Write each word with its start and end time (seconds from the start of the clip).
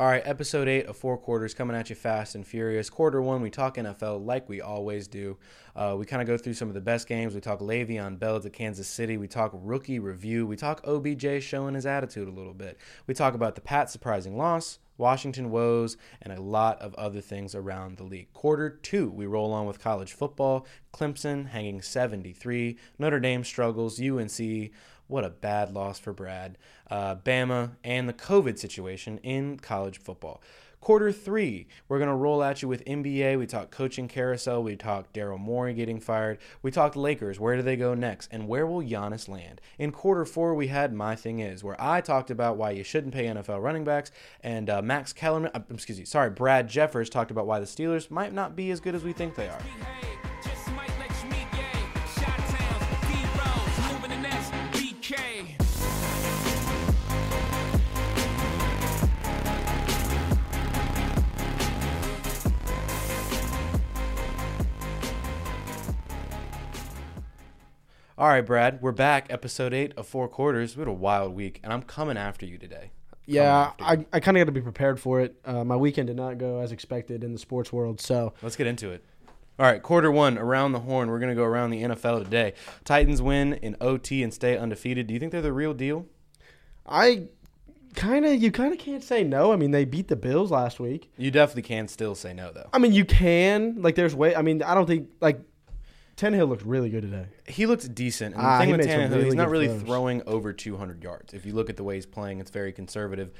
All 0.00 0.06
right, 0.06 0.22
episode 0.24 0.66
eight 0.66 0.86
of 0.86 0.96
four 0.96 1.18
quarters 1.18 1.52
coming 1.52 1.76
at 1.76 1.90
you 1.90 1.94
fast 1.94 2.34
and 2.34 2.46
furious. 2.46 2.88
Quarter 2.88 3.20
one, 3.20 3.42
we 3.42 3.50
talk 3.50 3.76
NFL 3.76 4.24
like 4.24 4.48
we 4.48 4.62
always 4.62 5.06
do. 5.06 5.36
Uh, 5.76 5.94
we 5.98 6.06
kind 6.06 6.22
of 6.22 6.26
go 6.26 6.38
through 6.38 6.54
some 6.54 6.68
of 6.68 6.74
the 6.74 6.80
best 6.80 7.06
games. 7.06 7.34
We 7.34 7.42
talk 7.42 7.60
Le'Veon 7.60 8.18
Bell 8.18 8.40
to 8.40 8.48
Kansas 8.48 8.88
City. 8.88 9.18
We 9.18 9.28
talk 9.28 9.50
rookie 9.52 9.98
review. 9.98 10.46
We 10.46 10.56
talk 10.56 10.80
OBJ 10.86 11.42
showing 11.42 11.74
his 11.74 11.84
attitude 11.84 12.28
a 12.28 12.32
little 12.32 12.54
bit. 12.54 12.78
We 13.06 13.12
talk 13.12 13.34
about 13.34 13.56
the 13.56 13.60
Pat 13.60 13.90
surprising 13.90 14.38
loss, 14.38 14.78
Washington 14.96 15.50
woes, 15.50 15.98
and 16.22 16.32
a 16.32 16.40
lot 16.40 16.80
of 16.80 16.94
other 16.94 17.20
things 17.20 17.54
around 17.54 17.98
the 17.98 18.04
league. 18.04 18.32
Quarter 18.32 18.70
two, 18.70 19.10
we 19.10 19.26
roll 19.26 19.52
on 19.52 19.66
with 19.66 19.80
college 19.80 20.14
football. 20.14 20.66
Clemson 20.94 21.48
hanging 21.48 21.82
73. 21.82 22.78
Notre 22.98 23.20
Dame 23.20 23.44
struggles. 23.44 24.00
UNC 24.00 24.70
what 25.10 25.24
a 25.24 25.30
bad 25.30 25.72
loss 25.72 25.98
for 25.98 26.12
Brad. 26.12 26.56
Uh, 26.90 27.16
Bama 27.16 27.72
and 27.84 28.08
the 28.08 28.12
COVID 28.12 28.58
situation 28.58 29.18
in 29.18 29.58
college 29.58 29.98
football. 29.98 30.40
Quarter 30.80 31.12
three, 31.12 31.66
we're 31.88 31.98
going 31.98 32.08
to 32.08 32.14
roll 32.14 32.42
at 32.42 32.62
you 32.62 32.68
with 32.68 32.82
NBA. 32.86 33.38
We 33.38 33.46
talk 33.46 33.70
coaching 33.70 34.08
carousel. 34.08 34.62
We 34.62 34.76
talk 34.76 35.12
Daryl 35.12 35.38
Morey 35.38 35.74
getting 35.74 36.00
fired. 36.00 36.38
We 36.62 36.70
talked 36.70 36.96
Lakers. 36.96 37.38
Where 37.38 37.54
do 37.54 37.60
they 37.60 37.76
go 37.76 37.92
next? 37.92 38.30
And 38.32 38.48
where 38.48 38.66
will 38.66 38.80
Giannis 38.82 39.28
land? 39.28 39.60
In 39.78 39.92
quarter 39.92 40.24
four, 40.24 40.54
we 40.54 40.68
had 40.68 40.94
My 40.94 41.14
Thing 41.14 41.40
Is, 41.40 41.62
where 41.62 41.76
I 41.78 42.00
talked 42.00 42.30
about 42.30 42.56
why 42.56 42.70
you 42.70 42.82
shouldn't 42.82 43.12
pay 43.12 43.26
NFL 43.26 43.62
running 43.62 43.84
backs. 43.84 44.10
And 44.42 44.70
uh, 44.70 44.80
Max 44.80 45.12
Kellerman, 45.12 45.50
uh, 45.52 45.60
excuse 45.70 45.98
me, 45.98 46.06
sorry, 46.06 46.30
Brad 46.30 46.66
Jeffers 46.66 47.10
talked 47.10 47.30
about 47.30 47.46
why 47.46 47.60
the 47.60 47.66
Steelers 47.66 48.10
might 48.10 48.32
not 48.32 48.56
be 48.56 48.70
as 48.70 48.80
good 48.80 48.94
as 48.94 49.04
we 49.04 49.12
think 49.12 49.34
they 49.34 49.48
are. 49.48 49.60
All 68.20 68.28
right, 68.28 68.44
Brad, 68.44 68.82
we're 68.82 68.92
back. 68.92 69.28
Episode 69.30 69.72
eight 69.72 69.94
of 69.96 70.06
Four 70.06 70.28
Quarters. 70.28 70.76
We 70.76 70.82
had 70.82 70.88
a 70.88 70.92
wild 70.92 71.34
week, 71.34 71.58
and 71.64 71.72
I'm 71.72 71.80
coming 71.80 72.18
after 72.18 72.44
you 72.44 72.58
today. 72.58 72.90
Yeah, 73.24 73.72
I, 73.80 74.04
I 74.12 74.20
kind 74.20 74.36
of 74.36 74.42
got 74.42 74.44
to 74.44 74.52
be 74.52 74.60
prepared 74.60 75.00
for 75.00 75.22
it. 75.22 75.40
Uh, 75.42 75.64
my 75.64 75.74
weekend 75.74 76.08
did 76.08 76.16
not 76.16 76.36
go 76.36 76.60
as 76.60 76.70
expected 76.70 77.24
in 77.24 77.32
the 77.32 77.38
sports 77.38 77.72
world, 77.72 77.98
so 77.98 78.34
let's 78.42 78.56
get 78.56 78.66
into 78.66 78.90
it. 78.90 79.02
All 79.58 79.64
right, 79.64 79.82
quarter 79.82 80.10
one, 80.10 80.36
around 80.36 80.72
the 80.72 80.80
horn. 80.80 81.08
We're 81.08 81.18
going 81.18 81.30
to 81.30 81.34
go 81.34 81.44
around 81.44 81.70
the 81.70 81.82
NFL 81.82 82.22
today. 82.22 82.52
Titans 82.84 83.22
win 83.22 83.54
in 83.54 83.74
OT 83.80 84.22
and 84.22 84.34
stay 84.34 84.58
undefeated. 84.58 85.06
Do 85.06 85.14
you 85.14 85.20
think 85.20 85.32
they're 85.32 85.40
the 85.40 85.54
real 85.54 85.72
deal? 85.72 86.04
I 86.84 87.28
kind 87.94 88.26
of, 88.26 88.34
you 88.34 88.52
kind 88.52 88.74
of 88.74 88.78
can't 88.78 89.02
say 89.02 89.24
no. 89.24 89.50
I 89.50 89.56
mean, 89.56 89.70
they 89.70 89.86
beat 89.86 90.08
the 90.08 90.16
Bills 90.16 90.50
last 90.50 90.78
week. 90.78 91.10
You 91.16 91.30
definitely 91.30 91.62
can 91.62 91.88
still 91.88 92.14
say 92.14 92.34
no, 92.34 92.52
though. 92.52 92.68
I 92.70 92.80
mean, 92.80 92.92
you 92.92 93.06
can. 93.06 93.80
Like, 93.80 93.94
there's 93.94 94.14
way. 94.14 94.36
I 94.36 94.42
mean, 94.42 94.62
I 94.62 94.74
don't 94.74 94.86
think 94.86 95.08
like 95.22 95.40
Tannehill 96.20 96.48
looked 96.48 96.64
really 96.64 96.90
good 96.90 97.02
today. 97.02 97.26
He 97.46 97.64
looked 97.64 97.94
decent. 97.94 98.34
And 98.34 98.44
the 98.44 98.48
ah, 98.48 98.58
thing 98.58 98.70
with 98.70 98.80
Tannehill, 98.82 99.10
really 99.10 99.24
he's 99.24 99.34
not 99.34 99.48
really 99.48 99.68
throws. 99.68 99.82
throwing 99.82 100.22
over 100.26 100.52
200 100.52 101.02
yards. 101.02 101.32
If 101.32 101.46
you 101.46 101.54
look 101.54 101.70
at 101.70 101.78
the 101.78 101.82
way 101.82 101.94
he's 101.94 102.04
playing, 102.04 102.40
it's 102.40 102.50
very 102.50 102.72
conservative, 102.72 103.32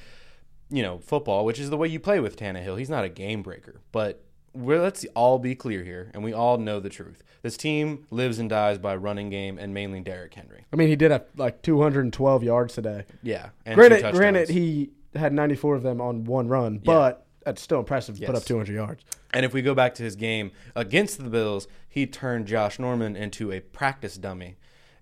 you 0.70 0.82
know, 0.82 0.98
football, 0.98 1.44
which 1.44 1.58
is 1.58 1.68
the 1.68 1.76
way 1.76 1.88
you 1.88 2.00
play 2.00 2.20
with 2.20 2.36
Tannehill. 2.36 2.78
He's 2.78 2.88
not 2.88 3.04
a 3.04 3.10
game 3.10 3.42
breaker. 3.42 3.82
But 3.92 4.24
let's 4.54 5.04
all 5.14 5.38
be 5.38 5.54
clear 5.54 5.84
here, 5.84 6.10
and 6.14 6.24
we 6.24 6.32
all 6.32 6.56
know 6.56 6.80
the 6.80 6.88
truth. 6.88 7.22
This 7.42 7.58
team 7.58 8.06
lives 8.10 8.38
and 8.38 8.48
dies 8.48 8.78
by 8.78 8.96
running 8.96 9.28
game 9.28 9.58
and 9.58 9.74
mainly 9.74 10.00
Derrick 10.00 10.32
Henry. 10.32 10.64
I 10.72 10.76
mean, 10.76 10.88
he 10.88 10.96
did 10.96 11.10
have 11.10 11.26
like 11.36 11.60
212 11.60 12.42
yards 12.42 12.74
today. 12.74 13.04
Yeah. 13.22 13.50
granted, 13.74 14.10
granted, 14.14 14.48
he 14.48 14.90
had 15.14 15.34
94 15.34 15.76
of 15.76 15.82
them 15.82 16.00
on 16.00 16.24
one 16.24 16.48
run, 16.48 16.78
but 16.78 17.26
that's 17.44 17.60
still 17.60 17.78
impressive 17.78 18.14
to 18.16 18.20
yes. 18.22 18.28
put 18.28 18.36
up 18.36 18.44
200 18.44 18.72
yards. 18.72 19.04
And 19.32 19.44
if 19.44 19.52
we 19.52 19.62
go 19.62 19.74
back 19.74 19.94
to 19.94 20.02
his 20.02 20.16
game 20.16 20.50
against 20.74 21.22
the 21.22 21.30
Bills, 21.30 21.68
he 21.88 22.06
turned 22.06 22.46
Josh 22.46 22.78
Norman 22.78 23.16
into 23.16 23.52
a 23.52 23.60
practice 23.60 24.16
dummy. 24.16 24.56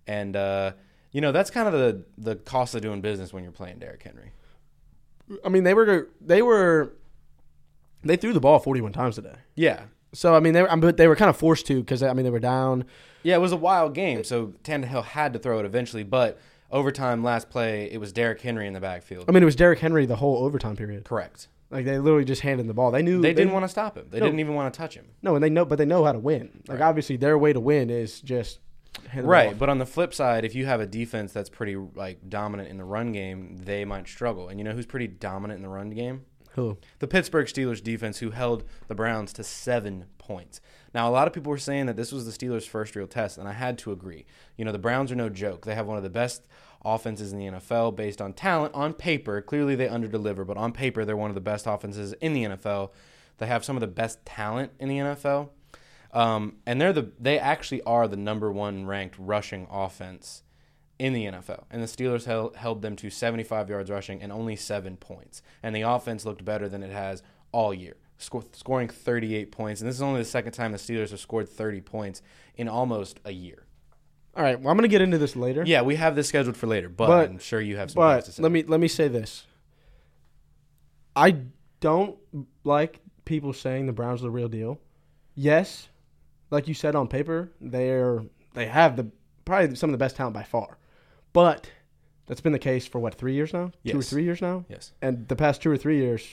And, 0.07 0.37
uh, 0.37 0.73
you 1.13 1.21
know, 1.21 1.33
that's 1.33 1.51
kind 1.51 1.67
of 1.67 1.75
the, 1.75 2.05
the 2.17 2.37
cost 2.37 2.75
of 2.75 2.83
doing 2.83 3.01
business 3.01 3.33
when 3.33 3.43
you're 3.43 3.53
playing 3.53 3.79
Derrick 3.79 4.03
Henry. 4.03 4.33
I 5.45 5.49
mean, 5.49 5.65
they 5.65 5.75
were, 5.75 6.09
they 6.21 6.43
were, 6.43 6.95
they 8.03 8.17
threw 8.17 8.33
the 8.33 8.41
ball 8.41 8.59
41 8.59 8.93
times 8.93 9.17
today. 9.17 9.37
Yeah. 9.55 9.85
So, 10.13 10.35
I 10.35 10.41
mean, 10.41 10.55
they 10.55 10.63
were, 10.63 10.77
but 10.77 10.97
they 10.97 11.09
were 11.09 11.17
kind 11.17 11.29
of 11.29 11.37
forced 11.37 11.67
to 11.67 11.81
because, 11.81 12.03
I 12.03 12.13
mean, 12.13 12.25
they 12.25 12.31
were 12.31 12.39
down. 12.39 12.85
Yeah, 13.23 13.37
it 13.37 13.41
was 13.41 13.53
a 13.53 13.57
wild 13.57 13.95
game. 13.95 14.25
So 14.25 14.55
Tannehill 14.65 15.05
had 15.05 15.33
to 15.35 15.39
throw 15.39 15.59
it 15.59 15.67
eventually. 15.67 16.03
But 16.03 16.39
overtime, 16.71 17.23
last 17.23 17.51
play, 17.51 17.91
it 17.91 17.99
was 17.99 18.13
Derrick 18.13 18.41
Henry 18.41 18.67
in 18.67 18.73
the 18.73 18.81
backfield. 18.81 19.27
I 19.29 19.33
mean, 19.33 19.43
it 19.43 19.47
was 19.47 19.57
Derrick 19.57 19.81
Henry 19.81 20.07
the 20.07 20.17
whole 20.17 20.45
overtime 20.45 20.77
period. 20.77 21.05
Correct. 21.05 21.49
Like 21.71 21.85
they 21.85 21.99
literally 21.99 22.25
just 22.25 22.41
handed 22.41 22.67
the 22.67 22.75
ball. 22.75 22.91
They 22.91 23.03
knew 23.03 23.21
they, 23.21 23.35
didn't 23.35 23.53
want 23.53 23.65
to 23.65 23.69
stop 23.69 23.97
him. 23.97 24.07
They 24.11 24.21
no, 24.21 24.27
didn't 24.27 24.41
even 24.41 24.55
want 24.55 24.73
to 24.73 24.79
touch 24.79 24.95
him. 24.95 25.07
No, 25.23 25.35
and 25.35 25.45
they 25.45 25.51
know, 25.51 25.65
but 25.65 25.77
they 25.77 25.85
know 25.85 26.05
how 26.05 26.13
to 26.13 26.19
win. 26.19 26.63
Like 26.67 26.81
right. 26.81 26.87
obviously, 26.87 27.17
their 27.17 27.37
way 27.37 27.53
to 27.53 27.61
win 27.61 27.91
is 27.91 28.21
just 28.21 28.61
right. 29.15 29.59
But 29.59 29.69
on 29.69 29.79
the 29.79 29.87
flip 29.87 30.15
side, 30.15 30.45
if 30.45 30.55
you 30.55 30.65
have 30.67 30.81
a 30.81 30.87
defense 30.87 31.33
that's 31.33 31.51
pretty 31.51 31.77
like 31.77 32.29
dominant 32.29 32.71
in 32.71 32.79
the 32.79 32.85
run 32.85 33.13
game, 33.13 33.59
they 33.65 33.85
might 33.85 34.09
struggle. 34.09 34.49
And 34.49 34.59
you 34.59 34.65
know 34.65 34.73
who's 34.73 34.87
pretty 34.87 35.09
dominant 35.09 35.59
in 35.59 35.63
the 35.63 35.69
run 35.69 35.91
game? 35.91 36.25
Who? 36.53 36.79
The 36.99 37.07
Pittsburgh 37.07 37.47
Steelers 37.47 37.83
defense, 37.83 38.19
who 38.19 38.31
held 38.31 38.65
the 38.89 38.95
Browns 38.95 39.33
to 39.35 39.45
seven 39.45 40.07
points. 40.19 40.61
Now, 40.93 41.09
a 41.09 41.13
lot 41.13 41.29
of 41.29 41.33
people 41.33 41.51
were 41.51 41.59
saying 41.59 41.87
that 41.87 41.97
this 41.97 42.11
was 42.11 42.25
the 42.25 42.33
Steelers' 42.33 42.67
first 42.67 42.97
real 42.97 43.07
test, 43.07 43.39
and 43.39 43.47
I 43.47 43.53
had 43.53 43.79
to 43.79 43.93
agree. 43.93 44.27
You 44.57 44.65
know, 44.65 44.73
the 44.73 44.79
Browns 44.79 45.13
are 45.13 45.17
no 45.17 45.29
joke. 45.29 45.65
They 45.65 45.75
have 45.75 45.87
one 45.87 45.99
of 45.99 46.03
the 46.03 46.11
best 46.11 46.49
offenses 46.85 47.33
in 47.33 47.39
the 47.39 47.47
NFL 47.47 47.97
based 47.97 48.21
on 48.21 48.33
talent. 48.33 48.75
On 48.75 48.93
paper, 48.93 49.41
clearly 49.41 49.75
they 49.75 49.89
underdeliver, 49.89 50.47
but 50.47 50.57
on 50.57 50.73
paper, 50.73 51.05
they're 51.05 51.17
one 51.17 51.31
of 51.31 51.35
the 51.35 51.41
best 51.41 51.67
offenses 51.67 52.13
in 52.21 52.33
the 52.33 52.45
NFL. 52.45 52.91
They 53.39 53.47
have 53.47 53.65
some 53.65 53.77
of 53.77 53.81
the 53.81 53.87
best 53.87 54.25
talent 54.25 54.73
in 54.79 54.89
the 54.89 54.99
NFL. 54.99 55.51
Um, 56.13 56.57
and 56.65 56.81
they're 56.81 56.93
the 56.93 57.13
they 57.21 57.39
actually 57.39 57.83
are 57.83 58.09
the 58.09 58.17
number 58.17 58.51
one 58.51 58.87
ranked 58.87 59.17
rushing 59.19 59.67
offense 59.71 60.43
in 60.99 61.13
the 61.13 61.27
NFL. 61.27 61.65
And 61.71 61.83
the 61.83 61.87
Steelers 61.87 62.25
held, 62.25 62.57
held 62.57 62.83
them 62.83 62.97
to 62.97 63.11
75 63.11 63.69
yards 63.69 63.91
rushing 63.91 64.23
and 64.23 64.33
only 64.33 64.57
seven 64.57 64.97
points. 64.97 65.43
And 65.63 65.75
the 65.75 65.83
offense 65.83 66.25
looked 66.25 66.45
better 66.45 66.69
than 66.69 66.83
it 66.83 66.91
has 66.91 67.23
all 67.53 67.73
year, 67.73 67.97
scoring 68.19 68.89
38 68.89 69.53
points. 69.53 69.81
And 69.81 69.89
this 69.89 69.97
is 69.97 70.03
only 70.03 70.21
the 70.21 70.27
second 70.27 70.53
time 70.53 70.73
the 70.73 70.79
Steelers 70.79 71.11
have 71.11 71.21
scored 71.21 71.49
30 71.49 71.81
points 71.83 72.23
in 72.57 72.69
almost 72.69 73.21
a 73.25 73.33
year. 73.33 73.68
All 74.37 74.43
right. 74.43 74.61
Well, 74.61 74.71
I'm 74.71 74.77
going 74.77 74.89
to 74.89 74.93
get 74.93 75.01
into 75.01 75.19
this 75.19 75.35
later. 75.35 75.65
Yeah, 75.67 75.83
we 75.83 75.97
have 75.97 76.15
this 76.15 76.29
scheduled 76.29 76.57
for 76.57 76.67
later, 76.67 76.89
but, 76.89 77.07
but 77.09 77.31
I'm 77.31 77.39
sure 77.39 77.61
you 77.61 77.77
have 77.77 77.91
some 77.91 78.01
but 78.01 78.25
to 78.25 78.33
say. 78.33 78.43
Let 78.43 78.53
me 78.53 78.63
let 78.63 78.81
me 78.81 78.89
say 78.89 79.09
this. 79.09 79.47
I 81.17 81.37
don't 81.81 82.17
like 82.65 83.01
people 83.25 83.53
saying 83.53 83.87
the 83.87 83.93
Browns 83.93 84.21
are 84.21 84.25
the 84.25 84.31
real 84.31 84.49
deal. 84.49 84.81
Yes, 85.35 85.89
like 86.51 86.69
you 86.69 86.75
said 86.75 86.95
on 86.95 87.09
paper, 87.09 87.51
they're 87.61 88.23
they 88.55 88.67
have 88.67 88.97
the 88.97 89.11
probably 89.45 89.75
some 89.75 89.91
of 89.91 89.93
the 89.93 89.99
best 89.99 90.17
talent 90.17 90.35
by 90.35 90.43
far. 90.43 90.79
But 91.33 91.71
that's 92.27 92.41
been 92.41 92.53
the 92.53 92.59
case 92.59 92.87
for 92.87 92.99
what 92.99 93.15
three 93.15 93.35
years 93.35 93.53
now, 93.53 93.73
two 93.87 93.99
or 93.99 94.03
three 94.03 94.25
years 94.25 94.41
now. 94.41 94.65
Yes. 94.69 94.93
And 95.03 95.27
the 95.29 95.37
past 95.37 95.63
two 95.63 95.71
or 95.71 95.77
three 95.77 95.99
years, 95.99 96.27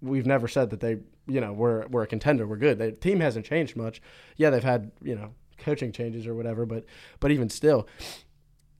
we've 0.00 0.26
never 0.26 0.48
said 0.48 0.70
that 0.70 0.80
they, 0.80 0.98
you 1.26 1.40
know, 1.40 1.52
we're 1.52 1.86
we're 1.88 2.02
a 2.02 2.06
contender. 2.06 2.46
We're 2.46 2.56
good. 2.56 2.78
The 2.78 2.92
team 2.92 3.20
hasn't 3.20 3.46
changed 3.46 3.76
much. 3.76 4.00
Yeah, 4.36 4.50
they've 4.50 4.62
had 4.62 4.90
you 5.02 5.14
know 5.14 5.34
coaching 5.62 5.92
changes 5.92 6.26
or 6.26 6.34
whatever, 6.34 6.66
but 6.66 6.84
but 7.20 7.30
even 7.30 7.48
still. 7.48 7.88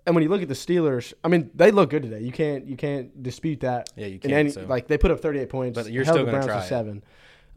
And 0.05 0.17
when 0.17 0.25
you 0.25 0.31
look 0.31 0.43
at 0.43 0.49
the 0.49 0.55
Steelers, 0.55 1.13
I 1.23 1.29
mean, 1.29 1.51
they 1.55 1.71
look 1.71 1.91
good 1.91 2.03
today. 2.03 2.21
You 2.21 2.33
can't 2.33 2.67
you 2.67 2.77
can't 2.77 3.23
dispute 3.23 3.61
that. 3.61 3.91
Yeah, 3.97 4.07
you 4.07 4.19
can't. 4.19 4.33
Any, 4.35 4.51
so. 4.51 4.67
Like 4.69 4.89
they 4.89 4.99
put 4.99 5.11
up 5.11 5.21
38 5.21 5.49
points. 5.49 5.79
But 5.79 5.93
you're 5.93 6.05
still 6.05 6.25
going 6.25 6.41
to 6.41 6.47
try 6.47 6.65
seven. 6.65 7.05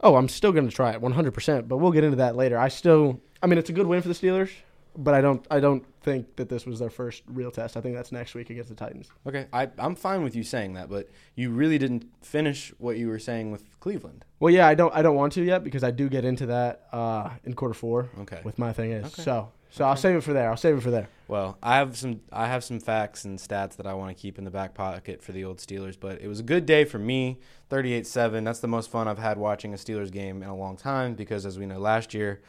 Oh, 0.00 0.16
I'm 0.16 0.28
still 0.28 0.52
going 0.52 0.68
to 0.68 0.74
try 0.74 0.92
it 0.92 1.00
100. 1.00 1.32
percent 1.32 1.68
But 1.68 1.78
we'll 1.78 1.92
get 1.92 2.04
into 2.04 2.18
that 2.18 2.36
later. 2.36 2.58
I 2.58 2.68
still, 2.68 3.20
I 3.42 3.46
mean, 3.46 3.58
it's 3.58 3.70
a 3.70 3.72
good 3.72 3.86
win 3.86 4.02
for 4.02 4.08
the 4.08 4.14
Steelers 4.14 4.50
but 4.96 5.14
I 5.14 5.20
don't 5.20 5.46
I 5.50 5.60
don't 5.60 5.84
think 6.02 6.36
that 6.36 6.48
this 6.48 6.66
was 6.66 6.78
their 6.78 6.90
first 6.90 7.22
real 7.26 7.50
test. 7.50 7.76
I 7.76 7.80
think 7.80 7.94
that's 7.94 8.12
next 8.12 8.34
week 8.34 8.50
against 8.50 8.68
the 8.68 8.74
Titans. 8.74 9.10
Okay, 9.26 9.46
I, 9.52 9.68
I'm 9.78 9.94
fine 9.94 10.22
with 10.22 10.34
you 10.34 10.42
saying 10.42 10.74
that, 10.74 10.88
but 10.88 11.08
you 11.34 11.50
really 11.50 11.78
didn't 11.78 12.06
finish 12.22 12.72
what 12.78 12.96
you 12.96 13.08
were 13.08 13.18
saying 13.18 13.50
with 13.50 13.78
Cleveland. 13.80 14.24
Well, 14.40 14.52
yeah, 14.52 14.66
I 14.66 14.74
don't 14.74 14.94
I 14.94 15.02
don't 15.02 15.16
want 15.16 15.32
to 15.34 15.42
yet 15.42 15.64
because 15.64 15.84
I 15.84 15.90
do 15.90 16.08
get 16.08 16.24
into 16.24 16.46
that 16.46 16.88
uh, 16.92 17.30
in 17.44 17.54
quarter 17.54 17.74
four. 17.74 18.08
Okay, 18.20 18.40
with 18.44 18.58
my 18.58 18.72
thing 18.72 18.92
is 18.92 19.06
okay. 19.06 19.22
so 19.22 19.52
so 19.70 19.84
okay. 19.84 19.90
I'll 19.90 19.96
save 19.96 20.16
it 20.16 20.22
for 20.22 20.32
there. 20.32 20.50
I'll 20.50 20.56
save 20.56 20.78
it 20.78 20.82
for 20.82 20.90
there. 20.90 21.08
Well, 21.28 21.58
I 21.62 21.76
have 21.76 21.96
some 21.96 22.20
I 22.32 22.46
have 22.46 22.64
some 22.64 22.80
facts 22.80 23.24
and 23.24 23.38
stats 23.38 23.76
that 23.76 23.86
I 23.86 23.94
want 23.94 24.16
to 24.16 24.20
keep 24.20 24.38
in 24.38 24.44
the 24.44 24.50
back 24.50 24.74
pocket 24.74 25.22
for 25.22 25.32
the 25.32 25.44
old 25.44 25.58
Steelers, 25.58 25.98
but 25.98 26.20
it 26.20 26.28
was 26.28 26.40
a 26.40 26.44
good 26.44 26.66
day 26.66 26.84
for 26.84 26.98
me. 26.98 27.38
38-7. 27.68 28.44
That's 28.44 28.60
the 28.60 28.68
most 28.68 28.90
fun 28.90 29.08
I've 29.08 29.18
had 29.18 29.38
watching 29.38 29.74
a 29.74 29.76
Steelers 29.76 30.12
game 30.12 30.40
in 30.40 30.48
a 30.48 30.54
long 30.54 30.76
time 30.76 31.14
because 31.14 31.44
as 31.44 31.58
we 31.58 31.66
know 31.66 31.80
last 31.80 32.14
year 32.14 32.40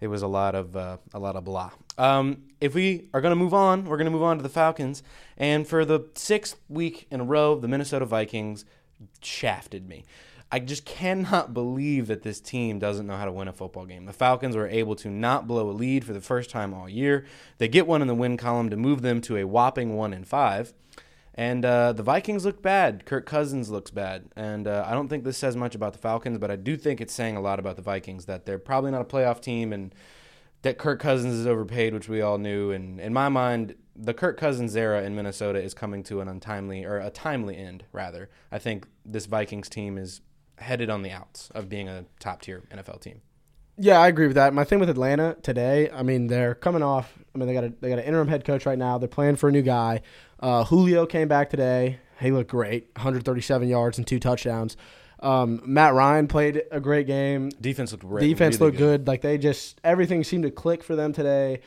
it 0.00 0.08
was 0.08 0.22
a 0.22 0.26
lot 0.26 0.54
of 0.54 0.76
uh, 0.76 0.96
a 1.12 1.18
lot 1.18 1.36
of 1.36 1.44
blah. 1.44 1.70
Um, 1.98 2.44
if 2.60 2.74
we 2.74 3.08
are 3.12 3.20
going 3.20 3.32
to 3.32 3.36
move 3.36 3.54
on, 3.54 3.84
we're 3.84 3.96
going 3.96 4.06
to 4.06 4.10
move 4.10 4.22
on 4.22 4.38
to 4.38 4.42
the 4.42 4.48
Falcons. 4.48 5.02
And 5.36 5.66
for 5.66 5.84
the 5.84 6.06
sixth 6.14 6.56
week 6.68 7.06
in 7.10 7.20
a 7.20 7.24
row, 7.24 7.58
the 7.58 7.68
Minnesota 7.68 8.06
Vikings 8.06 8.64
shafted 9.20 9.88
me. 9.88 10.04
I 10.52 10.58
just 10.58 10.84
cannot 10.84 11.54
believe 11.54 12.06
that 12.08 12.22
this 12.22 12.40
team 12.40 12.78
doesn't 12.78 13.06
know 13.06 13.16
how 13.16 13.24
to 13.24 13.32
win 13.32 13.48
a 13.48 13.52
football 13.52 13.86
game. 13.86 14.06
The 14.06 14.12
Falcons 14.12 14.56
were 14.56 14.68
able 14.68 14.96
to 14.96 15.10
not 15.10 15.46
blow 15.46 15.70
a 15.70 15.72
lead 15.72 16.04
for 16.04 16.12
the 16.12 16.20
first 16.20 16.50
time 16.50 16.74
all 16.74 16.88
year. 16.88 17.24
They 17.58 17.68
get 17.68 17.86
one 17.86 18.02
in 18.02 18.08
the 18.08 18.14
win 18.14 18.36
column 18.36 18.70
to 18.70 18.76
move 18.76 19.02
them 19.02 19.20
to 19.22 19.36
a 19.36 19.46
whopping 19.46 19.96
one 19.96 20.12
and 20.12 20.26
five. 20.26 20.72
And 21.40 21.64
uh, 21.64 21.94
the 21.94 22.02
Vikings 22.02 22.44
look 22.44 22.60
bad. 22.60 23.06
Kirk 23.06 23.24
Cousins 23.24 23.70
looks 23.70 23.90
bad. 23.90 24.28
And 24.36 24.68
uh, 24.68 24.84
I 24.86 24.92
don't 24.92 25.08
think 25.08 25.24
this 25.24 25.38
says 25.38 25.56
much 25.56 25.74
about 25.74 25.94
the 25.94 25.98
Falcons, 25.98 26.36
but 26.36 26.50
I 26.50 26.56
do 26.56 26.76
think 26.76 27.00
it's 27.00 27.14
saying 27.14 27.34
a 27.34 27.40
lot 27.40 27.58
about 27.58 27.76
the 27.76 27.82
Vikings 27.82 28.26
that 28.26 28.44
they're 28.44 28.58
probably 28.58 28.90
not 28.90 29.00
a 29.00 29.06
playoff 29.06 29.40
team 29.40 29.72
and 29.72 29.94
that 30.60 30.76
Kirk 30.76 31.00
Cousins 31.00 31.32
is 31.32 31.46
overpaid, 31.46 31.94
which 31.94 32.10
we 32.10 32.20
all 32.20 32.36
knew. 32.36 32.72
And 32.72 33.00
in 33.00 33.14
my 33.14 33.30
mind, 33.30 33.74
the 33.96 34.12
Kirk 34.12 34.36
Cousins 34.36 34.76
era 34.76 35.02
in 35.02 35.16
Minnesota 35.16 35.62
is 35.62 35.72
coming 35.72 36.02
to 36.02 36.20
an 36.20 36.28
untimely 36.28 36.84
or 36.84 36.98
a 36.98 37.08
timely 37.08 37.56
end, 37.56 37.84
rather. 37.90 38.28
I 38.52 38.58
think 38.58 38.86
this 39.06 39.24
Vikings 39.24 39.70
team 39.70 39.96
is 39.96 40.20
headed 40.58 40.90
on 40.90 41.00
the 41.00 41.10
outs 41.10 41.48
of 41.54 41.70
being 41.70 41.88
a 41.88 42.04
top 42.18 42.42
tier 42.42 42.64
NFL 42.70 43.00
team. 43.00 43.22
Yeah, 43.82 43.98
I 43.98 44.08
agree 44.08 44.26
with 44.26 44.36
that. 44.36 44.52
My 44.52 44.64
thing 44.64 44.78
with 44.78 44.90
Atlanta 44.90 45.38
today, 45.42 45.88
I 45.90 46.02
mean, 46.02 46.26
they're 46.26 46.54
coming 46.54 46.82
off. 46.82 47.18
I 47.34 47.38
mean, 47.38 47.48
they 47.48 47.54
got 47.54 47.64
a 47.64 47.72
they 47.80 47.88
got 47.88 47.98
an 47.98 48.04
interim 48.04 48.28
head 48.28 48.44
coach 48.44 48.66
right 48.66 48.76
now. 48.76 48.98
They're 48.98 49.08
playing 49.08 49.36
for 49.36 49.48
a 49.48 49.52
new 49.52 49.62
guy. 49.62 50.02
Uh, 50.40 50.64
Julio 50.64 51.06
came 51.06 51.28
back 51.28 51.50
today. 51.50 51.98
He 52.18 52.30
looked 52.32 52.50
great, 52.50 52.88
137 52.96 53.68
yards 53.68 53.98
and 53.98 54.06
two 54.06 54.18
touchdowns. 54.18 54.76
Um, 55.20 55.60
Matt 55.66 55.94
Ryan 55.94 56.28
played 56.28 56.62
a 56.70 56.80
great 56.80 57.06
game. 57.06 57.50
Defense 57.60 57.92
looked 57.92 58.04
great. 58.06 58.26
Defense 58.26 58.56
really 58.58 58.66
looked 58.68 58.78
good. 58.78 59.06
Like 59.06 59.20
they 59.20 59.36
just 59.38 59.80
everything 59.84 60.24
seemed 60.24 60.44
to 60.44 60.50
click 60.50 60.82
for 60.82 60.96
them 60.96 61.12
today. 61.12 61.60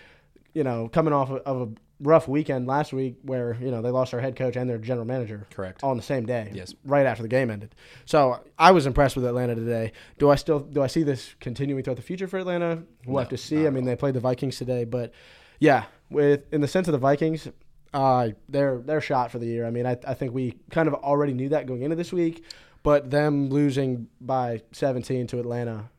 You 0.53 0.63
know, 0.63 0.87
coming 0.89 1.13
off 1.13 1.29
of, 1.29 1.37
of 1.45 1.69
a 1.69 1.71
rough 1.99 2.27
weekend 2.27 2.67
last 2.67 2.91
week 2.93 3.15
where 3.23 3.55
you 3.61 3.69
know 3.71 3.81
they 3.81 3.89
lost 3.91 4.11
their 4.11 4.21
head 4.21 4.35
coach 4.35 4.55
and 4.55 4.67
their 4.69 4.77
general 4.79 5.05
manager 5.05 5.47
Correct. 5.53 5.83
on 5.83 5.97
the 5.97 6.03
same 6.03 6.25
day. 6.25 6.51
Yes. 6.53 6.73
right 6.83 7.05
after 7.05 7.21
the 7.23 7.29
game 7.29 7.49
ended. 7.51 7.73
So 8.05 8.39
I 8.57 8.71
was 8.71 8.85
impressed 8.87 9.15
with 9.15 9.25
Atlanta 9.25 9.53
today. 9.55 9.91
Do 10.17 10.29
I 10.31 10.35
still 10.35 10.59
do 10.59 10.81
I 10.81 10.87
see 10.87 11.03
this 11.03 11.35
continuing 11.39 11.83
throughout 11.83 11.97
the 11.97 12.03
future 12.03 12.27
for 12.27 12.39
Atlanta? 12.39 12.83
We'll 13.05 13.13
No, 13.15 13.19
have 13.19 13.29
to 13.29 13.37
see. 13.37 13.67
I 13.67 13.69
mean, 13.69 13.83
all. 13.83 13.89
they 13.89 13.95
played 13.95 14.15
the 14.15 14.19
Vikings 14.19 14.57
today, 14.57 14.83
but 14.83 15.13
yeah, 15.59 15.85
with 16.09 16.51
in 16.51 16.61
the 16.61 16.67
sense 16.67 16.87
of 16.87 16.91
the 16.91 16.97
Vikings, 16.97 17.47
uh, 17.93 18.29
they're 18.49 18.79
they're 18.79 19.01
shot 19.01 19.31
for 19.31 19.39
the 19.39 19.45
year. 19.45 19.65
I 19.65 19.69
mean, 19.69 19.85
I, 19.85 19.97
I 20.07 20.13
think 20.13 20.33
we 20.33 20.57
kind 20.71 20.87
of 20.87 20.95
already 20.95 21.33
knew 21.33 21.49
that 21.49 21.67
going 21.67 21.83
into 21.83 21.95
this 21.95 22.11
week, 22.11 22.43
but 22.81 23.11
them 23.11 23.49
losing 23.49 24.07
by 24.19 24.61
17 24.71 25.27
to 25.27 25.39
Atlanta, 25.39 25.89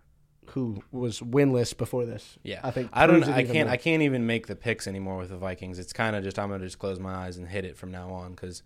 who 0.46 0.82
was 0.91 1.20
winless 1.20 1.76
before 1.76 2.05
this, 2.05 2.38
Yeah, 2.43 2.61
I 2.62 2.70
think 2.70 2.91
I 2.93 3.06
don't. 3.06 3.25
I 3.25 3.44
can't. 3.44 3.67
more. 3.67 3.75
I 3.75 3.76
can't 3.76 4.02
even 4.02 4.26
make 4.26 4.46
the 4.46 4.56
picks 4.56 4.87
anymore 4.87 5.19
with 5.19 5.31
the 5.31 5.37
Vikings. 5.37 5.79
It's 5.79 5.93
kind 5.93 6.17
of 6.17 6.25
just 6.25 6.38
I'm 6.38 6.50
gonna 6.50 6.64
just 6.64 6.79
close 6.79 6.99
my 6.99 7.14
eyes 7.14 7.37
and 7.37 7.49
hit 7.49 7.64
it 7.64 7.76
from 7.76 7.91
now 7.91 8.11
on 8.11 8.32
because 8.32 8.62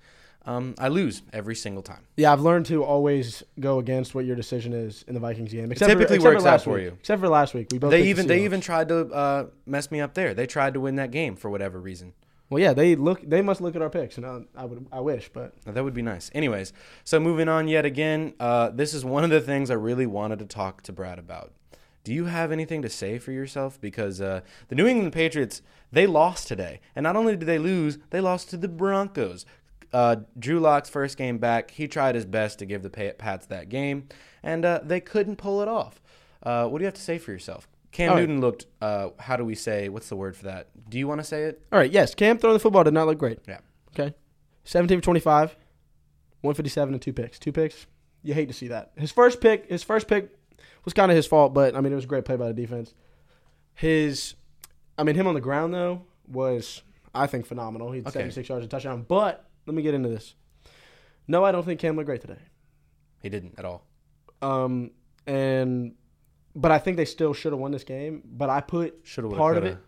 um, 0.47 0.75
I 0.79 0.89
lose 0.89 1.23
every 1.33 1.55
single 1.55 1.83
time. 1.83 2.07
Yeah, 2.17 2.33
I've 2.33 2.41
learned 2.41 2.65
to 2.67 2.83
always 2.83 3.43
go 3.61 3.79
against 3.79 4.15
what 4.15 4.25
your 4.25 4.37
decision 4.37 4.73
is 4.73 5.05
in 5.07 5.13
the 5.13 5.21
Vikings 5.21 5.53
game. 5.53 5.71
Except 5.71 5.91
typically 5.91 6.19
for, 6.19 6.33
except 6.33 6.35
works 6.35 6.43
for 6.43 6.49
out 6.49 6.63
for 6.63 6.75
week. 6.75 6.85
you. 6.85 6.97
Except 6.99 7.21
for 7.21 7.29
last 7.29 7.53
week, 7.53 7.69
we 7.71 7.79
both. 7.79 7.91
They 7.91 7.99
picked 7.99 8.05
the 8.05 8.11
even 8.11 8.27
they 8.27 8.45
even 8.45 8.61
tried 8.63 8.89
to 8.89 9.07
uh, 9.13 9.47
mess 9.67 9.91
me 9.91 10.01
up 10.01 10.15
there. 10.15 10.33
They 10.33 10.47
tried 10.47 10.75
to 10.75 10.81
win 10.81 10.97
that 10.97 11.11
game 11.11 11.37
for 11.37 11.51
whatever 11.51 11.79
reason. 11.79 12.15
Well, 12.51 12.61
yeah, 12.63 12.73
they 12.73 12.97
look. 12.97 13.21
They 13.29 13.43
must 13.43 13.61
look 13.61 13.77
at 13.77 13.83
our 13.83 13.91
picks, 13.91 14.17
and 14.17 14.25
I, 14.25 14.41
I 14.57 14.65
would. 14.65 14.87
I 14.91 15.01
wish, 15.01 15.29
but 15.33 15.53
That 15.67 15.85
would 15.85 15.95
be 15.95 16.03
nice. 16.03 16.31
Anyways, 16.35 16.73
so 17.05 17.21
moving 17.21 17.49
on 17.49 17.69
yet 17.69 17.85
again, 17.85 18.33
uh, 18.41 18.71
this 18.71 18.95
is 18.95 19.05
one 19.05 19.23
of 19.25 19.31
the 19.31 19.41
things 19.41 19.71
I 19.71 19.75
really 19.75 20.07
wanted 20.07 20.39
to 20.39 20.47
talk 20.47 20.83
to 20.85 20.93
Brad 20.93 21.19
about. 21.19 21.53
Do 22.05 22.15
you 22.15 22.25
have 22.25 22.51
anything 22.51 22.81
to 22.83 22.89
say 22.89 23.19
for 23.19 23.33
yourself? 23.33 23.79
Because 23.79 24.21
uh, 24.23 24.41
the 24.69 24.75
New 24.75 24.87
England 24.87 25.13
Patriots, 25.13 25.61
they 25.93 26.07
lost 26.07 26.49
today. 26.49 26.81
And 26.97 27.05
not 27.05 27.17
only 27.17 27.37
did 27.37 27.47
they 27.47 27.59
lose, 27.59 27.99
they 28.09 28.21
lost 28.23 28.49
to 28.51 28.57
the 28.57 28.69
Broncos. 28.69 29.45
Uh, 29.93 30.17
Drew 30.39 30.59
Lock's 30.59 30.89
first 30.89 31.19
game 31.19 31.37
back, 31.37 31.73
he 31.73 31.87
tried 31.87 32.15
his 32.15 32.25
best 32.25 32.59
to 32.61 32.67
give 32.67 32.83
the 32.83 32.91
Pa- 32.91 33.13
Pats 33.19 33.47
that 33.47 33.69
game, 33.69 34.09
and 34.43 34.65
uh, 34.65 34.81
they 34.83 35.01
couldn't 35.01 35.37
pull 35.37 35.61
it 35.61 35.69
off. 35.69 36.01
Uh, 36.43 36.67
what 36.67 36.79
do 36.79 36.83
you 36.83 36.87
have 36.87 36.95
to 36.95 37.01
say 37.01 37.19
for 37.19 37.33
yourself? 37.33 37.69
Cam 37.93 38.11
right. 38.11 38.21
Newton 38.21 38.41
looked, 38.41 38.67
uh, 38.83 39.11
how 39.19 39.37
do 39.37 39.45
we 39.45 39.55
say, 39.55 39.89
what's 39.89 40.09
the 40.09 40.17
word 40.17 40.37
for 40.37 40.45
that? 40.45 40.69
Do 40.91 40.99
you 40.99 41.09
want 41.09 41.21
to 41.21 41.25
say 41.25 41.45
it? 41.45 41.63
all 41.73 41.79
right. 41.79 41.91
Yes, 41.91 42.15
Cam 42.15 42.39
throwing 42.39 42.55
the 42.55 42.61
football 42.61 42.85
did 42.85 42.95
not 42.95 43.07
look 43.07 43.19
great. 43.19 43.39
Yeah. 43.49 43.59
Okay, 43.99 44.15
seventeen 44.65 44.99
for 45.01 45.05
twenty-five, 45.05 45.57
one 46.43 46.55
fifty-seven 46.55 46.93
and 46.95 47.03
two 47.03 47.13
picks. 47.13 47.39
Two 47.39 47.53
picks. 47.53 47.87
You 48.23 48.35
hate 48.35 48.47
to 48.49 48.55
see 48.55 48.69
that. 48.69 48.93
His 48.97 49.11
first 49.11 49.41
pick. 49.41 49.69
His 49.71 49.83
first 49.83 50.07
pick 50.09 50.31
was 50.85 50.93
kind 50.95 51.11
of 51.11 51.17
his 51.17 51.27
fault, 51.27 51.55
but 51.55 51.75
I 51.75 51.81
mean 51.81 51.93
it 51.93 51.97
was 51.97 52.05
a 52.05 52.09
great 52.09 52.25
play 52.25 52.37
by 52.37 52.49
the 52.49 52.53
defense. 52.55 52.95
His, 53.75 54.35
I 54.99 55.05
mean 55.05 55.15
him 55.15 55.27
on 55.27 55.35
the 55.35 55.41
ground 55.41 55.73
though 55.73 56.03
was 56.27 56.83
I 57.15 57.27
think 57.27 57.47
phenomenal. 57.47 57.91
He 57.93 57.99
had 57.99 58.09
Okay. 58.09 58.19
seventy-six 58.19 58.49
yards 58.49 58.63
and 58.65 58.71
touchdown. 58.71 59.05
But 59.09 59.49
let 59.67 59.75
me 59.75 59.83
get 59.83 59.95
into 59.95 60.09
this. 60.09 60.35
No, 61.27 61.45
I 61.45 61.53
don't 61.53 61.65
think 61.65 61.81
Cam 61.81 61.97
looked 61.97 62.07
great 62.07 62.21
today. 62.21 62.39
He 63.23 63.29
didn't 63.29 63.55
at 63.59 63.65
all. 63.65 63.85
Um, 64.43 64.91
and 65.27 65.95
but 66.61 66.71
I 66.71 66.79
think 66.79 66.97
they 66.97 67.05
still 67.05 67.33
should 67.33 67.53
have 67.53 67.61
won 67.61 67.71
this 67.71 67.85
game. 67.85 68.23
But 68.25 68.51
I 68.51 68.61
put 68.61 68.99
Should 69.05 69.25
have. 69.25 69.33
part 69.35 69.57
of 69.57 69.65
it. 69.65 69.79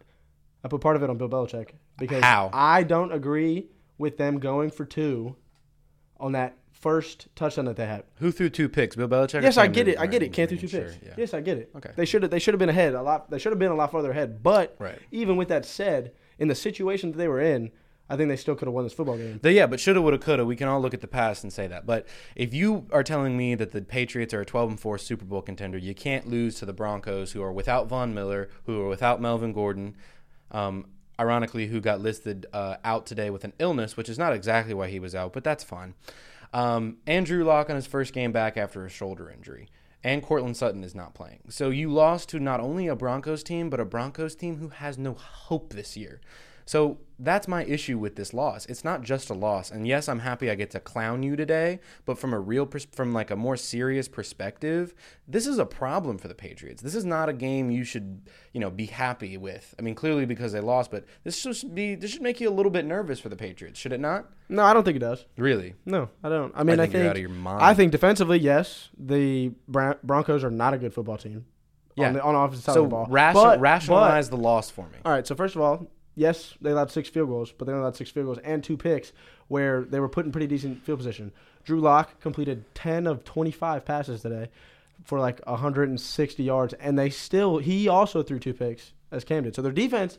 I 0.65 0.69
put 0.69 0.81
part 0.81 0.97
of 0.97 1.03
it 1.03 1.11
on 1.11 1.17
Bill 1.19 1.29
Belichick 1.29 1.71
because 1.99 2.23
How? 2.23 2.51
I 2.53 2.83
don't 2.83 3.13
agree 3.13 3.69
with 3.99 4.17
them 4.19 4.39
going 4.39 4.71
for 4.71 4.85
two 4.85 5.37
on 6.19 6.33
that 6.33 6.57
first 6.73 7.29
touchdown 7.35 7.65
that 7.67 7.77
they 7.77 7.87
had. 7.87 8.05
Who 8.17 8.31
threw 8.31 8.49
two 8.51 8.69
picks? 8.69 8.95
Bill 8.97 9.09
Belichick. 9.09 9.41
or 9.41 9.43
Yes, 9.43 9.57
I 9.57 9.65
Cam 9.67 9.73
get 9.73 9.89
it. 9.89 9.91
Newton? 9.93 10.03
I 10.03 10.07
get 10.07 10.23
it. 10.23 10.33
Can't 10.33 10.49
do 10.51 10.57
making 10.57 10.69
two 10.69 10.77
sure, 10.77 10.89
picks. 10.91 11.05
yeah. 11.07 11.15
Yes, 11.17 11.35
I 11.35 11.41
get 11.41 11.59
it. 11.59 11.71
Okay. 11.77 11.91
They 11.97 12.05
should 12.05 12.23
have. 12.23 12.31
They 12.31 12.39
should 12.39 12.55
have 12.55 12.59
been 12.59 12.69
ahead 12.69 12.95
a 12.95 13.03
lot. 13.03 13.31
They 13.31 13.39
should 13.39 13.53
have 13.53 13.59
been 13.59 13.73
a 13.73 13.75
lot 13.75 13.91
farther 13.91 14.11
ahead. 14.11 14.43
But 14.43 14.77
Right. 14.79 14.99
even 15.11 15.37
with 15.37 15.49
that 15.49 15.65
said, 15.65 16.13
in 16.39 16.49
the 16.49 16.55
situation 16.55 17.11
that 17.13 17.19
they 17.19 17.29
were 17.29 17.41
in, 17.41 17.71
I 18.11 18.17
think 18.17 18.29
they 18.29 18.37
still 18.37 18.55
could 18.55 18.67
have 18.67 18.75
won 18.75 18.85
this 18.85 18.93
football 18.93 19.17
game. 19.17 19.39
The- 19.41 19.53
yeah, 19.53 19.67
but 19.67 19.81
shoulda, 19.81 20.03
woulda, 20.03 20.19
coulda. 20.19 20.45
We 20.45 20.57
can 20.57 20.69
all 20.69 20.81
look 20.81 20.93
at 20.93 21.01
the 21.01 21.07
past 21.07 21.45
and 21.45 21.53
say 21.53 21.67
that. 21.69 21.87
But 21.87 22.07
if 22.35 22.53
you 22.53 22.87
are 22.93 23.05
telling 23.05 23.37
me 23.37 23.55
that 23.55 23.71
the 23.71 23.81
Patriots 23.83 24.35
are 24.35 24.41
a 24.41 24.45
12 24.45 24.71
and 24.71 24.81
4 24.81 24.99
Super 24.99 25.25
Bowl 25.25 25.43
contender, 25.43 25.79
you 25.79 25.95
can't 25.95 26.27
lose 26.29 26.57
to 26.57 26.67
the 26.67 26.73
Broncos, 26.73 27.33
who 27.33 27.43
are 27.43 27.53
without 27.53 27.89
Von 27.89 28.13
Miller, 28.13 28.51
who 28.67 28.83
are 28.83 28.89
without 28.89 29.21
Melvin 29.21 29.53
Gordon. 29.53 29.97
Um, 30.51 30.87
ironically, 31.19 31.67
who 31.69 31.81
got 31.81 32.01
listed 32.01 32.47
uh, 32.53 32.77
out 32.83 33.07
today 33.07 33.31
with 33.31 33.45
an 33.45 33.53
illness, 33.59 33.97
which 33.97 34.09
is 34.09 34.19
not 34.19 34.33
exactly 34.33 34.75
why 34.75 34.89
he 34.89 34.99
was 34.99 35.15
out, 35.15 35.33
but 35.33 35.45
that's 35.45 35.63
fine. 35.63 35.95
Um, 36.53 36.97
Andrew 37.07 37.45
Lock 37.45 37.71
on 37.71 37.77
his 37.77 37.87
first 37.87 38.13
game 38.13 38.33
back 38.33 38.57
after 38.57 38.85
a 38.85 38.89
shoulder 38.91 39.31
injury. 39.31 39.69
And 40.03 40.23
Courtland 40.23 40.57
Sutton 40.57 40.83
is 40.83 40.95
not 40.95 41.15
playing. 41.15 41.41
So 41.51 41.69
you 41.69 41.93
lost 41.93 42.31
to 42.31 42.41
not 42.41 42.59
only 42.59 42.87
a 42.89 42.97
Broncos 42.97 43.43
team, 43.43 43.69
but 43.69 43.81
a 43.81 43.85
Broncos 43.85 44.35
team 44.35 44.57
who 44.57 44.71
has 44.71 44.97
no 44.97 45.13
hope 45.13 45.75
this 45.75 45.95
year. 45.95 46.23
So 46.71 46.99
that's 47.19 47.49
my 47.49 47.65
issue 47.65 47.99
with 47.99 48.15
this 48.15 48.33
loss. 48.33 48.65
It's 48.67 48.85
not 48.85 49.03
just 49.03 49.29
a 49.29 49.35
loss. 49.35 49.73
And 49.73 49.89
yes, 49.89 50.09
I'm 50.09 50.21
happy 50.21 50.49
I 50.49 50.55
get 50.55 50.71
to 50.71 50.79
clown 50.79 51.25
you 51.25 51.35
today, 51.35 51.81
but 52.05 52.17
from 52.17 52.33
a 52.33 52.39
real 52.39 52.65
pers- 52.65 52.87
from 52.93 53.13
like 53.13 53.33
a 53.33 53.35
more 53.35 53.57
serious 53.57 54.07
perspective, 54.07 54.95
this 55.27 55.49
is 55.49 55.59
a 55.59 55.67
problem 55.67 56.17
for 56.17 56.29
the 56.29 56.35
Patriots. 56.35 56.81
This 56.81 56.95
is 56.95 57.05
not 57.05 57.29
a 57.29 57.33
game 57.33 57.73
you 57.73 57.83
should, 57.83 58.31
you 58.53 58.61
know, 58.61 58.71
be 58.71 58.87
happy 58.87 59.37
with. 59.37 59.75
I 59.81 59.83
mean, 59.83 59.97
clearly 59.97 60.27
because 60.27 60.53
they 60.53 60.61
lost, 60.61 60.93
but 60.93 61.07
this 61.25 61.37
should 61.41 61.75
be 61.75 61.97
this 61.97 62.13
should 62.13 62.23
make 62.23 62.41
you 62.41 62.49
a 62.49 62.55
little 62.55 62.71
bit 62.71 62.85
nervous 62.85 63.19
for 63.19 63.31
the 63.31 63.37
Patriots, 63.37 63.77
should 63.77 63.93
it 63.93 63.99
not? 63.99 64.31
No, 64.49 64.63
I 64.63 64.73
don't 64.73 64.85
think 64.85 64.95
it 64.95 65.01
does. 65.01 65.25
Really? 65.37 65.75
No, 65.85 66.09
I 66.23 66.29
don't. 66.29 66.53
I 66.55 66.63
mean, 66.63 66.79
I 66.79 66.85
think 66.85 66.93
think, 66.93 67.03
you're 67.03 67.11
out 67.11 67.17
of 67.17 67.21
your 67.23 67.31
mind. 67.31 67.63
I 67.65 67.75
think 67.75 67.91
defensively, 67.91 68.39
yes, 68.39 68.91
the 68.97 69.51
Bron- 69.67 69.99
Broncos 70.05 70.45
are 70.45 70.53
not 70.53 70.73
a 70.75 70.79
good 70.79 70.95
football 70.95 71.19
team. 71.19 71.47
Yeah. 71.97 72.07
on 72.07 72.13
the, 72.13 72.23
on 72.23 72.35
the 72.35 72.41
offensive 72.41 72.65
side 72.65 72.75
So 72.75 72.85
of 72.85 72.91
the 72.91 72.95
ball. 72.95 73.07
ration- 73.11 73.43
But- 73.43 73.61
rationalize 73.61 74.31
the 74.31 74.37
loss 74.37 74.71
for 74.71 74.87
me. 74.87 74.99
all 75.05 75.11
right, 75.11 75.27
so 75.27 75.35
first 75.35 75.57
of 75.57 75.61
all, 75.63 75.91
yes, 76.21 76.55
they 76.61 76.71
allowed 76.71 76.91
six 76.91 77.09
field 77.09 77.29
goals, 77.29 77.51
but 77.51 77.65
they 77.65 77.73
only 77.73 77.83
allowed 77.83 77.97
six 77.97 78.11
field 78.11 78.27
goals 78.27 78.39
and 78.45 78.63
two 78.63 78.77
picks 78.77 79.13
where 79.49 79.83
they 79.83 79.99
were 79.99 80.09
put 80.09 80.27
in 80.27 80.33
pretty 80.33 80.47
decent 80.47 80.85
field 80.85 80.99
position. 80.99 81.33
Drew 81.65 81.81
Lock 81.81 82.21
completed 82.21 82.65
ten 82.75 83.07
of 83.07 83.25
twenty 83.25 83.51
five 83.51 83.85
passes 83.85 84.23
today 84.23 84.51
for 85.05 85.19
like 85.19 85.43
hundred 85.45 85.89
and 85.89 86.01
sixty 86.01 86.45
yards, 86.45 86.75
and 86.75 86.99
they 86.99 87.11
still 87.11 87.59
he 87.59 87.89
also 87.89 88.23
threw 88.23 88.39
two 88.39 88.55
picks 88.55 88.93
as 89.11 89.25
Cam 89.25 89.45
did. 89.45 89.55
So 89.55 89.63
their 89.63 89.73
defense 89.73 90.19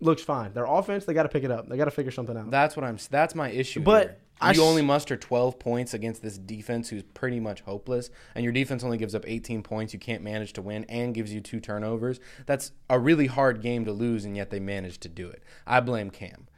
looks 0.00 0.22
fine. 0.22 0.52
Their 0.52 0.64
offense, 0.64 1.04
they 1.04 1.14
got 1.14 1.24
to 1.24 1.28
pick 1.28 1.44
it 1.44 1.50
up. 1.50 1.68
They 1.68 1.76
got 1.76 1.86
to 1.86 1.90
figure 1.90 2.12
something 2.12 2.36
out. 2.36 2.50
That's 2.50 2.76
what 2.76 2.84
I'm. 2.84 2.98
That's 3.10 3.34
my 3.34 3.50
issue. 3.50 3.80
But 3.80 4.20
here. 4.42 4.52
You 4.52 4.62
only 4.64 4.82
muster 4.82 5.16
12 5.16 5.58
points 5.58 5.94
against 5.94 6.22
this 6.22 6.36
defense, 6.36 6.90
who's 6.90 7.02
pretty 7.02 7.40
much 7.40 7.62
hopeless, 7.62 8.10
and 8.34 8.44
your 8.44 8.52
defense 8.52 8.84
only 8.84 8.98
gives 8.98 9.14
up 9.14 9.24
18 9.26 9.62
points. 9.62 9.94
You 9.94 9.98
can't 9.98 10.22
manage 10.22 10.52
to 10.54 10.62
win, 10.62 10.84
and 10.88 11.14
gives 11.14 11.32
you 11.32 11.40
two 11.40 11.60
turnovers. 11.60 12.20
That's 12.44 12.72
a 12.90 12.98
really 12.98 13.26
hard 13.26 13.62
game 13.62 13.84
to 13.86 13.92
lose, 13.92 14.24
and 14.24 14.36
yet 14.36 14.50
they 14.50 14.60
managed 14.60 15.00
to 15.02 15.08
do 15.08 15.28
it. 15.28 15.42
I 15.66 15.80
blame 15.80 16.10
Cam. 16.10 16.48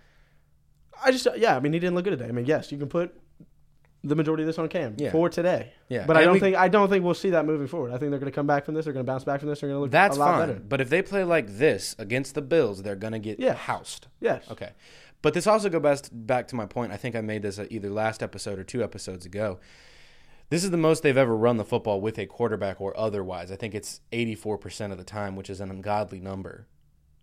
I 1.02 1.12
just 1.12 1.26
yeah, 1.36 1.56
I 1.56 1.60
mean 1.60 1.72
he 1.72 1.78
didn't 1.78 1.94
look 1.94 2.04
good 2.04 2.18
today. 2.18 2.28
I 2.28 2.32
mean 2.32 2.46
yes, 2.46 2.72
you 2.72 2.78
can 2.78 2.88
put 2.88 3.16
the 4.08 4.16
majority 4.16 4.42
of 4.42 4.46
this 4.46 4.58
on 4.58 4.68
Cam 4.68 4.94
Yeah. 4.98 5.10
for 5.12 5.28
today. 5.28 5.72
Yeah, 5.88 6.04
But 6.06 6.16
I 6.16 6.24
don't 6.24 6.34
we- 6.34 6.40
think 6.40 6.56
I 6.56 6.68
don't 6.68 6.88
think 6.88 7.04
we'll 7.04 7.14
see 7.14 7.30
that 7.30 7.44
moving 7.46 7.66
forward. 7.66 7.90
I 7.92 7.98
think 7.98 8.10
they're 8.10 8.18
going 8.20 8.32
to 8.32 8.34
come 8.34 8.46
back 8.46 8.64
from 8.64 8.74
this. 8.74 8.84
They're 8.84 8.92
going 8.94 9.04
to 9.06 9.10
bounce 9.10 9.24
back 9.24 9.40
from 9.40 9.48
this. 9.48 9.60
They're 9.60 9.68
going 9.68 9.78
to 9.78 9.82
look 9.82 9.90
That's 9.90 10.16
a 10.16 10.20
lot 10.20 10.38
fine. 10.38 10.48
better. 10.48 10.60
But 10.60 10.80
if 10.80 10.90
they 10.90 11.02
play 11.02 11.24
like 11.24 11.46
this 11.58 11.94
against 11.98 12.34
the 12.34 12.42
Bills, 12.42 12.82
they're 12.82 12.96
gonna 12.96 13.18
get 13.18 13.38
Yeah. 13.40 13.54
housed. 13.54 14.06
Yes. 14.20 14.44
Okay. 14.50 14.70
But 15.22 15.34
this 15.34 15.46
also 15.46 15.68
goes 15.68 15.82
best 15.82 16.10
back 16.26 16.46
to 16.48 16.56
my 16.56 16.66
point. 16.66 16.92
I 16.92 16.96
think 16.96 17.16
I 17.16 17.20
made 17.20 17.42
this 17.42 17.58
either 17.70 17.90
last 17.90 18.22
episode 18.22 18.58
or 18.58 18.64
two 18.64 18.82
episodes 18.84 19.26
ago. 19.26 19.58
This 20.50 20.64
is 20.64 20.70
the 20.70 20.76
most 20.78 21.02
they've 21.02 21.16
ever 21.16 21.36
run 21.36 21.56
the 21.58 21.64
football 21.64 22.00
with 22.00 22.18
a 22.18 22.24
quarterback 22.26 22.80
or 22.80 22.96
otherwise. 22.98 23.50
I 23.52 23.56
think 23.56 23.74
it's 23.74 24.00
84% 24.12 24.92
of 24.92 24.96
the 24.98 25.04
time, 25.04 25.36
which 25.36 25.50
is 25.50 25.60
an 25.60 25.70
ungodly 25.70 26.20
number. 26.20 26.66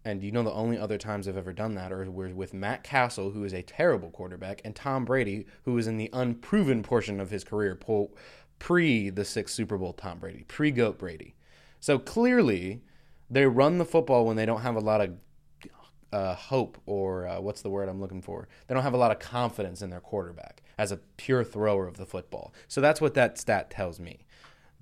And 0.06 0.24
you 0.24 0.32
know 0.32 0.44
the 0.44 0.52
only 0.52 0.78
other 0.78 1.00
times 1.00 1.28
I've 1.28 1.36
ever 1.36 1.52
done 1.52 1.74
that 1.76 1.92
are 1.92 2.10
with 2.10 2.54
Matt 2.54 2.84
Cassel, 2.84 3.32
who 3.32 3.44
is 3.44 3.54
a 3.54 3.64
terrible 3.64 4.12
quarterback, 4.12 4.62
and 4.64 4.76
Tom 4.76 5.04
Brady, 5.04 5.48
who 5.64 5.76
is 5.80 5.88
in 5.88 5.98
the 5.98 6.12
unproven 6.14 6.84
portion 6.84 7.20
of 7.20 7.32
his 7.32 7.44
career, 7.44 7.78
pre 8.60 9.10
the 9.10 9.26
sixth 9.26 9.56
Super 9.56 9.80
Bowl 9.80 9.94
Tom 9.94 10.20
Brady, 10.20 10.44
pre 10.48 10.70
Goat 10.70 11.00
Brady. 11.00 11.34
So 11.80 11.98
clearly, 11.98 12.84
they 13.32 13.48
run 13.48 13.80
the 13.80 13.86
football 13.86 14.26
when 14.26 14.36
they 14.36 14.46
don't 14.46 14.62
have 14.62 14.76
a 14.76 14.80
lot 14.80 15.02
of 15.02 15.16
uh, 16.14 16.36
hope 16.36 16.78
or 16.86 17.28
uh, 17.28 17.42
what's 17.42 17.62
the 17.62 17.70
word 17.70 17.90
I'm 17.90 18.00
looking 18.00 18.22
for? 18.22 18.48
They 18.68 18.74
don't 18.74 18.84
have 18.84 18.94
a 18.94 18.98
lot 18.98 19.12
of 19.12 19.20
confidence 19.20 19.82
in 19.82 19.90
their 19.90 20.00
quarterback 20.00 20.62
as 20.78 20.92
a 20.92 20.98
pure 21.18 21.44
thrower 21.44 21.88
of 21.88 21.98
the 21.98 22.06
football. 22.06 22.54
So 22.68 22.80
that's 22.80 23.02
what 23.02 23.16
that 23.16 23.38
stat 23.38 23.70
tells 23.70 24.00
me. 24.00 24.25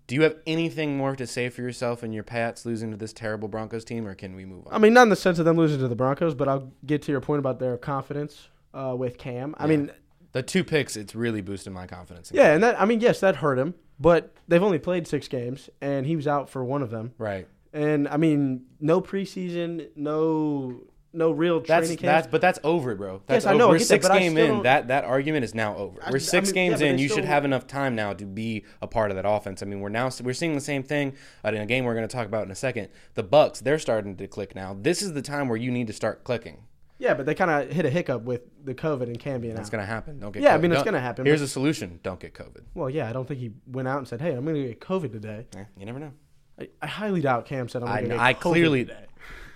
Do 0.07 0.15
you 0.15 0.21
have 0.23 0.35
anything 0.45 0.97
more 0.97 1.15
to 1.15 1.25
say 1.25 1.49
for 1.49 1.61
yourself 1.61 2.03
and 2.03 2.13
your 2.13 2.23
Pats 2.23 2.65
losing 2.65 2.91
to 2.91 2.97
this 2.97 3.13
terrible 3.13 3.47
Broncos 3.47 3.85
team, 3.85 4.05
or 4.05 4.15
can 4.15 4.35
we 4.35 4.43
move 4.45 4.67
on? 4.67 4.73
I 4.73 4.77
mean, 4.77 4.93
not 4.93 5.03
in 5.03 5.09
the 5.09 5.15
sense 5.15 5.39
of 5.39 5.45
them 5.45 5.55
losing 5.55 5.79
to 5.79 5.87
the 5.87 5.95
Broncos, 5.95 6.35
but 6.35 6.47
I'll 6.49 6.71
get 6.85 7.01
to 7.03 7.11
your 7.11 7.21
point 7.21 7.39
about 7.39 7.59
their 7.59 7.77
confidence 7.77 8.49
uh, 8.73 8.95
with 8.97 9.17
Cam. 9.17 9.55
I 9.57 9.63
Yeah. 9.63 9.67
mean, 9.69 9.91
The 10.33 10.43
two 10.43 10.63
picks, 10.63 10.97
it's 10.97 11.13
really 11.15 11.41
boosted 11.41 11.71
my 11.73 11.85
confidence. 11.87 12.31
yeah, 12.33 12.53
and 12.53 12.63
that 12.63 12.79
I 12.81 12.85
mean, 12.85 12.99
yes, 12.99 13.19
that 13.21 13.37
hurt 13.37 13.57
him, 13.59 13.75
but 13.99 14.33
they've 14.47 14.63
only 14.63 14.79
played 14.79 15.07
six 15.07 15.27
games, 15.27 15.69
and 15.79 16.05
he 16.05 16.15
was 16.15 16.27
out 16.27 16.49
for 16.49 16.63
one 16.65 16.81
of 16.81 16.89
them. 16.89 17.13
Right. 17.17 17.47
And 17.71 18.07
I 18.07 18.17
mean, 18.17 18.65
no 18.81 18.99
preseason, 18.99 19.87
no 19.95 20.81
no 21.13 21.31
real 21.31 21.59
That's 21.59 21.87
training 21.87 21.97
that's 22.03 22.25
camp. 22.25 22.31
but 22.31 22.41
that's 22.41 22.59
over, 22.63 22.95
bro. 22.95 23.21
That's 23.27 23.45
Yes, 23.45 23.53
I 23.53 23.55
know, 23.55 23.69
We're 23.69 23.77
that, 23.79 23.85
six 23.85 24.05
I 24.07 24.19
game 24.19 24.37
in. 24.37 24.63
That 24.63 24.87
that 24.87 25.03
argument 25.05 25.43
is 25.45 25.53
now 25.53 25.75
over. 25.77 26.01
I- 26.03 26.09
We're 26.09 26.15
I 26.17 26.19
six 26.19 26.47
mean, 26.49 26.53
games 26.55 26.81
yeah, 26.81 26.87
in. 26.87 26.97
You 26.97 27.07
should 27.09 27.25
have 27.25 27.45
enough 27.45 27.67
time 27.67 27.95
now 27.95 28.13
to 28.13 28.25
be 28.25 28.65
a 28.81 28.87
part 28.87 29.11
of 29.11 29.15
that 29.17 29.25
offense. 29.29 29.61
I 29.61 29.65
mean, 29.67 29.79
we're 29.79 29.89
now 29.89 30.09
we're 30.23 30.33
seeing 30.33 30.55
the 30.55 30.61
same 30.61 30.81
thing 30.83 31.13
uh, 31.45 31.49
in 31.49 31.55
a 31.61 31.65
game 31.65 31.85
we're 31.85 31.93
going 31.95 32.07
to 32.07 32.13
talk 32.15 32.25
about 32.25 32.45
in 32.45 32.51
a 32.51 32.55
second. 32.55 32.89
The 33.13 33.23
Bucks, 33.23 33.59
they're 33.61 33.79
starting 33.79 34.15
to 34.17 34.27
click 34.27 34.55
now. 34.55 34.75
This 34.79 35.01
is 35.01 35.13
the 35.13 35.21
time 35.21 35.47
where 35.49 35.57
you 35.57 35.71
need 35.71 35.87
to 35.87 35.93
start 35.93 36.23
clicking. 36.23 36.63
yeah, 36.99 37.13
but 37.13 37.25
they 37.25 37.35
kind 37.35 37.51
of 37.51 37.71
hit 37.71 37.85
a 37.85 37.89
hiccup 37.89 38.23
with 38.23 38.41
the 38.65 38.73
COVID 38.73 39.03
and 39.03 39.19
Cam 39.19 39.41
being 39.41 39.53
That's 39.55 39.67
out. 39.67 39.71
going 39.73 39.81
to 39.83 39.85
happen. 39.87 40.19
Don't 40.19 40.31
get. 40.31 40.41
Yeah, 40.41 40.55
I 40.55 40.57
mean, 40.57 40.71
it's 40.71 40.83
gonna 40.83 40.99
happen, 40.99 41.25
Here's 41.25 41.41
but- 41.41 41.45
a 41.45 41.49
solution. 41.49 41.99
Don't 42.01 42.19
get 42.19 42.33
COVID. 42.33 42.61
Well, 42.73 42.89
yeah, 42.89 43.09
I 43.09 43.13
don't 43.13 43.27
think 43.27 43.39
he 43.39 43.51
went 43.67 43.87
out 43.87 43.99
and 43.99 44.07
said, 44.07 44.21
"Hey, 44.21 44.33
I'm 44.33 44.43
going 44.45 44.55
to 44.55 44.67
get 44.69 44.79
COVID 44.79 45.11
today." 45.11 45.45
Eh, 45.55 45.63
you 45.77 45.85
never 45.85 45.99
know. 45.99 46.11
I, 46.59 46.69
I 46.81 46.87
highly 46.87 47.19
doubt 47.21 47.45
Cam 47.45 47.67
said, 47.67 47.83
"I'm 47.83 47.89
I, 47.89 47.97
going 47.97 48.09
to 48.11 48.15
get 48.15 48.19
I 48.23 48.33
COVID 48.35 48.39
clearly, 48.39 48.85
today." 48.85 49.05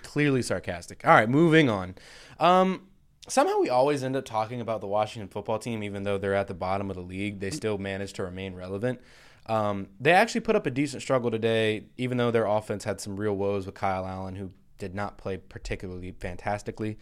Clearly 0.08 0.40
sarcastic. 0.40 1.06
All 1.06 1.12
right, 1.12 1.28
moving 1.28 1.68
on. 1.68 1.94
Um, 2.40 2.88
somehow 3.28 3.58
we 3.58 3.68
always 3.68 4.02
end 4.02 4.16
up 4.16 4.24
talking 4.24 4.62
about 4.62 4.80
the 4.80 4.86
Washington 4.86 5.28
football 5.28 5.58
team, 5.58 5.82
even 5.82 6.02
though 6.02 6.16
they're 6.16 6.34
at 6.34 6.46
the 6.46 6.54
bottom 6.54 6.88
of 6.88 6.96
the 6.96 7.02
league. 7.02 7.40
They 7.40 7.50
still 7.50 7.76
manage 7.76 8.14
to 8.14 8.22
remain 8.22 8.54
relevant. 8.54 9.02
Um, 9.44 9.88
they 10.00 10.12
actually 10.12 10.40
put 10.40 10.56
up 10.56 10.64
a 10.64 10.70
decent 10.70 11.02
struggle 11.02 11.30
today, 11.30 11.84
even 11.98 12.16
though 12.16 12.30
their 12.30 12.46
offense 12.46 12.84
had 12.84 13.02
some 13.02 13.20
real 13.20 13.36
woes 13.36 13.66
with 13.66 13.74
Kyle 13.74 14.06
Allen, 14.06 14.36
who 14.36 14.50
did 14.78 14.94
not 14.94 15.18
play 15.18 15.36
particularly 15.36 16.12
fantastically. 16.12 16.98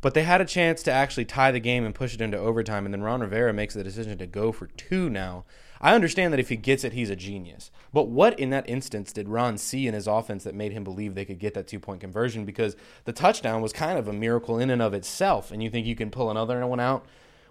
But 0.00 0.14
they 0.14 0.22
had 0.22 0.40
a 0.40 0.44
chance 0.44 0.84
to 0.84 0.92
actually 0.92 1.24
tie 1.24 1.50
the 1.50 1.58
game 1.58 1.84
and 1.84 1.92
push 1.92 2.14
it 2.14 2.20
into 2.20 2.38
overtime, 2.38 2.84
and 2.84 2.94
then 2.94 3.02
Ron 3.02 3.20
Rivera 3.20 3.52
makes 3.52 3.74
the 3.74 3.82
decision 3.82 4.16
to 4.18 4.26
go 4.28 4.52
for 4.52 4.68
two 4.68 5.10
now. 5.10 5.44
I 5.80 5.94
understand 5.94 6.32
that 6.32 6.40
if 6.40 6.48
he 6.48 6.56
gets 6.56 6.84
it, 6.84 6.92
he's 6.92 7.10
a 7.10 7.16
genius. 7.16 7.70
But 7.92 8.08
what 8.08 8.38
in 8.38 8.50
that 8.50 8.68
instance 8.68 9.12
did 9.12 9.28
Ron 9.28 9.58
see 9.58 9.86
in 9.86 9.94
his 9.94 10.06
offense 10.06 10.44
that 10.44 10.54
made 10.54 10.72
him 10.72 10.84
believe 10.84 11.14
they 11.14 11.24
could 11.24 11.38
get 11.38 11.54
that 11.54 11.68
two 11.68 11.80
point 11.80 12.00
conversion? 12.00 12.44
Because 12.44 12.76
the 13.04 13.12
touchdown 13.12 13.60
was 13.60 13.72
kind 13.72 13.98
of 13.98 14.08
a 14.08 14.12
miracle 14.12 14.58
in 14.58 14.70
and 14.70 14.82
of 14.82 14.94
itself, 14.94 15.50
and 15.50 15.62
you 15.62 15.70
think 15.70 15.86
you 15.86 15.96
can 15.96 16.10
pull 16.10 16.30
another 16.30 16.66
one 16.66 16.80
out 16.80 17.04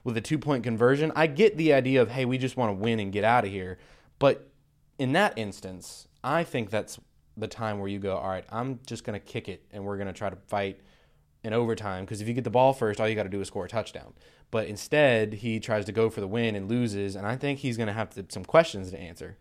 with 0.04 0.18
a 0.18 0.22
two 0.22 0.38
point 0.38 0.64
conversion? 0.64 1.12
I 1.16 1.28
get 1.28 1.58
the 1.58 1.74
idea 1.74 2.02
of, 2.02 2.12
hey, 2.12 2.26
we 2.26 2.38
just 2.38 2.58
want 2.58 2.70
to 2.70 2.82
win 2.82 3.00
and 3.00 3.12
get 3.12 3.24
out 3.24 3.46
of 3.46 3.52
here. 3.52 3.78
But 4.20 4.50
in 4.98 5.14
that 5.14 5.38
instance, 5.38 6.08
I 6.24 6.44
think 6.44 6.70
that's 6.70 7.00
the 7.36 7.48
time 7.48 7.80
where 7.80 7.88
you 7.88 8.00
go, 8.00 8.18
all 8.18 8.30
right, 8.30 8.46
I'm 8.50 8.80
just 8.86 9.04
going 9.04 9.20
to 9.20 9.26
kick 9.26 9.50
it 9.50 9.64
and 9.72 9.84
we're 9.84 9.98
going 9.98 10.08
to 10.08 10.14
try 10.14 10.30
to 10.30 10.36
fight 10.36 10.80
in 11.44 11.54
overtime 11.54 12.06
because 12.06 12.22
if 12.22 12.28
you 12.28 12.34
get 12.34 12.44
the 12.44 12.50
ball 12.50 12.74
first, 12.74 13.00
all 13.00 13.08
you 13.08 13.16
got 13.16 13.24
to 13.24 13.30
do 13.30 13.42
is 13.42 13.48
score 13.48 13.66
a 13.66 13.70
touchdown. 13.70 14.14
But 14.52 14.68
instead, 14.68 15.34
he 15.36 15.60
tries 15.60 15.86
to 15.86 15.92
go 15.92 16.10
for 16.10 16.22
the 16.22 16.28
win 16.28 16.56
and 16.56 16.70
loses, 16.70 17.16
and 17.16 17.26
I 17.26 17.36
think 17.36 17.60
he's 17.60 17.76
going 17.76 17.88
to 17.88 17.94
have 17.94 18.12
to, 18.12 18.26
some 18.30 18.46
questions 18.46 18.92
to 18.92 19.00
answer. 19.00 19.38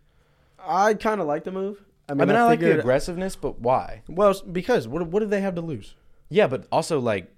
I 0.59 0.95
kind 0.95 1.21
of 1.21 1.27
like 1.27 1.43
the 1.43 1.51
move. 1.51 1.83
I 2.09 2.11
I 2.11 2.15
mean, 2.15 2.27
mean, 2.27 2.37
I, 2.37 2.43
like 2.45 2.59
the 2.59 2.79
aggressiveness, 2.79 3.35
but 3.35 3.59
why? 3.59 4.01
Well, 4.09 4.33
because 4.51 4.87
what 4.87 5.07
what 5.07 5.21
do 5.21 5.25
they 5.25 5.41
have 5.41 5.55
to 5.55 5.61
lose? 5.61 5.95
Yeah, 6.29 6.47
but 6.47 6.67
also 6.71 6.99
like, 6.99 7.33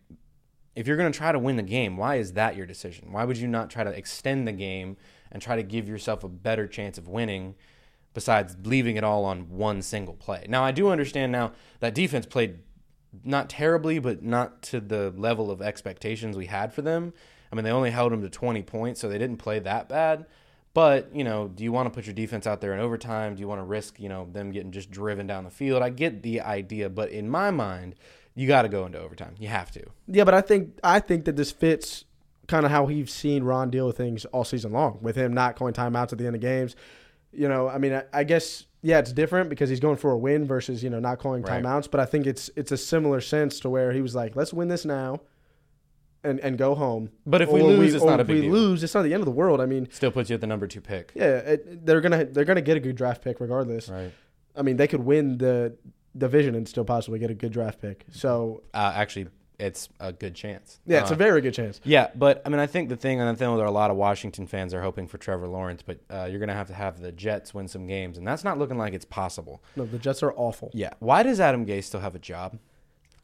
if 0.75 0.87
you're 0.87 0.97
going 0.97 1.11
to 1.11 1.17
try 1.17 1.31
to 1.31 1.39
win 1.39 1.55
the 1.55 1.63
game, 1.63 1.97
why 1.97 2.15
is 2.15 2.33
that 2.33 2.55
your 2.55 2.65
decision? 2.65 3.11
Why 3.11 3.25
would 3.25 3.37
you 3.37 3.47
not 3.47 3.69
try 3.69 3.83
to 3.83 3.91
extend 3.91 4.47
the 4.47 4.51
game 4.51 4.97
and 5.31 5.41
try 5.41 5.55
to 5.55 5.63
give 5.63 5.87
yourself 5.87 6.23
a 6.23 6.29
better 6.29 6.67
chance 6.67 6.97
of 6.97 7.07
winning? 7.07 7.55
Besides 8.13 8.55
leaving 8.63 8.95
it 8.95 9.03
all 9.03 9.25
on 9.25 9.49
one 9.49 9.81
single 9.81 10.13
play. 10.13 10.45
Now 10.47 10.63
I 10.63 10.71
do 10.71 10.87
understand 10.87 11.33
now 11.33 11.51
that 11.81 11.93
defense 11.93 12.25
played 12.25 12.59
not 13.23 13.49
terribly, 13.49 13.99
but 13.99 14.23
not 14.23 14.61
to 14.63 14.79
the 14.79 15.13
level 15.15 15.51
of 15.51 15.61
expectations 15.61 16.35
we 16.35 16.47
had 16.47 16.73
for 16.73 16.81
them. 16.81 17.13
I 17.51 17.55
mean, 17.55 17.63
they 17.63 17.71
only 17.71 17.91
held 17.91 18.11
them 18.11 18.21
to 18.21 18.29
20 18.29 18.63
points, 18.63 18.99
so 18.99 19.07
they 19.07 19.17
didn't 19.17 19.37
play 19.37 19.59
that 19.59 19.87
bad. 19.87 20.25
But, 20.73 21.15
you 21.15 21.23
know, 21.23 21.47
do 21.47 21.63
you 21.63 21.71
want 21.71 21.87
to 21.87 21.89
put 21.89 22.05
your 22.05 22.13
defense 22.13 22.45
out 22.45 22.59
there 22.59 22.73
in 22.73 22.81
overtime? 22.81 23.35
Do 23.35 23.39
you 23.39 23.47
want 23.47 23.59
to 23.59 23.65
risk, 23.65 23.97
you 23.97 24.09
know, 24.09 24.27
them 24.31 24.51
getting 24.51 24.71
just 24.71 24.91
driven 24.91 25.25
down 25.25 25.45
the 25.45 25.49
field? 25.49 25.81
I 25.81 25.89
get 25.89 26.21
the 26.21 26.41
idea, 26.41 26.89
but 26.89 27.11
in 27.11 27.29
my 27.29 27.49
mind, 27.49 27.95
you 28.35 28.45
got 28.45 28.63
to 28.63 28.69
go 28.69 28.85
into 28.85 28.99
overtime. 28.99 29.35
You 29.39 29.47
have 29.47 29.71
to. 29.71 29.85
Yeah, 30.07 30.25
but 30.25 30.33
I 30.33 30.41
think 30.41 30.77
I 30.83 30.99
think 30.99 31.23
that 31.25 31.37
this 31.37 31.51
fits 31.51 32.03
kind 32.47 32.65
of 32.65 32.71
how 32.71 32.83
we've 32.83 33.09
seen 33.09 33.43
Ron 33.43 33.69
deal 33.69 33.87
with 33.87 33.95
things 33.95 34.25
all 34.25 34.43
season 34.43 34.73
long, 34.73 34.99
with 35.01 35.15
him 35.15 35.33
not 35.33 35.55
calling 35.55 35.73
timeouts 35.73 36.11
at 36.11 36.17
the 36.17 36.27
end 36.27 36.35
of 36.35 36.41
games. 36.41 36.75
You 37.31 37.47
know, 37.47 37.69
I 37.69 37.77
mean, 37.77 37.93
I, 37.93 38.03
I 38.13 38.23
guess 38.25 38.65
yeah, 38.85 38.99
it's 38.99 39.11
different 39.11 39.49
because 39.49 39.67
he's 39.69 39.79
going 39.79 39.97
for 39.97 40.11
a 40.11 40.17
win 40.17 40.45
versus 40.45 40.83
you 40.83 40.89
know 40.91 40.99
not 40.99 41.17
calling 41.17 41.41
Right. 41.41 41.63
timeouts. 41.63 41.89
But 41.89 41.99
I 41.99 42.05
think 42.05 42.27
it's 42.27 42.49
it's 42.55 42.71
a 42.71 42.77
similar 42.77 43.19
sense 43.19 43.59
to 43.61 43.69
where 43.69 43.91
he 43.91 44.01
was 44.01 44.13
like, 44.13 44.35
let's 44.35 44.53
win 44.53 44.67
this 44.67 44.85
now, 44.85 45.21
and 46.23 46.39
and 46.39 46.57
go 46.57 46.75
home. 46.75 47.09
But 47.25 47.41
if 47.41 47.49
we 47.49 47.61
Or 47.61 47.63
lose, 47.69 47.93
it's 47.95 48.03
not 48.05 48.19
a 48.19 48.23
big 48.23 48.35
we 48.35 48.41
deal. 48.43 48.51
lose, 48.51 48.83
it's 48.83 48.93
not 48.93 49.01
the 49.03 49.13
end 49.13 49.21
of 49.21 49.25
the 49.25 49.31
world. 49.31 49.59
I 49.59 49.65
mean, 49.65 49.87
Still 49.91 50.11
puts 50.11 50.29
you 50.29 50.35
at 50.35 50.41
the 50.41 50.47
number 50.47 50.67
two 50.67 50.81
pick. 50.81 51.11
yeah, 51.15 51.37
it, 51.37 51.85
they're 51.85 52.01
gonna 52.01 52.25
they're 52.25 52.45
gonna 52.45 52.61
get 52.61 52.77
a 52.77 52.79
good 52.79 52.95
draft 52.95 53.23
pick 53.23 53.39
regardless. 53.39 53.89
Right. 53.89 54.11
I 54.55 54.61
mean, 54.61 54.77
they 54.77 54.87
could 54.87 55.01
win 55.03 55.37
the 55.39 55.75
division 56.17 56.55
and 56.55 56.67
still 56.67 56.85
possibly 56.85 57.19
get 57.19 57.29
a 57.29 57.33
good 57.33 57.51
draft 57.51 57.81
pick. 57.81 58.05
So 58.11 58.63
Uh, 58.73 58.93
actually, 58.95 59.27
it's 59.59 59.89
a 59.99 60.11
good 60.11 60.35
chance. 60.35 60.79
yeah, 60.85 61.01
it's 61.01 61.11
Uh, 61.11 61.15
a 61.15 61.17
very 61.17 61.41
good 61.41 61.53
chance. 61.53 61.79
Yeah, 61.83 62.09
but 62.15 62.41
I 62.45 62.49
mean, 62.49 62.59
I 62.59 62.67
think 62.67 62.89
the 62.89 62.95
thing, 62.95 63.19
and 63.19 63.29
I 63.29 63.31
think 63.33 63.39
there 63.57 63.65
are 63.65 63.67
a 63.67 63.71
lot 63.71 63.89
of 63.91 63.97
Washington 63.97 64.47
fans 64.47 64.73
are 64.73 64.81
hoping 64.81 65.07
for 65.07 65.17
Trevor 65.17 65.47
Lawrence, 65.47 65.81
but 65.81 65.99
uh, 66.09 66.27
you're 66.29 66.39
going 66.39 66.49
to 66.49 66.55
have 66.55 66.67
to 66.67 66.73
have 66.73 66.99
the 66.99 67.11
Jets 67.11 67.53
win 67.53 67.67
some 67.67 67.87
games, 67.87 68.17
and 68.17 68.27
that's 68.27 68.43
not 68.43 68.57
looking 68.59 68.77
like 68.77 68.93
it's 68.93 69.05
possible. 69.05 69.63
No, 69.75 69.85
the 69.85 69.97
Jets 69.99 70.21
are 70.23 70.33
awful. 70.35 70.71
Yeah. 70.73 70.91
Why 70.99 71.23
does 71.23 71.39
Adam 71.39 71.65
Gase 71.65 71.85
still 71.85 72.01
have 72.01 72.15
a 72.15 72.19
job? 72.19 72.57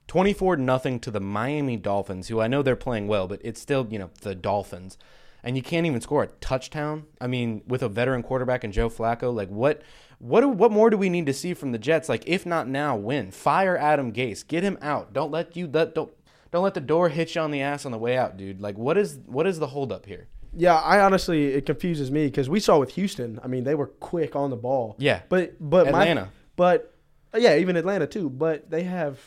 24 0.08 0.58
nothing 0.58 1.00
to 1.00 1.12
the 1.12 1.22
Miami 1.22 1.78
Dolphins, 1.78 2.28
who 2.28 2.42
I 2.42 2.48
know 2.48 2.62
they're 2.62 2.76
playing 2.76 3.08
well, 3.08 3.28
but 3.28 3.40
it's 3.44 3.62
still, 3.62 3.88
you 3.90 3.98
know, 4.00 4.10
the 4.22 4.36
Dolphins. 4.36 4.98
And 5.44 5.56
you 5.56 5.64
can't 5.64 5.88
even 5.88 6.02
score 6.02 6.24
a 6.24 6.28
touchdown. 6.28 7.06
I 7.20 7.28
mean, 7.28 7.64
with 7.66 7.82
a 7.82 7.90
veteran 7.90 8.22
quarterback 8.22 8.64
and 8.64 8.72
Joe 8.74 8.90
Flacco, 8.90 9.34
like 9.34 9.50
what 9.50 9.82
what 10.20 10.42
do, 10.42 10.50
what 10.50 10.72
more 10.72 10.92
do 10.92 10.98
we 10.98 11.10
need 11.10 11.26
to 11.26 11.34
see 11.34 11.56
from 11.56 11.72
the 11.72 11.80
Jets? 11.80 12.08
Like 12.10 12.24
if 12.28 12.46
not 12.46 12.68
now, 12.68 12.96
when? 12.96 13.32
Fire 13.32 13.76
Adam 13.76 14.14
Gase. 14.14 14.48
Get 14.48 14.62
him 14.64 14.78
out. 14.84 15.14
Don't 15.14 15.32
let 15.32 15.56
you 15.58 15.68
let 15.68 15.96
don't 15.96 16.12
don't 16.52 16.64
let 16.64 16.74
the 16.74 16.82
door 16.82 17.10
hit 17.10 17.36
you 17.36 17.42
on 17.42 17.52
the 17.52 17.62
ass 17.62 17.86
on 17.86 17.92
the 17.92 17.98
way 17.98 18.18
out, 18.18 18.38
dude. 18.38 18.62
Like 18.62 18.78
what 18.78 18.98
is 18.98 19.20
what 19.26 19.48
is 19.48 19.60
the 19.60 19.68
holdup 19.68 20.06
here? 20.06 20.28
Yeah, 20.56 20.76
I 20.76 21.00
honestly 21.00 21.54
it 21.54 21.66
confuses 21.66 22.12
me 22.12 22.26
because 22.26 22.50
we 22.50 22.60
saw 22.60 22.78
with 22.78 22.92
Houston. 22.92 23.40
I 23.44 23.48
mean, 23.48 23.64
they 23.64 23.76
were 23.76 23.88
quick 23.88 24.36
on 24.36 24.50
the 24.50 24.58
ball. 24.58 24.96
Yeah. 25.00 25.22
but 25.30 25.56
but 25.60 25.88
Atlanta. 25.88 26.26
My, 26.26 26.28
but 26.56 26.94
yeah, 27.38 27.56
even 27.58 27.78
Atlanta 27.78 28.06
too. 28.08 28.30
But 28.30 28.70
they 28.70 28.84
have 28.84 29.20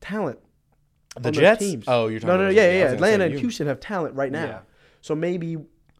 talent. 0.00 0.38
The 1.20 1.30
Jets? 1.32 1.60
Teams. 1.60 1.84
Oh, 1.86 2.06
you're 2.08 2.20
talking 2.20 2.28
no, 2.28 2.36
no, 2.36 2.42
about 2.44 2.54
yeah, 2.54 2.70
yeah. 2.70 2.78
yeah. 2.78 2.92
Atlanta 2.92 3.24
and 3.24 3.38
Houston 3.38 3.66
have 3.66 3.80
talent 3.80 4.14
right 4.14 4.32
now. 4.32 4.44
Yeah. 4.44 4.58
So 5.00 5.14
maybe 5.14 5.58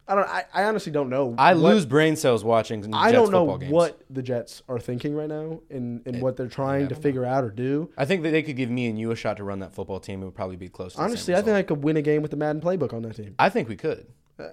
I 0.09 0.15
don't. 0.15 0.27
I, 0.27 0.43
I 0.53 0.63
honestly 0.63 0.91
don't 0.91 1.09
know. 1.09 1.35
I 1.37 1.53
what- 1.53 1.73
lose 1.73 1.85
brain 1.85 2.15
cells 2.15 2.43
watching 2.43 2.81
Jets 2.81 2.93
I 2.93 3.11
don't 3.11 3.31
know 3.31 3.45
football 3.45 3.57
games. 3.59 3.71
what 3.71 4.01
the 4.09 4.23
Jets 4.23 4.63
are 4.67 4.79
thinking 4.79 5.13
right 5.13 5.29
now 5.29 5.61
and, 5.69 6.01
and 6.05 6.15
It- 6.15 6.21
what 6.23 6.35
they're 6.35 6.47
trying 6.47 6.87
to 6.89 6.95
don't 6.95 7.03
figure 7.03 7.25
out 7.25 7.43
or 7.43 7.51
do. 7.51 7.91
I 7.95 8.05
think 8.05 8.23
that 8.23 8.31
they 8.31 8.41
could 8.41 8.55
give 8.55 8.71
me 8.71 8.87
and 8.87 8.99
you 8.99 9.11
a 9.11 9.15
shot 9.15 9.37
to 9.37 9.43
run 9.43 9.59
that 9.59 9.73
football 9.75 9.99
team. 9.99 10.21
It 10.23 10.25
would 10.25 10.35
probably 10.35 10.55
be 10.55 10.67
close. 10.67 10.93
To 10.93 10.97
the 10.97 11.01
same 11.03 11.09
Honestly, 11.11 11.35
I 11.35 11.41
think. 11.41 11.55
I 11.55 11.61
could 11.61 11.83
win 11.83 11.95
a 11.95 12.01
game 12.01 12.23
with 12.23 12.31
the 12.31 12.37
Madden 12.37 12.61
playbook 12.61 12.91
on 12.91 13.03
that 13.03 13.15
team. 13.15 13.35
I 13.37 13.49
think 13.49 13.69
we 13.69 13.75
could. 13.75 14.07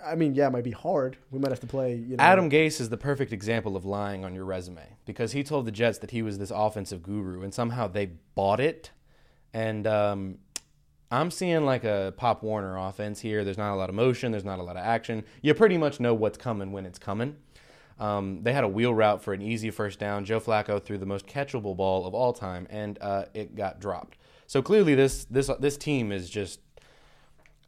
I 0.04 0.14
mean, 0.14 0.34
yeah, 0.34 0.48
it 0.48 0.50
might 0.50 0.64
be 0.64 0.72
hard. 0.72 1.16
We 1.30 1.38
might 1.38 1.50
have 1.52 1.60
to 1.60 1.66
play. 1.66 1.94
You 1.94 2.16
know, 2.16 2.22
Adam 2.22 2.50
Gase 2.50 2.80
is 2.80 2.88
the 2.88 2.96
perfect 2.96 3.32
example 3.32 3.76
of 3.76 3.84
lying 3.84 4.24
on 4.24 4.34
your 4.34 4.44
resume 4.44 4.96
because 5.06 5.32
he 5.32 5.44
told 5.44 5.64
the 5.64 5.72
Jets 5.72 5.98
that 5.98 6.10
he 6.10 6.22
was 6.22 6.38
this 6.38 6.50
offensive 6.54 7.02
guru, 7.02 7.42
and 7.42 7.54
somehow 7.54 7.86
they 7.86 8.10
bought 8.34 8.60
it. 8.60 8.90
And 9.54 9.86
um, 9.86 10.38
I'm 11.10 11.30
seeing 11.30 11.64
like 11.64 11.84
a 11.84 12.12
Pop 12.16 12.42
Warner 12.42 12.76
offense 12.76 13.20
here. 13.20 13.44
There's 13.44 13.58
not 13.58 13.72
a 13.74 13.76
lot 13.76 13.88
of 13.88 13.94
motion. 13.94 14.32
There's 14.32 14.44
not 14.44 14.58
a 14.58 14.62
lot 14.62 14.76
of 14.76 14.84
action. 14.84 15.24
You 15.40 15.54
pretty 15.54 15.78
much 15.78 16.00
know 16.00 16.14
what's 16.14 16.38
coming 16.38 16.72
when 16.72 16.84
it's 16.84 16.98
coming. 16.98 17.36
Um, 17.98 18.40
they 18.42 18.52
had 18.52 18.64
a 18.64 18.68
wheel 18.68 18.92
route 18.92 19.22
for 19.22 19.32
an 19.32 19.40
easy 19.40 19.70
first 19.70 19.98
down. 19.98 20.24
Joe 20.24 20.40
Flacco 20.40 20.82
threw 20.82 20.98
the 20.98 21.06
most 21.06 21.26
catchable 21.26 21.76
ball 21.76 22.06
of 22.06 22.14
all 22.14 22.32
time, 22.32 22.66
and 22.68 22.98
uh, 23.00 23.26
it 23.34 23.54
got 23.54 23.80
dropped. 23.80 24.18
So 24.46 24.62
clearly, 24.62 24.94
this 24.94 25.24
this 25.26 25.50
this 25.60 25.76
team 25.76 26.12
is 26.12 26.28
just 26.28 26.60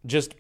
just 0.04 0.34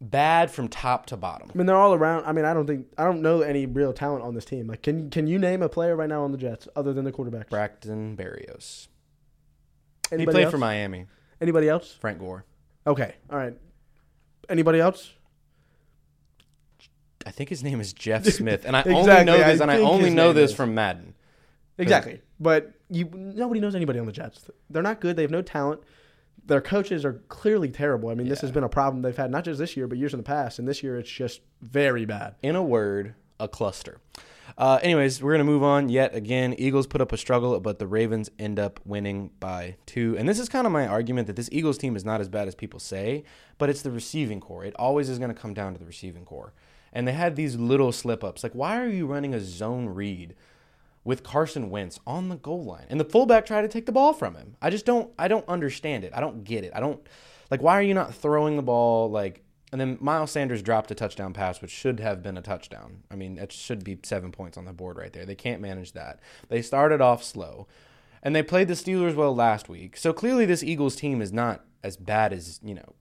bad 0.00 0.50
from 0.50 0.68
top 0.68 1.06
to 1.06 1.16
bottom. 1.16 1.50
I 1.52 1.58
mean, 1.58 1.66
they're 1.66 1.76
all 1.76 1.92
around. 1.92 2.24
I 2.24 2.32
mean, 2.32 2.44
I 2.44 2.54
don't 2.54 2.66
think 2.66 2.86
I 2.96 3.04
don't 3.04 3.20
know 3.20 3.42
any 3.42 3.66
real 3.66 3.92
talent 3.92 4.24
on 4.24 4.34
this 4.34 4.44
team. 4.44 4.66
Like, 4.66 4.82
can 4.82 5.10
can 5.10 5.26
you 5.26 5.38
name 5.38 5.62
a 5.62 5.68
player 5.68 5.94
right 5.94 6.08
now 6.08 6.22
on 6.22 6.32
the 6.32 6.38
Jets 6.38 6.66
other 6.74 6.92
than 6.92 7.04
the 7.04 7.12
quarterbacks? 7.12 7.50
Braxton 7.50 8.16
Berrios. 8.16 8.88
Anybody 10.10 10.20
he 10.20 10.26
played 10.32 10.44
else? 10.44 10.52
for 10.52 10.58
Miami. 10.58 11.06
Anybody 11.40 11.68
else? 11.68 11.96
Frank 12.00 12.18
Gore. 12.18 12.44
Okay, 12.86 13.14
all 13.30 13.38
right. 13.38 13.54
Anybody 14.48 14.80
else? 14.80 15.12
I 17.26 17.30
think 17.30 17.50
his 17.50 17.62
name 17.62 17.80
is 17.80 17.92
Jeff 17.92 18.24
Smith, 18.26 18.64
and 18.64 18.76
I 18.76 18.82
only 18.82 19.00
Exactly, 19.00 19.24
know 19.26 19.38
this, 19.38 19.60
I 19.60 19.62
and 19.64 19.70
I 19.70 19.76
think 19.76 19.88
only 19.88 20.04
his 20.06 20.14
know 20.14 20.26
name 20.28 20.34
this 20.36 20.50
is. 20.50 20.56
from 20.56 20.74
Madden. 20.74 21.14
Exactly. 21.76 22.20
But 22.40 22.72
you 22.88 23.08
nobody 23.12 23.60
knows 23.60 23.74
anybody 23.74 23.98
on 23.98 24.06
the 24.06 24.12
Jets. 24.12 24.50
They're 24.70 24.82
not 24.82 25.00
good. 25.00 25.16
They 25.16 25.22
have 25.22 25.30
no 25.30 25.42
talent. 25.42 25.80
their 26.46 26.60
coaches 26.62 27.04
are 27.04 27.14
clearly 27.28 27.68
terrible. 27.68 28.08
I 28.08 28.14
mean, 28.14 28.28
this 28.28 28.40
has 28.40 28.50
been 28.50 28.64
a 28.64 28.68
problem 28.68 29.02
they've 29.02 29.16
had 29.16 29.30
not 29.30 29.44
just 29.44 29.58
this 29.58 29.76
year, 29.76 29.86
but 29.86 29.98
years 29.98 30.14
in 30.14 30.18
the 30.18 30.24
past. 30.24 30.58
And 30.58 30.66
this 30.66 30.82
year, 30.82 30.96
it's 30.98 31.10
just 31.10 31.40
very 31.60 32.04
bad. 32.06 32.36
In 32.42 32.56
a 32.56 32.62
word, 32.62 33.14
a 33.38 33.46
cluster. 33.48 34.00
Uh, 34.56 34.78
anyways, 34.82 35.22
we're 35.22 35.32
going 35.32 35.44
to 35.46 35.52
move 35.52 35.62
on 35.62 35.88
yet 35.88 36.14
again. 36.14 36.54
Eagles 36.58 36.86
put 36.86 37.00
up 37.00 37.12
a 37.12 37.16
struggle, 37.16 37.58
but 37.60 37.78
the 37.78 37.86
Ravens 37.86 38.30
end 38.38 38.58
up 38.58 38.80
winning 38.84 39.30
by 39.40 39.76
two. 39.86 40.16
And 40.18 40.28
this 40.28 40.38
is 40.38 40.48
kind 40.48 40.66
of 40.66 40.72
my 40.72 40.86
argument 40.86 41.26
that 41.26 41.36
this 41.36 41.48
Eagles 41.52 41.78
team 41.78 41.96
is 41.96 42.04
not 42.04 42.20
as 42.20 42.28
bad 42.28 42.48
as 42.48 42.54
people 42.54 42.80
say, 42.80 43.24
but 43.58 43.68
it's 43.68 43.82
the 43.82 43.90
receiving 43.90 44.40
corps. 44.40 44.64
It 44.64 44.74
always 44.76 45.08
is 45.08 45.18
going 45.18 45.32
to 45.32 45.40
come 45.40 45.54
down 45.54 45.74
to 45.74 45.78
the 45.78 45.84
receiving 45.84 46.24
corps. 46.24 46.52
And 46.92 47.06
they 47.06 47.12
had 47.12 47.36
these 47.36 47.56
little 47.56 47.92
slip 47.92 48.24
ups. 48.24 48.42
Like, 48.42 48.54
why 48.54 48.80
are 48.80 48.88
you 48.88 49.06
running 49.06 49.34
a 49.34 49.40
zone 49.40 49.86
read 49.86 50.34
with 51.04 51.22
Carson 51.22 51.68
Wentz 51.70 52.00
on 52.06 52.30
the 52.30 52.36
goal 52.36 52.64
line? 52.64 52.86
And 52.88 52.98
the 52.98 53.04
fullback 53.04 53.44
tried 53.44 53.62
to 53.62 53.68
take 53.68 53.86
the 53.86 53.92
ball 53.92 54.14
from 54.14 54.34
him. 54.34 54.56
I 54.62 54.70
just 54.70 54.86
don't, 54.86 55.12
I 55.18 55.28
don't 55.28 55.46
understand 55.48 56.04
it. 56.04 56.12
I 56.14 56.20
don't 56.20 56.44
get 56.44 56.64
it. 56.64 56.72
I 56.74 56.80
don't, 56.80 57.06
like, 57.50 57.62
why 57.62 57.74
are 57.74 57.82
you 57.82 57.94
not 57.94 58.14
throwing 58.14 58.56
the 58.56 58.62
ball? 58.62 59.10
Like, 59.10 59.42
and 59.70 59.80
then 59.80 59.98
Miles 60.00 60.30
Sanders 60.30 60.62
dropped 60.62 60.90
a 60.90 60.94
touchdown 60.94 61.32
pass, 61.32 61.60
which 61.60 61.70
should 61.70 62.00
have 62.00 62.22
been 62.22 62.38
a 62.38 62.42
touchdown. 62.42 63.02
I 63.10 63.16
mean, 63.16 63.38
it 63.38 63.52
should 63.52 63.84
be 63.84 63.98
seven 64.02 64.32
points 64.32 64.56
on 64.56 64.64
the 64.64 64.72
board 64.72 64.96
right 64.96 65.12
there. 65.12 65.26
They 65.26 65.34
can't 65.34 65.60
manage 65.60 65.92
that. 65.92 66.20
They 66.48 66.62
started 66.62 67.00
off 67.00 67.22
slow, 67.22 67.66
and 68.22 68.34
they 68.34 68.42
played 68.42 68.68
the 68.68 68.74
Steelers 68.74 69.14
well 69.14 69.34
last 69.34 69.68
week. 69.68 69.96
So 69.96 70.12
clearly, 70.12 70.46
this 70.46 70.62
Eagles 70.62 70.96
team 70.96 71.20
is 71.20 71.32
not 71.32 71.64
as 71.84 71.96
bad 71.96 72.32
as 72.32 72.60
you 72.62 72.74
know 72.74 72.94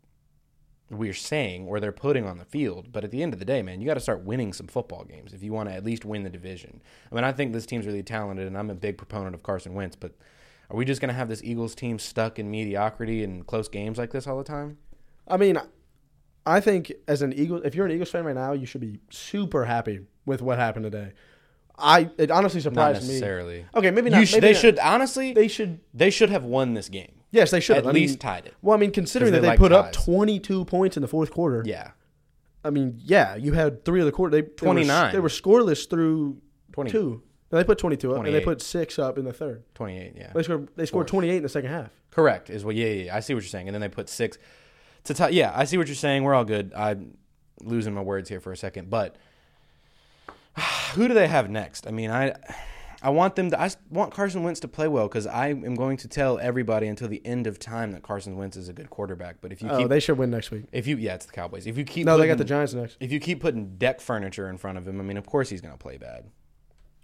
we're 0.89 1.13
saying 1.13 1.67
or 1.67 1.79
they're 1.79 1.91
putting 1.91 2.25
on 2.25 2.37
the 2.37 2.45
field. 2.45 2.91
But 2.91 3.03
at 3.03 3.11
the 3.11 3.21
end 3.21 3.33
of 3.33 3.39
the 3.39 3.45
day, 3.45 3.61
man, 3.61 3.81
you 3.81 3.87
got 3.87 3.95
to 3.95 3.99
start 3.99 4.23
winning 4.23 4.53
some 4.53 4.67
football 4.67 5.03
games 5.03 5.33
if 5.33 5.43
you 5.43 5.51
want 5.51 5.69
to 5.69 5.75
at 5.75 5.83
least 5.83 6.05
win 6.05 6.23
the 6.23 6.29
division. 6.29 6.81
I 7.11 7.15
mean, 7.15 7.23
I 7.23 7.31
think 7.31 7.53
this 7.53 7.65
team's 7.65 7.85
really 7.85 8.03
talented, 8.03 8.47
and 8.47 8.57
I'm 8.57 8.69
a 8.69 8.75
big 8.75 8.97
proponent 8.97 9.35
of 9.35 9.43
Carson 9.43 9.73
Wentz. 9.73 9.95
But 9.95 10.13
are 10.69 10.77
we 10.77 10.85
just 10.85 11.01
going 11.01 11.09
to 11.09 11.15
have 11.15 11.29
this 11.29 11.43
Eagles 11.43 11.75
team 11.75 11.99
stuck 11.99 12.39
in 12.39 12.49
mediocrity 12.49 13.23
and 13.23 13.45
close 13.45 13.67
games 13.67 13.97
like 13.97 14.11
this 14.11 14.27
all 14.27 14.37
the 14.37 14.43
time? 14.43 14.77
I 15.27 15.37
mean, 15.37 15.59
I 16.47 16.59
think 16.61 16.91
as 17.07 17.21
an 17.21 17.33
Eagle, 17.33 17.61
if 17.63 17.75
you're 17.75 17.85
an 17.85 17.91
Eagles 17.91 18.09
fan 18.11 18.23
right 18.25 18.35
now, 18.35 18.53
you 18.53 18.65
should 18.65 18.81
be 18.81 18.99
super 19.09 19.65
happy 19.65 20.01
with 20.25 20.41
what 20.41 20.57
happened 20.57 20.85
today. 20.85 21.13
I 21.77 22.09
it 22.17 22.31
honestly 22.31 22.59
Not 22.59 22.63
surprised 22.95 23.07
me. 23.07 23.65
Okay, 23.75 23.91
maybe 23.91 24.09
not. 24.09 24.27
sh- 24.27 24.33
maybe 24.33 24.41
they 24.41 24.53
not. 24.53 24.61
should 24.61 24.79
honestly. 24.79 25.33
They 25.33 25.47
should. 25.47 25.79
They 25.93 26.09
should 26.09 26.29
have 26.29 26.43
won 26.43 26.73
this 26.73 26.89
game. 26.89 27.11
Yes, 27.31 27.51
they 27.51 27.59
should 27.59 27.77
At 27.77 27.83
have. 27.85 27.91
I 27.93 27.93
least 27.93 28.13
mean, 28.13 28.19
tied 28.19 28.45
it. 28.47 28.53
well, 28.61 28.75
I 28.75 28.79
mean, 28.79 28.91
considering 28.91 29.33
that 29.33 29.41
they 29.41 29.57
put 29.57 29.71
up 29.73 29.91
22 29.91 30.65
points 30.65 30.97
in 30.97 31.01
the 31.01 31.07
fourth 31.07 31.29
quarter. 31.29 31.61
Yeah, 31.65 31.91
I 32.63 32.69
mean, 32.69 32.99
yeah, 33.03 33.35
you 33.35 33.51
had 33.53 33.83
three 33.85 33.99
of 33.99 34.05
the 34.05 34.11
quarter. 34.11 34.31
They, 34.31 34.41
they 34.41 34.47
were- 34.47 34.73
29. 34.73 35.13
They 35.13 35.19
were, 35.19 35.29
scoreless 35.29 35.89
through 35.89 36.41
20, 36.71 36.89
two. 36.89 37.21
No, 37.51 37.57
they 37.57 37.63
put 37.63 37.77
22 37.77 38.13
up, 38.13 38.25
and 38.25 38.33
they 38.33 38.41
put 38.41 38.61
six 38.61 38.97
up 38.97 39.17
in 39.17 39.25
the 39.25 39.33
third. 39.33 39.63
28, 39.75 40.13
Yeah, 40.15 40.31
They 40.33 40.43
scored. 40.43 40.67
They 40.75 40.85
scored 40.85 41.03
Fourth. 41.03 41.11
28 41.11 41.37
in 41.37 41.43
the 41.43 41.49
second 41.49 41.69
half. 41.69 41.91
correct. 42.11 42.49
Is 42.49 42.65
what? 42.65 42.75
Yeah, 42.75 42.87
yeah, 42.87 43.03
yeah. 43.05 43.15
I 43.15 43.19
see 43.19 43.33
what 43.33 43.43
you're 43.43 43.49
saying. 43.49 43.67
And 43.67 43.75
then 43.75 43.81
they 43.81 43.89
put 43.89 44.09
six 44.09 44.37
to. 45.07 45.29
Yeah, 45.31 45.51
I 45.55 45.65
see 45.65 45.77
what 45.77 45.87
you're 45.87 45.95
saying. 45.95 46.23
We're 46.23 46.33
all 46.33 46.45
good. 46.45 46.73
I'm 46.75 47.17
losing 47.63 47.93
my 47.93 48.01
words 48.01 48.29
here 48.29 48.39
for 48.39 48.51
a 48.51 48.57
second, 48.57 48.89
but 48.89 49.15
who 50.93 51.07
do 51.07 51.13
they 51.13 51.27
have 51.27 51.49
next? 51.49 51.87
I 51.87 51.91
mean, 51.91 52.11
I. 52.11 52.33
I 52.99 53.11
want 53.11 53.35
them 53.35 53.51
to. 53.51 53.61
I 53.61 53.69
want 53.91 54.11
Carson 54.11 54.41
Wentz 54.41 54.59
to 54.61 54.67
play 54.67 54.87
well 54.87 55.07
because 55.07 55.27
I 55.27 55.49
am 55.49 55.75
going 55.75 55.97
to 55.97 56.07
tell 56.07 56.39
everybody 56.39 56.87
until 56.87 57.07
the 57.07 57.23
end 57.23 57.45
of 57.45 57.59
time 57.59 57.91
that 57.91 58.01
Carson 58.01 58.37
Wentz 58.37 58.57
is 58.57 58.69
a 58.69 58.73
good 58.73 58.89
quarterback. 58.89 59.35
But 59.39 59.51
if 59.51 59.61
you 59.61 59.69
Oh, 59.69 59.77
keep, 59.77 59.89
they 59.89 59.99
should 59.99 60.17
win 60.17 60.31
next 60.31 60.49
week. 60.49 60.63
if 60.71 60.87
you, 60.87 60.97
yeah, 60.97 61.13
it's 61.13 61.27
the 61.27 61.31
Cowboys. 61.31 61.67
If 61.67 61.77
you 61.77 61.83
keep, 61.83 62.07
No, 62.07 62.17
they 62.17 62.25
got 62.25 62.39
the 62.39 62.43
Giants 62.43 62.73
next. 62.73 62.97
If 62.99 63.11
you 63.11 63.19
keep 63.19 63.39
putting 63.39 63.77
deck 63.77 64.01
furniture 64.01 64.49
in 64.49 64.57
front 64.57 64.79
of 64.79 64.87
him, 64.87 64.99
I 64.99 65.03
mean, 65.03 65.17
of 65.17 65.27
course 65.27 65.47
he's 65.47 65.61
going 65.61 65.75
to 65.75 65.77
play 65.77 65.97
bad. 65.97 66.25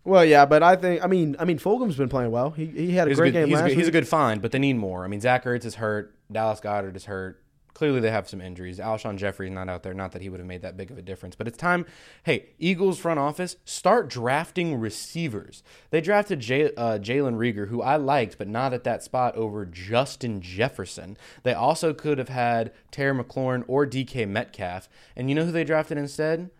Well, 0.04 0.26
yeah, 0.26 0.48
but 0.48 0.64
I 0.64 0.76
think 0.78 1.04
I 1.04 1.08
mean 1.08 1.36
I 1.38 1.46
mean 1.46 1.60
Fulgham's 1.60 1.96
been 1.96 2.10
playing 2.10 2.32
well. 2.32 2.50
He 2.50 2.66
he 2.66 2.92
had 2.94 3.08
a 3.08 3.12
He's, 3.12 3.20
great 3.20 3.30
a 3.30 3.32
good, 3.34 3.40
game 3.42 3.48
he's, 3.50 3.60
a 3.60 3.62
last 3.62 3.70
good, 3.70 3.78
he's 3.78 3.88
a 3.88 3.92
good 3.92 4.08
find, 4.08 4.42
but 4.42 4.52
they 4.52 4.60
need 4.60 4.74
more. 4.78 5.06
I 5.06 5.08
mean, 5.08 5.22
Zach 5.22 5.46
Ertz 5.46 5.64
is 5.64 5.76
hurt. 5.76 6.16
Dallas 6.32 6.60
Goedert 6.60 6.96
is 6.96 7.06
hurt. 7.06 7.43
Clearly, 7.74 8.00
they 8.00 8.12
have 8.12 8.30
some 8.30 8.40
injuries. 8.40 8.78
Alshon 8.78 9.18
Jeffery's 9.18 9.52
not 9.52 9.68
out 9.68 9.82
there. 9.82 9.94
Not 9.96 10.12
that 10.12 10.22
he 10.22 10.30
would 10.30 10.40
have 10.40 10.48
made 10.48 10.62
that 10.62 10.78
big 10.78 10.92
of 10.92 10.98
a 10.98 11.02
difference, 11.02 11.36
but 11.36 11.48
it's 11.48 11.58
time. 11.58 11.86
Hey, 12.24 12.50
Eagles 12.60 13.00
front 13.00 13.20
office, 13.20 13.56
start 13.66 14.10
drafting 14.10 14.80
receivers. 14.80 15.64
They 15.90 16.00
drafted 16.00 16.40
J, 16.40 16.66
uh, 16.76 17.00
Jalen 17.00 17.36
Reagor, 17.38 17.70
who 17.70 17.82
I 17.82 17.96
liked, 17.96 18.38
but 18.38 18.48
not 18.48 18.74
at 18.74 18.84
that 18.84 19.02
spot 19.02 19.36
over 19.36 19.66
Justin 19.66 20.40
Jefferson. 20.42 21.18
They 21.42 21.54
also 21.54 21.94
could 21.94 22.20
have 22.20 22.30
had 22.30 22.72
Terry 22.92 23.14
McLaurin 23.24 23.64
or 23.68 23.88
DK 23.88 24.28
Metcalf, 24.28 24.88
and 25.16 25.28
you 25.30 25.36
know 25.36 25.46
who 25.46 25.52
they 25.52 25.64
drafted 25.64 25.98
instead? 25.98 26.52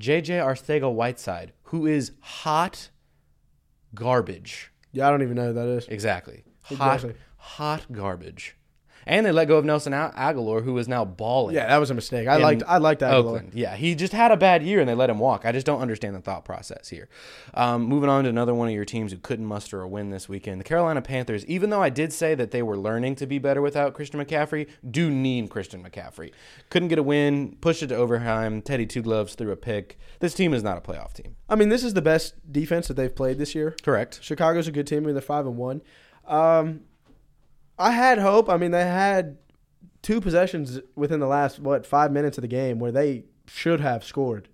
JJ 0.00 0.40
Arcega 0.42 0.90
Whiteside, 0.92 1.52
who 1.64 1.86
is 1.86 2.12
hot 2.20 2.88
garbage. 3.94 4.70
Yeah, 4.92 5.08
I 5.08 5.10
don't 5.10 5.22
even 5.22 5.36
know 5.36 5.48
who 5.48 5.52
that 5.54 5.68
is. 5.68 5.88
Exactly. 5.88 6.44
Hot, 6.62 6.94
Exactly. 6.96 7.14
hot 7.36 7.86
garbage. 7.92 8.56
And 9.08 9.24
they 9.24 9.32
let 9.32 9.48
go 9.48 9.56
of 9.56 9.64
Nelson 9.64 9.94
Agholor, 9.94 10.62
who 10.62 10.76
is 10.76 10.86
now 10.86 11.04
balling. 11.04 11.54
Yeah, 11.56 11.66
that 11.66 11.78
was 11.78 11.90
a 11.90 11.94
mistake. 11.94 12.28
I 12.28 12.36
liked 12.36 12.62
I 12.66 12.76
liked 12.76 13.00
that. 13.00 13.14
Oakland. 13.14 13.52
Yeah, 13.54 13.74
he 13.74 13.94
just 13.94 14.12
had 14.12 14.30
a 14.30 14.36
bad 14.36 14.62
year 14.62 14.80
and 14.80 14.88
they 14.88 14.94
let 14.94 15.08
him 15.08 15.18
walk. 15.18 15.46
I 15.46 15.52
just 15.52 15.64
don't 15.64 15.80
understand 15.80 16.14
the 16.14 16.20
thought 16.20 16.44
process 16.44 16.88
here. 16.88 17.08
Um, 17.54 17.84
moving 17.84 18.10
on 18.10 18.24
to 18.24 18.30
another 18.30 18.54
one 18.54 18.68
of 18.68 18.74
your 18.74 18.84
teams 18.84 19.10
who 19.10 19.18
couldn't 19.18 19.46
muster 19.46 19.80
a 19.80 19.88
win 19.88 20.10
this 20.10 20.28
weekend. 20.28 20.60
The 20.60 20.64
Carolina 20.64 21.00
Panthers, 21.00 21.46
even 21.46 21.70
though 21.70 21.82
I 21.82 21.88
did 21.88 22.12
say 22.12 22.34
that 22.34 22.50
they 22.50 22.62
were 22.62 22.76
learning 22.76 23.14
to 23.16 23.26
be 23.26 23.38
better 23.38 23.62
without 23.62 23.94
Christian 23.94 24.22
McCaffrey, 24.22 24.68
do 24.90 25.10
need 25.10 25.48
Christian 25.48 25.82
McCaffrey. 25.82 26.32
Couldn't 26.68 26.88
get 26.88 26.98
a 26.98 27.02
win, 27.02 27.56
pushed 27.62 27.82
it 27.82 27.86
to 27.86 27.96
overtime. 27.96 28.60
Teddy 28.60 28.84
Two 28.84 29.00
Gloves 29.00 29.34
threw 29.34 29.50
a 29.50 29.56
pick. 29.56 29.98
This 30.20 30.34
team 30.34 30.52
is 30.52 30.62
not 30.62 30.76
a 30.76 30.80
playoff 30.82 31.14
team. 31.14 31.36
I 31.48 31.54
mean, 31.54 31.70
this 31.70 31.82
is 31.82 31.94
the 31.94 32.02
best 32.02 32.34
defense 32.52 32.88
that 32.88 32.94
they've 32.94 33.14
played 33.14 33.38
this 33.38 33.54
year. 33.54 33.74
Correct. 33.82 34.22
Chicago's 34.22 34.68
a 34.68 34.72
good 34.72 34.86
team. 34.86 35.04
I 35.04 35.06
mean, 35.06 35.14
they're 35.14 35.22
five 35.22 35.46
and 35.46 35.56
one. 35.56 35.80
Um, 36.26 36.82
I 37.78 37.92
had 37.92 38.18
hope. 38.18 38.48
I 38.48 38.56
mean, 38.56 38.70
they 38.70 38.84
had 38.84 39.38
two 40.02 40.20
possessions 40.20 40.80
within 40.96 41.20
the 41.20 41.26
last 41.26 41.58
what 41.58 41.86
five 41.86 42.12
minutes 42.12 42.38
of 42.38 42.42
the 42.42 42.48
game 42.48 42.78
where 42.78 42.92
they 42.92 43.24
should 43.46 43.80
have 43.80 44.04
scored. 44.04 44.48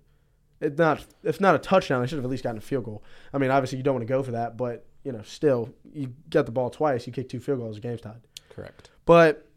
It's 0.61 0.77
not, 0.77 1.05
if 1.23 1.41
not 1.41 1.55
a 1.55 1.59
touchdown, 1.59 2.01
they 2.01 2.07
should 2.07 2.17
have 2.17 2.25
at 2.25 2.31
least 2.31 2.43
gotten 2.43 2.57
a 2.57 2.61
field 2.61 2.85
goal. 2.85 3.03
I 3.33 3.37
mean, 3.37 3.51
obviously 3.51 3.77
you 3.77 3.83
don't 3.83 3.95
want 3.95 4.07
to 4.07 4.13
go 4.13 4.23
for 4.23 4.31
that, 4.31 4.57
but 4.57 4.85
you 5.03 5.11
know, 5.11 5.21
still, 5.23 5.69
you 5.93 6.13
got 6.29 6.45
the 6.45 6.51
ball 6.51 6.69
twice, 6.69 7.05
you 7.05 7.13
kick 7.13 7.29
two 7.29 7.39
field 7.39 7.59
goals, 7.59 7.75
the 7.75 7.81
game's 7.81 8.01
tied. 8.01 8.21
Correct. 8.49 8.89
But 9.05 9.47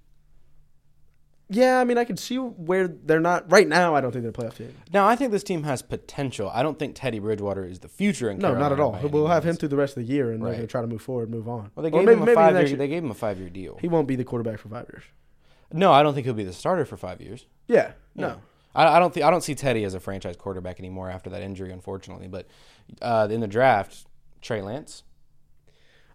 yeah, 1.51 1.81
I 1.81 1.85
mean, 1.85 1.97
I 1.99 2.05
can 2.05 2.17
see 2.17 2.37
where 2.37 2.89
they're 2.89 3.21
not 3.21 3.51
right 3.51 3.67
now. 3.67 3.95
I 3.95 4.01
don't 4.01 4.13
think 4.13 4.23
they're 4.23 4.31
a 4.31 4.33
playoff 4.51 4.57
team. 4.57 4.75
Now, 4.93 5.07
I 5.09 5.17
think 5.17 5.33
this 5.33 5.43
team 5.43 5.63
has 5.65 5.81
potential. 5.83 6.51
I 6.53 6.63
don't 6.63 6.79
think 6.79 6.95
Teddy 6.95 7.19
Bridgewater 7.19 7.65
is 7.65 7.79
the 7.79 7.89
future 7.89 8.31
in 8.31 8.39
No, 8.39 8.55
not 8.55 8.73
at 8.73 8.81
all. 8.81 8.99
We'll 9.11 9.29
have 9.29 9.45
him 9.45 9.57
through 9.57 9.71
the 9.71 9.77
rest 9.77 9.97
of 9.97 10.07
the 10.07 10.13
year, 10.13 10.31
and 10.31 10.41
they're 10.43 10.49
Right. 10.51 10.57
going 10.57 10.67
to 10.67 10.71
try 10.71 10.81
to 10.83 10.87
move 10.87 11.01
forward, 11.03 11.31
move 11.31 11.49
on. 11.49 11.71
Well, 11.75 11.83
they 11.85 11.91
gave 11.91 12.05
maybe- 12.05 12.21
him 12.21 12.29
a 12.29 12.35
five 12.35 12.55
year. 12.69 12.77
They 12.77 12.89
gave 12.89 13.03
him 13.03 13.11
a 13.11 13.15
five 13.15 13.39
year 13.39 13.49
deal. 13.49 13.79
He 13.81 13.89
won't 13.89 14.07
be 14.09 14.17
the 14.17 14.25
quarterback 14.25 14.59
for 14.59 14.69
five 14.69 14.87
years. 14.93 15.05
No, 15.73 15.93
I 15.93 16.03
don't 16.03 16.15
think 16.15 16.25
he'll 16.27 16.35
be 16.35 16.45
the 16.45 16.53
starter 16.53 16.85
for 16.85 16.97
five 16.97 17.21
years. 17.21 17.47
Yeah, 17.67 17.93
no. 18.15 18.27
Yeah. 18.29 18.35
I, 18.75 18.97
I 18.97 18.99
don't 18.99 19.13
think 19.13 19.25
I 19.27 19.31
don't 19.31 19.43
see 19.43 19.55
Teddy 19.55 19.85
as 19.85 19.95
a 19.95 20.01
franchise 20.01 20.37
quarterback 20.37 20.79
anymore 20.79 21.11
after 21.11 21.29
that 21.31 21.43
injury, 21.43 21.73
unfortunately. 21.73 22.29
But 22.29 22.47
uh, 23.03 23.29
in 23.31 23.41
the 23.41 23.47
draft, 23.49 24.07
Trey 24.41 24.63
Lance, 24.63 25.03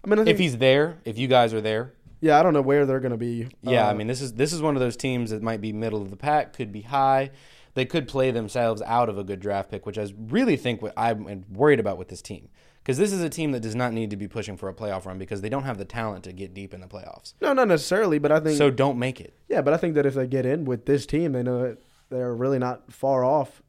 I 0.04 0.08
mean, 0.10 0.20
I 0.20 0.24
think, 0.24 0.30
if 0.34 0.40
he's 0.40 0.58
there, 0.58 0.98
if 1.06 1.18
you 1.18 1.28
guys 1.28 1.54
are 1.54 1.62
there, 1.62 1.94
yeah, 2.24 2.40
I 2.40 2.44
don't 2.44 2.54
know 2.54 2.62
where 2.62 2.86
they're 2.86 3.00
going 3.02 3.12
to 3.12 3.18
be. 3.18 3.50
yeah, 3.62 3.86
Uh, 3.88 3.92
I 3.92 3.94
mean 3.94 4.08
this 4.08 4.22
is 4.22 4.34
this 4.34 4.54
is 4.54 4.62
one 4.62 4.76
of 4.76 4.80
those 4.80 4.96
teams 4.96 5.30
that 5.32 5.44
might 5.44 5.62
be 5.62 5.74
middle 5.74 6.02
of 6.02 6.10
the 6.10 6.16
pack, 6.16 6.54
could 6.54 6.72
be 6.72 6.82
high. 6.82 7.32
They 7.76 7.86
could 7.86 8.08
play 8.08 8.32
themselves 8.32 8.82
out 8.84 9.10
of 9.10 9.18
a 9.18 9.24
good 9.24 9.40
draft 9.40 9.70
pick, 9.72 9.86
which 9.86 9.98
I 9.98 10.08
really 10.18 10.56
think 10.58 10.82
what 10.82 10.94
I'm 10.96 11.44
worried 11.52 11.80
about 11.80 11.98
with 11.98 12.08
this 12.08 12.22
team. 12.22 12.50
Because 12.82 12.98
this 12.98 13.12
is 13.14 13.22
a 13.22 13.30
team 13.30 13.52
that 13.54 13.62
does 13.62 13.76
not 13.76 13.94
need 13.94 14.10
to 14.10 14.18
be 14.18 14.28
pushing 14.28 14.58
for 14.58 14.68
a 14.70 14.74
playoff 14.74 15.06
run 15.06 15.18
because 15.18 15.42
they 15.42 15.50
don't 15.50 15.64
have 15.64 15.78
the 15.78 15.86
talent 15.86 16.24
to 16.26 16.34
get 16.34 16.54
deep 16.54 16.74
in 16.74 16.82
the 16.82 16.88
playoffs. 16.88 17.34
no, 17.42 17.54
not 17.54 17.68
necessarily, 17.70 18.20
but 18.20 18.32
I 18.32 18.40
think 18.42 18.58
So 18.58 18.70
don't 18.70 19.00
make 19.00 19.20
it. 19.22 19.34
yeah, 19.50 19.62
but 19.62 19.74
I 19.74 19.78
think 19.78 19.96
that 19.96 20.06
if 20.06 20.14
they 20.16 20.28
get 20.28 20.46
in 20.46 20.66
with 20.66 20.86
this 20.86 21.06
team, 21.06 21.32
they 21.32 21.44
know 21.44 21.62
that 21.64 21.78
they're 22.10 22.36
really 22.36 22.60
not 22.60 22.92
far 22.92 23.24
off 23.26 23.62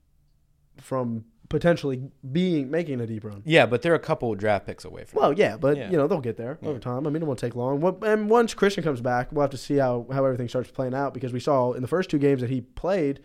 from 0.76 1.24
potentially 1.54 2.10
being 2.32 2.68
making 2.68 3.00
a 3.00 3.06
deep 3.06 3.22
run. 3.22 3.40
Yeah, 3.46 3.64
but 3.66 3.80
they're 3.80 3.94
a 3.94 3.98
couple 4.00 4.32
of 4.32 4.38
draft 4.38 4.66
picks 4.66 4.84
away 4.84 5.04
from. 5.04 5.20
Well, 5.20 5.32
yeah, 5.32 5.56
but 5.56 5.76
Yeah. 5.76 5.88
you 5.88 5.96
know 5.96 6.08
they'll 6.08 6.20
get 6.20 6.36
there 6.36 6.58
over 6.64 6.80
time. 6.80 7.06
I 7.06 7.10
mean, 7.10 7.22
it 7.22 7.26
won't 7.26 7.38
take 7.38 7.54
long. 7.54 7.80
And 8.02 8.28
once 8.28 8.54
Christian 8.54 8.82
comes 8.82 9.00
back, 9.00 9.30
we'll 9.30 9.42
have 9.42 9.50
to 9.50 9.56
see 9.56 9.76
how 9.76 10.04
how 10.12 10.24
everything 10.24 10.48
starts 10.48 10.70
playing 10.72 10.94
out 10.94 11.14
because 11.14 11.32
we 11.32 11.38
saw 11.38 11.72
in 11.72 11.80
the 11.82 11.86
first 11.88 12.10
two 12.10 12.18
games 12.18 12.40
that 12.40 12.50
he 12.50 12.62
played, 12.62 13.20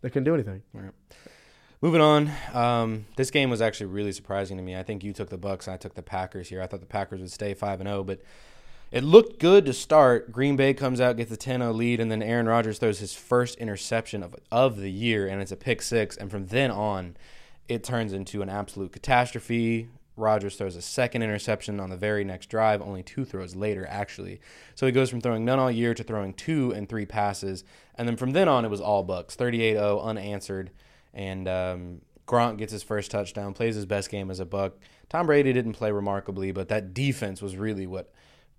they 0.00 0.08
couldn't 0.08 0.24
do 0.24 0.32
anything. 0.34 0.62
Moving 1.80 2.00
on, 2.00 2.30
um, 2.54 3.04
this 3.16 3.30
game 3.30 3.50
was 3.50 3.60
actually 3.62 3.86
really 3.86 4.12
surprising 4.12 4.56
to 4.56 4.62
me. 4.62 4.74
I 4.74 4.82
think 4.82 5.04
you 5.04 5.12
took 5.12 5.28
the 5.28 5.38
Bucks, 5.38 5.66
and 5.68 5.74
I 5.74 5.76
took 5.76 5.94
the 5.94 6.02
Packers 6.02 6.48
here. 6.48 6.60
I 6.60 6.66
thought 6.66 6.80
the 6.80 6.86
Packers 6.86 7.20
would 7.20 7.30
stay 7.30 7.54
five 7.54 7.80
and 7.80 7.88
zero, 7.88 8.02
but 8.02 8.20
it 8.90 9.04
looked 9.04 9.38
good 9.38 9.64
to 9.66 9.72
start. 9.72 10.32
Green 10.32 10.56
Bay 10.56 10.74
comes 10.74 11.00
out, 11.00 11.16
gets 11.18 11.30
a 11.30 11.36
10-0 11.36 11.72
lead, 11.74 12.00
and 12.00 12.10
then 12.10 12.20
Aaron 12.22 12.48
Rodgers 12.48 12.78
throws 12.78 12.98
his 12.98 13.14
first 13.14 13.56
interception 13.58 14.22
of 14.24 14.34
of 14.50 14.78
the 14.78 14.90
year, 14.90 15.28
and 15.28 15.40
it's 15.40 15.52
a 15.52 15.56
pick 15.56 15.80
six. 15.82 16.16
And 16.16 16.30
from 16.32 16.46
then 16.46 16.70
on, 16.72 17.16
it 17.68 17.84
turns 17.84 18.12
into 18.12 18.42
an 18.42 18.48
absolute 18.48 18.92
catastrophe. 18.92 19.88
Rodgers 20.16 20.56
throws 20.56 20.74
a 20.74 20.82
second 20.82 21.22
interception 21.22 21.78
on 21.78 21.90
the 21.90 21.96
very 21.96 22.24
next 22.24 22.46
drive, 22.46 22.82
only 22.82 23.02
two 23.02 23.24
throws 23.24 23.54
later, 23.54 23.86
actually. 23.88 24.40
So 24.74 24.84
he 24.84 24.92
goes 24.92 25.10
from 25.10 25.20
throwing 25.20 25.44
none 25.44 25.60
all 25.60 25.70
year 25.70 25.94
to 25.94 26.02
throwing 26.02 26.34
two 26.34 26.72
and 26.72 26.88
three 26.88 27.06
passes. 27.06 27.62
And 27.94 28.08
then 28.08 28.16
from 28.16 28.32
then 28.32 28.48
on, 28.48 28.64
it 28.64 28.68
was 28.68 28.80
all 28.80 29.04
Bucks 29.04 29.36
38 29.36 29.74
0, 29.74 30.00
unanswered. 30.00 30.70
And 31.14 31.46
um, 31.46 32.00
Gronk 32.26 32.58
gets 32.58 32.72
his 32.72 32.82
first 32.82 33.10
touchdown, 33.10 33.54
plays 33.54 33.76
his 33.76 33.86
best 33.86 34.10
game 34.10 34.30
as 34.30 34.40
a 34.40 34.44
Buck. 34.44 34.74
Tom 35.08 35.26
Brady 35.26 35.52
didn't 35.52 35.72
play 35.72 35.92
remarkably, 35.92 36.52
but 36.52 36.68
that 36.68 36.92
defense 36.92 37.40
was 37.40 37.56
really 37.56 37.86
what 37.86 38.12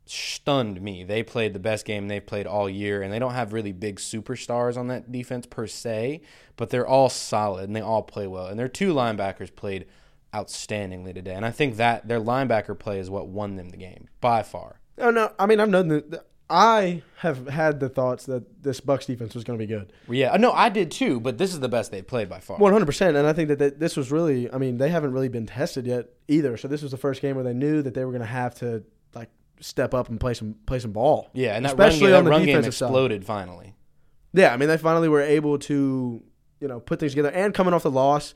stunned 0.09 0.81
me. 0.81 1.03
They 1.03 1.23
played 1.23 1.53
the 1.53 1.59
best 1.59 1.85
game 1.85 2.07
they've 2.07 2.25
played 2.25 2.47
all 2.47 2.69
year, 2.69 3.01
and 3.01 3.13
they 3.13 3.19
don't 3.19 3.33
have 3.33 3.53
really 3.53 3.71
big 3.71 3.97
superstars 3.97 4.77
on 4.77 4.87
that 4.87 5.11
defense 5.11 5.45
per 5.45 5.67
se, 5.67 6.21
but 6.57 6.69
they're 6.69 6.87
all 6.87 7.09
solid 7.09 7.65
and 7.65 7.75
they 7.75 7.81
all 7.81 8.03
play 8.03 8.27
well. 8.27 8.47
And 8.47 8.59
their 8.59 8.67
two 8.67 8.93
linebackers 8.93 9.55
played 9.55 9.85
outstandingly 10.33 11.13
today, 11.13 11.33
and 11.33 11.45
I 11.45 11.51
think 11.51 11.77
that 11.77 12.07
their 12.07 12.19
linebacker 12.19 12.77
play 12.77 12.99
is 12.99 13.09
what 13.09 13.27
won 13.27 13.55
them 13.55 13.69
the 13.69 13.77
game 13.77 14.09
by 14.21 14.43
far. 14.43 14.79
Oh 14.97 15.11
no, 15.11 15.31
I 15.39 15.45
mean 15.45 15.59
I've 15.59 15.69
known 15.69 15.87
that. 15.87 16.25
I 16.51 17.03
have 17.17 17.47
had 17.47 17.79
the 17.79 17.89
thoughts 17.89 18.25
that 18.25 18.63
this 18.63 18.79
Bucks 18.79 19.05
defense 19.05 19.35
was 19.35 19.43
going 19.43 19.59
to 19.59 19.63
be 19.63 19.71
good. 19.71 19.93
Yeah, 20.09 20.31
uh, 20.31 20.37
no, 20.37 20.51
I 20.51 20.69
did 20.69 20.89
too, 20.89 21.19
but 21.19 21.37
this 21.37 21.53
is 21.53 21.59
the 21.59 21.69
best 21.69 21.91
they've 21.91 22.05
played 22.05 22.27
by 22.27 22.39
far. 22.39 22.57
One 22.57 22.73
hundred 22.73 22.87
percent, 22.87 23.15
and 23.15 23.27
I 23.27 23.33
think 23.33 23.49
that, 23.49 23.59
that 23.59 23.79
this 23.79 23.95
was 23.95 24.11
really. 24.11 24.51
I 24.51 24.57
mean, 24.57 24.79
they 24.79 24.89
haven't 24.89 25.13
really 25.13 25.29
been 25.29 25.45
tested 25.45 25.85
yet 25.85 26.07
either. 26.27 26.57
So 26.57 26.67
this 26.67 26.81
was 26.81 26.89
the 26.89 26.97
first 26.97 27.21
game 27.21 27.35
where 27.35 27.43
they 27.43 27.53
knew 27.53 27.83
that 27.83 27.93
they 27.93 28.03
were 28.03 28.11
going 28.11 28.21
to 28.21 28.27
have 28.27 28.55
to 28.55 28.83
like 29.13 29.29
step 29.59 29.93
up 29.93 30.09
and 30.09 30.19
play 30.19 30.33
some 30.33 30.55
play 30.65 30.79
some 30.79 30.91
ball. 30.91 31.29
Yeah, 31.33 31.55
and 31.55 31.65
that 31.65 31.71
especially 31.71 32.11
run 32.11 32.11
game, 32.11 32.17
on 32.17 32.23
the 32.25 32.29
run 32.31 32.39
game 32.41 32.47
defensive 32.47 32.75
side. 32.75 32.85
exploded 32.87 33.25
finally. 33.25 33.75
Yeah, 34.33 34.53
I 34.53 34.57
mean 34.57 34.69
they 34.69 34.77
finally 34.77 35.09
were 35.09 35.21
able 35.21 35.57
to 35.59 36.23
you 36.59 36.67
know 36.67 36.79
put 36.79 36.99
things 36.99 37.13
together 37.13 37.29
and 37.31 37.53
coming 37.53 37.73
off 37.73 37.83
the 37.83 37.91
loss 37.91 38.33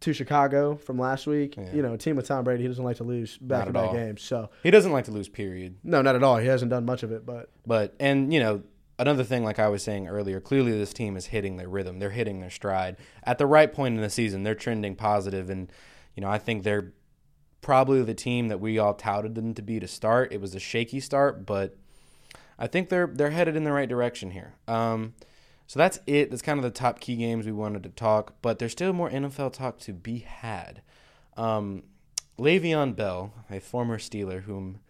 to 0.00 0.12
Chicago 0.12 0.74
from 0.76 0.98
last 0.98 1.26
week. 1.26 1.56
Yeah. 1.56 1.72
You 1.72 1.82
know, 1.82 1.94
a 1.94 1.98
team 1.98 2.16
with 2.16 2.26
Tom 2.26 2.42
Brady, 2.42 2.62
he 2.62 2.68
doesn't 2.68 2.84
like 2.84 2.96
to 2.96 3.04
lose 3.04 3.38
back 3.38 3.66
to 3.66 3.72
back 3.72 3.92
games. 3.92 4.20
So 4.22 4.50
He 4.64 4.70
doesn't 4.72 4.90
like 4.90 5.04
to 5.04 5.12
lose, 5.12 5.28
period. 5.28 5.76
no, 5.84 6.02
not 6.02 6.16
at 6.16 6.24
all. 6.24 6.38
He 6.38 6.48
hasn't 6.48 6.70
done 6.72 6.84
much 6.84 7.04
of 7.04 7.12
it, 7.12 7.24
but 7.24 7.50
But 7.66 7.94
and 8.00 8.32
you 8.32 8.40
know 8.40 8.62
another 8.98 9.24
thing, 9.24 9.44
like 9.44 9.58
I 9.58 9.68
was 9.68 9.82
saying 9.82 10.08
earlier, 10.08 10.40
clearly 10.40 10.72
this 10.72 10.92
team 10.92 11.16
is 11.16 11.26
hitting 11.26 11.56
their 11.56 11.68
rhythm. 11.68 11.98
They're 11.98 12.10
hitting 12.10 12.40
their 12.40 12.50
stride 12.50 12.96
at 13.24 13.38
the 13.38 13.46
right 13.46 13.72
point 13.72 13.94
in 13.96 14.00
the 14.00 14.10
season. 14.10 14.42
They're 14.42 14.54
trending 14.54 14.96
positive, 14.96 15.48
and 15.50 15.70
you 16.16 16.20
know 16.20 16.28
I 16.28 16.38
think 16.38 16.62
they're 16.64 16.92
probably 17.62 18.02
the 18.02 18.12
team 18.12 18.48
that 18.48 18.60
we 18.60 18.78
all 18.78 18.92
touted 18.92 19.34
them 19.34 19.54
to 19.54 19.62
be 19.62 19.80
to 19.80 19.88
start. 19.88 20.32
It 20.32 20.40
was 20.40 20.54
a 20.54 20.60
shaky 20.60 21.00
start, 21.00 21.46
but 21.46 21.76
I 22.58 22.66
think 22.66 22.90
they're 22.90 23.06
they're 23.06 23.30
headed 23.30 23.56
in 23.56 23.64
the 23.64 23.72
right 23.72 23.88
direction 23.88 24.32
here. 24.32 24.54
Um, 24.68 25.14
so 25.66 25.78
that's 25.78 26.00
it. 26.06 26.30
That's 26.30 26.42
kind 26.42 26.58
of 26.58 26.64
the 26.64 26.70
top 26.70 27.00
key 27.00 27.16
games 27.16 27.46
we 27.46 27.52
wanted 27.52 27.82
to 27.84 27.88
talk, 27.88 28.34
but 28.42 28.58
there's 28.58 28.72
still 28.72 28.92
more 28.92 29.08
NFL 29.08 29.54
talk 29.54 29.78
to 29.80 29.94
be 29.94 30.18
had. 30.18 30.82
Um, 31.36 31.84
Le'Veon 32.38 32.94
Bell, 32.94 33.32
a 33.50 33.58
former 33.58 33.96
Steeler, 33.98 34.42
whom 34.42 34.80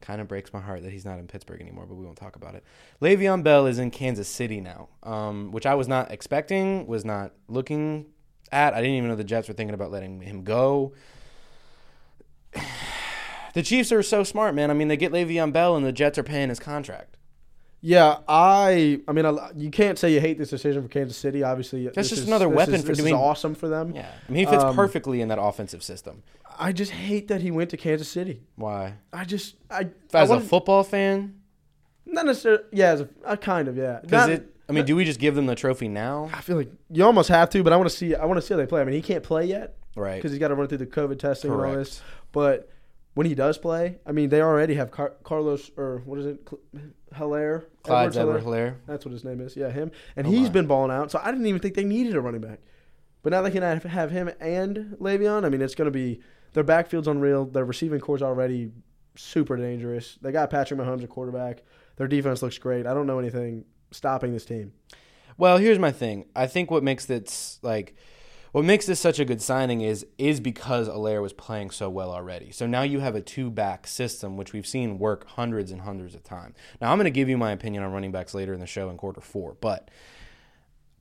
kind 0.00 0.20
of 0.20 0.28
breaks 0.28 0.52
my 0.52 0.60
heart 0.60 0.82
that 0.82 0.92
he's 0.92 1.04
not 1.04 1.18
in 1.18 1.26
Pittsburgh 1.26 1.60
anymore, 1.60 1.86
but 1.86 1.94
we 1.94 2.04
won't 2.04 2.16
talk 2.16 2.36
about 2.36 2.54
it. 2.54 2.64
Le'Veon 3.00 3.42
Bell 3.42 3.66
is 3.66 3.78
in 3.78 3.90
Kansas 3.90 4.28
City 4.28 4.60
now, 4.60 4.88
um, 5.02 5.52
which 5.52 5.66
I 5.66 5.74
was 5.74 5.88
not 5.88 6.10
expecting, 6.10 6.86
was 6.86 7.04
not 7.04 7.32
looking 7.48 8.06
at. 8.50 8.74
I 8.74 8.80
didn't 8.80 8.96
even 8.96 9.08
know 9.08 9.16
the 9.16 9.24
Jets 9.24 9.48
were 9.48 9.54
thinking 9.54 9.74
about 9.74 9.90
letting 9.90 10.20
him 10.20 10.42
go. 10.44 10.94
The 13.54 13.62
Chiefs 13.62 13.92
are 13.92 14.02
so 14.02 14.24
smart, 14.24 14.52
man. 14.56 14.68
I 14.68 14.74
mean, 14.74 14.88
they 14.88 14.96
get 14.96 15.12
Le'Veon 15.12 15.52
Bell, 15.52 15.76
and 15.76 15.86
the 15.86 15.92
Jets 15.92 16.18
are 16.18 16.24
paying 16.24 16.48
his 16.48 16.58
contract. 16.58 17.16
yeah, 17.80 18.18
I 18.26 19.00
I 19.06 19.12
mean 19.12 19.24
I, 19.26 19.50
you 19.54 19.70
can't 19.70 19.96
say 19.96 20.12
you 20.12 20.18
hate 20.20 20.38
this 20.38 20.50
decision 20.50 20.82
for 20.82 20.88
Kansas 20.88 21.16
City. 21.16 21.44
Obviously, 21.44 21.84
That's 21.84 21.94
this 21.96 22.08
just 22.08 22.22
is- 22.22 22.26
another 22.26 22.48
weapon 22.48 22.74
is- 22.74 22.80
for 22.82 22.88
this 22.88 22.98
doing- 22.98 23.14
is 23.14 23.20
awesome 23.20 23.54
for 23.54 23.68
them. 23.68 23.92
Yeah, 23.94 24.08
I 24.28 24.32
mean, 24.32 24.44
he 24.44 24.50
fits 24.50 24.64
Um, 24.64 24.74
perfectly 24.74 25.20
in 25.20 25.28
that 25.28 25.38
offensive 25.40 25.84
system. 25.84 26.24
I 26.58 26.72
just 26.72 26.90
hate 26.92 27.28
that 27.28 27.42
he 27.42 27.50
went 27.52 27.70
to 27.70 27.76
Kansas 27.76 28.08
City. 28.08 28.42
Why? 28.56 28.94
I 29.12 29.24
just 29.24 29.54
I 29.70 29.88
As 30.12 30.32
I 30.32 30.36
a 30.38 30.40
football 30.40 30.82
fan, 30.82 31.34
not 32.06 32.26
necessarily 32.26 32.64
yeah, 32.72 32.90
as 32.92 33.02
a, 33.02 33.08
uh, 33.24 33.36
kind 33.36 33.68
of 33.68 33.76
yeah. 33.76 34.00
because 34.02 34.30
it. 34.30 34.50
I 34.68 34.72
mean, 34.72 34.84
do 34.84 34.96
we 34.96 35.04
just 35.04 35.20
give 35.20 35.36
them 35.36 35.46
the 35.46 35.54
trophy 35.54 35.86
now? 35.86 36.28
I 36.34 36.40
feel 36.40 36.56
like 36.56 36.72
you 36.90 37.04
almost 37.04 37.28
have 37.28 37.50
to, 37.50 37.62
but 37.62 37.72
I 37.72 37.76
want 37.76 37.88
to 37.88 37.94
see 37.96 38.16
I 38.16 38.24
want 38.24 38.38
to 38.40 38.42
see 38.42 38.54
how 38.54 38.58
they 38.58 38.66
play. 38.66 38.80
I 38.80 38.84
mean, 38.84 38.94
he 38.96 39.02
can't 39.02 39.22
play 39.22 39.44
yet 39.44 39.76
Right. 39.94 40.16
because 40.16 40.32
he's 40.32 40.40
got 40.40 40.48
to 40.48 40.54
run 40.56 40.66
through 40.66 40.78
the 40.78 40.86
COVID 40.86 41.18
testing 41.20 41.52
and 41.52 41.60
all 41.60 41.74
this. 41.76 42.00
But 42.34 42.68
when 43.14 43.26
he 43.26 43.34
does 43.34 43.56
play, 43.56 43.98
I 44.04 44.12
mean, 44.12 44.28
they 44.28 44.42
already 44.42 44.74
have 44.74 44.90
Car- 44.90 45.14
Carlos 45.22 45.70
or 45.78 46.02
what 46.04 46.18
is 46.18 46.26
it, 46.26 46.46
Cl- 46.48 46.60
Helaire, 47.14 47.64
Clyde's 47.84 48.16
Edwards 48.16 48.16
Edward 48.16 48.40
Helaire? 48.40 48.42
Hilaire. 48.42 48.76
That's 48.86 49.04
what 49.06 49.12
his 49.12 49.24
name 49.24 49.40
is. 49.40 49.56
Yeah, 49.56 49.70
him. 49.70 49.90
And 50.16 50.26
Oh 50.26 50.30
he's 50.30 50.48
my. 50.48 50.52
been 50.54 50.66
balling 50.66 50.90
out. 50.90 51.10
So 51.10 51.20
I 51.22 51.30
didn't 51.30 51.46
even 51.46 51.60
think 51.62 51.74
they 51.74 51.84
needed 51.84 52.16
a 52.16 52.20
running 52.20 52.40
back. 52.42 52.58
But 53.22 53.30
now 53.30 53.40
they 53.40 53.50
can 53.50 53.62
have, 53.62 53.84
have 53.84 54.10
him 54.10 54.30
and 54.40 54.96
Le'Veon. 55.00 55.46
I 55.46 55.48
mean, 55.48 55.62
it's 55.62 55.74
going 55.74 55.86
to 55.86 55.90
be 55.92 56.20
their 56.52 56.64
backfield's 56.64 57.08
unreal. 57.08 57.46
Their 57.46 57.64
receiving 57.64 58.00
corps's 58.00 58.22
already 58.22 58.70
super 59.16 59.56
dangerous. 59.56 60.18
They 60.20 60.32
got 60.32 60.50
Patrick 60.50 60.78
Mahomes 60.78 61.02
at 61.04 61.08
quarterback. 61.08 61.62
Their 61.96 62.08
defense 62.08 62.42
looks 62.42 62.58
great. 62.58 62.84
I 62.86 62.92
don't 62.94 63.06
know 63.06 63.18
anything 63.20 63.64
stopping 63.92 64.32
this 64.32 64.44
team. 64.44 64.72
Well, 65.38 65.58
here's 65.58 65.78
my 65.78 65.92
thing. 65.92 66.26
I 66.34 66.46
think 66.48 66.70
what 66.70 66.82
makes 66.82 67.06
this 67.06 67.58
like 67.62 67.94
what 68.54 68.64
makes 68.64 68.86
this 68.86 69.00
such 69.00 69.18
a 69.18 69.24
good 69.24 69.42
signing 69.42 69.80
is 69.80 70.06
is 70.16 70.38
because 70.38 70.88
Helaire 70.88 71.20
was 71.20 71.32
playing 71.32 71.72
so 71.72 71.90
well 71.90 72.12
already. 72.12 72.52
So 72.52 72.68
now 72.68 72.82
you 72.82 73.00
have 73.00 73.16
a 73.16 73.20
two 73.20 73.50
back 73.50 73.84
system 73.84 74.36
which 74.36 74.52
we've 74.52 74.64
seen 74.64 75.00
work 75.00 75.26
hundreds 75.26 75.72
and 75.72 75.80
hundreds 75.80 76.14
of 76.14 76.22
times. 76.22 76.54
Now 76.80 76.92
I'm 76.92 76.96
going 76.96 77.06
to 77.06 77.10
give 77.10 77.28
you 77.28 77.36
my 77.36 77.50
opinion 77.50 77.82
on 77.82 77.90
running 77.90 78.12
backs 78.12 78.32
later 78.32 78.54
in 78.54 78.60
the 78.60 78.66
show 78.66 78.90
in 78.90 78.96
quarter 78.96 79.20
4, 79.20 79.56
but 79.60 79.90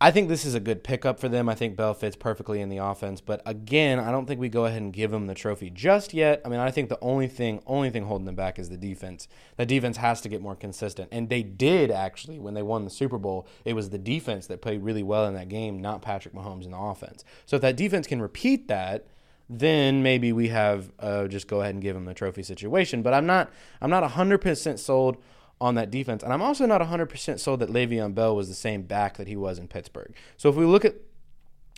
I 0.03 0.11
think 0.11 0.27
this 0.27 0.43
is 0.43 0.53
a 0.53 0.59
good 0.59 0.83
pickup 0.83 1.17
for 1.17 1.29
them. 1.29 1.47
I 1.47 1.55
think 1.55 1.77
Bell 1.77 1.93
fits 1.93 2.17
perfectly 2.17 2.59
in 2.59 2.67
the 2.67 2.75
offense, 2.75 3.21
but 3.21 3.41
again, 3.45 3.99
I 3.99 4.11
don't 4.11 4.25
think 4.25 4.37
we 4.37 4.49
go 4.49 4.65
ahead 4.65 4.81
and 4.81 4.91
give 4.91 5.13
him 5.13 5.27
the 5.27 5.33
trophy 5.33 5.69
just 5.69 6.13
yet. 6.13 6.41
I 6.43 6.49
mean, 6.49 6.59
I 6.59 6.71
think 6.71 6.89
the 6.89 6.99
only 6.99 7.27
thing 7.29 7.63
only 7.65 7.89
thing 7.89 8.03
holding 8.03 8.25
them 8.25 8.35
back 8.35 8.59
is 8.59 8.67
the 8.67 8.75
defense. 8.75 9.29
The 9.55 9.65
defense 9.65 9.95
has 9.95 10.19
to 10.19 10.27
get 10.27 10.41
more 10.41 10.57
consistent, 10.57 11.07
and 11.13 11.29
they 11.29 11.41
did 11.41 11.89
actually 11.89 12.37
when 12.37 12.53
they 12.53 12.61
won 12.61 12.83
the 12.83 12.89
Super 12.89 13.17
Bowl. 13.17 13.47
It 13.63 13.75
was 13.75 13.91
the 13.91 13.97
defense 13.97 14.45
that 14.47 14.61
played 14.61 14.83
really 14.83 15.03
well 15.03 15.25
in 15.25 15.35
that 15.35 15.47
game, 15.47 15.81
not 15.81 16.01
Patrick 16.01 16.33
Mahomes 16.33 16.65
in 16.65 16.71
the 16.71 16.77
offense. 16.77 17.23
So 17.45 17.55
if 17.55 17.61
that 17.61 17.77
defense 17.77 18.05
can 18.05 18.21
repeat 18.21 18.67
that, 18.67 19.07
then 19.49 20.03
maybe 20.03 20.33
we 20.33 20.49
have 20.49 20.91
uh, 20.99 21.27
just 21.27 21.47
go 21.47 21.61
ahead 21.61 21.75
and 21.75 21.81
give 21.81 21.95
him 21.95 22.03
the 22.03 22.13
trophy 22.13 22.43
situation. 22.43 23.03
But 23.03 23.13
I'm 23.13 23.25
not 23.25 23.51
I'm 23.79 23.89
not 23.89 24.03
100% 24.03 24.79
sold 24.79 25.15
on 25.63 25.75
that 25.75 25.89
defense. 25.89 26.21
And 26.23 26.33
I'm 26.33 26.41
also 26.41 26.65
not 26.65 26.81
100% 26.81 27.39
sold 27.39 27.61
that 27.61 27.69
Le'Veon 27.69 28.13
Bell 28.13 28.35
was 28.35 28.49
the 28.49 28.53
same 28.53 28.81
back 28.83 29.15
that 29.17 29.27
he 29.27 29.37
was 29.37 29.57
in 29.57 29.67
Pittsburgh. 29.69 30.13
So 30.35 30.49
if 30.49 30.55
we 30.55 30.65
look 30.65 30.83
at 30.83 30.95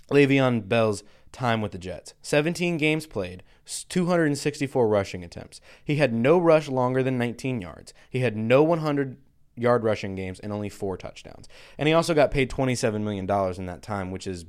Le'Veon 0.10 0.68
Bell's 0.68 1.04
time 1.32 1.62
with 1.62 1.72
the 1.72 1.78
Jets 1.78 2.14
17 2.24 2.78
games 2.78 3.06
played, 3.06 3.44
264 3.90 4.88
rushing 4.88 5.24
attempts. 5.24 5.62
He 5.84 5.96
had 5.98 6.14
no 6.14 6.38
rush 6.38 6.68
longer 6.68 7.04
than 7.04 7.18
19 7.18 7.62
yards. 7.62 7.94
He 8.10 8.20
had 8.20 8.36
no 8.36 8.64
100 8.64 9.18
yard 9.56 9.84
rushing 9.84 10.16
games 10.16 10.40
and 10.40 10.52
only 10.52 10.70
four 10.70 10.98
touchdowns. 10.98 11.48
And 11.78 11.88
he 11.88 11.94
also 11.94 12.14
got 12.14 12.32
paid 12.32 12.50
$27 12.50 13.02
million 13.02 13.30
in 13.58 13.66
that 13.68 13.82
time, 13.82 14.12
which 14.12 14.26
is 14.28 14.46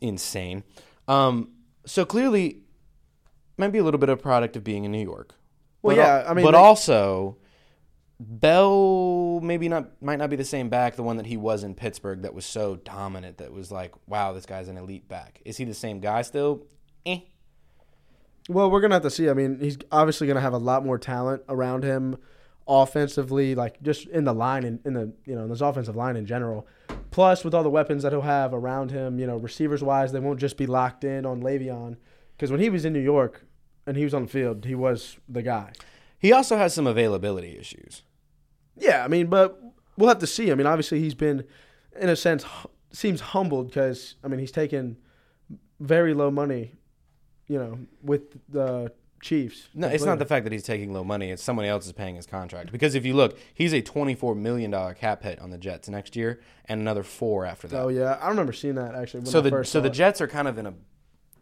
insane. 0.00 0.62
Um, 1.06 1.50
so 1.86 2.04
clearly, 2.04 2.58
might 3.56 3.68
be 3.72 3.78
a 3.78 3.84
little 3.84 3.98
bit 3.98 4.08
of 4.08 4.18
a 4.18 4.22
product 4.22 4.56
of 4.56 4.64
being 4.64 4.84
in 4.84 4.92
New 4.92 5.02
York. 5.02 5.34
Well, 5.82 5.96
But 5.96 6.02
yeah, 6.02 6.18
al- 6.20 6.30
I 6.30 6.34
mean, 6.34 6.44
but 6.44 6.52
they- 6.52 6.58
also 6.58 7.36
Bell 8.20 9.40
maybe 9.40 9.68
not 9.68 10.02
might 10.02 10.18
not 10.18 10.28
be 10.28 10.36
the 10.36 10.44
same 10.44 10.68
back, 10.68 10.96
the 10.96 11.04
one 11.04 11.18
that 11.18 11.26
he 11.26 11.36
was 11.36 11.62
in 11.62 11.74
Pittsburgh 11.74 12.22
that 12.22 12.34
was 12.34 12.44
so 12.44 12.76
dominant 12.76 13.38
that 13.38 13.52
was 13.52 13.70
like, 13.70 13.94
wow, 14.08 14.32
this 14.32 14.44
guy's 14.44 14.68
an 14.68 14.76
elite 14.76 15.08
back. 15.08 15.40
Is 15.44 15.56
he 15.56 15.64
the 15.64 15.74
same 15.74 16.00
guy 16.00 16.22
still? 16.22 16.66
Eh. 17.06 17.20
Well, 18.48 18.70
we're 18.70 18.80
gonna 18.80 18.96
have 18.96 19.02
to 19.04 19.10
see. 19.10 19.30
I 19.30 19.34
mean, 19.34 19.60
he's 19.60 19.78
obviously 19.92 20.26
gonna 20.26 20.40
have 20.40 20.52
a 20.52 20.58
lot 20.58 20.84
more 20.84 20.98
talent 20.98 21.42
around 21.48 21.84
him, 21.84 22.16
offensively, 22.66 23.54
like 23.54 23.80
just 23.82 24.08
in 24.08 24.24
the 24.24 24.34
line 24.34 24.64
and 24.64 24.80
in 24.84 24.94
the 24.94 25.12
you 25.24 25.36
know 25.36 25.44
in 25.44 25.50
his 25.50 25.62
offensive 25.62 25.94
line 25.94 26.16
in 26.16 26.26
general. 26.26 26.66
Plus, 27.12 27.44
with 27.44 27.54
all 27.54 27.62
the 27.62 27.70
weapons 27.70 28.02
that 28.02 28.12
he'll 28.12 28.20
have 28.22 28.52
around 28.52 28.90
him, 28.90 29.18
you 29.18 29.26
know, 29.26 29.36
receivers 29.36 29.82
wise, 29.82 30.12
they 30.12 30.20
won't 30.20 30.40
just 30.40 30.56
be 30.56 30.66
locked 30.66 31.04
in 31.04 31.24
on 31.24 31.40
Le'Veon. 31.40 31.96
Because 32.36 32.50
when 32.50 32.60
he 32.60 32.68
was 32.68 32.84
in 32.84 32.92
New 32.92 33.00
York 33.00 33.44
and 33.86 33.96
he 33.96 34.04
was 34.04 34.12
on 34.12 34.22
the 34.22 34.28
field, 34.28 34.64
he 34.64 34.74
was 34.74 35.18
the 35.28 35.42
guy. 35.42 35.72
He 36.18 36.32
also 36.32 36.56
has 36.56 36.74
some 36.74 36.86
availability 36.86 37.56
issues. 37.56 38.02
Yeah, 38.78 39.04
I 39.04 39.08
mean, 39.08 39.26
but 39.26 39.60
we'll 39.96 40.08
have 40.08 40.18
to 40.20 40.26
see. 40.26 40.50
I 40.50 40.54
mean, 40.54 40.66
obviously, 40.66 41.00
he's 41.00 41.14
been, 41.14 41.44
in 42.00 42.08
a 42.08 42.16
sense, 42.16 42.44
seems 42.92 43.20
humbled 43.20 43.68
because 43.68 44.16
I 44.24 44.28
mean, 44.28 44.40
he's 44.40 44.52
taken 44.52 44.96
very 45.80 46.14
low 46.14 46.30
money, 46.30 46.74
you 47.46 47.58
know, 47.58 47.78
with 48.02 48.38
the 48.48 48.92
Chiefs. 49.20 49.68
No, 49.74 49.88
it's 49.88 50.04
not 50.04 50.18
the 50.18 50.24
fact 50.24 50.44
that 50.44 50.52
he's 50.52 50.62
taking 50.62 50.92
low 50.92 51.02
money. 51.02 51.30
It's 51.30 51.42
someone 51.42 51.66
else 51.66 51.86
is 51.86 51.92
paying 51.92 52.14
his 52.14 52.26
contract. 52.26 52.70
Because 52.70 52.94
if 52.94 53.04
you 53.04 53.14
look, 53.14 53.36
he's 53.52 53.72
a 53.72 53.82
$24 53.82 54.36
million 54.36 54.72
cap 54.94 55.22
hit 55.22 55.40
on 55.40 55.50
the 55.50 55.58
Jets 55.58 55.88
next 55.88 56.14
year 56.14 56.40
and 56.66 56.80
another 56.80 57.02
four 57.02 57.44
after 57.44 57.66
that. 57.68 57.82
Oh 57.82 57.88
yeah, 57.88 58.18
I 58.20 58.28
remember 58.28 58.52
seeing 58.52 58.76
that 58.76 58.94
actually. 58.94 59.24
So 59.24 59.40
the 59.40 59.50
first 59.50 59.72
so 59.72 59.80
the 59.80 59.88
it. 59.88 59.92
Jets 59.94 60.20
are 60.20 60.28
kind 60.28 60.46
of 60.46 60.56
in 60.58 60.66
a 60.66 60.74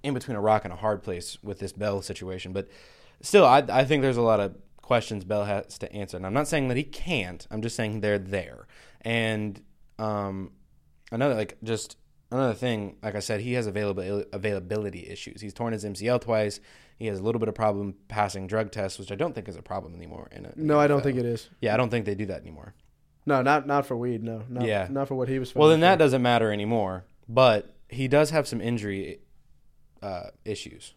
in 0.02 0.14
between 0.14 0.36
a 0.36 0.40
rock 0.40 0.64
and 0.64 0.72
a 0.72 0.76
hard 0.76 1.02
place 1.02 1.38
with 1.42 1.58
this 1.58 1.72
Bell 1.72 2.00
situation, 2.00 2.52
but 2.52 2.68
still, 3.20 3.44
I 3.44 3.62
I 3.68 3.84
think 3.84 4.02
there's 4.02 4.16
a 4.16 4.22
lot 4.22 4.40
of 4.40 4.54
questions 4.86 5.24
Bell 5.24 5.44
has 5.44 5.78
to 5.78 5.92
answer, 5.92 6.16
and 6.16 6.24
I'm 6.24 6.32
not 6.32 6.46
saying 6.46 6.68
that 6.68 6.76
he 6.76 6.84
can't. 6.84 7.44
I'm 7.50 7.60
just 7.60 7.74
saying 7.74 8.00
they're 8.02 8.20
there. 8.20 8.68
And 9.00 9.60
um, 9.98 10.52
another 11.10 11.34
like 11.34 11.58
just 11.64 11.96
another 12.30 12.54
thing, 12.54 12.96
like 13.02 13.16
I 13.16 13.18
said, 13.18 13.40
he 13.40 13.54
has 13.54 13.66
availability 13.66 14.28
availability 14.32 15.08
issues. 15.08 15.40
He's 15.40 15.52
torn 15.52 15.72
his 15.72 15.84
MCL 15.84 16.20
twice. 16.20 16.60
He 16.98 17.08
has 17.08 17.18
a 17.18 17.22
little 17.22 17.40
bit 17.40 17.48
of 17.48 17.54
problem 17.56 17.96
passing 18.06 18.46
drug 18.46 18.70
tests, 18.70 18.98
which 19.00 19.10
I 19.10 19.16
don't 19.16 19.34
think 19.34 19.48
is 19.48 19.56
a 19.56 19.62
problem 19.62 19.94
anymore. 19.96 20.28
In 20.30 20.46
a, 20.46 20.52
no, 20.54 20.78
I 20.78 20.86
don't 20.86 21.02
think 21.02 21.18
it 21.18 21.26
is. 21.26 21.50
Yeah, 21.60 21.74
I 21.74 21.76
don't 21.76 21.90
think 21.90 22.06
they 22.06 22.14
do 22.14 22.26
that 22.26 22.40
anymore. 22.40 22.74
No, 23.26 23.42
not 23.42 23.66
not 23.66 23.86
for 23.86 23.96
weed. 23.96 24.22
No, 24.22 24.44
not, 24.48 24.64
Yeah. 24.64 24.86
not 24.88 25.08
for 25.08 25.16
what 25.16 25.28
he 25.28 25.40
was. 25.40 25.52
Well, 25.52 25.68
then 25.68 25.76
found 25.80 25.82
that 25.82 25.98
doesn't 25.98 26.22
matter 26.22 26.52
anymore. 26.52 27.06
But 27.28 27.74
he 27.88 28.06
does 28.06 28.30
have 28.30 28.46
some 28.46 28.60
injury 28.60 29.18
uh, 30.00 30.28
issues. 30.44 30.94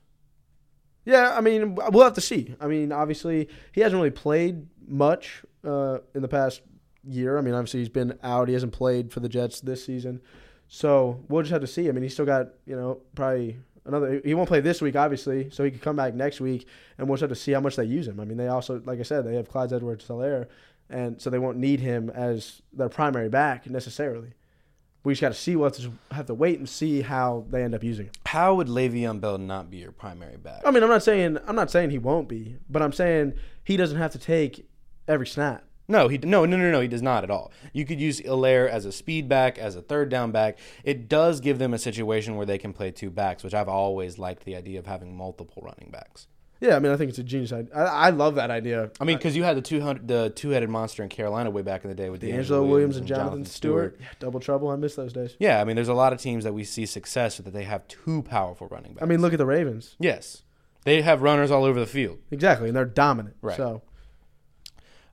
Yeah, 1.10 1.36
I 1.36 1.42
mean, 1.42 1.74
we'll 1.74 2.04
have 2.04 2.14
to 2.14 2.22
see. 2.22 2.56
I 2.62 2.68
mean, 2.68 2.92
obviously, 2.92 3.50
he 3.72 3.82
hasn't 3.82 3.98
really 4.00 4.12
played 4.12 4.68
much 4.88 5.42
uh, 5.66 5.98
in 6.14 6.22
the 6.22 6.28
past 6.28 6.62
year. 7.04 7.36
I 7.36 7.42
mean, 7.42 7.56
obviously, 7.56 7.80
he's 7.80 7.90
been 7.90 8.20
out. 8.22 8.48
He 8.48 8.54
hasn't 8.54 8.74
played 8.74 9.12
for 9.12 9.20
the 9.20 9.28
Jets 9.28 9.60
this 9.60 9.84
season. 9.84 10.22
So 10.68 11.20
we'll 11.28 11.42
just 11.42 11.52
have 11.52 11.62
to 11.62 11.68
see. 11.68 11.90
I 11.90 11.94
mean, 11.94 12.04
he's 12.04 12.14
still 12.14 12.28
got, 12.28 12.50
you 12.68 12.76
know, 12.76 13.02
probably 13.16 13.58
another. 13.86 14.22
He 14.24 14.36
won't 14.36 14.48
play 14.48 14.60
this 14.60 14.84
week, 14.84 14.96
obviously, 14.96 15.50
so 15.50 15.64
he 15.64 15.72
could 15.72 15.82
come 15.82 15.96
back 15.96 16.14
next 16.14 16.42
week, 16.42 16.68
and 17.00 17.08
we'll 17.08 17.16
just 17.16 17.22
have 17.22 17.32
to 17.32 17.36
see 17.36 17.54
how 17.54 17.60
much 17.60 17.76
they 17.76 17.86
use 17.86 18.08
him. 18.08 18.20
I 18.20 18.26
mean, 18.26 18.38
they 18.38 18.48
also, 18.48 18.80
like 18.86 19.00
I 19.00 19.04
said, 19.04 19.26
they 19.26 19.34
have 19.34 19.50
Clyde 19.50 19.74
Edwards 19.74 20.06
Helaire, 20.06 20.46
and 20.92 21.20
so 21.20 21.32
they 21.32 21.40
won't 21.40 21.58
need 21.58 21.80
him 21.80 22.12
as 22.12 22.62
their 22.72 22.88
primary 22.88 23.30
back 23.30 23.68
necessarily. 23.68 24.34
We 25.10 25.16
just 25.16 25.22
got 25.22 25.30
to 25.30 25.34
see. 25.34 25.56
We'll 25.56 25.72
have 25.72 25.78
to, 25.78 25.92
have 26.12 26.28
to 26.28 26.36
wait 26.36 26.60
and 26.60 26.70
see 26.70 27.02
how 27.02 27.44
they 27.50 27.64
end 27.64 27.74
up 27.74 27.84
using 27.84 28.06
him. 28.06 28.12
How 28.28 28.54
would 28.54 28.68
Le'Veon 28.68 29.20
Bell 29.20 29.40
not 29.40 29.72
be 29.72 29.78
your 29.78 29.92
primary 29.92 30.38
back? 30.38 30.62
I 30.64 30.70
mean, 30.70 30.84
I'm 30.84 30.90
not 30.90 31.02
saying 31.02 31.40
I'm 31.48 31.56
not 31.56 31.72
saying 31.72 31.90
he 31.90 31.98
won't 31.98 32.30
be, 32.30 32.58
but 32.70 32.84
I'm 32.84 32.94
saying 32.94 33.34
he 33.64 33.76
doesn't 33.76 33.98
have 33.98 34.12
to 34.12 34.20
take 34.20 34.70
every 35.08 35.26
snap. 35.26 35.64
No, 35.88 36.10
he 36.10 36.20
no 36.20 36.46
no 36.46 36.58
no 36.58 36.70
no 36.70 36.80
he 36.80 36.88
does 36.88 37.02
not 37.02 37.24
at 37.24 37.32
all. 37.32 37.52
You 37.74 37.86
could 37.86 38.00
use 38.00 38.22
Helaire 38.22 38.70
as 38.70 38.86
a 38.86 38.92
speed 38.92 39.28
back, 39.28 39.58
as 39.58 39.76
a 39.76 39.82
third 39.82 40.10
down 40.10 40.32
back. 40.32 40.60
It 40.84 41.10
does 41.10 41.40
give 41.40 41.58
them 41.58 41.74
a 41.74 41.80
situation 41.80 42.36
where 42.36 42.46
they 42.46 42.60
can 42.60 42.72
play 42.72 42.92
two 42.92 43.10
backs, 43.10 43.44
which 43.44 43.56
I've 43.56 43.68
always 43.68 44.20
liked 44.20 44.46
the 44.46 44.56
idea 44.56 44.78
of 44.78 44.86
having 44.86 45.18
multiple 45.18 45.64
running 45.66 45.90
backs. 45.90 46.28
Yeah, 46.62 46.76
I 46.76 46.80
mean, 46.80 46.92
I 46.92 46.98
think 46.98 47.10
it's 47.10 47.20
a 47.20 47.24
genius 47.24 47.54
idea. 47.54 47.74
I, 47.74 48.08
I 48.08 48.10
love 48.10 48.36
that 48.36 48.52
idea. 48.52 48.92
I 49.00 49.06
mean, 49.06 49.16
because 49.18 49.36
you 49.36 49.44
had 49.44 49.56
the 49.56 49.62
two 49.62 49.80
hundred 49.80 50.08
the 50.10 50.30
two 50.30 50.50
headed 50.50 50.70
monster 50.70 51.02
in 51.04 51.10
Carolina 51.10 51.50
way 51.50 51.62
back 51.62 51.84
in 51.86 51.90
the 51.90 51.96
day 51.96 52.10
with 52.10 52.22
DeAngelo 52.22 52.68
Williams 52.68 52.98
and 52.98 53.08
Jonathan, 53.08 53.46
Stewart. 53.46 53.98
Yeah, 54.00 54.08
double 54.20 54.40
trouble. 54.42 54.70
I 54.70 54.76
miss 54.76 54.96
those 54.96 55.14
days. 55.14 55.36
Yeah, 55.40 55.62
I 55.62 55.64
mean, 55.64 55.76
there's 55.78 55.88
a 55.88 55.94
lot 55.94 56.12
of 56.12 56.20
teams 56.20 56.44
that 56.44 56.54
we 56.54 56.66
see 56.66 56.86
success 56.86 57.38
with 57.38 57.46
that 57.46 57.54
they 57.54 57.64
have 57.64 57.88
two 57.88 58.24
powerful 58.24 58.68
running 58.68 58.94
backs. 58.94 59.04
I 59.04 59.06
mean, 59.06 59.22
look 59.22 59.32
at 59.34 59.40
the 59.40 59.46
Ravens. 59.46 59.96
yes, 60.00 60.44
they 60.84 61.02
have 61.02 61.22
runners 61.22 61.50
all 61.52 61.64
over 61.64 61.80
the 61.80 61.86
field. 61.88 62.20
Exactly, 62.32 62.68
and 62.68 62.76
they're 62.76 62.84
dominant. 62.86 63.36
Right. 63.42 63.56
So 63.58 63.82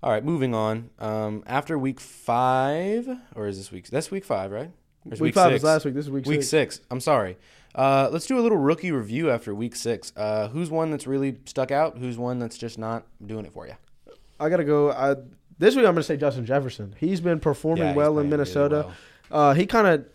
All 0.02 0.10
right, 0.10 0.24
moving 0.24 0.52
on. 0.54 0.90
Um, 0.98 1.44
after 1.46 1.78
week 1.78 2.00
five, 2.00 3.08
or 3.34 3.46
is 3.46 3.56
this 3.56 3.70
week? 3.70 3.86
That's 3.88 4.10
week 4.10 4.24
five, 4.24 4.50
right? 4.50 4.70
Is 5.10 5.20
week, 5.20 5.34
five 5.34 5.52
was 5.52 5.62
last 5.62 5.84
week. 5.84 5.94
This 5.94 6.06
is 6.06 6.10
week, 6.10 6.26
Week 6.26 6.42
six. 6.42 6.76
six. 6.76 6.86
I'm 6.90 6.98
sorry. 7.00 7.36
Uh, 7.76 8.08
let's 8.10 8.26
do 8.26 8.38
a 8.38 8.40
little 8.40 8.56
rookie 8.58 8.90
review 8.90 9.30
after 9.30 9.54
week 9.54 9.76
six. 9.76 10.12
Uh, 10.16 10.48
who's 10.48 10.70
one 10.70 10.90
that's 10.90 11.06
really 11.06 11.36
stuck 11.44 11.70
out? 11.70 11.98
Who's 11.98 12.16
one 12.16 12.38
that's 12.38 12.56
just 12.56 12.78
not 12.78 13.04
doing 13.24 13.44
it 13.44 13.52
for 13.52 13.66
you? 13.66 13.74
I 14.40 14.48
gotta 14.48 14.64
go. 14.64 14.90
I, 14.90 15.16
this 15.58 15.76
week 15.76 15.84
I'm 15.84 15.92
gonna 15.92 16.02
say 16.02 16.16
Justin 16.16 16.46
Jefferson. 16.46 16.94
He's 16.98 17.20
been 17.20 17.38
performing 17.38 17.84
Yeah, 17.84 17.88
he's 17.90 17.96
well 17.96 18.12
in 18.12 18.16
really 18.16 18.30
Minnesota. 18.30 18.86
well. 19.30 19.50
Uh, 19.50 19.54
he 19.54 19.66
kind 19.66 19.86
of 19.86 20.06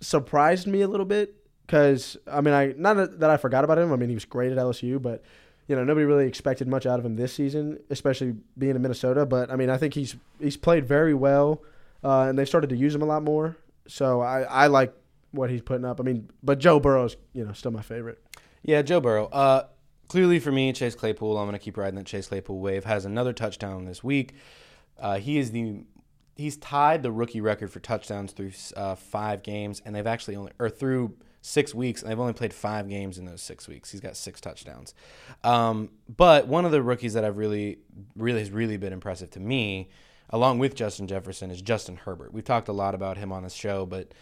surprised 0.00 0.66
me 0.66 0.82
a 0.82 0.88
little 0.88 1.06
bit 1.06 1.34
because 1.66 2.16
I 2.30 2.40
mean, 2.40 2.54
I 2.54 2.74
not 2.76 3.18
that 3.20 3.30
I 3.30 3.36
forgot 3.36 3.64
about 3.64 3.78
him. 3.78 3.92
I 3.92 3.96
mean, 3.96 4.08
he 4.08 4.14
was 4.14 4.24
great 4.24 4.52
at 4.52 4.58
LSU, 4.58 5.00
but 5.00 5.22
you 5.66 5.74
know, 5.74 5.82
nobody 5.84 6.04
really 6.04 6.26
expected 6.26 6.68
much 6.68 6.84
out 6.86 6.98
of 6.98 7.06
him 7.06 7.16
this 7.16 7.32
season, 7.32 7.78
especially 7.90 8.34
being 8.58 8.76
in 8.76 8.82
Minnesota. 8.82 9.24
But 9.26 9.50
I 9.50 9.56
mean, 9.56 9.70
I 9.70 9.78
think 9.78 9.94
he's 9.94 10.14
he's 10.40 10.56
played 10.56 10.84
very 10.86 11.14
well, 11.14 11.62
uh, 12.04 12.22
and 12.28 12.38
they've 12.38 12.48
started 12.48 12.70
to 12.70 12.76
use 12.76 12.94
him 12.94 13.02
a 13.02 13.06
lot 13.06 13.22
more. 13.22 13.56
So 13.88 14.20
I 14.20 14.42
I 14.42 14.66
like 14.66 14.94
what 15.34 15.50
he's 15.50 15.62
putting 15.62 15.84
up. 15.84 16.00
I 16.00 16.02
mean, 16.02 16.30
but 16.42 16.58
Joe 16.58 16.80
Burrow's 16.80 17.16
you 17.32 17.44
know 17.44 17.52
still 17.52 17.70
my 17.70 17.82
favorite. 17.82 18.22
Yeah, 18.62 18.82
Joe 18.82 19.00
Burrow. 19.00 19.26
Uh, 19.26 19.66
clearly 20.08 20.38
for 20.38 20.52
me, 20.52 20.72
Chase 20.72 20.94
Claypool. 20.94 21.36
I'm 21.36 21.46
going 21.46 21.52
to 21.52 21.58
keep 21.58 21.76
riding 21.76 21.96
that 21.96 22.06
Chase 22.06 22.28
Claypool 22.28 22.58
wave. 22.58 22.84
Has 22.84 23.04
another 23.04 23.32
touchdown 23.32 23.84
this 23.84 24.02
week. 24.02 24.34
Uh, 24.98 25.18
he 25.18 25.38
is 25.38 25.50
the 25.50 25.84
he's 26.36 26.56
tied 26.56 27.02
the 27.02 27.12
rookie 27.12 27.40
record 27.40 27.70
for 27.70 27.80
touchdowns 27.80 28.32
through 28.32 28.52
uh, 28.76 28.94
five 28.94 29.42
games, 29.42 29.82
and 29.84 29.94
they've 29.94 30.06
actually 30.06 30.36
only 30.36 30.52
or 30.58 30.70
through 30.70 31.16
six 31.40 31.74
weeks, 31.74 32.00
and 32.00 32.10
they've 32.10 32.18
only 32.18 32.32
played 32.32 32.54
five 32.54 32.88
games 32.88 33.18
in 33.18 33.26
those 33.26 33.42
six 33.42 33.68
weeks. 33.68 33.90
He's 33.90 34.00
got 34.00 34.16
six 34.16 34.40
touchdowns. 34.40 34.94
Um, 35.42 35.90
but 36.08 36.48
one 36.48 36.64
of 36.64 36.72
the 36.72 36.82
rookies 36.82 37.12
that 37.12 37.24
I've 37.24 37.36
really, 37.36 37.78
really 38.16 38.40
has 38.40 38.50
really 38.50 38.78
been 38.78 38.94
impressive 38.94 39.30
to 39.32 39.40
me, 39.40 39.90
along 40.30 40.58
with 40.58 40.74
Justin 40.74 41.06
Jefferson, 41.06 41.50
is 41.50 41.60
Justin 41.60 41.96
Herbert. 41.96 42.32
We've 42.32 42.44
talked 42.44 42.68
a 42.68 42.72
lot 42.72 42.94
about 42.94 43.18
him 43.18 43.30
on 43.30 43.42
this 43.42 43.52
show, 43.52 43.84
but 43.84 44.14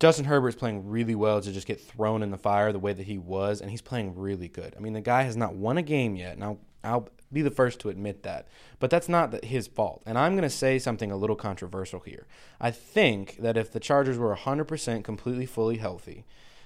Justin 0.00 0.24
Herbert's 0.24 0.56
playing 0.56 0.88
really 0.88 1.14
well 1.14 1.42
to 1.42 1.52
just 1.52 1.66
get 1.66 1.78
thrown 1.78 2.22
in 2.22 2.30
the 2.30 2.38
fire 2.38 2.72
the 2.72 2.78
way 2.78 2.94
that 2.94 3.06
he 3.06 3.18
was, 3.18 3.60
and 3.60 3.70
he's 3.70 3.82
playing 3.82 4.18
really 4.18 4.48
good. 4.48 4.74
I 4.74 4.80
mean, 4.80 4.94
the 4.94 5.02
guy 5.02 5.22
has 5.22 5.36
not 5.36 5.54
won 5.54 5.76
a 5.76 5.82
game 5.82 6.16
yet, 6.16 6.32
and 6.32 6.42
I'll, 6.42 6.58
I'll 6.82 7.08
be 7.30 7.42
the 7.42 7.50
first 7.50 7.80
to 7.80 7.90
admit 7.90 8.22
that. 8.22 8.48
But 8.78 8.88
that's 8.88 9.10
not 9.10 9.44
his 9.44 9.66
fault. 9.66 10.02
And 10.06 10.16
I'm 10.16 10.32
going 10.32 10.42
to 10.42 10.50
say 10.50 10.78
something 10.78 11.12
a 11.12 11.18
little 11.18 11.36
controversial 11.36 12.00
here. 12.00 12.26
I 12.58 12.70
think 12.70 13.36
that 13.36 13.58
if 13.58 13.70
the 13.70 13.78
Chargers 13.78 14.16
were 14.16 14.34
100% 14.34 15.04
completely 15.04 15.44
fully 15.44 15.76
healthy, 15.76 16.24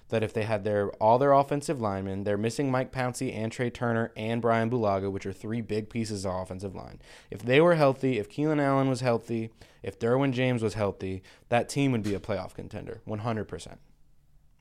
that 0.08 0.22
if 0.22 0.32
they 0.32 0.44
had 0.44 0.64
their 0.64 0.90
all 0.92 1.18
their 1.18 1.32
offensive 1.32 1.80
linemen, 1.80 2.24
they're 2.24 2.36
missing 2.36 2.70
Mike 2.70 2.92
Pouncey 2.92 3.34
and 3.34 3.50
Trai 3.50 3.72
Turner 3.72 4.12
and 4.16 4.42
Brian 4.42 4.70
Bulaga, 4.70 5.10
which 5.10 5.26
are 5.26 5.32
three 5.32 5.60
big 5.60 5.88
pieces 5.88 6.24
of 6.24 6.34
offensive 6.34 6.74
line. 6.74 7.00
If 7.30 7.42
they 7.42 7.60
were 7.60 7.74
healthy, 7.74 8.18
if 8.18 8.28
Keenan 8.28 8.60
Allen 8.60 8.88
was 8.88 9.00
healthy, 9.00 9.50
if 9.82 9.98
Derwin 9.98 10.32
James 10.32 10.62
was 10.62 10.74
healthy, 10.74 11.22
that 11.48 11.68
team 11.68 11.92
would 11.92 12.02
be 12.02 12.14
a 12.14 12.20
playoff 12.20 12.54
contender, 12.54 13.00
100%. 13.06 13.78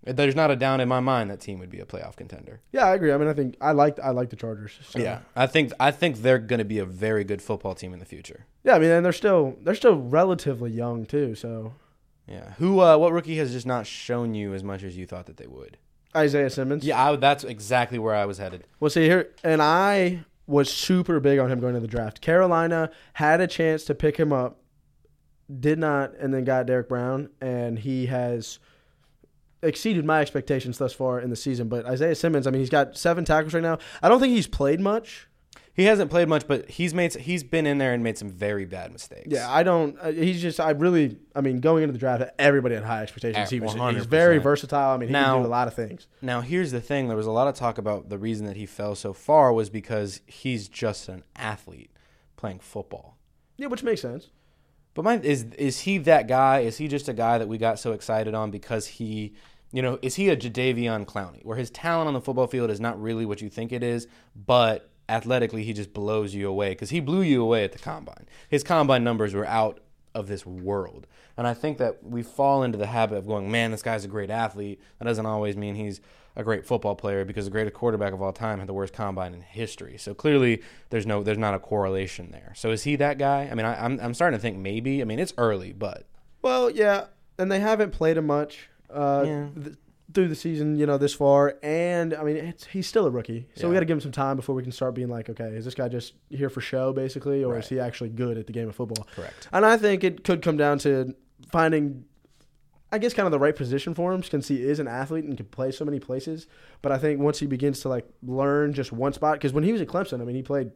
There's 0.05 0.35
not 0.35 0.51
a 0.51 0.55
doubt 0.57 0.81
in 0.81 0.89
my 0.89 0.99
mind 0.99 1.29
that 1.29 1.39
team 1.39 1.59
would 1.59 1.69
be 1.69 1.79
a 1.79 1.85
playoff 1.85 2.17
contender. 2.17 2.59
Yeah, 2.73 2.87
I 2.87 2.95
agree. 2.95 3.13
I 3.13 3.17
mean, 3.17 3.29
I 3.29 3.33
think 3.33 3.55
I 3.61 3.71
like 3.71 3.99
I 3.99 4.09
like 4.09 4.29
the 4.29 4.35
Chargers. 4.35 4.77
So. 4.89 4.99
Yeah, 4.99 5.19
I 5.33 5.47
think 5.47 5.71
I 5.79 5.91
think 5.91 6.17
they're 6.17 6.39
going 6.39 6.59
to 6.59 6.65
be 6.65 6.79
a 6.79 6.85
very 6.85 7.23
good 7.23 7.41
football 7.41 7.73
team 7.73 7.93
in 7.93 7.99
the 7.99 8.05
future. 8.05 8.45
Yeah, 8.65 8.75
I 8.75 8.79
mean, 8.79 8.91
and 8.91 9.05
they're 9.05 9.13
still 9.13 9.55
they're 9.61 9.75
still 9.75 9.95
relatively 9.95 10.71
young 10.71 11.05
too. 11.05 11.35
So 11.35 11.73
Yeah. 12.27 12.53
Who? 12.57 12.79
Uh, 12.79 12.97
what 12.97 13.11
rookie 13.11 13.37
has 13.37 13.51
just 13.51 13.65
not 13.65 13.85
shown 13.85 14.33
you 14.33 14.53
as 14.53 14.63
much 14.63 14.83
as 14.83 14.95
you 14.95 15.05
thought 15.05 15.25
that 15.25 15.37
they 15.37 15.47
would? 15.47 15.77
Isaiah 16.15 16.49
Simmons. 16.49 16.85
Yeah, 16.85 17.11
I, 17.11 17.15
that's 17.15 17.43
exactly 17.43 17.99
where 17.99 18.15
I 18.15 18.25
was 18.25 18.37
headed. 18.37 18.65
Well, 18.79 18.89
see 18.89 19.05
here, 19.05 19.31
and 19.43 19.61
I 19.61 20.23
was 20.45 20.71
super 20.71 21.19
big 21.19 21.39
on 21.39 21.51
him 21.51 21.59
going 21.59 21.73
to 21.73 21.79
the 21.79 21.87
draft. 21.87 22.21
Carolina 22.21 22.91
had 23.13 23.41
a 23.41 23.47
chance 23.47 23.83
to 23.85 23.95
pick 23.95 24.17
him 24.17 24.31
up, 24.31 24.59
did 25.59 25.79
not, 25.79 26.13
and 26.19 26.33
then 26.33 26.43
got 26.43 26.65
Derrick 26.65 26.89
Brown, 26.89 27.29
and 27.41 27.79
he 27.79 28.07
has 28.07 28.59
exceeded 29.61 30.05
my 30.05 30.19
expectations 30.21 30.77
thus 30.77 30.93
far 30.93 31.19
in 31.19 31.29
the 31.29 31.35
season. 31.35 31.67
But 31.69 31.85
Isaiah 31.85 32.15
Simmons, 32.15 32.45
I 32.45 32.51
mean, 32.51 32.59
he's 32.59 32.69
got 32.69 32.97
seven 32.97 33.25
tackles 33.25 33.53
right 33.53 33.63
now. 33.63 33.79
I 34.01 34.09
don't 34.09 34.19
think 34.19 34.33
he's 34.33 34.47
played 34.47 34.79
much. 34.79 35.27
He 35.75 35.85
hasn't 35.85 36.11
played 36.11 36.27
much, 36.27 36.47
but 36.47 36.69
he's 36.69 36.93
made 36.93 37.15
he's 37.15 37.43
been 37.43 37.65
in 37.65 37.79
there 37.79 37.93
and 37.93 38.03
made 38.03 38.17
some 38.17 38.29
very 38.29 38.65
bad 38.65 38.91
mistakes. 38.91 39.27
Yeah, 39.29 39.51
I 39.51 39.63
don't. 39.63 39.97
Uh, 39.99 40.11
he's 40.11 40.39
just. 40.39 40.59
I 40.59 40.69
really. 40.71 41.17
I 41.35 41.41
mean, 41.41 41.61
going 41.61 41.81
into 41.81 41.93
the 41.93 41.97
draft, 41.99 42.23
everybody 42.37 42.75
had 42.75 42.83
high 42.83 43.01
expectations. 43.01 43.49
He 43.49 43.59
was. 43.59 43.73
He's 43.73 43.81
100%. 43.81 44.05
very 44.05 44.37
versatile. 44.37 44.91
I 44.93 44.97
mean, 44.97 45.09
he 45.09 45.13
Now- 45.13 45.33
can 45.33 45.43
do 45.43 45.47
a 45.47 45.49
lot 45.49 45.67
of 45.67 45.73
things. 45.73 46.07
Now 46.21 46.41
here's 46.41 46.71
the 46.71 46.81
thing: 46.81 47.07
there 47.07 47.17
was 47.17 47.25
a 47.25 47.31
lot 47.31 47.47
of 47.47 47.55
talk 47.55 47.79
about 47.79 48.09
the 48.09 48.19
reason 48.19 48.45
that 48.45 48.55
he 48.55 48.67
fell 48.67 48.93
so 48.93 49.13
far 49.13 49.51
was 49.51 49.71
because 49.71 50.21
he's 50.27 50.67
just 50.67 51.09
an 51.09 51.23
athlete 51.35 51.89
playing 52.35 52.59
football. 52.59 53.17
Yeah, 53.57 53.67
which 53.67 53.81
makes 53.81 54.01
sense. 54.01 54.29
But 54.93 55.05
my 55.05 55.17
is 55.21 55.45
is 55.57 55.79
he 55.81 55.97
that 55.99 56.27
guy? 56.27 56.59
Is 56.59 56.77
he 56.77 56.87
just 56.87 57.09
a 57.09 57.13
guy 57.13 57.39
that 57.39 57.47
we 57.47 57.57
got 57.57 57.79
so 57.79 57.93
excited 57.93 58.35
on 58.35 58.51
because 58.51 58.85
he, 58.85 59.33
you 59.71 59.81
know, 59.81 59.97
is 60.03 60.13
he 60.15 60.29
a 60.29 60.37
Jadeveon 60.37 61.05
Clowney, 61.07 61.43
where 61.43 61.57
his 61.57 61.71
talent 61.71 62.09
on 62.09 62.13
the 62.13 62.21
football 62.21 62.45
field 62.45 62.69
is 62.69 62.79
not 62.79 63.01
really 63.01 63.25
what 63.25 63.41
you 63.41 63.49
think 63.49 63.71
it 63.71 63.81
is, 63.81 64.07
but 64.35 64.91
athletically 65.09 65.63
he 65.63 65.73
just 65.73 65.93
blows 65.93 66.33
you 66.33 66.47
away 66.47 66.69
because 66.69 66.89
he 66.89 66.99
blew 66.99 67.21
you 67.21 67.41
away 67.41 67.63
at 67.63 67.71
the 67.71 67.79
combine. 67.79 68.27
His 68.49 68.63
combine 68.63 69.03
numbers 69.03 69.33
were 69.33 69.45
out 69.45 69.79
of 70.15 70.27
this 70.27 70.45
world, 70.45 71.07
and 71.37 71.47
I 71.47 71.53
think 71.53 71.77
that 71.79 72.03
we 72.03 72.21
fall 72.23 72.63
into 72.63 72.77
the 72.77 72.85
habit 72.87 73.17
of 73.17 73.25
going, 73.27 73.49
man, 73.51 73.71
this 73.71 73.81
guy's 73.81 74.05
a 74.05 74.07
great 74.07 74.29
athlete. 74.29 74.79
That 74.99 75.05
doesn't 75.05 75.25
always 75.25 75.57
mean 75.57 75.75
he's 75.75 76.01
a 76.35 76.43
great 76.43 76.65
football 76.65 76.95
player 76.95 77.25
because 77.25 77.45
the 77.45 77.51
greatest 77.51 77.75
quarterback 77.75 78.11
of 78.13 78.21
all 78.21 78.31
time 78.33 78.57
had 78.59 78.67
the 78.67 78.73
worst 78.73 78.93
combine 78.93 79.33
in 79.35 79.41
history. 79.41 79.97
So 79.97 80.13
clearly, 80.15 80.61
there's 80.89 81.05
no, 81.05 81.21
there's 81.21 81.37
not 81.37 81.53
a 81.53 81.59
correlation 81.59 82.31
there. 82.31 82.53
So 82.55 82.71
is 82.71 82.83
he 82.83 82.95
that 82.95 83.17
guy? 83.19 83.47
I 83.51 83.55
mean, 83.55 83.65
I, 83.67 83.83
I'm, 83.85 83.99
I'm 83.99 84.13
starting 84.15 84.37
to 84.37 84.41
think 84.41 84.57
maybe. 84.57 85.01
I 85.01 85.05
mean, 85.05 85.19
it's 85.19 85.33
early, 85.37 85.73
but 85.73 86.05
Well, 86.41 86.71
yeah, 86.71 87.05
and 87.37 87.51
they 87.51 87.59
haven't 87.59 87.91
played 87.91 88.17
him 88.17 88.25
much 88.27 88.69
uh, 88.89 89.23
Yeah. 89.27 89.47
th- 89.63 89.75
through 90.13 90.27
the 90.27 90.35
season, 90.35 90.75
you 90.77 90.85
know, 90.85 90.97
this 90.97 91.13
far. 91.13 91.57
And 91.63 92.13
I 92.13 92.23
mean, 92.23 92.37
it's, 92.37 92.65
he's 92.67 92.87
still 92.87 93.05
a 93.05 93.11
rookie, 93.11 93.47
so 93.55 93.67
we 93.67 93.73
got 93.73 93.79
to 93.81 93.85
give 93.85 93.97
him 93.97 94.01
some 94.01 94.11
time 94.11 94.35
before 94.35 94.55
we 94.55 94.63
can 94.63 94.71
start 94.71 94.93
being 94.93 95.09
like, 95.09 95.29
okay, 95.29 95.45
is 95.45 95.65
this 95.65 95.75
guy 95.75 95.87
just 95.89 96.13
here 96.29 96.49
for 96.49 96.61
show, 96.61 96.93
basically, 96.93 97.43
or 97.43 97.53
Right. 97.53 97.63
is 97.63 97.69
he 97.69 97.79
actually 97.79 98.09
good 98.09 98.37
at 98.37 98.47
the 98.47 98.53
game 98.53 98.69
of 98.69 98.75
football? 98.75 99.07
correct. 99.15 99.47
And 99.51 99.65
I 99.65 99.77
think 99.77 100.03
it 100.03 100.23
could 100.23 100.41
come 100.41 100.57
down 100.57 100.77
to 100.79 101.15
finding, 101.51 102.05
I 102.91 102.99
guess, 102.99 103.13
kind 103.13 103.25
of 103.25 103.31
the 103.31 103.39
right 103.39 103.55
position 103.55 103.93
for 103.95 104.13
him, 104.13 104.21
since 104.23 104.47
he 104.47 104.61
is 104.63 104.79
an 104.79 104.87
athlete 104.87 105.25
and 105.25 105.35
can 105.35 105.47
play 105.47 105.71
so 105.71 105.83
many 105.85 105.99
places. 105.99 106.47
But 106.81 106.91
I 106.91 106.97
think 106.99 107.19
once 107.19 107.39
he 107.39 107.47
begins 107.47 107.79
to 107.81 107.89
like 107.89 108.07
learn 108.21 108.73
just 108.73 108.91
one 108.91 109.13
spot, 109.13 109.33
because 109.33 109.51
when 109.53 109.63
he 109.63 109.71
was 109.71 109.81
at 109.81 109.87
Clemson, 109.87 110.21
I 110.21 110.25
mean, 110.25 110.35
he 110.35 110.43
played 110.43 110.71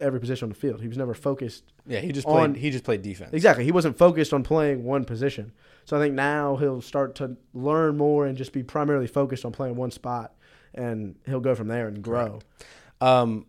every 0.00 0.20
position 0.20 0.46
on 0.46 0.48
the 0.50 0.54
field. 0.56 0.80
He 0.80 0.88
was 0.88 0.96
never 0.98 1.14
focused 1.14 1.64
Yeah, 1.86 2.00
he 2.00 2.12
just 2.12 2.26
played. 2.26 2.42
On- 2.42 2.54
he 2.54 2.70
just 2.70 2.84
played 2.84 3.02
defense. 3.02 3.30
Exactly. 3.32 3.64
He 3.64 3.72
wasn't 3.72 3.96
focused 3.96 4.32
on 4.32 4.42
playing 4.42 4.84
one 4.84 5.04
position. 5.04 5.52
So 5.84 5.96
I 5.96 6.00
think 6.00 6.14
now 6.14 6.56
he'll 6.56 6.80
start 6.80 7.14
to 7.16 7.36
learn 7.52 7.96
more 7.96 8.26
and 8.26 8.36
just 8.36 8.52
be 8.52 8.62
primarily 8.62 9.06
focused 9.06 9.44
on 9.44 9.52
playing 9.52 9.76
one 9.76 9.90
spot, 9.90 10.34
and 10.74 11.16
he'll 11.26 11.40
go 11.40 11.54
from 11.54 11.68
there 11.68 11.86
and 11.88 12.02
grow. 12.02 12.40
Um, 13.00 13.46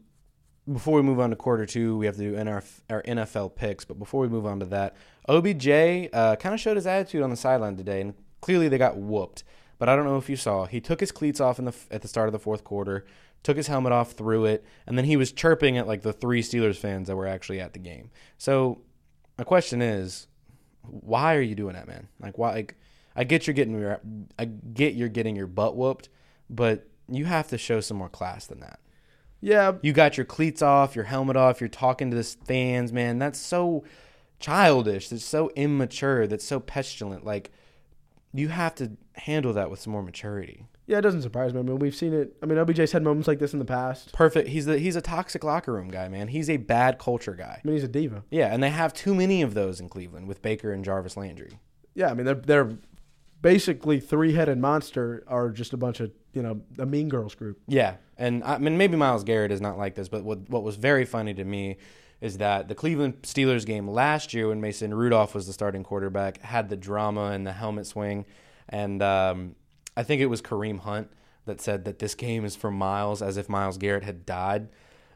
before 0.72 0.96
we 0.96 1.04
move 1.04 1.20
on 1.20 1.30
to 1.30 1.36
quarter 1.36 1.66
two, 1.66 1.98
we 1.98 2.06
have 2.08 2.16
to 2.16 2.22
do 2.22 2.36
NR, 2.36 2.64
our 2.90 3.02
NFL 3.04 3.56
picks. 3.56 3.86
But 3.86 4.00
before 4.00 4.22
we 4.22 4.28
move 4.28 4.46
on 4.46 4.60
to 4.60 4.66
that, 4.68 4.96
OBJ 5.30 6.10
uh, 6.14 6.36
kind 6.38 6.54
of 6.56 6.60
showed 6.60 6.76
his 6.76 6.88
attitude 6.88 7.22
on 7.24 7.30
the 7.30 7.36
sideline 7.38 7.78
today, 7.78 8.02
and 8.02 8.14
clearly 8.42 8.68
they 8.68 8.78
got 8.78 8.98
whooped. 8.98 9.44
But 9.78 9.90
I 9.90 9.96
don't 9.96 10.06
know 10.06 10.18
if 10.18 10.30
you 10.30 10.36
saw, 10.38 10.66
he 10.66 10.80
took 10.80 11.00
his 11.02 11.12
cleats 11.12 11.40
off 11.40 11.60
in 11.60 11.66
the 11.66 11.76
at 11.92 12.02
the 12.02 12.08
start 12.08 12.28
of 12.30 12.34
the 12.34 12.40
fourth 12.40 12.64
quarter, 12.64 13.06
took 13.46 13.58
his 13.58 13.68
helmet 13.68 13.94
off, 13.94 14.14
threw 14.14 14.46
it, 14.46 14.66
and 14.88 14.98
then 14.98 15.06
he 15.06 15.16
was 15.16 15.32
chirping 15.32 15.78
at 15.78 15.88
like 15.88 16.02
the 16.02 16.12
three 16.12 16.42
Steelers 16.42 16.78
fans 16.78 17.08
that 17.08 17.16
were 17.16 17.28
actually 17.28 17.62
at 17.62 17.74
the 17.74 17.80
game. 17.80 18.10
So 18.40 18.82
my 19.38 19.44
question 19.44 19.84
is, 19.84 20.26
why 20.82 21.36
are 21.36 21.42
you 21.42 21.54
doing 21.54 21.76
that, 21.76 21.88
man? 21.88 22.08
Like 22.20 22.40
why? 22.40 22.54
Like 22.54 22.76
I 23.16 23.24
get 23.24 23.46
you're 23.46 23.54
getting 23.54 23.80
your, 23.80 24.02
I 24.40 24.46
get 24.46 24.96
you're 24.96 25.10
getting 25.10 25.36
your 25.36 25.46
butt 25.46 25.78
whooped, 25.78 26.10
but 26.50 26.88
you 27.08 27.26
have 27.26 27.48
to 27.50 27.58
show 27.60 27.82
some 27.82 27.98
more 27.98 28.10
class 28.10 28.48
than 28.48 28.62
that. 28.62 28.80
Yeah, 29.42 29.74
You 29.84 29.94
got 29.94 30.18
your 30.18 30.26
cleats 30.26 30.64
off, 30.64 30.96
your 30.96 31.06
helmet 31.06 31.36
off, 31.36 31.62
you're 31.62 31.68
talking 31.68 32.10
to 32.10 32.18
the 32.18 32.24
fans, 32.24 32.92
man. 32.92 33.20
That's 33.20 33.40
so 33.40 33.84
childish. 34.40 35.10
That's 35.10 35.24
so 35.24 35.52
immature. 35.56 36.26
That's 36.26 36.46
so 36.46 36.60
petulant. 36.60 37.24
Like 37.24 37.52
you 38.34 38.48
have 38.48 38.74
to 38.76 38.94
handle 39.14 39.54
that 39.54 39.70
with 39.70 39.80
some 39.80 39.94
more 39.94 40.02
maturity. 40.02 40.66
Yeah, 40.88 41.00
it 41.00 41.02
doesn't 41.02 41.24
surprise 41.24 41.54
me. 41.54 41.60
I 41.60 41.64
mean, 41.64 41.80
we've 41.80 41.96
seen 41.96 42.14
it. 42.14 42.36
I 42.44 42.46
mean, 42.46 42.60
OBJ's 42.60 42.92
had 42.92 43.02
moments 43.02 43.28
like 43.28 43.40
this 43.40 43.54
in 43.54 43.60
the 43.60 43.66
past. 43.66 44.14
Perfect. 44.14 44.50
He's 44.50 44.66
the 44.66 44.78
he's 44.78 44.96
a 44.96 45.02
toxic 45.02 45.44
locker 45.44 45.74
room 45.74 45.90
guy, 45.90 46.08
man. 46.10 46.28
He's 46.28 46.50
a 46.50 46.58
bad 46.58 47.00
culture 47.00 47.34
guy. 47.34 47.60
I 47.64 47.68
mean, 47.68 47.76
he's 47.76 47.84
a 47.84 47.88
diva. 47.88 48.24
Yeah, 48.30 48.54
and 48.54 48.62
they 48.62 48.70
have 48.70 48.94
too 48.94 49.16
many 49.16 49.42
of 49.42 49.54
those 49.56 49.80
in 49.80 49.90
Cleveland 49.90 50.28
with 50.28 50.42
Baker 50.42 50.72
and 50.72 50.86
Jarvis 50.86 51.18
Landry. 51.18 51.60
Yeah, 51.96 52.12
I 52.12 52.14
mean, 52.14 52.26
they're 52.26 52.36
they're 52.36 52.78
basically 53.42 54.00
three 54.00 54.34
headed 54.34 54.58
monster 54.58 55.24
are 55.28 55.50
just 55.50 55.72
a 55.74 55.78
bunch 55.78 56.00
of 56.00 56.12
you 56.34 56.42
know 56.42 56.62
a 56.78 56.86
Mean 56.86 57.10
Girls 57.10 57.36
group. 57.36 57.60
Yeah, 57.68 57.96
and 58.18 58.44
I 58.44 58.58
mean 58.60 58.78
maybe 58.78 58.96
Myles 58.96 59.24
Garrett 59.24 59.52
is 59.52 59.62
not 59.62 59.78
like 59.78 59.96
this, 59.96 60.08
but 60.08 60.24
what 60.24 60.50
what 60.50 60.64
was 60.64 60.76
very 60.76 61.06
funny 61.06 61.34
to 61.34 61.44
me 61.44 61.78
is 62.22 62.38
that 62.38 62.68
the 62.68 62.76
Cleveland 62.76 63.22
Steelers 63.24 63.66
game 63.66 63.88
last 63.88 64.34
year 64.34 64.48
when 64.48 64.62
Mason 64.62 64.94
Rudolph 64.94 65.36
was 65.36 65.48
the 65.48 65.54
starting 65.54 65.84
quarterback 65.84 66.42
had 66.42 66.70
the 66.70 66.78
drama 66.78 67.32
and 67.32 67.46
the 67.46 67.52
helmet 67.52 67.88
swing, 67.88 68.26
and 68.70 69.02
um, 69.04 69.56
I 69.96 70.04
think 70.04 70.22
it 70.22 70.28
was 70.28 70.42
Kareem 70.42 70.80
Hunt 70.80 71.10
that 71.46 71.62
said 71.62 71.86
that 71.86 72.00
this 72.00 72.16
game 72.16 72.44
is 72.46 72.56
for 72.56 72.72
Myles 72.72 73.22
as 73.22 73.38
if 73.38 73.48
Myles 73.50 73.78
Garrett 73.78 74.04
had 74.04 74.26
died. 74.26 74.70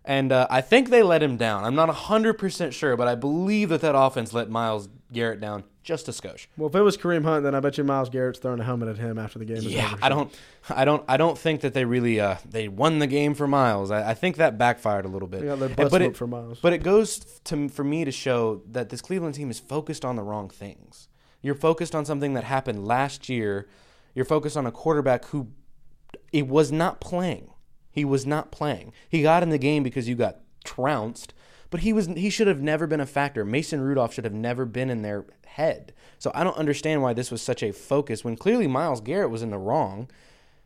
And 0.05 0.31
uh, 0.31 0.47
I 0.49 0.61
think 0.61 0.89
they 0.89 1.03
let 1.03 1.21
him 1.21 1.37
down. 1.37 1.65
I'm 1.65 1.75
not 1.75 1.89
100% 1.89 2.71
sure, 2.71 2.95
but 2.95 3.07
I 3.07 3.15
believe 3.15 3.69
that 3.69 3.81
that 3.81 3.95
offense 3.95 4.33
let 4.33 4.49
Myles 4.49 4.89
Garrett 5.11 5.39
down 5.41 5.65
just 5.83 6.07
a 6.07 6.11
skosh. 6.11 6.47
Well, 6.55 6.69
if 6.69 6.75
it 6.75 6.81
was 6.81 6.97
Kareem 6.97 7.23
Hunt, 7.23 7.43
then 7.43 7.55
I 7.55 7.59
bet 7.59 7.77
you 7.77 7.83
Myles 7.83 8.09
Garrett's 8.09 8.39
throwing 8.39 8.59
a 8.59 8.63
helmet 8.63 8.89
at 8.89 8.97
him 8.97 9.17
after 9.17 9.39
the 9.39 9.45
game. 9.45 9.57
Yeah, 9.61 9.87
over. 9.87 9.97
I 10.03 10.09
don't, 10.09 10.39
I 10.69 10.85
don't, 10.85 11.03
I 11.07 11.17
don't 11.17 11.37
think 11.37 11.61
that 11.61 11.73
they 11.73 11.83
really 11.83 12.19
uh, 12.19 12.35
they 12.47 12.67
won 12.67 12.99
the 12.99 13.07
game 13.07 13.33
for 13.33 13.47
Myles. 13.47 13.91
I, 13.91 14.11
I 14.11 14.13
think 14.13 14.37
that 14.37 14.57
backfired 14.57 15.05
a 15.05 15.07
little 15.07 15.27
bit. 15.27 15.43
Yeah, 15.43 15.55
their 15.55 15.69
butts 15.69 15.89
but 15.89 16.01
it, 16.01 16.15
for 16.15 16.27
Myles. 16.27 16.59
but 16.61 16.73
it 16.73 16.83
goes 16.83 17.19
to 17.45 17.69
for 17.69 17.83
me 17.83 18.05
to 18.05 18.11
show 18.11 18.61
that 18.69 18.89
this 18.89 19.01
Cleveland 19.01 19.35
team 19.35 19.49
is 19.49 19.59
focused 19.59 20.05
on 20.05 20.15
the 20.15 20.23
wrong 20.23 20.49
things. 20.49 21.07
You're 21.41 21.55
focused 21.55 21.95
on 21.95 22.05
something 22.05 22.33
that 22.35 22.43
happened 22.43 22.85
last 22.85 23.27
year. 23.27 23.67
You're 24.13 24.25
focused 24.25 24.57
on 24.57 24.65
a 24.65 24.71
quarterback 24.71 25.25
who 25.25 25.49
it 26.31 26.47
was 26.47 26.71
not 26.71 26.99
playing. 27.01 27.51
He 27.91 28.05
was 28.05 28.25
not 28.25 28.51
playing. 28.51 28.93
He 29.07 29.21
got 29.21 29.43
in 29.43 29.49
the 29.49 29.57
game 29.57 29.83
because 29.83 30.07
you 30.07 30.15
got 30.15 30.39
trounced, 30.63 31.33
but 31.69 31.81
he 31.81 31.93
was 31.93 32.07
he 32.07 32.29
should 32.29 32.47
have 32.47 32.61
never 32.61 32.87
been 32.87 33.01
a 33.01 33.05
factor. 33.05 33.43
Mason 33.43 33.81
Rudolph 33.81 34.13
should 34.13 34.25
have 34.25 34.33
never 34.33 34.65
been 34.65 34.89
in 34.89 35.01
their 35.01 35.25
head. 35.45 35.93
So 36.17 36.31
I 36.35 36.43
don't 36.43 36.57
understand 36.57 37.01
why 37.01 37.13
this 37.13 37.31
was 37.31 37.41
such 37.41 37.63
a 37.63 37.71
focus 37.71 38.23
when 38.23 38.35
clearly 38.35 38.67
Myles 38.67 39.01
Garrett 39.01 39.31
was 39.31 39.41
in 39.41 39.51
the 39.51 39.57
wrong. 39.57 40.09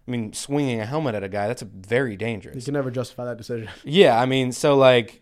I 0.08 0.12
mean, 0.12 0.34
swinging 0.34 0.82
a 0.82 0.86
helmet 0.86 1.16
at 1.16 1.24
a 1.24 1.30
guy, 1.30 1.48
that's 1.48 1.62
a 1.62 1.66
very 1.66 2.18
dangerous. 2.18 2.56
you 2.56 2.62
can 2.62 2.74
never 2.74 2.92
justify 2.92 3.26
that 3.26 3.38
decision. 3.38 3.70
Yeah, 3.86 4.20
I 4.20 4.26
mean, 4.26 4.52
so 4.52 4.76
like, 4.76 5.22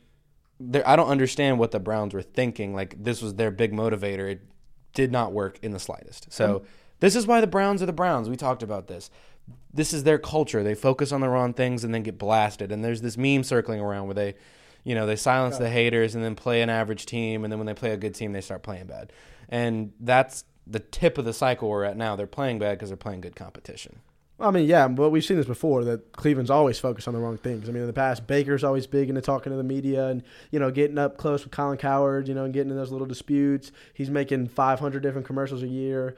there, 0.59 0.87
I 0.87 0.95
don't 0.95 1.09
understand 1.09 1.59
what 1.59 1.71
the 1.71 1.79
Browns 1.79 2.15
were 2.15 2.23
thinking. 2.23 2.73
Like, 2.73 3.01
this 3.01 3.21
was 3.21 3.35
their 3.35 3.51
big 3.51 3.73
motivator. 3.73 4.31
It 4.31 4.41
did 4.93 5.11
not 5.11 5.33
work 5.33 5.59
in 5.61 5.71
the 5.71 5.79
slightest. 5.79 6.33
So, 6.33 6.59
mm. 6.59 6.65
This 7.01 7.15
is 7.15 7.27
why 7.27 7.41
the 7.41 7.47
Browns 7.47 7.81
are 7.81 7.87
the 7.87 7.93
Browns. 7.93 8.29
We 8.29 8.37
talked 8.37 8.63
about 8.63 8.87
this. 8.87 9.09
This 9.73 9.91
is 9.91 10.03
their 10.03 10.19
culture. 10.19 10.63
They 10.63 10.75
focus 10.75 11.11
on 11.11 11.19
the 11.19 11.29
wrong 11.29 11.53
things 11.53 11.83
and 11.83 11.93
then 11.93 12.03
get 12.03 12.17
blasted. 12.17 12.71
And 12.71 12.83
there's 12.83 13.01
this 13.01 13.17
meme 13.17 13.43
circling 13.43 13.81
around 13.81 14.05
where 14.05 14.13
they, 14.13 14.35
you 14.83 14.95
know, 14.95 15.05
they 15.05 15.15
silence 15.15 15.57
the 15.57 15.69
haters 15.69 16.15
and 16.15 16.23
then 16.23 16.35
play 16.35 16.61
an 16.61 16.69
average 16.69 17.05
team. 17.05 17.43
And 17.43 17.51
then 17.51 17.59
when 17.59 17.65
they 17.65 17.73
play 17.73 17.91
a 17.91 17.97
good 17.97 18.15
team, 18.15 18.31
they 18.31 18.41
start 18.41 18.63
playing 18.63 18.85
bad. 18.85 19.11
And 19.49 19.93
that's 19.99 20.45
the 20.67 20.79
tip 20.79 21.17
of 21.17 21.25
the 21.25 21.33
cycle 21.33 21.69
we're 21.69 21.83
at 21.83 21.97
now. 21.97 22.15
They're 22.15 22.27
playing 22.27 22.59
bad 22.59 22.77
because 22.77 22.89
they're 22.89 22.97
playing 22.97 23.21
good 23.21 23.35
competition. 23.35 23.99
I 24.41 24.49
mean, 24.49 24.67
yeah, 24.67 24.87
but 24.87 25.11
we've 25.11 25.23
seen 25.23 25.37
this 25.37 25.45
before 25.45 25.83
that 25.83 26.13
Cleveland's 26.13 26.49
always 26.49 26.79
focused 26.79 27.07
on 27.07 27.13
the 27.13 27.19
wrong 27.19 27.37
things. 27.37 27.69
I 27.69 27.71
mean, 27.71 27.81
in 27.81 27.87
the 27.87 27.93
past, 27.93 28.25
Baker's 28.25 28.63
always 28.63 28.87
big 28.87 29.09
into 29.09 29.21
talking 29.21 29.51
to 29.51 29.57
the 29.57 29.63
media 29.63 30.07
and 30.07 30.23
you 30.49 30.59
know 30.59 30.71
getting 30.71 30.97
up 30.97 31.17
close 31.17 31.43
with 31.43 31.51
Colin 31.51 31.77
Cowherd, 31.77 32.27
you 32.27 32.33
know, 32.33 32.43
and 32.43 32.53
getting 32.53 32.71
in 32.71 32.75
those 32.75 32.91
little 32.91 33.05
disputes. 33.05 33.71
He's 33.93 34.09
making 34.09 34.47
500 34.47 35.03
different 35.03 35.27
commercials 35.27 35.61
a 35.61 35.67
year. 35.67 36.15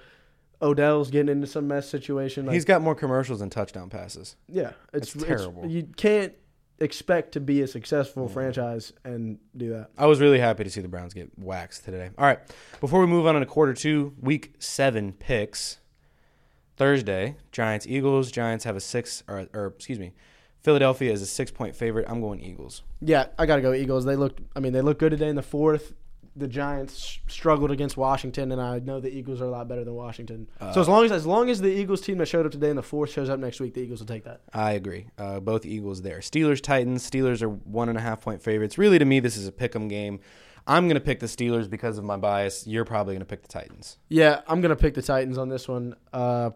Odell's 0.63 1.11
getting 1.11 1.29
into 1.29 1.45
some 1.47 1.67
mess 1.67 1.87
situation. 1.89 2.45
Like, 2.47 2.53
He's 2.53 2.65
got 2.65 2.81
more 2.81 2.95
commercials 2.95 3.39
than 3.39 3.49
touchdown 3.49 3.89
passes. 3.89 4.35
yeah, 4.47 4.71
it's, 4.93 5.13
It's 5.13 5.23
it's- 5.23 5.41
terrible. 5.41 5.67
you 5.67 5.83
can't 5.97 6.33
expect 6.79 7.33
to 7.33 7.39
be 7.39 7.61
a 7.61 7.67
successful 7.67 8.27
franchise 8.27 8.91
and 9.05 9.37
do 9.55 9.69
that. 9.69 9.89
I 9.97 10.05
was 10.07 10.19
really 10.19 10.39
happy 10.39 10.63
to 10.63 10.69
see 10.69 10.81
the 10.81 10.87
Browns 10.87 11.13
get 11.13 11.29
waxed 11.37 11.85
today. 11.85 12.09
All 12.17 12.25
right, 12.25 12.39
before 12.81 12.99
we 12.99 13.05
move 13.07 13.27
on 13.27 13.35
to 13.35 13.45
quarter 13.45 13.73
two, 13.73 14.13
week 14.19 14.55
seven 14.59 15.13
picks. 15.13 15.77
Thursday, 16.75 17.35
Giants 17.51 17.85
Eagles. 17.87 18.31
Giants 18.31 18.63
have 18.65 18.75
a 18.75 18.79
six 18.79 19.23
or, 19.27 19.47
or 19.53 19.67
excuse 19.67 19.99
me, 19.99 20.13
Philadelphia 20.61 21.11
is 21.11 21.21
a 21.21 21.25
six 21.27 21.51
point 21.51 21.75
favorite. 21.75 22.05
I'm 22.09 22.19
going 22.19 22.39
Eagles. 22.39 22.81
Yeah, 22.99 23.27
I 23.37 23.45
got 23.45 23.57
to 23.57 23.61
go 23.61 23.73
Eagles. 23.73 24.05
They 24.05 24.15
looked. 24.15 24.41
I 24.55 24.59
mean, 24.59 24.73
they 24.73 24.81
looked 24.81 24.99
good 24.99 25.11
today 25.11 25.27
in 25.29 25.35
the 25.35 25.43
fourth. 25.43 25.93
The 26.35 26.47
Giants 26.47 27.19
struggled 27.27 27.69
against 27.69 27.95
Washington, 27.95 28.51
and 28.51 28.59
I 28.59 28.79
know 28.79 28.99
the 28.99 29.15
Eagles 29.15 29.39
are 29.39 29.45
a 29.45 29.49
lot 29.51 29.67
better 29.67 29.83
than 29.83 29.93
Washington. 29.93 30.47
so 30.73 30.81
as 30.81 30.87
long 30.89 31.05
as 31.05 31.11
as 31.11 31.25
long 31.25 31.49
as 31.49 31.61
the 31.61 31.69
Eagles 31.69 32.01
team 32.01 32.17
that 32.17 32.27
showed 32.27 32.45
up 32.45 32.51
today 32.51 32.69
and 32.69 32.77
the 32.77 32.83
fourth 32.83 33.11
shows 33.11 33.29
up 33.29 33.39
next 33.39 33.59
week, 33.59 33.73
the 33.75 33.81
Eagles 33.81 33.99
will 33.99 34.07
take 34.07 34.23
that. 34.23 34.41
I 34.51 34.71
agree. 34.71 35.07
Uh, 35.17 35.39
both 35.39 35.65
Eagles 35.65 36.01
there. 36.01 36.19
Steelers 36.19 36.61
Titans. 36.61 37.07
Steelers 37.07 37.41
are 37.43 37.49
one 37.49 37.87
and 37.89 37.97
a 37.97 38.01
half 38.01 38.21
point 38.21 38.41
favorites. 38.41 38.77
Really, 38.77 38.97
to 38.97 39.05
me, 39.05 39.19
this 39.19 39.37
is 39.37 39.47
a 39.47 39.51
pick 39.51 39.75
'em 39.75 39.87
game. 39.87 40.19
I'm 40.65 40.87
going 40.87 40.95
to 40.95 41.01
pick 41.01 41.19
the 41.19 41.25
Steelers 41.25 41.69
because 41.69 41.97
of 41.97 42.05
my 42.05 42.15
bias. 42.17 42.65
You're 42.65 42.85
probably 42.85 43.15
going 43.15 43.19
to 43.19 43.25
pick 43.25 43.41
the 43.41 43.49
Titans. 43.49 43.97
Yeah, 44.09 44.41
I'm 44.47 44.61
gonna 44.61 44.75
pick 44.77 44.93
the 44.93 45.01
Titans 45.01 45.37
on 45.37 45.49
this 45.49 45.67
one. 45.67 45.95
Uh, 46.13 46.51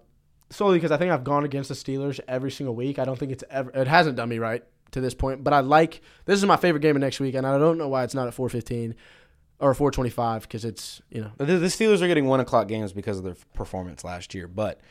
solely 0.49 0.77
because 0.77 0.91
I 0.91 0.97
think 0.97 1.11
I've 1.11 1.23
gone 1.23 1.43
against 1.43 1.69
the 1.69 1.75
Steelers 1.75 2.19
every 2.27 2.51
single 2.51 2.73
week. 2.75 2.99
I 2.99 3.05
don't 3.05 3.19
think 3.19 3.31
it's 3.31 3.43
ever. 3.49 3.69
It 3.71 3.87
hasn't 3.87 4.15
done 4.15 4.29
me 4.29 4.39
right 4.39 4.63
to 4.91 5.01
this 5.01 5.13
point. 5.13 5.43
But 5.43 5.53
I 5.53 5.59
like 5.59 6.01
this 6.25 6.39
is 6.39 6.45
my 6.45 6.57
favorite 6.57 6.81
game 6.81 6.95
of 6.95 7.01
next 7.01 7.19
week, 7.19 7.35
and 7.35 7.45
I 7.45 7.57
don't 7.57 7.77
know 7.77 7.89
why 7.89 8.03
it's 8.03 8.13
not 8.15 8.27
at 8.27 8.33
4:15 8.33 8.95
or 9.59 9.73
4:25 9.73 10.41
because 10.41 10.65
it's 10.65 11.01
you 11.09 11.21
know 11.21 11.31
The, 11.37 11.57
the 11.57 11.67
Steelers 11.67 12.01
are 12.01 12.07
getting 12.07 12.25
one 12.25 12.39
o'clock 12.39 12.67
games 12.67 12.93
because 12.93 13.17
of 13.17 13.23
their 13.23 13.35
performance 13.53 14.03
last 14.03 14.33
year, 14.33 14.47
but 14.47 14.81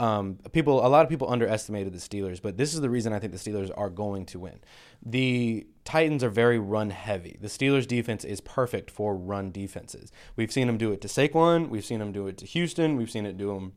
um, 0.00 0.38
people, 0.52 0.84
a 0.84 0.88
lot 0.88 1.02
of 1.02 1.10
people 1.10 1.30
underestimated 1.30 1.92
the 1.92 1.98
Steelers. 1.98 2.40
But 2.40 2.56
this 2.56 2.72
is 2.72 2.80
the 2.80 2.88
reason 2.88 3.12
I 3.12 3.18
think 3.18 3.34
the 3.34 3.38
Steelers 3.38 3.70
are 3.76 3.90
going 3.90 4.24
to 4.26 4.38
win. 4.38 4.60
The 5.04 5.66
Titans 5.84 6.24
are 6.24 6.30
very 6.30 6.58
run 6.58 6.88
heavy. 6.88 7.36
The 7.38 7.48
Steelers 7.48 7.86
defense 7.86 8.24
is 8.24 8.40
perfect 8.40 8.90
for 8.90 9.14
run 9.14 9.52
defenses. 9.52 10.10
We've 10.36 10.50
seen 10.50 10.68
them 10.68 10.78
do 10.78 10.90
it 10.92 11.02
to 11.02 11.08
Saquon. 11.08 11.68
We've 11.68 11.84
seen 11.84 11.98
them 11.98 12.12
do 12.12 12.26
it 12.28 12.38
to 12.38 12.46
Houston. 12.46 12.96
We've 12.96 13.10
seen 13.10 13.26
it 13.26 13.36
do 13.36 13.52
them. 13.52 13.74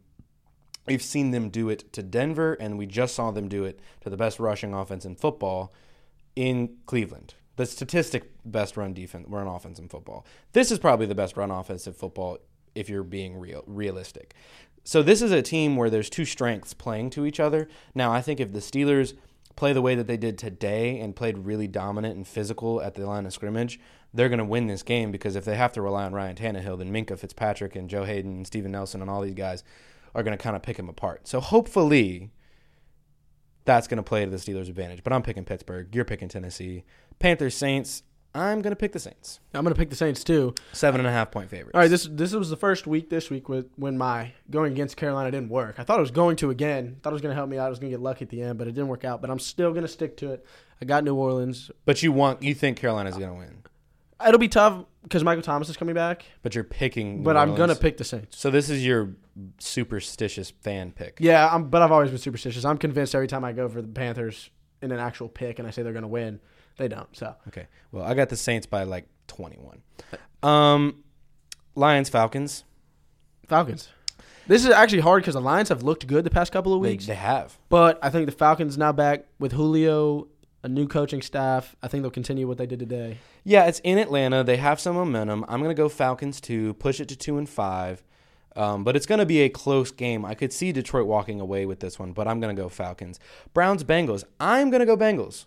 We've 0.86 1.02
seen 1.02 1.32
them 1.32 1.50
do 1.50 1.68
it 1.68 1.92
to 1.92 2.02
Denver, 2.02 2.54
and 2.54 2.78
we 2.78 2.86
just 2.86 3.16
saw 3.16 3.32
them 3.32 3.50
do 3.50 3.66
it 3.66 3.82
to 4.02 4.10
the 4.10 4.18
best 4.18 4.40
rushing 4.40 4.74
offense 4.74 5.04
in 5.04 5.16
football 5.16 5.74
in 6.38 6.78
Cleveland. 6.86 7.34
The 7.56 7.66
statistic 7.66 8.32
best 8.46 8.78
run 8.78 8.94
defense, 8.94 9.28
run 9.30 9.48
offense 9.48 9.80
in 9.80 9.88
football. 9.88 10.26
This 10.54 10.72
is 10.72 10.80
probably 10.80 11.06
the 11.06 11.16
best 11.16 11.38
run 11.38 11.52
offense 11.52 11.86
in 11.86 11.94
football 11.94 12.40
if 12.76 12.90
you're 12.90 13.04
being 13.04 13.38
real 13.38 13.64
realistic. 13.68 14.34
So 14.84 15.02
this 15.02 15.22
is 15.22 15.32
a 15.32 15.42
team 15.42 15.76
where 15.76 15.90
there's 15.90 16.10
two 16.10 16.26
strengths 16.26 16.74
playing 16.74 17.12
to 17.12 17.26
each 17.26 17.40
other. 17.40 17.70
Now 17.96 18.12
I 18.12 18.22
think 18.22 18.40
if 18.40 18.52
the 18.52 18.60
Steelers 18.60 19.14
play 19.56 19.72
the 19.72 19.82
way 19.82 19.96
that 19.96 20.08
they 20.08 20.18
did 20.18 20.38
today 20.38 21.00
and 21.00 21.16
played 21.16 21.38
really 21.38 21.68
dominant 21.68 22.16
and 22.16 22.28
physical 22.28 22.82
at 22.82 22.96
the 22.96 23.06
line 23.06 23.26
of 23.26 23.34
scrimmage, 23.34 23.80
they're 24.14 24.30
going 24.30 24.40
to 24.40 24.46
win 24.46 24.68
this 24.68 24.84
game 24.84 25.12
because 25.12 25.36
if 25.36 25.46
they 25.46 25.56
have 25.56 25.74
to 25.74 25.82
rely 25.82 26.06
on 26.06 26.14
Ryan 26.14 26.36
Tannehill, 26.36 26.78
then 26.78 26.92
Minkah 26.92 27.18
Fitzpatrick 27.18 27.76
and 27.76 27.90
Joe 27.90 28.04
Haden 28.04 28.32
and 28.32 28.48
Steven 28.48 28.72
Nelson 28.72 29.02
and 29.02 29.10
all 29.10 29.22
these 29.22 29.34
guys 29.36 29.64
are 30.16 30.24
going 30.24 30.38
to 30.38 30.44
kind 30.44 30.56
of 30.56 30.62
pick 30.62 30.78
him 30.78 30.90
apart. 30.90 31.28
So 31.28 31.40
hopefully 31.40 32.32
that's 33.66 33.88
going 33.88 33.98
to 33.98 34.04
play 34.04 34.26
to 34.26 34.32
the 34.32 34.38
Steelers' 34.38 34.70
advantage. 34.70 35.04
But 35.04 35.14
I'm 35.14 35.24
picking 35.24 35.46
Pittsburgh. 35.46 35.94
You're 35.96 36.06
picking 36.06 36.28
Tennessee. 36.28 36.84
Panthers, 37.24 37.56
Saints. 37.56 38.04
I'm 38.36 38.62
going 38.62 38.72
to 38.72 38.76
pick 38.76 38.92
the 38.92 39.00
Saints. 39.00 39.40
I'm 39.54 39.64
gonna 39.64 39.76
pick 39.76 39.90
the 39.90 39.96
Saints 39.96 40.26
too. 40.26 40.56
Seven 40.74 41.00
and 41.00 41.08
a 41.08 41.12
half 41.12 41.32
point 41.32 41.50
favorites. 41.50 41.72
All 41.74 41.80
right, 41.80 41.88
this 41.88 42.06
this 42.12 42.34
was 42.34 42.50
the 42.50 42.58
first 42.58 42.86
week 42.86 43.10
this 43.10 43.30
week 43.30 43.48
with 43.48 43.68
when 43.78 43.98
my 43.98 44.34
going 44.50 44.74
against 44.74 44.98
Carolina 44.98 45.32
didn't 45.32 45.50
work. 45.50 45.76
I 45.78 45.84
thought 45.84 46.00
it 46.00 46.02
was 46.02 46.12
going 46.12 46.36
to 46.38 46.50
again. 46.50 46.98
Thought 47.02 47.12
it 47.12 47.14
was 47.14 47.22
gonna 47.22 47.34
help 47.34 47.48
me 47.48 47.58
out. 47.58 47.68
I 47.68 47.70
was 47.70 47.80
gonna 47.80 47.92
get 47.92 48.02
lucky 48.02 48.26
at 48.26 48.30
the 48.30 48.42
end, 48.42 48.58
but 48.58 48.68
it 48.68 48.72
didn't 48.72 48.90
work 48.90 49.06
out. 49.06 49.22
But 49.22 49.30
I'm 49.30 49.40
still 49.40 49.72
gonna 49.72 49.88
stick 49.88 50.18
to 50.18 50.34
it. 50.34 50.46
I 50.82 50.86
got 50.86 51.06
New 51.06 51.16
Orleans. 51.16 51.72
But 51.86 52.04
you 52.04 52.12
want 52.12 52.42
you 52.42 52.54
think 52.54 52.78
Carolina's 52.78 53.16
going 53.16 53.30
to 53.30 53.36
win. 53.36 53.64
It'll 54.28 54.40
be 54.40 54.50
tough 54.50 54.84
because 55.04 55.24
Michael 55.24 55.44
Thomas 55.44 55.70
is 55.70 55.78
coming 55.78 55.96
back. 55.96 56.26
But 56.42 56.56
you're 56.56 56.64
picking 56.66 57.20
New 57.20 57.24
But 57.24 57.38
I'm 57.38 57.56
gonna 57.56 57.76
pick 57.76 57.98
the 57.98 58.04
Saints. 58.04 58.38
So 58.38 58.50
this 58.50 58.70
is 58.70 58.86
your 58.86 59.16
superstitious 59.60 60.50
fan 60.50 60.92
pick. 60.92 61.20
Yeah, 61.22 61.48
I'm, 61.54 61.70
but 61.70 61.82
I've 61.82 61.92
always 61.92 62.10
been 62.10 62.20
superstitious. 62.20 62.66
I'm 62.66 62.78
convinced 62.78 63.16
every 63.16 63.28
time 63.28 63.46
I 63.46 63.54
go 63.54 63.70
for 63.70 63.82
the 63.82 63.88
Panthers 63.88 64.50
in 64.82 64.92
an 64.92 65.00
actual 65.00 65.30
pick 65.30 65.60
and 65.60 65.68
I 65.68 65.72
say 65.72 65.84
they're 65.84 65.94
gonna 65.94 66.08
win, 66.08 66.40
they 66.78 66.88
don't. 66.88 67.08
So 67.16 67.36
Okay. 67.48 67.68
Well, 67.92 68.04
I 68.04 68.14
got 68.14 68.30
the 68.30 68.38
Saints 68.38 68.66
by 68.66 68.84
like 68.84 69.06
21. 69.28 69.82
Um 70.42 71.04
Lions 71.76 72.10
Falcons. 72.10 72.64
Falcons. 73.48 73.90
This 74.48 74.66
is 74.66 74.72
actually 74.72 75.00
hard 75.02 75.24
because 75.24 75.36
the 75.36 75.42
Lions 75.42 75.70
have 75.70 75.84
looked 75.84 76.06
good 76.06 76.24
the 76.26 76.30
past 76.30 76.52
couple 76.52 76.74
of 76.74 76.82
They, 76.84 76.90
weeks, 76.90 77.06
they 77.06 77.16
have. 77.16 77.58
but 77.70 77.98
I 78.04 78.10
think 78.10 78.26
the 78.26 78.32
Falcons 78.34 78.78
now 78.78 78.92
back 78.92 79.26
with 79.40 79.54
Julio 79.54 80.28
a 80.64 80.70
new 80.70 80.88
coaching 80.88 81.22
staff. 81.22 81.76
I 81.84 81.88
think 81.90 82.04
they'll 82.04 82.12
continue 82.12 82.48
what 82.48 82.58
they 82.58 82.66
did 82.66 82.80
today. 82.80 83.18
Yeah, 83.44 83.66
it's 83.66 83.80
in 83.84 83.98
Atlanta. 83.98 84.44
They 84.44 84.58
have 84.58 84.80
some 84.80 84.96
momentum. 84.96 85.44
I'm 85.48 85.62
gonna 85.62 85.74
go 85.74 85.90
Falcons 85.90 86.40
two, 86.42 86.74
push 86.76 87.00
it 87.00 87.08
to 87.10 87.16
two 87.16 87.38
and 87.38 87.50
five. 87.50 88.04
Um, 88.56 88.84
but 88.84 88.96
it's 88.96 89.08
going 89.08 89.18
to 89.18 89.26
be 89.26 89.40
a 89.42 89.50
close 89.50 89.90
game. 89.90 90.24
I 90.24 90.36
could 90.36 90.54
see 90.54 90.72
Detroit 90.72 91.08
walking 91.08 91.40
away 91.42 91.66
with 91.66 91.80
this 91.80 91.98
one, 91.98 92.14
but 92.14 92.28
I'm 92.28 92.40
going 92.40 92.56
to 92.56 92.62
go 92.62 92.70
Falcons. 92.70 93.20
Browns 93.52 93.84
Bengals. 93.84 94.24
I'm 94.40 94.70
going 94.70 94.80
to 94.82 94.86
go 94.86 94.96
Bengals. 94.96 95.46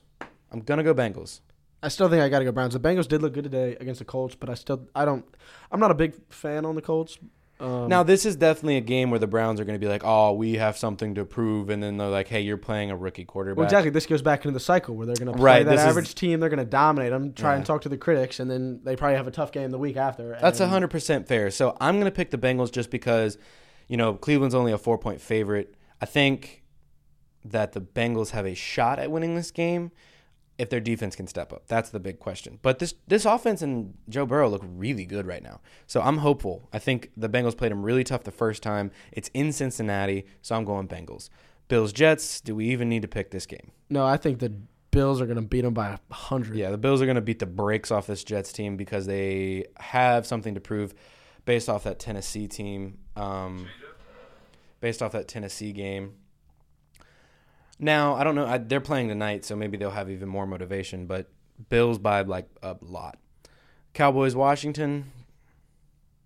I'm 0.52 0.60
going 0.60 0.78
to 0.78 0.84
go 0.84 0.94
Bengals. 0.94 1.40
I 1.82 1.88
still 1.88 2.08
think 2.08 2.22
I 2.22 2.28
got 2.28 2.40
to 2.40 2.44
go 2.44 2.52
Browns. 2.52 2.72
The 2.72 2.80
Bengals 2.80 3.06
did 3.06 3.22
look 3.22 3.34
good 3.34 3.44
today 3.44 3.76
against 3.80 3.98
the 3.98 4.04
Colts, 4.04 4.34
but 4.34 4.48
I 4.50 4.54
still 4.54 4.88
I 4.94 5.04
don't 5.04 5.24
I'm 5.70 5.80
not 5.80 5.90
a 5.90 5.94
big 5.94 6.14
fan 6.30 6.64
on 6.64 6.74
the 6.74 6.82
Colts. 6.82 7.18
Um, 7.58 7.88
now 7.88 8.02
this 8.02 8.26
is 8.26 8.36
definitely 8.36 8.76
a 8.76 8.82
game 8.82 9.10
where 9.10 9.18
the 9.18 9.26
Browns 9.26 9.60
are 9.60 9.64
going 9.64 9.78
to 9.78 9.84
be 9.84 9.88
like, 9.88 10.02
"Oh, 10.04 10.32
we 10.34 10.54
have 10.54 10.76
something 10.76 11.14
to 11.14 11.24
prove," 11.24 11.70
and 11.70 11.82
then 11.82 11.96
they're 11.96 12.08
like, 12.08 12.28
"Hey, 12.28 12.42
you're 12.42 12.58
playing 12.58 12.90
a 12.90 12.96
rookie 12.96 13.24
quarterback." 13.24 13.56
well, 13.56 13.64
exactly. 13.66 13.90
This 13.90 14.04
goes 14.04 14.20
back 14.20 14.44
into 14.44 14.52
the 14.52 14.60
cycle 14.60 14.94
where 14.94 15.06
they're 15.06 15.16
going 15.16 15.28
to 15.32 15.32
play 15.32 15.42
Right, 15.42 15.64
that 15.64 15.70
this 15.70 15.80
is- 15.80 15.86
average 15.86 16.14
team. 16.14 16.40
They're 16.40 16.50
going 16.50 16.58
to 16.58 16.66
dominate 16.66 17.12
them, 17.12 17.32
try 17.32 17.54
and 17.54 17.64
talk 17.64 17.80
to 17.82 17.88
the 17.88 17.96
critics, 17.96 18.40
and 18.40 18.50
then 18.50 18.80
they 18.84 18.94
probably 18.94 19.16
have 19.16 19.26
a 19.26 19.30
tough 19.30 19.52
game 19.52 19.70
the 19.70 19.78
week 19.78 19.96
after. 19.96 20.36
That's 20.40 20.58
hundred 20.58 20.88
percent 20.88 21.28
fair. 21.28 21.50
So 21.50 21.76
I'm 21.80 21.94
going 21.94 22.04
to 22.04 22.14
pick 22.14 22.30
the 22.30 22.38
Bengals 22.38 22.70
just 22.70 22.90
because, 22.90 23.38
you 23.88 23.96
know, 23.96 24.14
Cleveland's 24.14 24.54
only 24.54 24.72
a 24.72 24.78
four 24.78 24.98
point 24.98 25.22
favorite. 25.22 25.76
I 26.00 26.04
think 26.04 26.62
that 27.42 27.72
the 27.72 27.80
Bengals 27.80 28.30
have 28.30 28.44
a 28.44 28.54
shot 28.54 28.98
at 28.98 29.10
winning 29.10 29.34
this 29.34 29.50
game 29.50 29.92
if 30.58 30.70
their 30.70 30.80
defense 30.80 31.14
can 31.16 31.26
step 31.26 31.52
up. 31.52 31.66
That's 31.66 31.90
the 31.90 32.00
big 32.00 32.18
question. 32.18 32.58
But 32.62 32.78
this 32.78 32.94
this 33.06 33.24
offense 33.24 33.62
and 33.62 33.94
Joe 34.08 34.26
Burrow 34.26 34.48
look 34.48 34.62
really 34.64 35.04
good 35.04 35.26
right 35.26 35.42
now. 35.42 35.60
So 35.86 36.00
I'm 36.00 36.18
hopeful. 36.18 36.68
I 36.72 36.78
think 36.78 37.10
the 37.16 37.28
Bengals 37.28 37.56
played 37.56 37.72
them 37.72 37.82
really 37.82 38.04
tough 38.04 38.24
the 38.24 38.30
first 38.30 38.62
time. 38.62 38.90
It's 39.12 39.30
in 39.34 39.52
Cincinnati, 39.52 40.26
so 40.42 40.56
I'm 40.56 40.64
going 40.64 40.88
Bengals. 40.88 41.28
Bills 41.68 41.92
Jets. 41.92 42.40
Do 42.40 42.54
we 42.54 42.68
even 42.70 42.88
need 42.88 43.02
to 43.02 43.08
pick 43.08 43.30
this 43.30 43.46
game? 43.46 43.72
No, 43.90 44.06
I 44.06 44.16
think 44.16 44.38
the 44.38 44.52
Bills 44.90 45.20
are 45.20 45.26
going 45.26 45.36
to 45.36 45.42
beat 45.42 45.62
them 45.62 45.74
by 45.74 45.88
a 45.88 46.14
hundred. 46.14 46.56
Yeah, 46.56 46.70
the 46.70 46.78
Bills 46.78 47.02
are 47.02 47.06
going 47.06 47.16
to 47.16 47.20
beat 47.20 47.38
the 47.38 47.46
brakes 47.46 47.90
off 47.90 48.06
this 48.06 48.24
Jets 48.24 48.52
team 48.52 48.76
because 48.76 49.06
they 49.06 49.66
have 49.78 50.26
something 50.26 50.54
to 50.54 50.60
prove 50.60 50.94
based 51.44 51.68
off 51.68 51.84
that 51.84 51.98
Tennessee 51.98 52.48
team, 52.48 52.98
um, 53.14 53.66
based 54.80 55.02
off 55.02 55.12
that 55.12 55.28
Tennessee 55.28 55.72
game. 55.72 56.14
Now, 57.78 58.14
I 58.14 58.24
don't 58.24 58.34
know. 58.34 58.46
I, 58.46 58.58
they're 58.58 58.80
playing 58.80 59.08
tonight, 59.08 59.44
so 59.44 59.54
maybe 59.54 59.76
they'll 59.76 59.90
have 59.90 60.10
even 60.10 60.28
more 60.28 60.46
motivation, 60.46 61.06
but 61.06 61.28
Bills 61.68 61.98
by 61.98 62.22
like 62.22 62.48
a 62.62 62.76
lot. 62.80 63.18
Cowboys, 63.92 64.34
Washington. 64.34 65.12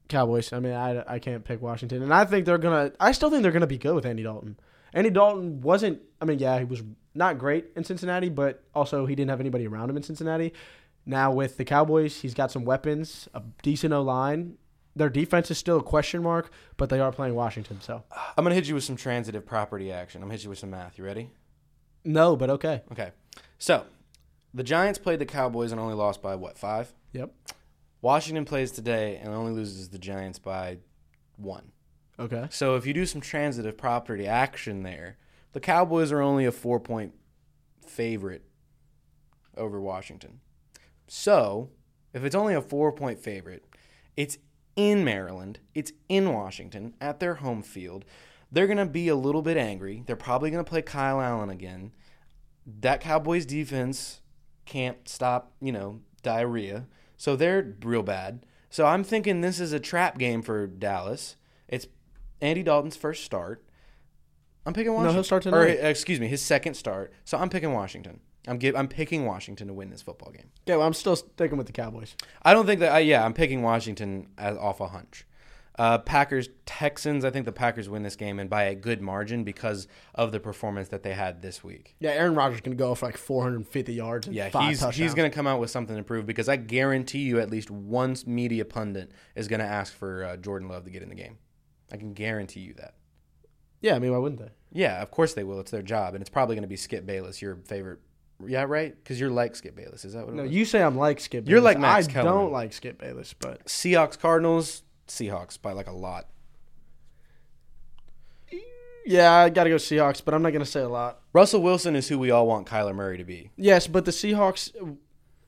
Cowboys. 0.08 0.52
I 0.52 0.60
mean, 0.60 0.72
I, 0.74 1.04
I 1.06 1.18
can't 1.18 1.44
pick 1.44 1.62
Washington, 1.62 2.02
and 2.02 2.12
I 2.12 2.24
think 2.24 2.46
they're 2.46 2.58
gonna. 2.58 2.92
I 2.98 3.12
still 3.12 3.30
think 3.30 3.42
they're 3.42 3.52
gonna 3.52 3.66
be 3.66 3.78
good 3.78 3.94
with 3.94 4.06
Andy 4.06 4.22
Dalton. 4.22 4.58
Andy 4.92 5.10
Dalton 5.10 5.60
wasn't. 5.60 6.00
I 6.20 6.24
mean, 6.24 6.38
yeah, 6.38 6.58
he 6.58 6.64
was 6.64 6.82
not 7.14 7.38
great 7.38 7.66
in 7.76 7.84
Cincinnati, 7.84 8.28
but 8.28 8.64
also 8.74 9.06
he 9.06 9.14
didn't 9.14 9.30
have 9.30 9.40
anybody 9.40 9.66
around 9.66 9.90
him 9.90 9.96
in 9.96 10.02
Cincinnati. 10.02 10.52
Now 11.06 11.32
with 11.32 11.56
the 11.56 11.64
Cowboys, 11.64 12.20
he's 12.20 12.34
got 12.34 12.50
some 12.50 12.64
weapons, 12.64 13.28
a 13.34 13.42
decent 13.62 13.92
O 13.92 14.02
line. 14.02 14.56
Their 14.96 15.08
defense 15.08 15.50
is 15.50 15.58
still 15.58 15.78
a 15.78 15.82
question 15.82 16.22
mark, 16.22 16.50
but 16.76 16.90
they 16.90 16.98
are 16.98 17.12
playing 17.12 17.34
Washington. 17.34 17.80
So 17.80 18.02
I'm 18.36 18.44
going 18.44 18.50
to 18.50 18.56
hit 18.56 18.66
you 18.66 18.74
with 18.74 18.84
some 18.84 18.96
transitive 18.96 19.46
property 19.46 19.92
action. 19.92 20.20
I'm 20.20 20.28
going 20.28 20.36
to 20.36 20.40
hit 20.40 20.44
you 20.44 20.50
with 20.50 20.58
some 20.58 20.70
math. 20.70 20.98
You 20.98 21.04
ready? 21.04 21.30
No, 22.04 22.36
but 22.36 22.50
okay. 22.50 22.82
Okay. 22.92 23.10
So, 23.58 23.84
the 24.54 24.62
Giants 24.62 24.98
played 24.98 25.18
the 25.18 25.26
Cowboys 25.26 25.72
and 25.72 25.80
only 25.80 25.94
lost 25.94 26.22
by 26.22 26.34
what, 26.34 26.58
five? 26.58 26.92
Yep. 27.12 27.32
Washington 28.02 28.44
plays 28.44 28.70
today 28.70 29.20
and 29.22 29.34
only 29.34 29.52
loses 29.52 29.90
the 29.90 29.98
Giants 29.98 30.38
by 30.38 30.78
one. 31.36 31.72
Okay. 32.18 32.46
So 32.50 32.76
if 32.76 32.86
you 32.86 32.92
do 32.92 33.06
some 33.06 33.20
transitive 33.20 33.76
property 33.76 34.26
action 34.26 34.82
there, 34.82 35.16
the 35.52 35.60
Cowboys 35.60 36.12
are 36.12 36.20
only 36.20 36.44
a 36.44 36.52
four 36.52 36.78
point 36.78 37.14
favorite 37.86 38.44
over 39.56 39.80
Washington. 39.80 40.40
So 41.08 41.70
if 42.12 42.24
it's 42.24 42.34
only 42.34 42.54
a 42.54 42.62
four 42.62 42.92
point 42.92 43.18
favorite, 43.18 43.64
it's 44.16 44.38
in 44.76 45.04
Maryland, 45.04 45.60
it's 45.74 45.92
in 46.08 46.32
Washington 46.32 46.94
at 47.00 47.20
their 47.20 47.36
home 47.36 47.62
field. 47.62 48.04
They're 48.52 48.66
going 48.66 48.78
to 48.78 48.86
be 48.86 49.08
a 49.08 49.14
little 49.16 49.42
bit 49.42 49.56
angry. 49.56 50.02
They're 50.06 50.16
probably 50.16 50.50
going 50.50 50.64
to 50.64 50.68
play 50.68 50.82
Kyle 50.82 51.20
Allen 51.20 51.50
again. 51.50 51.92
That 52.80 53.00
Cowboys 53.00 53.46
defense 53.46 54.20
can't 54.66 55.08
stop, 55.08 55.52
you 55.60 55.72
know, 55.72 56.00
diarrhea. 56.22 56.86
So 57.16 57.36
they're 57.36 57.74
real 57.82 58.02
bad. 58.02 58.44
So 58.68 58.86
I'm 58.86 59.04
thinking 59.04 59.40
this 59.40 59.60
is 59.60 59.72
a 59.72 59.80
trap 59.80 60.18
game 60.18 60.42
for 60.42 60.66
Dallas. 60.66 61.36
It's 61.68 61.86
Andy 62.40 62.62
Dalton's 62.62 62.96
first 62.96 63.24
start. 63.24 63.64
I'm 64.66 64.72
picking 64.72 64.92
Washington. 64.92 65.12
No, 65.12 65.14
he'll 65.14 65.24
start 65.24 65.46
Or, 65.46 65.66
tonight. 65.66 65.84
uh, 65.84 65.88
excuse 65.88 66.20
me, 66.20 66.28
his 66.28 66.42
second 66.42 66.74
start. 66.74 67.12
So 67.24 67.38
I'm 67.38 67.48
picking 67.50 67.72
Washington. 67.72 68.20
I'm 68.48 68.58
give, 68.58 68.74
I'm 68.76 68.88
picking 68.88 69.26
Washington 69.26 69.68
to 69.68 69.74
win 69.74 69.90
this 69.90 70.02
football 70.02 70.32
game. 70.32 70.48
Okay, 70.66 70.76
well, 70.76 70.86
I'm 70.86 70.94
still 70.94 71.16
sticking 71.16 71.58
with 71.58 71.66
the 71.66 71.72
Cowboys. 71.72 72.14
I 72.42 72.52
don't 72.54 72.66
think 72.66 72.80
that. 72.80 72.94
Uh, 72.94 72.98
yeah, 72.98 73.24
I'm 73.24 73.34
picking 73.34 73.62
Washington 73.62 74.28
as 74.38 74.56
off 74.56 74.80
a 74.80 74.88
hunch. 74.88 75.26
Uh, 75.80 75.96
Packers 75.96 76.50
Texans. 76.66 77.24
I 77.24 77.30
think 77.30 77.46
the 77.46 77.52
Packers 77.52 77.88
win 77.88 78.02
this 78.02 78.14
game 78.14 78.38
and 78.38 78.50
by 78.50 78.64
a 78.64 78.74
good 78.74 79.00
margin 79.00 79.44
because 79.44 79.88
of 80.14 80.30
the 80.30 80.38
performance 80.38 80.88
that 80.88 81.02
they 81.02 81.14
had 81.14 81.40
this 81.40 81.64
week. 81.64 81.96
Yeah, 82.00 82.10
Aaron 82.10 82.34
Rodgers 82.34 82.60
can 82.60 82.76
go 82.76 82.94
for 82.94 83.06
like 83.06 83.16
450 83.16 83.94
yards. 83.94 84.26
And 84.26 84.36
Yeah, 84.36 84.50
five 84.50 84.68
he's 84.68 84.80
touchdowns. 84.80 84.96
he's 84.96 85.14
going 85.14 85.30
to 85.30 85.34
come 85.34 85.46
out 85.46 85.58
with 85.58 85.70
something 85.70 85.96
to 85.96 86.02
prove 86.02 86.26
because 86.26 86.50
I 86.50 86.56
guarantee 86.56 87.20
you 87.20 87.40
at 87.40 87.48
least 87.48 87.70
one 87.70 88.14
media 88.26 88.66
pundit 88.66 89.12
is 89.34 89.48
going 89.48 89.60
to 89.60 89.66
ask 89.66 89.94
for 89.94 90.22
uh, 90.24 90.36
Jordan 90.36 90.68
Love 90.68 90.84
to 90.84 90.90
get 90.90 91.02
in 91.02 91.08
the 91.08 91.14
game. 91.14 91.38
I 91.90 91.96
can 91.96 92.12
guarantee 92.12 92.60
you 92.60 92.74
that. 92.74 92.94
Yeah, 93.80 93.94
I 93.96 93.98
mean, 94.00 94.12
why 94.12 94.18
wouldn't 94.18 94.40
they? 94.42 94.50
Yeah, 94.72 95.00
of 95.00 95.10
course 95.10 95.32
they 95.32 95.44
will. 95.44 95.60
It's 95.60 95.70
their 95.70 95.82
job, 95.82 96.14
and 96.14 96.20
it's 96.20 96.28
probably 96.28 96.56
going 96.56 96.62
to 96.64 96.68
be 96.68 96.76
Skip 96.76 97.06
Bayless, 97.06 97.40
your 97.40 97.56
favorite. 97.64 98.00
Yeah, 98.46 98.64
right? 98.68 98.94
Because 98.94 99.18
you're 99.18 99.30
like 99.30 99.56
Skip 99.56 99.76
Bayless. 99.76 100.04
Is 100.04 100.12
that 100.12 100.26
what? 100.26 100.34
No, 100.34 100.42
you 100.42 100.66
say 100.66 100.82
I'm 100.82 100.98
like 100.98 101.20
Skip. 101.20 101.44
Bayless. 101.44 101.50
You're 101.50 101.60
like 101.62 101.78
Max 101.78 102.06
I 102.06 102.12
Kellerman. 102.12 102.34
don't 102.42 102.52
like 102.52 102.74
Skip 102.74 102.98
Bayless, 102.98 103.34
but 103.34 103.64
Seahawks 103.64 104.18
Cardinals. 104.18 104.82
Seahawks 105.10 105.60
by 105.60 105.72
like 105.72 105.86
a 105.88 105.92
lot. 105.92 106.26
yeah, 109.06 109.32
I 109.32 109.48
got 109.50 109.64
to 109.64 109.70
go 109.70 109.76
Seahawks. 109.76 110.22
But 110.24 110.34
I'm 110.34 110.42
not 110.42 110.52
gonna 110.52 110.64
say 110.64 110.80
a 110.80 110.88
lot. 110.88 111.20
Russell 111.32 111.62
Wilson 111.62 111.96
is 111.96 112.08
who 112.08 112.18
we 112.18 112.30
all 112.30 112.46
want 112.46 112.66
Kyler 112.66 112.94
Murray 112.94 113.18
to 113.18 113.24
be. 113.24 113.50
Yes, 113.56 113.86
but 113.86 114.04
the 114.04 114.10
Seahawks 114.10 114.72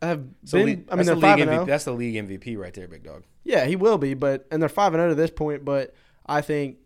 have 0.00 0.24
So 0.44 0.58
been. 0.58 0.66
league- 0.66 0.84
I 0.88 0.96
mean, 0.96 0.96
that's 0.98 1.06
they're 1.06 1.14
the 1.16 1.20
five 1.20 1.38
league 1.38 1.48
and 1.48 1.50
MVP. 1.50 1.54
zero. 1.54 1.62
Oh. 1.62 1.66
That's 1.66 1.84
the 1.84 1.92
league 1.92 2.14
MVP 2.16 2.56
right 2.58 2.74
there, 2.74 2.88
big 2.88 3.02
dog. 3.04 3.24
Yeah, 3.44 3.64
he 3.66 3.76
will 3.76 3.98
be, 3.98 4.14
but 4.14 4.46
and 4.50 4.60
they're 4.62 4.68
five 4.68 4.94
and 4.94 5.00
zero 5.00 5.08
to 5.10 5.14
this 5.14 5.30
point. 5.30 5.64
But 5.64 5.94
I 6.26 6.40
think 6.40 6.78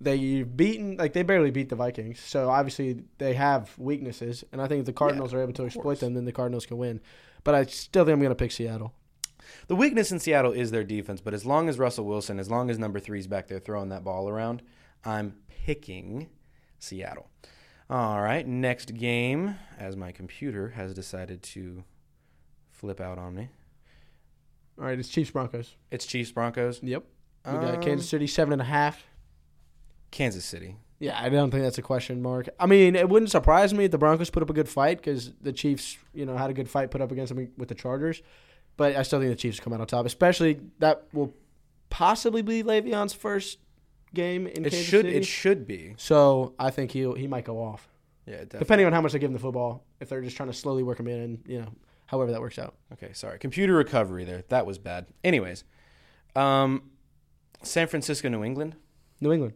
they've 0.00 0.56
beaten 0.56 0.96
like 0.96 1.12
they 1.12 1.22
barely 1.22 1.50
beat 1.50 1.68
the 1.68 1.76
Vikings, 1.76 2.20
so 2.20 2.50
obviously 2.50 3.04
they 3.18 3.34
have 3.34 3.72
weaknesses, 3.78 4.44
and 4.52 4.60
I 4.60 4.66
think 4.66 4.80
if 4.80 4.86
the 4.86 4.92
Cardinals 4.92 5.32
are 5.32 5.40
able 5.40 5.52
to 5.54 5.64
exploit 5.64 6.00
them, 6.00 6.14
then 6.14 6.24
the 6.24 6.32
Cardinals 6.32 6.66
can 6.66 6.76
win. 6.78 7.00
But 7.44 7.54
I 7.54 7.64
still 7.66 8.04
think 8.04 8.14
I'm 8.14 8.22
gonna 8.22 8.34
pick 8.34 8.52
Seattle. 8.52 8.92
The 9.68 9.76
weakness 9.76 10.10
in 10.12 10.18
Seattle 10.18 10.52
is 10.52 10.70
their 10.70 10.84
defense, 10.84 11.20
but 11.20 11.34
as 11.34 11.44
long 11.44 11.68
as 11.68 11.78
Russell 11.78 12.04
Wilson, 12.04 12.38
as 12.38 12.50
long 12.50 12.70
as 12.70 12.78
number 12.78 13.00
three's 13.00 13.26
back 13.26 13.48
there 13.48 13.58
throwing 13.58 13.88
that 13.90 14.04
ball 14.04 14.28
around, 14.28 14.62
I'm 15.04 15.34
picking 15.48 16.28
Seattle. 16.78 17.28
All 17.90 18.20
right, 18.22 18.46
next 18.46 18.94
game, 18.94 19.56
as 19.78 19.96
my 19.96 20.10
computer 20.12 20.70
has 20.70 20.94
decided 20.94 21.42
to 21.42 21.84
flip 22.70 23.00
out 23.00 23.18
on 23.18 23.34
me. 23.34 23.48
All 24.78 24.84
right, 24.86 24.98
it's 24.98 25.08
Chiefs 25.08 25.30
Broncos. 25.30 25.76
It's 25.90 26.06
Chiefs 26.06 26.32
Broncos. 26.32 26.80
Yep. 26.82 27.04
We 27.46 27.52
Um, 27.52 27.60
got 27.60 27.82
Kansas 27.82 28.08
City 28.08 28.26
seven 28.26 28.52
and 28.54 28.62
a 28.62 28.64
half. 28.64 29.04
Kansas 30.10 30.44
City. 30.44 30.76
Yeah, 30.98 31.20
I 31.20 31.28
don't 31.28 31.50
think 31.50 31.62
that's 31.62 31.76
a 31.78 31.82
question 31.82 32.22
mark. 32.22 32.48
I 32.58 32.66
mean, 32.66 32.96
it 32.96 33.08
wouldn't 33.08 33.30
surprise 33.30 33.74
me 33.74 33.84
if 33.84 33.90
the 33.90 33.98
Broncos 33.98 34.30
put 34.30 34.42
up 34.42 34.48
a 34.48 34.54
good 34.54 34.68
fight 34.68 34.98
because 34.98 35.32
the 35.40 35.52
Chiefs, 35.52 35.98
you 36.14 36.24
know, 36.24 36.36
had 36.36 36.50
a 36.50 36.54
good 36.54 36.70
fight 36.70 36.90
put 36.90 37.00
up 37.00 37.12
against 37.12 37.34
them 37.34 37.50
with 37.58 37.68
the 37.68 37.74
Chargers. 37.74 38.22
But 38.76 38.96
I 38.96 39.02
still 39.02 39.20
think 39.20 39.30
the 39.30 39.36
Chiefs 39.36 39.60
come 39.60 39.72
out 39.72 39.80
on 39.80 39.86
top. 39.86 40.04
Especially 40.06 40.60
that 40.80 41.04
will 41.12 41.32
possibly 41.90 42.42
be 42.42 42.62
Le'Veon's 42.62 43.12
first 43.12 43.58
game 44.12 44.46
in 44.46 44.64
It 44.64 44.70
Kansas 44.70 44.84
should. 44.84 45.04
City. 45.06 45.16
It 45.16 45.24
should 45.26 45.66
be. 45.66 45.94
so 45.96 46.54
I 46.58 46.70
think 46.70 46.90
he 46.92 47.00
he 47.14 47.26
might 47.26 47.44
go 47.44 47.62
off, 47.62 47.88
Yeah, 48.26 48.36
definitely. 48.36 48.58
depending 48.60 48.86
on 48.86 48.92
how 48.92 49.00
much 49.00 49.12
they 49.12 49.18
give 49.18 49.28
him 49.30 49.34
the 49.34 49.38
football. 49.40 49.84
If 50.00 50.08
they're 50.08 50.22
just 50.22 50.36
trying 50.36 50.48
to 50.50 50.52
slowly 50.52 50.82
work 50.82 50.98
him 51.00 51.08
in, 51.08 51.20
and 51.20 51.38
you 51.46 51.60
know, 51.60 51.68
however 52.06 52.32
that 52.32 52.40
works 52.40 52.58
out. 52.58 52.74
Okay, 52.92 53.12
sorry. 53.12 53.38
Computer 53.38 53.74
recovery 53.74 54.24
there. 54.24 54.42
That 54.48 54.66
was 54.66 54.78
bad. 54.78 55.06
Anyways, 55.22 55.64
um, 56.36 56.90
San 57.62 57.86
Francisco, 57.88 58.28
New 58.28 58.44
England. 58.44 58.76
New 59.20 59.32
England. 59.32 59.54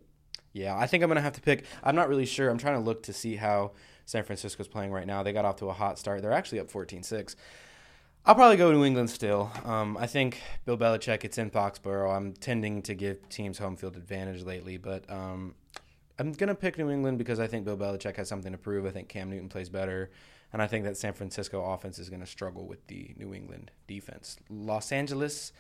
Yeah, 0.53 0.77
I 0.77 0.87
think 0.87 1.03
I'm 1.03 1.09
gonna 1.11 1.21
have 1.21 1.35
to 1.35 1.41
pick. 1.41 1.65
I'm 1.83 1.95
not 1.97 2.09
really 2.09 2.27
sure. 2.27 2.49
I'm 2.51 2.59
trying 2.59 2.75
to 2.75 2.81
look 2.85 3.03
to 3.05 3.13
see 3.13 3.37
how 3.37 3.73
San 4.07 4.25
Francisco's 4.25 4.69
playing 4.69 4.91
right 4.93 5.07
now. 5.07 5.23
They 5.23 5.33
got 5.33 5.45
off 5.45 5.57
to 5.57 5.67
a 5.67 5.73
hot 5.73 5.99
start. 5.99 6.23
They're 6.23 6.33
actually 6.33 6.61
up 6.61 6.71
14-6. 6.71 7.37
I'll 8.27 8.35
probably 8.35 8.57
go 8.57 8.71
New 8.73 8.85
England 8.85 9.09
still. 9.11 9.51
Um, 9.65 9.97
I 9.97 10.07
think 10.07 10.41
Bill 10.67 10.77
Belichick. 10.77 11.25
It's 11.25 11.39
in 11.39 11.51
Foxborough. 11.51 12.15
I'm 12.15 12.35
tending 12.35 12.83
to 12.83 12.95
give 12.95 13.27
teams 13.29 13.59
home 13.59 13.77
field 13.77 13.97
advantage 13.97 14.43
lately, 14.43 14.77
but 14.77 15.11
um, 15.11 15.55
I'm 16.19 16.33
gonna 16.33 16.55
pick 16.55 16.77
New 16.79 16.91
England 16.91 17.19
because 17.19 17.41
I 17.41 17.47
think 17.47 17.65
Bill 17.65 17.77
Belichick 17.77 18.17
has 18.17 18.29
something 18.29 18.53
to 18.53 18.59
prove. 18.59 18.85
I 18.85 18.91
think 18.91 19.09
Cam 19.09 19.31
Newton 19.31 19.49
plays 19.49 19.69
better, 19.71 20.11
and 20.53 20.61
I 20.61 20.67
think 20.67 20.85
that 20.85 20.97
San 20.97 21.15
Francisco 21.15 21.65
offense 21.65 21.99
is 21.99 22.11
gonna 22.11 22.27
struggle 22.27 22.67
with 22.67 22.87
the 22.89 23.15
New 23.17 23.33
England 23.33 23.71
defense. 23.87 24.37
Los 24.51 24.93
Angeles 24.93 25.53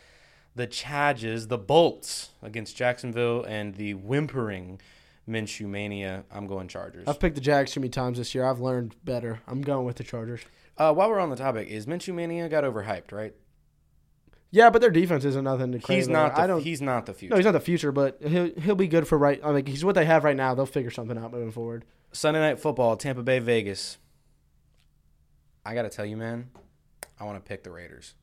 the 0.58 0.66
Chargers, 0.66 1.46
the 1.46 1.56
Bolts 1.56 2.30
against 2.42 2.76
Jacksonville, 2.76 3.44
and 3.44 3.76
the 3.76 3.94
whimpering 3.94 4.80
Minshew 5.28 5.66
mania. 5.66 6.24
I'm 6.30 6.46
going 6.46 6.68
Chargers. 6.68 7.06
I've 7.06 7.20
picked 7.20 7.36
the 7.36 7.40
Jags 7.40 7.72
too 7.72 7.80
many 7.80 7.90
times 7.90 8.18
this 8.18 8.34
year. 8.34 8.44
I've 8.44 8.60
learned 8.60 8.94
better. 9.04 9.40
I'm 9.46 9.62
going 9.62 9.86
with 9.86 9.96
the 9.96 10.04
Chargers. 10.04 10.40
Uh, 10.78 10.94
while 10.94 11.10
we're 11.10 11.18
on 11.18 11.28
the 11.30 11.36
topic, 11.36 11.68
is 11.68 11.86
Minshew 11.86 12.14
mania 12.14 12.48
got 12.48 12.64
overhyped? 12.64 13.12
Right? 13.12 13.34
Yeah, 14.50 14.70
but 14.70 14.80
their 14.80 14.90
defense 14.90 15.24
isn't 15.24 15.44
nothing 15.44 15.72
to. 15.72 15.78
He's 15.78 16.08
not. 16.08 16.36
The, 16.36 16.42
I 16.42 16.46
don't. 16.46 16.62
He's 16.62 16.80
not 16.80 17.04
the 17.04 17.12
future. 17.12 17.32
No, 17.32 17.36
he's 17.36 17.44
not 17.44 17.52
the 17.52 17.60
future, 17.60 17.92
but 17.92 18.18
he'll 18.22 18.50
he'll 18.58 18.74
be 18.74 18.88
good 18.88 19.06
for 19.06 19.18
right. 19.18 19.40
I 19.44 19.52
mean, 19.52 19.66
he's 19.66 19.84
what 19.84 19.94
they 19.94 20.06
have 20.06 20.24
right 20.24 20.36
now. 20.36 20.54
They'll 20.54 20.66
figure 20.66 20.90
something 20.90 21.18
out 21.18 21.32
moving 21.32 21.50
forward. 21.50 21.84
Sunday 22.12 22.40
night 22.40 22.58
football, 22.58 22.96
Tampa 22.96 23.22
Bay, 23.22 23.40
Vegas. 23.40 23.98
I 25.66 25.74
gotta 25.74 25.90
tell 25.90 26.06
you, 26.06 26.16
man, 26.16 26.48
I 27.20 27.24
want 27.24 27.44
to 27.44 27.46
pick 27.46 27.62
the 27.62 27.70
Raiders. 27.70 28.14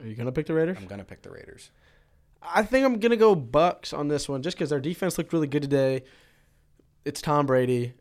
Are 0.00 0.06
you 0.06 0.14
gonna 0.14 0.30
pick 0.30 0.46
the 0.46 0.54
Raiders? 0.54 0.76
I'm 0.78 0.86
gonna 0.86 1.04
pick 1.04 1.22
the 1.22 1.30
Raiders. 1.30 1.72
I 2.40 2.62
think 2.62 2.86
I'm 2.86 3.00
gonna 3.00 3.16
go 3.16 3.34
Bucs 3.34 3.96
on 3.96 4.06
this 4.06 4.28
one, 4.28 4.42
just 4.42 4.56
because 4.56 4.70
their 4.70 4.80
defense 4.80 5.18
looked 5.18 5.32
really 5.32 5.48
good 5.48 5.62
today. 5.62 6.04
It's 7.04 7.20
Tom 7.20 7.46
Brady. 7.46 7.94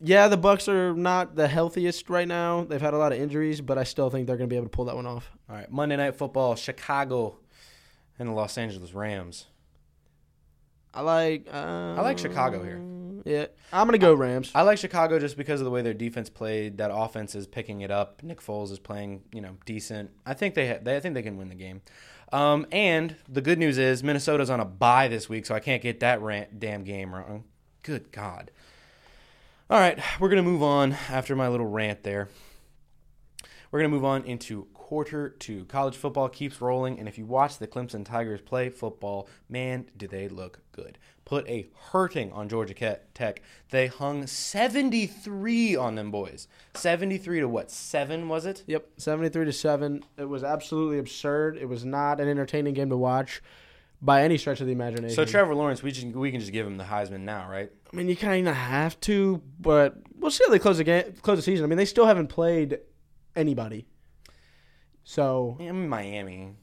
Yeah, 0.00 0.28
the 0.28 0.36
Bucs 0.38 0.68
are 0.68 0.92
not 0.94 1.36
the 1.36 1.48
healthiest 1.48 2.10
right 2.10 2.28
now. 2.28 2.64
They've 2.64 2.80
had 2.80 2.94
a 2.94 2.98
lot 2.98 3.12
of 3.12 3.18
injuries, 3.20 3.60
but 3.60 3.78
I 3.78 3.84
still 3.84 4.10
think 4.10 4.26
they're 4.26 4.36
gonna 4.36 4.48
be 4.48 4.56
able 4.56 4.66
to 4.66 4.70
pull 4.70 4.84
that 4.86 4.96
one 4.96 5.06
off. 5.06 5.30
All 5.48 5.56
right, 5.56 5.70
Monday 5.70 5.96
night 5.96 6.16
football, 6.16 6.56
Chicago, 6.56 7.38
and 8.18 8.28
the 8.28 8.32
Los 8.32 8.58
Angeles 8.58 8.92
Rams. 8.92 9.46
I 10.92 11.00
like. 11.00 11.48
Uh, 11.52 11.94
I 11.96 12.00
like 12.02 12.18
Chicago 12.18 12.62
here. 12.62 12.80
Yeah, 13.24 13.46
I'm 13.72 13.86
gonna 13.86 13.98
go 13.98 14.14
Rams. 14.14 14.52
I 14.54 14.62
like 14.62 14.78
Chicago 14.78 15.18
just 15.18 15.36
because 15.36 15.60
of 15.60 15.64
the 15.64 15.70
way 15.70 15.80
their 15.82 15.94
defense 15.94 16.28
played. 16.28 16.78
That 16.78 16.90
offense 16.92 17.34
is 17.34 17.46
picking 17.46 17.80
it 17.80 17.90
up. 17.90 18.22
Nick 18.22 18.40
Foles 18.40 18.70
is 18.70 18.78
playing, 18.78 19.22
you 19.32 19.40
know, 19.40 19.56
decent. 19.64 20.10
I 20.26 20.34
think 20.34 20.54
they, 20.54 20.68
ha- 20.68 20.78
they 20.82 20.96
I 20.96 21.00
think 21.00 21.14
they 21.14 21.22
can 21.22 21.36
win 21.36 21.48
the 21.48 21.54
game. 21.54 21.80
Um, 22.32 22.66
and 22.70 23.16
the 23.28 23.40
good 23.40 23.58
news 23.58 23.78
is 23.78 24.02
Minnesota's 24.02 24.50
on 24.50 24.60
a 24.60 24.64
bye 24.64 25.08
this 25.08 25.28
week, 25.28 25.46
so 25.46 25.54
I 25.54 25.60
can't 25.60 25.82
get 25.82 26.00
that 26.00 26.20
rant, 26.20 26.58
damn 26.60 26.84
game 26.84 27.14
wrong. 27.14 27.44
Good 27.82 28.12
God. 28.12 28.50
All 29.70 29.80
right, 29.80 29.98
we're 30.20 30.28
gonna 30.28 30.42
move 30.42 30.62
on 30.62 30.92
after 31.08 31.34
my 31.34 31.48
little 31.48 31.66
rant 31.66 32.02
there. 32.02 32.28
We're 33.70 33.78
gonna 33.78 33.88
move 33.88 34.04
on 34.04 34.22
into 34.24 34.66
quarter 34.74 35.30
two. 35.30 35.64
College 35.64 35.96
football 35.96 36.28
keeps 36.28 36.60
rolling, 36.60 36.98
and 36.98 37.08
if 37.08 37.16
you 37.16 37.24
watch 37.24 37.56
the 37.56 37.66
Clemson 37.66 38.04
Tigers 38.04 38.42
play 38.42 38.68
football, 38.68 39.26
man, 39.48 39.86
do 39.96 40.06
they 40.06 40.28
look 40.28 40.60
good. 40.72 40.98
Put 41.24 41.48
a 41.48 41.66
hurting 41.92 42.30
on 42.32 42.50
Georgia 42.50 43.00
Tech. 43.14 43.40
They 43.70 43.86
hung 43.86 44.26
73 44.26 45.74
on 45.74 45.94
them 45.94 46.10
boys. 46.10 46.46
73 46.74 47.40
to 47.40 47.48
what? 47.48 47.70
7 47.70 48.28
was 48.28 48.44
it? 48.44 48.64
Yep, 48.66 48.86
73 48.98 49.46
to 49.46 49.52
7. 49.52 50.04
It 50.18 50.28
was 50.28 50.44
absolutely 50.44 50.98
absurd. 50.98 51.56
It 51.56 51.70
was 51.70 51.86
not 51.86 52.20
an 52.20 52.28
entertaining 52.28 52.74
game 52.74 52.90
to 52.90 52.98
watch 52.98 53.40
by 54.04 54.22
any 54.22 54.36
stretch 54.36 54.60
of 54.60 54.66
the 54.66 54.72
imagination. 54.72 55.16
So 55.16 55.24
Trevor 55.24 55.54
Lawrence, 55.54 55.82
we 55.82 55.90
just, 55.90 56.06
we 56.08 56.30
can 56.30 56.38
just 56.40 56.52
give 56.52 56.66
him 56.66 56.76
the 56.76 56.84
Heisman 56.84 57.20
now, 57.20 57.48
right? 57.48 57.70
I 57.92 57.96
mean, 57.96 58.08
you 58.08 58.16
kind 58.16 58.46
of 58.46 58.54
have 58.54 59.00
to, 59.00 59.40
but 59.58 59.96
we'll 60.18 60.30
see 60.30 60.44
how 60.46 60.50
they 60.50 60.58
close 60.58 60.76
the 60.76 60.84
game, 60.84 61.14
close 61.22 61.38
the 61.38 61.42
season. 61.42 61.64
I 61.64 61.68
mean, 61.68 61.78
they 61.78 61.86
still 61.86 62.04
haven't 62.06 62.26
played 62.26 62.80
anybody. 63.34 63.86
So, 65.04 65.56
In 65.58 65.88
Miami, 65.88 66.54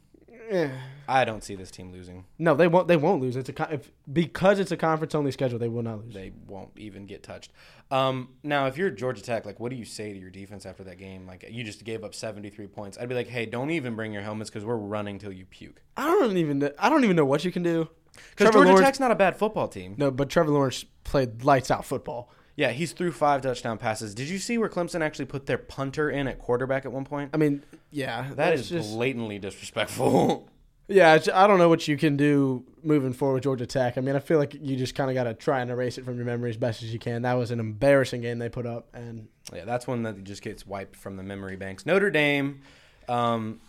eh. 0.51 0.69
I 1.07 1.25
don't 1.25 1.43
see 1.43 1.55
this 1.55 1.71
team 1.71 1.91
losing. 1.91 2.25
no, 2.39 2.53
they 2.55 2.67
won't. 2.67 2.87
They 2.87 2.95
won't 2.97 3.21
lose. 3.21 3.35
It's 3.35 3.49
a 3.49 3.53
con- 3.53 3.71
if, 3.73 3.91
because 4.11 4.59
it's 4.59 4.71
a 4.71 4.77
conference 4.77 5.13
only 5.15 5.31
schedule. 5.31 5.59
They 5.59 5.67
will 5.67 5.83
not 5.83 6.05
lose. 6.05 6.13
They 6.13 6.31
won't 6.47 6.71
even 6.77 7.05
get 7.05 7.23
touched. 7.23 7.51
Um, 7.89 8.29
now, 8.43 8.67
if 8.67 8.77
you're 8.77 8.89
Georgia 8.89 9.21
Tech, 9.21 9.45
like, 9.45 9.59
what 9.59 9.69
do 9.71 9.75
you 9.75 9.83
say 9.85 10.13
to 10.13 10.19
your 10.19 10.29
defense 10.29 10.65
after 10.65 10.83
that 10.85 10.97
game? 10.97 11.25
Like, 11.27 11.45
you 11.49 11.63
just 11.63 11.83
gave 11.83 12.03
up 12.03 12.15
73 12.15 12.67
points. 12.67 12.97
I'd 12.97 13.09
be 13.09 13.15
like, 13.15 13.27
hey, 13.27 13.45
don't 13.45 13.71
even 13.71 13.95
bring 13.95 14.13
your 14.13 14.21
helmets 14.21 14.49
because 14.49 14.63
we're 14.63 14.77
running 14.77 15.19
till 15.19 15.33
you 15.33 15.45
puke. 15.45 15.81
I 15.97 16.05
don't 16.07 16.37
even. 16.37 16.59
know- 16.59 16.71
I 16.79 16.89
don't 16.89 17.03
even 17.03 17.15
know 17.15 17.25
what 17.25 17.43
you 17.43 17.51
can 17.51 17.63
do. 17.63 17.89
Because 18.13 18.45
Trevor 18.45 18.51
Georgia 18.53 18.69
Lawrence- 18.69 18.85
Tech's 18.85 18.99
not 18.99 19.11
a 19.11 19.15
bad 19.15 19.37
football 19.37 19.67
team. 19.67 19.95
No, 19.97 20.11
but 20.11 20.29
Trevor 20.29 20.51
Lawrence 20.51 20.85
played 21.03 21.43
lights 21.43 21.71
out 21.71 21.85
football. 21.85 22.29
Yeah, 22.61 22.73
he's 22.73 22.91
threw 22.91 23.11
five 23.11 23.41
touchdown 23.41 23.79
passes. 23.79 24.13
Did 24.13 24.29
you 24.29 24.37
see 24.37 24.59
where 24.59 24.69
Clemson 24.69 25.01
actually 25.01 25.25
put 25.25 25.47
their 25.47 25.57
punter 25.57 26.11
in 26.11 26.27
at 26.27 26.37
quarterback 26.37 26.85
at 26.85 26.91
one 26.91 27.05
point? 27.05 27.31
I 27.33 27.37
mean, 27.37 27.63
yeah, 27.89 28.29
that's 28.35 28.69
just 28.69 28.91
blatantly 28.91 29.39
disrespectful. 29.39 30.47
yeah. 30.87 31.17
I 31.33 31.47
don't 31.47 31.57
know 31.57 31.69
what 31.69 31.87
you 31.87 31.97
can 31.97 32.17
do 32.17 32.63
moving 32.83 33.13
forward 33.13 33.33
with 33.33 33.43
Georgia 33.45 33.65
Tech. 33.65 33.97
I 33.97 34.01
mean, 34.01 34.15
I 34.15 34.19
feel 34.19 34.37
like 34.37 34.53
you 34.53 34.75
just 34.75 34.93
kind 34.93 35.09
of 35.09 35.15
got 35.15 35.23
to 35.23 35.33
try 35.33 35.61
and 35.61 35.71
erase 35.71 35.97
it 35.97 36.05
from 36.05 36.17
your 36.17 36.25
memory 36.25 36.51
as 36.51 36.57
best 36.57 36.83
as 36.83 36.93
you 36.93 36.99
can. 36.99 37.23
That 37.23 37.33
was 37.33 37.49
an 37.49 37.59
embarrassing 37.59 38.21
game 38.21 38.37
they 38.37 38.47
put 38.47 38.67
up, 38.67 38.89
and 38.93 39.27
yeah, 39.51 39.65
that's 39.65 39.87
one 39.87 40.03
that 40.03 40.23
just 40.23 40.43
gets 40.43 40.63
wiped 40.63 40.95
from 40.95 41.17
the 41.17 41.23
memory 41.23 41.55
banks. 41.55 41.87
Notre 41.87 42.11
Dame 42.11 42.61
um, 43.09 43.59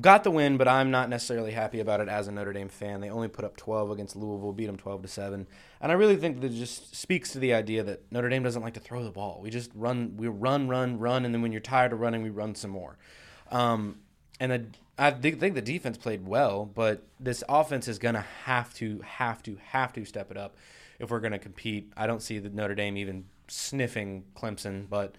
got 0.00 0.24
the 0.24 0.30
win, 0.30 0.56
but 0.56 0.68
I'm 0.68 0.90
not 0.90 1.08
necessarily 1.08 1.52
happy 1.52 1.80
about 1.80 2.00
it 2.00 2.08
as 2.08 2.28
a 2.28 2.32
Notre 2.32 2.52
Dame 2.52 2.68
fan. 2.68 3.00
They 3.00 3.10
only 3.10 3.28
put 3.28 3.44
up 3.44 3.56
12 3.56 3.90
against 3.90 4.14
Louisville, 4.16 4.52
beat 4.52 4.66
them 4.66 4.76
12 4.76 5.02
to 5.02 5.08
seven, 5.08 5.46
and 5.80 5.90
I 5.90 5.94
really 5.96 6.16
think 6.16 6.40
that 6.40 6.50
just 6.50 6.94
speaks 6.94 7.32
to 7.32 7.38
the 7.38 7.52
idea 7.54 7.82
that 7.82 8.10
Notre 8.12 8.28
Dame 8.28 8.42
doesn't 8.42 8.62
like 8.62 8.74
to 8.74 8.80
throw 8.80 9.02
the 9.02 9.10
ball. 9.10 9.40
We 9.42 9.50
just 9.50 9.70
run, 9.74 10.14
we 10.16 10.28
run, 10.28 10.68
run, 10.68 10.98
run, 10.98 11.24
and 11.24 11.34
then 11.34 11.42
when 11.42 11.52
you're 11.52 11.60
tired 11.60 11.92
of 11.92 12.00
running, 12.00 12.22
we 12.22 12.30
run 12.30 12.54
some 12.54 12.70
more. 12.70 12.96
Um, 13.50 13.98
and 14.38 14.76
I 14.98 15.10
think 15.10 15.40
think 15.40 15.54
the 15.54 15.62
defense 15.62 15.98
played 15.98 16.26
well, 16.26 16.64
but 16.64 17.06
this 17.18 17.42
offense 17.48 17.88
is 17.88 17.98
going 17.98 18.14
to 18.14 18.24
have 18.44 18.72
to, 18.74 19.00
have 19.04 19.42
to, 19.44 19.58
have 19.70 19.92
to 19.94 20.04
step 20.04 20.30
it 20.30 20.36
up 20.36 20.56
if 20.98 21.10
we're 21.10 21.20
going 21.20 21.32
to 21.32 21.38
compete. 21.38 21.92
I 21.96 22.06
don't 22.06 22.22
see 22.22 22.38
the 22.38 22.50
Notre 22.50 22.74
Dame 22.74 22.96
even 22.96 23.24
sniffing 23.48 24.24
Clemson, 24.36 24.88
but 24.88 25.16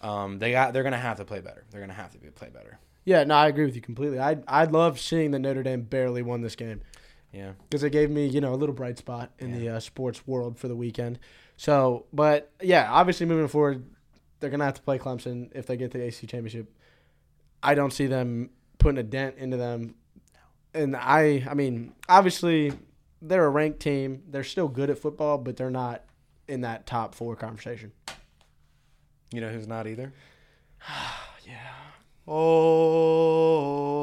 um, 0.00 0.38
they 0.38 0.52
got 0.52 0.72
they're 0.72 0.82
going 0.82 0.92
to 0.92 0.98
have 0.98 1.16
to 1.16 1.24
play 1.24 1.40
better. 1.40 1.64
They're 1.70 1.80
going 1.80 1.90
to 1.90 1.96
have 1.96 2.12
to 2.12 2.18
be, 2.18 2.28
play 2.28 2.48
better. 2.48 2.78
Yeah, 3.08 3.24
no, 3.24 3.36
I 3.36 3.48
agree 3.48 3.64
with 3.64 3.74
you 3.74 3.80
completely. 3.80 4.20
I 4.20 4.36
I 4.46 4.64
love 4.64 5.00
seeing 5.00 5.30
that 5.30 5.38
Notre 5.38 5.62
Dame 5.62 5.80
barely 5.80 6.20
won 6.20 6.42
this 6.42 6.54
game 6.56 6.82
Yeah. 7.32 7.52
because 7.62 7.82
it 7.82 7.88
gave 7.90 8.10
me 8.10 8.26
you 8.26 8.42
know 8.42 8.52
a 8.52 8.56
little 8.56 8.74
bright 8.74 8.98
spot 8.98 9.30
in 9.38 9.58
the 9.58 9.70
uh, 9.70 9.80
sports 9.80 10.26
world 10.26 10.58
for 10.58 10.68
the 10.68 10.76
weekend. 10.76 11.18
So, 11.56 12.04
but 12.12 12.52
yeah, 12.60 12.86
obviously 12.92 13.24
moving 13.24 13.48
forward, 13.48 13.82
they're 14.40 14.50
gonna 14.50 14.66
have 14.66 14.74
to 14.74 14.82
play 14.82 14.98
Clemson 14.98 15.48
if 15.54 15.64
they 15.64 15.78
get 15.78 15.90
the 15.92 16.02
ACC 16.06 16.28
championship. 16.28 16.70
I 17.62 17.74
don't 17.74 17.94
see 17.94 18.08
them 18.08 18.50
putting 18.76 18.98
a 18.98 19.02
dent 19.02 19.36
into 19.38 19.56
them, 19.56 19.94
and 20.74 20.94
I 20.94 21.46
I 21.48 21.54
mean 21.54 21.94
obviously 22.10 22.72
they're 23.22 23.46
a 23.46 23.50
ranked 23.50 23.80
team. 23.80 24.22
They're 24.28 24.44
still 24.44 24.68
good 24.68 24.90
at 24.90 24.98
football, 24.98 25.38
but 25.38 25.56
they're 25.56 25.70
not 25.70 26.04
in 26.46 26.60
that 26.60 26.84
top 26.84 27.14
four 27.14 27.36
conversation. 27.36 27.90
You 29.32 29.40
know 29.40 29.48
who's 29.48 29.66
not 29.66 29.86
either? 29.86 30.12
Yeah. 31.46 31.56
Oh, 32.30 33.94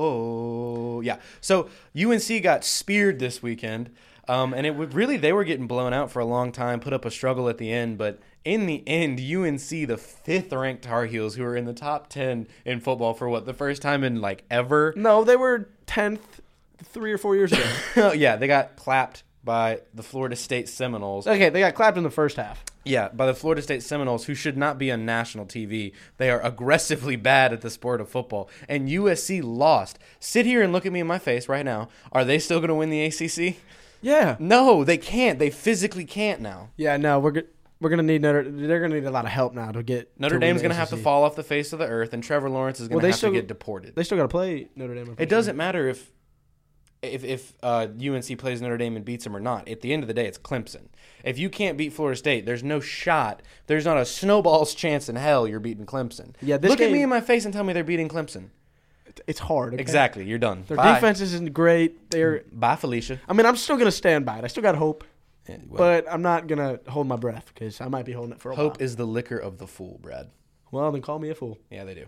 yeah. 1.02 1.18
So 1.42 1.70
UNC 1.96 2.42
got 2.42 2.64
speared 2.64 3.20
this 3.20 3.44
weekend, 3.44 3.92
um, 4.28 4.54
and 4.54 4.66
it 4.66 4.76
would 4.76 4.94
really 4.94 5.18
they 5.18 5.32
were 5.34 5.44
getting 5.44 5.68
blown 5.68 5.94
out 5.94 6.10
for 6.12 6.20
a 6.20 6.26
long 6.26 6.52
time. 6.52 6.80
Put 6.80 6.94
up 6.94 7.06
a 7.06 7.12
struggle 7.12 7.48
at 7.50 7.60
the 7.60 7.72
end, 7.72 7.98
but 7.98 8.20
in 8.44 8.66
the 8.66 8.84
end, 8.88 9.20
UNC, 9.20 9.88
the 9.88 9.98
fifth-ranked 9.98 10.84
Tar 10.84 11.06
Heels, 11.06 11.36
who 11.36 11.44
are 11.44 11.56
in 11.56 11.66
the 11.66 11.74
top 11.74 12.10
ten 12.10 12.48
in 12.64 12.80
football 12.80 13.14
for 13.14 13.30
what 13.30 13.46
the 13.46 13.54
first 13.54 13.82
time 13.82 14.04
in 14.04 14.22
like 14.22 14.44
ever. 14.50 14.94
No, 14.96 15.24
they 15.24 15.36
were 15.36 15.70
tenth 15.86 16.42
three 16.84 17.12
or 17.12 17.18
four 17.18 17.36
years 17.36 17.52
ago. 17.52 18.12
yeah, 18.14 18.36
they 18.36 18.48
got 18.48 18.76
clapped 18.76 19.24
by 19.46 19.82
the 19.94 20.04
Florida 20.04 20.36
State 20.36 20.68
Seminoles. 20.68 21.28
okay, 21.28 21.50
they 21.50 21.60
got 21.62 21.76
clapped 21.76 21.98
in 21.98 22.04
the 22.04 22.10
first 22.10 22.36
half. 22.38 22.64
Yeah, 22.84 23.10
by 23.10 23.26
the 23.28 23.34
Florida 23.34 23.62
State 23.62 23.82
Seminoles, 23.84 24.26
who 24.26 24.36
should 24.36 24.58
not 24.58 24.78
be 24.78 24.92
on 24.92 25.06
national 25.06 25.46
TV. 25.46 25.92
They 26.18 26.30
are 26.30 26.42
aggressively 26.42 27.16
bad 27.32 27.54
at 27.54 27.62
the 27.62 27.70
sport 27.70 28.02
of 28.02 28.10
football. 28.10 28.50
And 28.68 28.90
UNC 28.92 29.30
lost. 29.44 29.98
Sit 30.20 30.46
here 30.46 30.62
and 30.62 30.74
look 30.74 30.86
at 30.86 30.92
me 30.92 31.00
in 31.00 31.08
my 31.08 31.18
face 31.20 31.48
right 31.48 31.66
now. 31.66 31.90
Are 32.12 32.26
they 32.26 32.38
still 32.40 32.60
going 32.60 32.68
to 32.70 32.76
win 32.76 32.90
the 32.90 33.04
ACC? 33.06 33.58
Yeah. 34.02 34.36
No, 34.40 34.84
they 34.84 34.98
can't. 34.98 35.40
They 35.40 35.50
physically 35.50 36.06
can't 36.06 36.42
now. 36.42 36.70
Yeah, 36.78 36.98
no, 36.98 37.20
we're 37.20 37.32
go- 37.32 37.42
we're 37.82 37.90
gonna 37.90 38.04
need 38.04 38.22
Notre. 38.22 38.44
They're 38.50 38.80
gonna 38.80 38.96
need 38.96 39.06
a 39.06 39.12
lot 39.12 39.26
of 39.26 39.32
help 39.32 39.54
now 39.54 39.72
to 39.72 39.82
get 39.84 40.12
Notre 40.20 40.36
to 40.36 40.40
Dame's 40.40 40.62
going 40.62 40.70
to 40.72 40.76
have 40.78 40.90
to 40.90 40.98
fall 40.98 41.24
off 41.24 41.36
the 41.36 41.44
face 41.44 41.74
of 41.74 41.80
the 41.80 41.88
earth, 41.88 42.14
and 42.14 42.24
Trevor 42.24 42.50
Lawrence 42.50 42.80
is 42.80 42.88
going 42.88 43.02
Well, 43.02 43.06
have 43.08 43.16
still- 43.16 43.32
to 43.32 43.36
get 43.36 43.48
deported. 43.48 43.96
They 43.96 44.04
still 44.04 44.18
got 44.18 44.24
to 44.24 44.30
play 44.30 44.70
Notre 44.76 44.94
Dame. 44.96 45.16
It 45.18 45.28
doesn't 45.28 45.58
matter 45.58 45.88
if 45.90 46.12
if 47.14 47.24
if 47.24 47.54
uh, 47.64 47.88
UNC 48.00 48.38
plays 48.38 48.62
Notre 48.62 48.78
Dame 48.78 48.96
and 48.96 49.06
beats 49.06 49.24
them 49.24 49.36
or 49.36 49.40
not. 49.40 49.68
At 49.68 49.82
the 49.82 49.94
end 49.94 50.04
of 50.04 50.08
the 50.08 50.14
day, 50.14 50.26
it's 50.26 50.38
Clemson. 50.38 50.88
If 51.24 51.38
you 51.40 51.50
can't 51.50 51.78
beat 51.78 51.94
Florida 51.94 52.18
State, 52.18 52.46
there's 52.46 52.64
no 52.64 52.80
shot. 52.80 53.42
There's 53.68 53.86
not 53.86 53.98
a 53.98 54.06
snowball's 54.06 54.76
chance 54.76 55.10
in 55.10 55.16
hell 55.16 55.48
you're 55.48 55.60
beating 55.60 55.86
Clemson. 55.86 56.34
Yeah, 56.42 56.58
this 56.58 56.70
look 56.70 56.82
at 56.82 56.92
me 56.92 57.02
in 57.02 57.10
my 57.10 57.22
face 57.22 57.46
and 57.46 57.54
tell 57.54 57.64
me 57.64 57.74
they're 57.74 57.84
beating 57.84 58.10
Clemson. 58.10 58.50
It's 59.28 59.40
hard. 59.40 59.74
okay? 59.74 59.82
Exactly, 59.82 60.26
you're 60.26 60.38
done. 60.38 60.66
Their 60.68 60.78
Bye. 60.78 60.96
defense 60.96 61.22
isn't 61.22 61.54
great. 61.54 62.12
They're. 62.12 62.44
Bye, 62.52 62.76
Felicia. 62.76 63.20
I 63.28 63.34
mean, 63.34 63.46
I'm 63.46 63.56
still 63.56 63.78
gonna 63.78 63.92
stand 63.92 64.26
by 64.26 64.38
it. 64.40 64.44
I 64.44 64.48
still 64.48 64.64
got 64.64 64.76
hope, 64.76 65.04
Yeah, 65.48 65.58
well, 65.70 65.78
but 65.78 66.12
I'm 66.12 66.22
not 66.22 66.48
gonna 66.48 66.80
hold 66.88 67.08
my 67.08 67.16
breath 67.16 67.52
because 67.54 67.80
I 67.82 67.88
might 67.88 68.06
be 68.06 68.12
holding 68.12 68.34
it 68.34 68.40
for 68.42 68.52
a 68.52 68.56
hope 68.56 68.74
while. 68.78 68.84
is 68.84 68.98
the 68.98 69.06
liquor 69.06 69.38
of 69.38 69.58
the 69.58 69.68
fool, 69.68 70.00
Brad. 70.02 70.30
Well, 70.72 70.92
then 70.92 71.02
call 71.02 71.20
me 71.20 71.30
a 71.30 71.36
fool. 71.36 71.58
Yeah, 71.70 71.84
they 71.84 71.94
do. 71.94 72.06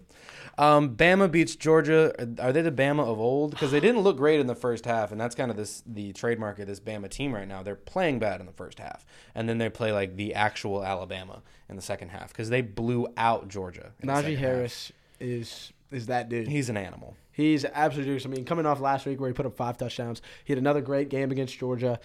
Um, 0.57 0.95
Bama 0.95 1.31
beats 1.31 1.55
Georgia. 1.55 2.13
Are 2.41 2.51
they 2.51 2.61
the 2.61 2.71
Bama 2.71 3.01
of 3.01 3.19
old? 3.19 3.51
Because 3.51 3.71
they 3.71 3.79
didn't 3.79 4.01
look 4.01 4.17
great 4.17 4.39
in 4.39 4.47
the 4.47 4.55
first 4.55 4.85
half, 4.85 5.11
and 5.11 5.21
that's 5.21 5.35
kind 5.35 5.51
of 5.51 5.57
this 5.57 5.83
the 5.85 6.13
trademark 6.13 6.59
of 6.59 6.67
this 6.67 6.79
Bama 6.79 7.09
team 7.09 7.33
right 7.33 7.47
now. 7.47 7.63
They're 7.63 7.75
playing 7.75 8.19
bad 8.19 8.39
in 8.39 8.45
the 8.45 8.51
first 8.51 8.79
half, 8.79 9.05
and 9.35 9.47
then 9.47 9.57
they 9.57 9.69
play 9.69 9.91
like 9.91 10.15
the 10.15 10.33
actual 10.33 10.83
Alabama 10.83 11.43
in 11.69 11.75
the 11.75 11.81
second 11.81 12.09
half 12.09 12.29
because 12.29 12.49
they 12.49 12.61
blew 12.61 13.07
out 13.15 13.47
Georgia. 13.47 13.91
Najee 14.03 14.15
second 14.15 14.31
half. 14.31 14.39
Harris 14.39 14.91
is 15.19 15.73
is 15.91 16.07
that 16.07 16.29
dude. 16.29 16.47
He's 16.47 16.69
an 16.69 16.77
animal. 16.77 17.15
He's 17.31 17.63
absolutely. 17.65 18.23
I 18.25 18.27
mean, 18.35 18.45
coming 18.45 18.65
off 18.65 18.79
last 18.79 19.05
week 19.05 19.19
where 19.19 19.29
he 19.29 19.33
put 19.33 19.45
up 19.45 19.55
five 19.55 19.77
touchdowns, 19.77 20.21
he 20.43 20.51
had 20.51 20.57
another 20.57 20.81
great 20.81 21.09
game 21.09 21.31
against 21.31 21.57
Georgia. 21.57 21.99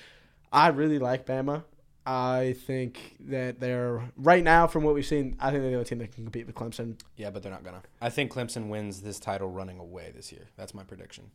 I 0.53 0.69
really 0.69 0.99
like 0.99 1.25
Bama. 1.25 1.65
I 2.05 2.57
think 2.67 3.17
that 3.21 3.61
they're 3.61 4.03
right 4.17 4.43
now, 4.43 4.67
from 4.67 4.83
what 4.83 4.95
we've 4.95 5.07
seen, 5.07 5.37
I 5.39 5.51
think 5.51 5.63
they're 5.63 5.71
the 5.71 5.77
only 5.77 5.85
team 5.85 5.99
that 5.99 6.13
can 6.13 6.25
compete 6.25 6.47
with 6.47 6.57
Clemson. 6.57 6.99
Yeah, 7.17 7.31
but 7.31 7.43
they're 7.43 7.53
not 7.53 7.63
gonna. 7.65 7.83
I 8.01 8.11
think 8.11 8.33
Clemson 8.33 8.69
wins 8.69 9.03
this 9.03 9.21
title 9.21 9.49
running 9.49 9.79
away 9.79 10.13
this 10.15 10.33
year. 10.33 10.49
That's 10.57 10.75
my 10.75 10.83
prediction. 10.83 11.31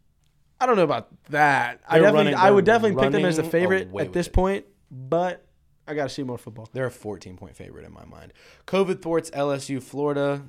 I 0.60 0.66
don't 0.66 0.76
know 0.76 0.84
about 0.84 1.10
that. 1.30 1.80
I 1.88 1.96
They're 2.00 2.08
definitely, 2.08 2.34
running- 2.34 2.40
I 2.48 2.52
would 2.52 2.66
definitely 2.66 3.02
pick 3.02 3.12
them 3.12 3.26
as 3.26 3.36
the 3.38 3.44
running 3.44 3.52
favorite 3.52 3.96
at 3.98 4.12
this 4.12 4.28
it. 4.28 4.34
point, 4.34 4.66
but 4.92 5.46
I 5.88 5.94
got 5.94 6.04
to 6.04 6.10
see 6.10 6.24
more 6.24 6.38
football. 6.38 6.68
They're 6.74 6.88
a 6.88 6.92
14 6.92 7.38
point 7.38 7.56
favorite 7.56 7.86
in 7.86 7.94
my 7.94 8.06
mind. 8.06 8.34
COVID 8.66 9.02
thwarts 9.02 9.30
LSU 9.32 9.82
Florida. 9.82 10.44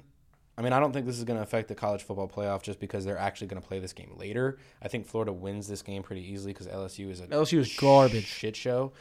I 0.57 0.63
mean, 0.63 0.73
I 0.73 0.81
don't 0.81 0.93
think 0.93 1.07
this 1.07 1.19
is 1.19 1.23
going 1.25 1.37
to 1.37 1.43
affect 1.45 1.69
the 1.69 1.77
college 1.77 2.03
football 2.03 2.27
playoff 2.27 2.63
just 2.63 2.81
because 2.81 3.05
they're 3.05 3.17
actually 3.19 3.47
going 3.47 3.63
to 3.63 3.69
play 3.69 3.79
this 3.79 3.93
game 3.93 4.13
later. 4.17 4.59
I 4.83 4.89
think 4.89 5.07
Florida 5.07 5.33
wins 5.33 5.69
this 5.69 5.83
game 5.83 6.03
pretty 6.03 6.23
easily 6.33 6.53
because 6.53 6.67
LSU 6.67 7.11
is 7.13 7.21
a 7.21 7.29
LSU 7.29 7.59
is 7.59 7.77
garbage. 7.77 8.25
shit 8.27 8.57
show. 8.57 8.93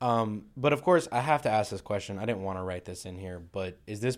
Um, 0.00 0.44
but 0.56 0.72
of 0.72 0.82
course, 0.82 1.08
I 1.10 1.20
have 1.20 1.42
to 1.42 1.50
ask 1.50 1.70
this 1.70 1.80
question. 1.80 2.18
I 2.18 2.24
didn't 2.26 2.42
want 2.42 2.58
to 2.58 2.62
write 2.62 2.84
this 2.84 3.04
in 3.04 3.16
here, 3.18 3.38
but 3.40 3.78
is 3.86 4.00
this 4.00 4.16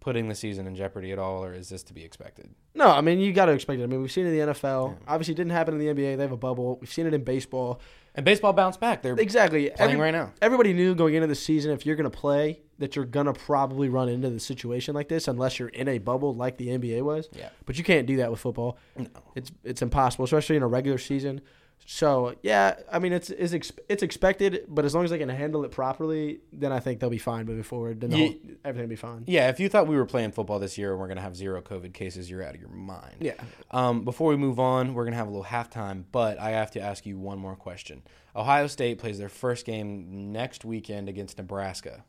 putting 0.00 0.28
the 0.28 0.34
season 0.34 0.66
in 0.66 0.74
jeopardy 0.74 1.12
at 1.12 1.18
all, 1.18 1.44
or 1.44 1.52
is 1.52 1.68
this 1.68 1.82
to 1.84 1.92
be 1.92 2.02
expected? 2.04 2.48
No, 2.74 2.88
I 2.90 3.00
mean 3.00 3.18
you 3.18 3.32
got 3.32 3.46
to 3.46 3.52
expect 3.52 3.80
it. 3.80 3.84
I 3.84 3.86
mean 3.86 4.00
we've 4.00 4.10
seen 4.12 4.26
it 4.26 4.30
in 4.30 4.46
the 4.48 4.52
NFL. 4.54 4.96
Obviously, 5.06 5.34
it 5.34 5.36
didn't 5.36 5.52
happen 5.52 5.74
in 5.74 5.80
the 5.80 5.86
NBA. 6.02 6.16
They 6.16 6.22
have 6.22 6.32
a 6.32 6.36
bubble. 6.36 6.78
We've 6.80 6.92
seen 6.92 7.06
it 7.06 7.14
in 7.14 7.24
baseball. 7.24 7.80
And 8.14 8.24
baseball 8.24 8.52
bounced 8.52 8.80
back. 8.80 9.02
They're 9.02 9.14
Exactly. 9.14 9.70
playing 9.70 9.92
Every- 9.92 10.00
right 10.02 10.10
now. 10.10 10.32
Everybody 10.42 10.72
knew 10.72 10.94
going 10.94 11.14
into 11.14 11.26
the 11.28 11.34
season 11.36 11.70
if 11.72 11.84
you're 11.86 11.94
going 11.96 12.10
to 12.10 12.16
play 12.16 12.62
that 12.78 12.96
you're 12.96 13.04
going 13.04 13.26
to 13.26 13.32
probably 13.32 13.88
run 13.88 14.08
into 14.08 14.30
the 14.30 14.40
situation 14.40 14.94
like 14.94 15.08
this 15.08 15.28
unless 15.28 15.58
you're 15.58 15.68
in 15.68 15.86
a 15.88 15.98
bubble 15.98 16.34
like 16.34 16.56
the 16.58 16.68
NBA 16.68 17.02
was. 17.02 17.28
Yeah. 17.32 17.48
But 17.66 17.76
you 17.78 17.84
can't 17.84 18.06
do 18.06 18.16
that 18.16 18.30
with 18.30 18.40
football. 18.40 18.78
No. 18.96 19.06
It's 19.36 19.52
it's 19.62 19.82
impossible, 19.82 20.24
especially 20.24 20.56
in 20.56 20.62
a 20.62 20.68
regular 20.68 20.98
season. 20.98 21.40
So 21.86 22.34
yeah, 22.42 22.74
I 22.92 22.98
mean 22.98 23.14
it's 23.14 23.30
it's, 23.30 23.54
ex- 23.54 23.72
it's 23.88 24.02
expected, 24.02 24.64
but 24.68 24.84
as 24.84 24.94
long 24.94 25.04
as 25.04 25.10
they 25.10 25.16
can 25.18 25.30
handle 25.30 25.64
it 25.64 25.70
properly, 25.70 26.40
then 26.52 26.70
I 26.70 26.80
think 26.80 27.00
they'll 27.00 27.08
be 27.08 27.16
fine 27.16 27.46
moving 27.46 27.62
forward. 27.62 28.00
Then 28.02 28.10
the 28.10 28.18
Ye- 28.18 28.26
whole, 28.26 28.36
everything 28.64 28.84
will 28.84 28.90
be 28.90 28.96
fine. 28.96 29.24
Yeah, 29.26 29.48
if 29.48 29.58
you 29.58 29.70
thought 29.70 29.86
we 29.86 29.96
were 29.96 30.04
playing 30.04 30.32
football 30.32 30.58
this 30.58 30.76
year 30.76 30.90
and 30.90 31.00
we're 31.00 31.06
going 31.06 31.16
to 31.16 31.22
have 31.22 31.34
zero 31.34 31.62
COVID 31.62 31.94
cases, 31.94 32.28
you're 32.28 32.42
out 32.42 32.54
of 32.54 32.60
your 32.60 32.68
mind. 32.68 33.16
Yeah. 33.20 33.34
Um, 33.70 34.04
before 34.04 34.28
we 34.28 34.36
move 34.36 34.60
on, 34.60 34.92
we're 34.92 35.04
going 35.04 35.12
to 35.12 35.18
have 35.18 35.28
a 35.28 35.30
little 35.30 35.46
halftime, 35.46 36.04
but 36.12 36.38
I 36.38 36.50
have 36.50 36.70
to 36.72 36.80
ask 36.80 37.06
you 37.06 37.18
one 37.18 37.38
more 37.38 37.56
question. 37.56 38.02
Ohio 38.36 38.66
State 38.66 38.98
plays 38.98 39.18
their 39.18 39.30
first 39.30 39.64
game 39.64 40.30
next 40.30 40.66
weekend 40.66 41.08
against 41.08 41.38
Nebraska. 41.38 42.04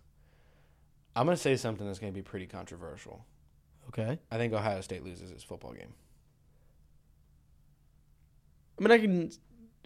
I'm 1.16 1.26
going 1.26 1.38
to 1.38 1.42
say 1.42 1.56
something 1.56 1.88
that's 1.88 2.00
going 2.00 2.12
to 2.12 2.16
be 2.18 2.22
pretty 2.22 2.48
controversial. 2.48 3.26
Okay. 3.88 4.20
I 4.30 4.38
think 4.38 4.52
Ohio 4.54 4.82
State 4.82 5.04
loses 5.06 5.32
its 5.32 5.44
football 5.44 5.72
game. 5.72 5.94
I 8.78 8.82
mean 8.84 8.92
I 8.92 8.98
can 9.00 9.32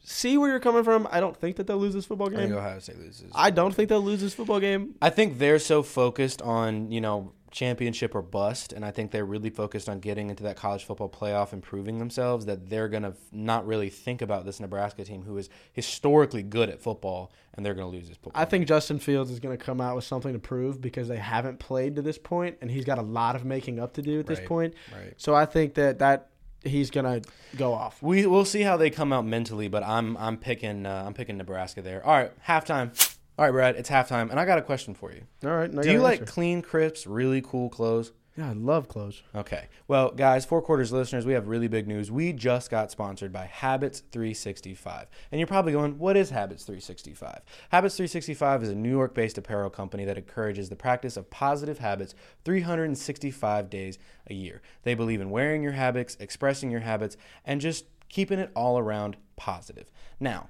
see 0.03 0.37
where 0.37 0.49
you're 0.49 0.59
coming 0.59 0.83
from. 0.83 1.07
I 1.11 1.19
don't 1.19 1.35
think 1.35 1.55
that 1.55 1.67
they'll 1.67 1.77
lose 1.77 1.93
this 1.93 2.05
football 2.05 2.27
I 2.27 2.37
think 2.37 2.49
game. 2.49 2.57
Ohio 2.57 2.79
State 2.79 2.99
loses. 2.99 3.31
I 3.33 3.49
don't 3.49 3.73
think 3.73 3.89
they'll 3.89 4.01
lose 4.01 4.21
this 4.21 4.33
football 4.33 4.59
game. 4.59 4.95
I 5.01 5.09
think 5.09 5.39
they're 5.39 5.59
so 5.59 5.81
focused 5.81 6.41
on, 6.41 6.91
you 6.91 7.01
know, 7.01 7.33
championship 7.51 8.15
or 8.15 8.21
bust, 8.21 8.73
and 8.73 8.83
I 8.83 8.91
think 8.91 9.11
they're 9.11 9.25
really 9.25 9.51
focused 9.51 9.87
on 9.87 9.99
getting 9.99 10.29
into 10.29 10.43
that 10.43 10.57
college 10.57 10.83
football 10.83 11.07
playoff 11.07 11.53
and 11.53 11.61
proving 11.61 11.99
themselves 11.99 12.47
that 12.47 12.67
they're 12.67 12.89
going 12.89 13.03
to 13.03 13.13
not 13.31 13.65
really 13.67 13.89
think 13.89 14.21
about 14.23 14.43
this 14.43 14.59
Nebraska 14.59 15.05
team 15.05 15.21
who 15.21 15.37
is 15.37 15.49
historically 15.71 16.41
good 16.41 16.69
at 16.69 16.81
football, 16.81 17.31
and 17.53 17.65
they're 17.65 17.75
going 17.75 17.89
to 17.89 17.95
lose 17.95 18.09
this 18.09 18.17
football. 18.17 18.41
I 18.41 18.45
think 18.45 18.67
Justin 18.67 18.97
Fields 18.99 19.29
is 19.29 19.39
going 19.39 19.55
to 19.55 19.63
come 19.63 19.79
out 19.79 19.95
with 19.95 20.03
something 20.03 20.33
to 20.33 20.39
prove 20.39 20.81
because 20.81 21.07
they 21.07 21.17
haven't 21.17 21.59
played 21.59 21.95
to 21.95 22.01
this 22.01 22.17
point, 22.17 22.57
and 22.59 22.71
he's 22.71 22.85
got 22.85 22.97
a 22.97 23.03
lot 23.03 23.35
of 23.35 23.45
making 23.45 23.79
up 23.79 23.93
to 23.93 24.01
do 24.01 24.19
at 24.19 24.25
this 24.25 24.41
point. 24.41 24.73
Right. 24.91 25.13
So 25.17 25.35
I 25.35 25.45
think 25.45 25.75
that 25.75 25.99
that 25.99 26.31
he's 26.63 26.89
to 27.23 27.29
go 27.57 27.73
off. 27.73 28.01
We 28.01 28.25
we'll 28.25 28.45
see 28.45 28.61
how 28.61 28.77
they 28.77 28.89
come 28.89 29.13
out 29.13 29.25
mentally, 29.25 29.67
but 29.67 29.83
I'm 29.83 30.17
I'm 30.17 30.37
picking 30.37 30.85
uh, 30.85 31.03
I'm 31.05 31.13
picking 31.13 31.37
Nebraska 31.37 31.81
there. 31.81 32.05
All 32.05 32.13
right, 32.13 32.31
halftime. 32.47 32.91
All 33.37 33.45
right, 33.45 33.51
Brad, 33.51 33.75
it's 33.75 33.89
halftime, 33.89 34.29
and 34.29 34.39
I 34.39 34.45
got 34.45 34.59
a 34.59 34.61
question 34.61 34.93
for 34.93 35.11
you. 35.11 35.23
All 35.43 35.49
right. 35.55 35.71
now 35.71 35.79
I 35.79 35.83
Do 35.83 35.91
you 35.91 35.99
like 35.99 36.21
answer. 36.21 36.31
clean, 36.31 36.61
crisp, 36.61 37.05
really 37.09 37.41
cool 37.41 37.69
clothes? 37.69 38.11
Yeah, 38.35 38.49
I 38.49 38.53
love 38.53 38.87
clothes. 38.87 39.21
Okay. 39.35 39.67
Well, 39.87 40.09
guys, 40.09 40.43
four 40.43 40.63
quarters 40.63 40.91
listeners, 40.91 41.23
we 41.23 41.33
have 41.33 41.47
really 41.47 41.67
big 41.67 41.87
news. 41.87 42.11
We 42.11 42.33
just 42.33 42.71
got 42.71 42.89
sponsored 42.89 43.31
by 43.31 43.45
Habits 43.45 44.01
365. 44.11 45.07
And 45.31 45.39
you're 45.39 45.45
probably 45.45 45.71
going, 45.71 45.99
what 45.99 46.17
is 46.17 46.31
Habits 46.31 46.63
365? 46.63 47.41
Habits 47.69 47.95
365 47.95 48.63
is 48.63 48.69
a 48.69 48.75
New 48.75 48.89
York 48.89 49.13
based 49.13 49.37
apparel 49.37 49.69
company 49.69 50.03
that 50.05 50.17
encourages 50.17 50.69
the 50.69 50.75
practice 50.75 51.15
of 51.15 51.29
positive 51.29 51.77
habits 51.77 52.15
365 52.43 53.69
days 53.69 53.99
a 54.27 54.33
year. 54.33 54.63
They 54.81 54.95
believe 54.95 55.21
in 55.21 55.29
wearing 55.29 55.61
your 55.61 55.73
habits, 55.73 56.17
expressing 56.19 56.71
your 56.71 56.81
habits, 56.81 57.17
and 57.45 57.61
just 57.61 57.85
keeping 58.09 58.39
it 58.39 58.51
all 58.55 58.79
around 58.79 59.15
positive. 59.35 59.91
Now, 60.19 60.49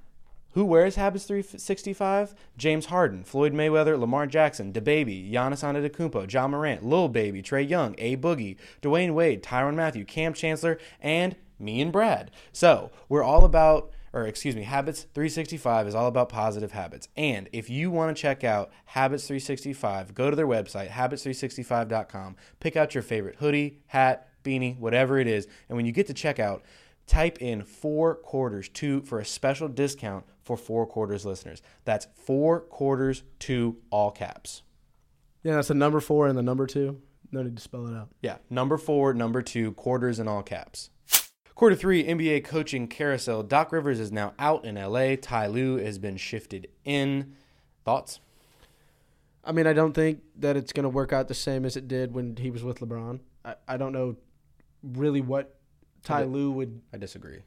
who 0.54 0.64
wears 0.64 0.94
Habits 0.94 1.24
365? 1.24 2.34
James 2.56 2.86
Harden, 2.86 3.24
Floyd 3.24 3.52
Mayweather, 3.52 3.98
Lamar 3.98 4.28
Jackson, 4.28 4.72
DaBaby, 4.72 5.32
Giannis 5.32 5.64
Antetokounmpo, 5.64 6.32
Ja 6.32 6.46
Morant, 6.46 6.84
Lil 6.84 7.08
Baby, 7.08 7.42
Trae 7.42 7.68
Young, 7.68 7.96
A 7.98 8.16
Boogie, 8.16 8.56
Dwyane 8.80 9.14
Wade, 9.14 9.42
Tyrann 9.42 9.74
Mathieu, 9.74 10.04
Kam 10.04 10.32
Chancellor, 10.32 10.78
and 11.00 11.34
me 11.58 11.80
and 11.80 11.90
Brad. 11.90 12.30
So 12.52 12.92
we're 13.08 13.24
all 13.24 13.44
about, 13.44 13.90
or 14.12 14.28
excuse 14.28 14.54
me, 14.54 14.62
Habits 14.62 15.02
365 15.12 15.88
is 15.88 15.94
all 15.96 16.06
about 16.06 16.28
positive 16.28 16.70
habits. 16.70 17.08
And 17.16 17.48
if 17.52 17.68
you 17.68 17.90
want 17.90 18.16
to 18.16 18.20
check 18.20 18.44
out 18.44 18.70
Habits 18.84 19.26
365, 19.26 20.14
go 20.14 20.30
to 20.30 20.36
their 20.36 20.46
website, 20.46 20.90
habits365.com, 20.90 22.36
pick 22.60 22.76
out 22.76 22.94
your 22.94 23.02
favorite 23.02 23.36
hoodie, 23.36 23.80
hat, 23.88 24.28
beanie, 24.44 24.78
whatever 24.78 25.18
it 25.18 25.26
is, 25.26 25.48
and 25.68 25.74
when 25.74 25.84
you 25.84 25.90
get 25.90 26.06
to 26.06 26.14
checkout, 26.14 26.60
type 27.08 27.38
in 27.42 27.64
four 27.64 28.14
quarters 28.14 28.68
two 28.68 29.02
for 29.02 29.18
a 29.18 29.24
special 29.24 29.68
discount 29.68 30.24
for 30.44 30.56
four 30.56 30.86
quarters 30.86 31.24
listeners. 31.24 31.62
That's 31.84 32.06
four 32.14 32.60
quarters 32.60 33.22
to 33.40 33.78
all 33.90 34.10
caps. 34.10 34.62
Yeah, 35.42 35.56
that's 35.56 35.68
the 35.68 35.74
number 35.74 36.00
four 36.00 36.26
and 36.28 36.38
the 36.38 36.42
number 36.42 36.66
two. 36.66 37.00
No 37.32 37.42
need 37.42 37.56
to 37.56 37.62
spell 37.62 37.86
it 37.88 37.96
out. 37.96 38.10
Yeah, 38.22 38.36
number 38.48 38.78
four, 38.78 39.12
number 39.12 39.42
two, 39.42 39.72
quarters 39.72 40.18
in 40.20 40.28
all 40.28 40.42
caps. 40.42 40.90
Quarter 41.54 41.76
three, 41.76 42.04
NBA 42.04 42.44
coaching 42.44 42.88
carousel. 42.88 43.42
Doc 43.42 43.72
Rivers 43.72 44.00
is 44.00 44.10
now 44.10 44.34
out 44.38 44.64
in 44.64 44.74
LA. 44.74 45.16
Ty 45.20 45.46
Lue 45.48 45.76
has 45.76 45.98
been 45.98 46.16
shifted 46.16 46.68
in. 46.84 47.34
Thoughts? 47.84 48.20
I 49.44 49.52
mean, 49.52 49.66
I 49.66 49.72
don't 49.72 49.92
think 49.92 50.22
that 50.38 50.56
it's 50.56 50.72
going 50.72 50.84
to 50.84 50.88
work 50.88 51.12
out 51.12 51.28
the 51.28 51.34
same 51.34 51.64
as 51.64 51.76
it 51.76 51.86
did 51.86 52.14
when 52.14 52.36
he 52.36 52.50
was 52.50 52.64
with 52.64 52.80
LeBron. 52.80 53.20
I, 53.44 53.54
I 53.68 53.76
don't 53.76 53.92
know 53.92 54.16
really 54.82 55.20
what 55.20 55.56
Ty 56.02 56.24
Lue 56.24 56.50
would. 56.52 56.80
I 56.92 56.96
disagree. 56.96 57.40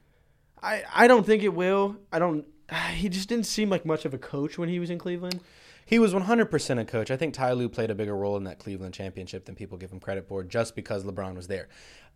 I, 0.61 0.83
I 0.93 1.07
don't 1.07 1.25
think 1.25 1.43
it 1.43 1.53
will. 1.53 1.97
I 2.11 2.19
don't. 2.19 2.45
He 2.95 3.09
just 3.09 3.29
didn't 3.29 3.45
seem 3.45 3.69
like 3.69 3.85
much 3.85 4.05
of 4.05 4.13
a 4.13 4.17
coach 4.17 4.57
when 4.57 4.69
he 4.69 4.79
was 4.79 4.89
in 4.89 4.97
Cleveland. 4.97 5.39
He 5.85 5.99
was 5.99 6.13
100% 6.13 6.79
a 6.81 6.85
coach. 6.85 7.09
I 7.11 7.15
think 7.15 7.33
Ty 7.33 7.53
Lue 7.53 7.69
played 7.69 7.89
a 7.89 7.95
bigger 7.95 8.15
role 8.15 8.35
in 8.35 8.43
that 8.43 8.59
Cleveland 8.59 8.93
championship 8.93 9.45
than 9.45 9.55
people 9.55 9.77
give 9.77 9.91
him 9.91 10.01
credit 10.01 10.27
for 10.27 10.43
just 10.43 10.75
because 10.75 11.05
LeBron 11.05 11.35
was 11.35 11.47
there. 11.47 11.69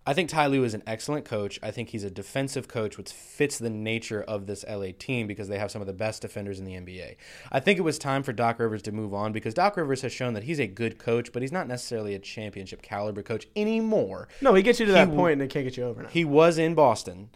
I 0.06 0.14
think 0.14 0.30
Ty 0.30 0.48
Lue 0.48 0.64
is 0.64 0.74
an 0.74 0.82
excellent 0.88 1.26
coach. 1.26 1.60
I 1.62 1.70
think 1.72 1.90
he's 1.90 2.04
a 2.04 2.10
defensive 2.10 2.68
coach, 2.68 2.98
which 2.98 3.12
fits 3.12 3.60
the 3.60 3.70
nature 3.70 4.24
of 4.24 4.48
this 4.48 4.66
LA 4.68 4.88
team 4.98 5.28
because 5.28 5.48
they 5.48 5.60
have 5.60 5.70
some 5.72 5.80
of 5.80 5.86
the 5.88 5.94
best 5.94 6.24
defenders 6.24 6.58
in 6.60 6.66
the 6.66 6.74
NBA. 6.74 7.16
I 7.52 7.60
think 7.60 7.78
it 7.78 7.84
was 7.84 8.00
time 8.00 8.24
for 8.24 8.34
Doc 8.34 8.58
Rivers 8.60 8.82
to 8.82 8.92
move 8.92 9.14
on 9.14 9.32
because 9.32 9.54
Doc 9.54 9.78
Rivers 9.78 10.02
has 10.02 10.12
shown 10.12 10.34
that 10.34 10.44
he's 10.44 10.60
a 10.60 10.66
good 10.68 10.98
coach, 10.98 11.32
but 11.32 11.44
he's 11.44 11.52
not 11.52 11.68
necessarily 11.68 12.16
a 12.16 12.20
championship 12.20 12.82
caliber 12.82 13.22
coach 13.22 13.48
anymore. 13.56 14.28
No, 14.42 14.56
he 14.56 14.64
gets 14.64 14.80
you 14.80 14.88
to 14.88 14.92
that 14.94 15.10
He- 15.10 15.16
point 15.16 15.34
and 15.34 15.44
it 15.44 15.50
can't 15.52 15.66
get 15.66 15.78
you 15.78 15.84
over 15.84 16.02
now. 16.02 16.10
He 16.10 16.26
was 16.26 16.58
in 16.58 16.74
Boston, 16.74 17.30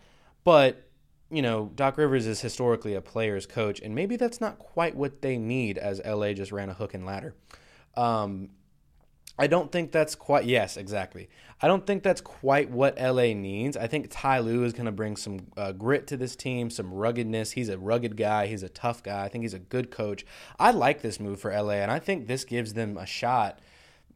but 0.44 0.85
you 1.36 1.42
know, 1.42 1.72
Doc 1.76 1.98
Rivers 1.98 2.26
is 2.28 2.42
historically 2.42 2.94
a 2.94 3.02
player's 3.02 3.46
coach, 3.46 3.80
and 3.82 3.94
maybe 3.94 4.16
that's 4.16 4.40
not 4.40 4.58
quite 4.58 4.96
what 4.96 5.22
they 5.22 5.38
need 5.38 5.78
as 5.78 6.02
LA 6.06 6.34
just 6.34 6.52
ran 6.52 6.70
a 6.70 6.74
hook 6.74 6.94
and 6.94 7.06
ladder. 7.06 7.36
Um, 7.96 8.50
I 9.38 9.48
don't 9.48 9.70
think 9.70 9.92
that's 9.92 10.16
quite, 10.16 10.46
yes, 10.46 10.78
exactly. 10.78 11.30
I 11.62 11.68
don't 11.68 11.86
think 11.86 12.04
that's 12.04 12.22
quite 12.22 12.70
what 12.70 12.98
LA 12.98 13.34
needs. 13.34 13.76
I 13.76 13.88
think 13.88 14.08
Ty 14.10 14.40
Lue 14.40 14.64
is 14.64 14.72
going 14.72 14.86
to 14.86 14.94
bring 14.94 15.18
some 15.18 15.48
uh, 15.58 15.74
grit 15.74 16.08
to 16.08 16.18
this 16.18 16.38
team, 16.38 16.70
some 16.70 16.94
ruggedness. 16.94 17.52
He's 17.52 17.68
a 17.68 17.78
rugged 17.78 18.16
guy, 18.16 18.48
he's 18.48 18.64
a 18.64 18.70
tough 18.70 19.04
guy. 19.04 19.26
I 19.26 19.28
think 19.28 19.44
he's 19.44 19.54
a 19.54 19.60
good 19.60 19.92
coach. 19.92 20.26
I 20.58 20.72
like 20.72 21.02
this 21.02 21.20
move 21.20 21.42
for 21.42 21.52
LA, 21.52 21.74
and 21.74 21.92
I 21.92 22.00
think 22.00 22.28
this 22.28 22.46
gives 22.46 22.74
them 22.74 22.98
a 22.98 23.06
shot 23.06 23.60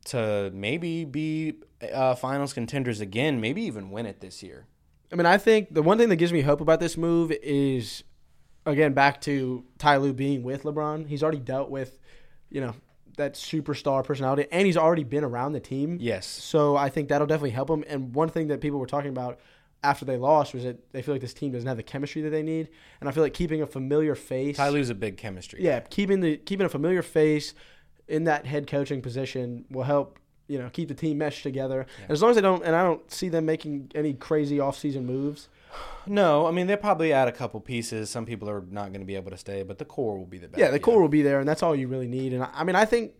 to 0.05 0.51
maybe 0.53 1.03
be 1.03 1.55
uh, 1.93 2.15
finals 2.15 2.53
contenders 2.53 3.01
again, 3.01 3.41
maybe 3.41 3.61
even 3.63 3.91
win 3.91 4.05
it 4.05 4.21
this 4.21 4.41
year. 4.41 4.67
I 5.11 5.15
mean, 5.15 5.25
I 5.25 5.37
think 5.37 5.73
the 5.73 5.81
one 5.81 5.97
thing 5.97 6.09
that 6.09 6.17
gives 6.17 6.31
me 6.33 6.41
hope 6.41 6.61
about 6.61 6.79
this 6.79 6.97
move 6.97 7.31
is, 7.31 8.03
again, 8.65 8.93
back 8.93 9.21
to 9.21 9.63
Ty 9.77 9.97
Lue 9.97 10.13
being 10.13 10.43
with 10.43 10.63
LeBron. 10.63 11.07
He's 11.07 11.23
already 11.23 11.39
dealt 11.39 11.69
with, 11.69 11.99
you 12.49 12.61
know, 12.61 12.75
that 13.17 13.33
superstar 13.33 14.03
personality, 14.03 14.47
and 14.51 14.65
he's 14.65 14.77
already 14.77 15.03
been 15.03 15.23
around 15.23 15.53
the 15.53 15.59
team. 15.59 15.97
Yes. 15.99 16.25
So 16.25 16.75
I 16.75 16.89
think 16.89 17.09
that'll 17.09 17.27
definitely 17.27 17.49
help 17.51 17.69
him. 17.69 17.83
And 17.87 18.13
one 18.13 18.29
thing 18.29 18.47
that 18.47 18.61
people 18.61 18.79
were 18.79 18.85
talking 18.85 19.09
about 19.09 19.39
after 19.83 20.05
they 20.05 20.17
lost 20.17 20.53
was 20.53 20.63
that 20.63 20.91
they 20.91 21.01
feel 21.01 21.15
like 21.15 21.21
this 21.21 21.33
team 21.33 21.51
doesn't 21.51 21.67
have 21.67 21.77
the 21.77 21.83
chemistry 21.83 22.21
that 22.21 22.29
they 22.29 22.43
need, 22.43 22.69
and 22.99 23.09
I 23.09 23.11
feel 23.11 23.23
like 23.23 23.33
keeping 23.33 23.61
a 23.61 23.67
familiar 23.67 24.13
face. 24.13 24.57
Ty 24.57 24.69
Lue's 24.69 24.89
a 24.89 24.95
big 24.95 25.17
chemistry. 25.17 25.63
yeah, 25.63 25.79
keeping 25.79 26.19
the 26.19 26.37
keeping 26.37 26.65
a 26.65 26.69
familiar 26.69 27.01
face 27.01 27.53
in 28.07 28.25
that 28.25 28.45
head 28.45 28.67
coaching 28.67 29.01
position 29.01 29.65
will 29.69 29.83
help 29.83 30.18
you 30.49 30.57
know 30.57 30.69
keep 30.69 30.89
the 30.89 30.93
team 30.93 31.19
meshed 31.19 31.43
together. 31.43 31.85
Yeah. 32.01 32.05
As 32.09 32.21
long 32.21 32.31
as 32.31 32.35
they 32.35 32.41
don't, 32.41 32.63
and 32.65 32.75
I 32.75 32.83
don't 32.83 33.09
see 33.09 33.29
them 33.29 33.45
making 33.45 33.91
any 33.95 34.13
crazy 34.13 34.57
offseason 34.57 35.05
moves. 35.05 35.47
No, 36.05 36.47
I 36.47 36.51
mean 36.51 36.67
they'll 36.67 36.77
probably 36.77 37.13
add 37.13 37.27
a 37.27 37.31
couple 37.31 37.61
pieces. 37.61 38.09
Some 38.09 38.25
people 38.25 38.49
are 38.49 38.63
not 38.69 38.91
going 38.91 39.01
to 39.01 39.05
be 39.05 39.15
able 39.15 39.31
to 39.31 39.37
stay, 39.37 39.63
but 39.63 39.77
the 39.77 39.85
core 39.85 40.17
will 40.17 40.25
be 40.25 40.39
the 40.39 40.47
best. 40.47 40.59
Yeah, 40.59 40.71
the 40.71 40.79
core 40.79 40.99
will 40.99 41.07
be 41.07 41.21
there, 41.21 41.39
and 41.39 41.47
that's 41.47 41.63
all 41.63 41.75
you 41.75 41.87
really 41.87 42.07
need. 42.07 42.33
And 42.33 42.43
I, 42.43 42.49
I 42.53 42.63
mean, 42.63 42.75
I 42.75 42.85
think 42.85 43.13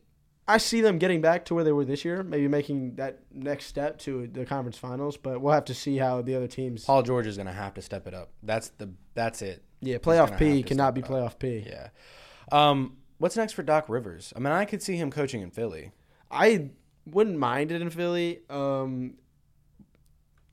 I 0.47 0.57
see 0.57 0.81
them 0.81 0.97
getting 0.97 1.21
back 1.21 1.45
to 1.45 1.55
where 1.55 1.63
they 1.63 1.71
were 1.71 1.85
this 1.85 2.03
year, 2.03 2.23
maybe 2.23 2.47
making 2.47 2.95
that 2.95 3.19
next 3.31 3.67
step 3.67 3.99
to 3.99 4.25
the 4.25 4.45
conference 4.45 4.79
finals. 4.79 5.15
But 5.15 5.41
we'll 5.41 5.53
have 5.53 5.65
to 5.65 5.75
see 5.75 5.97
how 5.97 6.23
the 6.23 6.35
other 6.35 6.47
teams. 6.47 6.85
Paul 6.85 7.03
George 7.03 7.27
is 7.27 7.37
going 7.37 7.47
to 7.47 7.53
have 7.53 7.75
to 7.75 7.81
step 7.83 8.07
it 8.07 8.15
up. 8.15 8.31
That's 8.41 8.69
the 8.69 8.89
that's 9.13 9.43
it. 9.43 9.63
Yeah, 9.81 9.97
playoff 9.99 10.37
P 10.37 10.63
cannot 10.63 10.95
be 10.95 11.03
up. 11.03 11.09
playoff 11.09 11.39
P. 11.39 11.63
Yeah. 11.67 11.89
Um, 12.51 12.97
what's 13.19 13.37
next 13.37 13.53
for 13.53 13.61
Doc 13.61 13.85
Rivers? 13.87 14.33
I 14.35 14.39
mean, 14.39 14.51
I 14.51 14.65
could 14.65 14.81
see 14.81 14.95
him 14.95 15.11
coaching 15.11 15.41
in 15.41 15.51
Philly. 15.51 15.91
I 16.31 16.71
wouldn't 17.13 17.37
mind 17.37 17.71
it 17.71 17.81
in 17.81 17.89
Philly. 17.89 18.39
Um, 18.49 19.15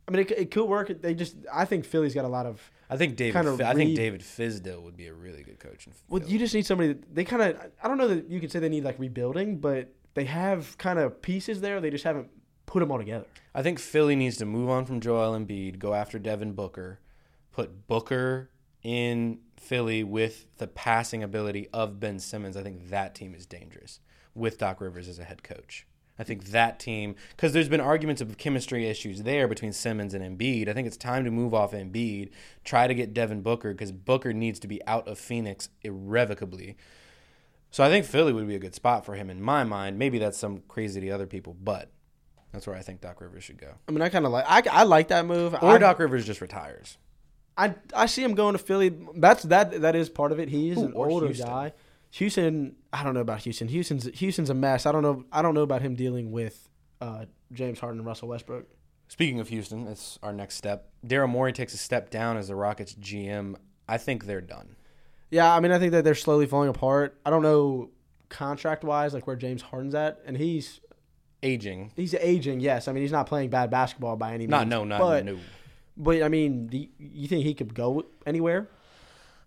I 0.08 0.12
mean, 0.12 0.20
it, 0.22 0.30
it 0.32 0.50
could 0.50 0.66
work. 0.66 0.90
They 1.02 1.14
just, 1.14 1.36
I 1.52 1.64
think 1.64 1.84
Philly's 1.84 2.14
got 2.14 2.24
a 2.24 2.28
lot 2.28 2.46
of. 2.46 2.70
I 2.88 2.96
think 2.96 3.16
David. 3.16 3.44
Kinda 3.44 3.66
I 3.66 3.74
think 3.74 3.96
David 3.96 4.20
Fizdale 4.20 4.80
would 4.82 4.96
be 4.96 5.08
a 5.08 5.14
really 5.14 5.42
good 5.42 5.58
coach 5.58 5.86
in 5.86 5.92
Well, 6.08 6.22
you 6.22 6.38
just 6.38 6.54
need 6.54 6.64
somebody. 6.64 6.88
That, 6.88 7.14
they 7.14 7.24
kind 7.24 7.42
of. 7.42 7.60
I 7.82 7.88
don't 7.88 7.98
know 7.98 8.08
that 8.08 8.30
you 8.30 8.40
could 8.40 8.52
say 8.52 8.60
they 8.60 8.68
need 8.68 8.84
like 8.84 8.98
rebuilding, 8.98 9.58
but 9.58 9.92
they 10.14 10.24
have 10.24 10.78
kind 10.78 10.98
of 10.98 11.20
pieces 11.20 11.60
there. 11.60 11.80
They 11.80 11.90
just 11.90 12.04
haven't 12.04 12.28
put 12.66 12.80
them 12.80 12.92
all 12.92 12.98
together. 12.98 13.26
I 13.54 13.62
think 13.62 13.78
Philly 13.78 14.14
needs 14.14 14.36
to 14.36 14.44
move 14.44 14.68
on 14.68 14.84
from 14.84 15.00
Joel 15.00 15.38
Embiid, 15.38 15.78
go 15.78 15.94
after 15.94 16.18
Devin 16.18 16.52
Booker, 16.52 17.00
put 17.52 17.86
Booker 17.86 18.50
in 18.82 19.38
Philly 19.56 20.04
with 20.04 20.46
the 20.58 20.66
passing 20.66 21.22
ability 21.22 21.68
of 21.72 21.98
Ben 21.98 22.18
Simmons. 22.18 22.56
I 22.56 22.62
think 22.62 22.90
that 22.90 23.14
team 23.14 23.34
is 23.34 23.46
dangerous 23.46 24.00
with 24.34 24.58
Doc 24.58 24.80
Rivers 24.80 25.08
as 25.08 25.18
a 25.18 25.24
head 25.24 25.42
coach. 25.42 25.86
I 26.18 26.24
think 26.24 26.46
that 26.46 26.78
team, 26.78 27.14
because 27.30 27.52
there's 27.52 27.68
been 27.68 27.80
arguments 27.80 28.22
of 28.22 28.38
chemistry 28.38 28.86
issues 28.86 29.22
there 29.22 29.46
between 29.46 29.72
Simmons 29.72 30.14
and 30.14 30.24
Embiid. 30.24 30.68
I 30.68 30.72
think 30.72 30.86
it's 30.86 30.96
time 30.96 31.24
to 31.24 31.30
move 31.30 31.52
off 31.52 31.72
Embiid, 31.72 32.30
try 32.64 32.86
to 32.86 32.94
get 32.94 33.12
Devin 33.12 33.42
Booker, 33.42 33.72
because 33.72 33.92
Booker 33.92 34.32
needs 34.32 34.58
to 34.60 34.68
be 34.68 34.80
out 34.86 35.06
of 35.06 35.18
Phoenix 35.18 35.68
irrevocably. 35.82 36.76
So 37.70 37.84
I 37.84 37.88
think 37.90 38.06
Philly 38.06 38.32
would 38.32 38.48
be 38.48 38.54
a 38.54 38.60
good 38.60 38.74
spot 38.74 39.04
for 39.04 39.14
him 39.14 39.28
in 39.28 39.42
my 39.42 39.62
mind. 39.64 39.98
Maybe 39.98 40.18
that's 40.18 40.38
some 40.38 40.62
crazy 40.68 41.00
to 41.02 41.10
other 41.10 41.26
people, 41.26 41.54
but 41.62 41.90
that's 42.52 42.66
where 42.66 42.76
I 42.76 42.80
think 42.80 43.02
Doc 43.02 43.20
Rivers 43.20 43.44
should 43.44 43.58
go. 43.58 43.74
I 43.86 43.92
mean, 43.92 44.00
I 44.00 44.08
kind 44.08 44.24
of 44.24 44.32
like. 44.32 44.46
I, 44.48 44.62
I 44.70 44.82
like 44.84 45.08
that 45.08 45.26
move. 45.26 45.52
Or 45.54 45.72
I, 45.72 45.78
Doc 45.78 45.98
Rivers 45.98 46.24
just 46.24 46.40
retires. 46.40 46.96
I 47.58 47.74
I 47.94 48.06
see 48.06 48.22
him 48.22 48.34
going 48.34 48.52
to 48.52 48.58
Philly. 48.58 48.96
That's 49.16 49.42
that 49.44 49.82
that 49.82 49.94
is 49.94 50.08
part 50.08 50.32
of 50.32 50.38
it. 50.38 50.48
He 50.48 50.70
is 50.70 50.78
Ooh, 50.78 50.86
an 50.86 50.92
older 50.94 51.26
Houston. 51.26 51.46
guy. 51.46 51.72
Houston, 52.12 52.76
I 52.92 53.02
don't 53.04 53.14
know 53.14 53.20
about 53.20 53.40
Houston. 53.40 53.68
Houston's 53.68 54.06
Houston's 54.18 54.50
a 54.50 54.54
mess. 54.54 54.86
I 54.86 54.92
don't 54.92 55.02
know. 55.02 55.24
I 55.32 55.42
don't 55.42 55.54
know 55.54 55.62
about 55.62 55.82
him 55.82 55.94
dealing 55.94 56.30
with 56.32 56.68
uh, 57.00 57.26
James 57.52 57.78
Harden 57.78 57.98
and 58.00 58.06
Russell 58.06 58.28
Westbrook. 58.28 58.66
Speaking 59.08 59.38
of 59.38 59.48
Houston, 59.48 59.84
that's 59.84 60.18
our 60.22 60.32
next 60.32 60.56
step. 60.56 60.90
Daryl 61.06 61.28
Morey 61.28 61.52
takes 61.52 61.74
a 61.74 61.78
step 61.78 62.10
down 62.10 62.36
as 62.36 62.48
the 62.48 62.56
Rockets 62.56 62.94
GM. 62.94 63.54
I 63.88 63.98
think 63.98 64.24
they're 64.24 64.40
done. 64.40 64.76
Yeah, 65.30 65.54
I 65.54 65.60
mean, 65.60 65.72
I 65.72 65.78
think 65.78 65.92
that 65.92 66.04
they're 66.04 66.14
slowly 66.14 66.46
falling 66.46 66.68
apart. 66.68 67.18
I 67.24 67.30
don't 67.30 67.42
know 67.42 67.90
contract 68.28 68.82
wise, 68.82 69.14
like 69.14 69.26
where 69.26 69.36
James 69.36 69.62
Harden's 69.62 69.94
at, 69.94 70.20
and 70.26 70.36
he's 70.36 70.80
Aging. 71.42 71.92
he's 71.94 72.14
aging. 72.14 72.60
Yes, 72.60 72.88
I 72.88 72.92
mean 72.92 73.02
he's 73.02 73.12
not 73.12 73.26
playing 73.26 73.50
bad 73.50 73.70
basketball 73.70 74.16
by 74.16 74.30
any 74.30 74.38
means. 74.38 74.50
Not 74.50 74.68
no, 74.68 74.84
not 74.84 75.00
but, 75.00 75.24
no. 75.24 75.38
But 75.96 76.22
I 76.22 76.28
mean, 76.28 76.66
do 76.66 76.78
you, 76.78 76.88
you 76.98 77.28
think 77.28 77.44
he 77.44 77.54
could 77.54 77.74
go 77.74 78.04
anywhere? 78.24 78.68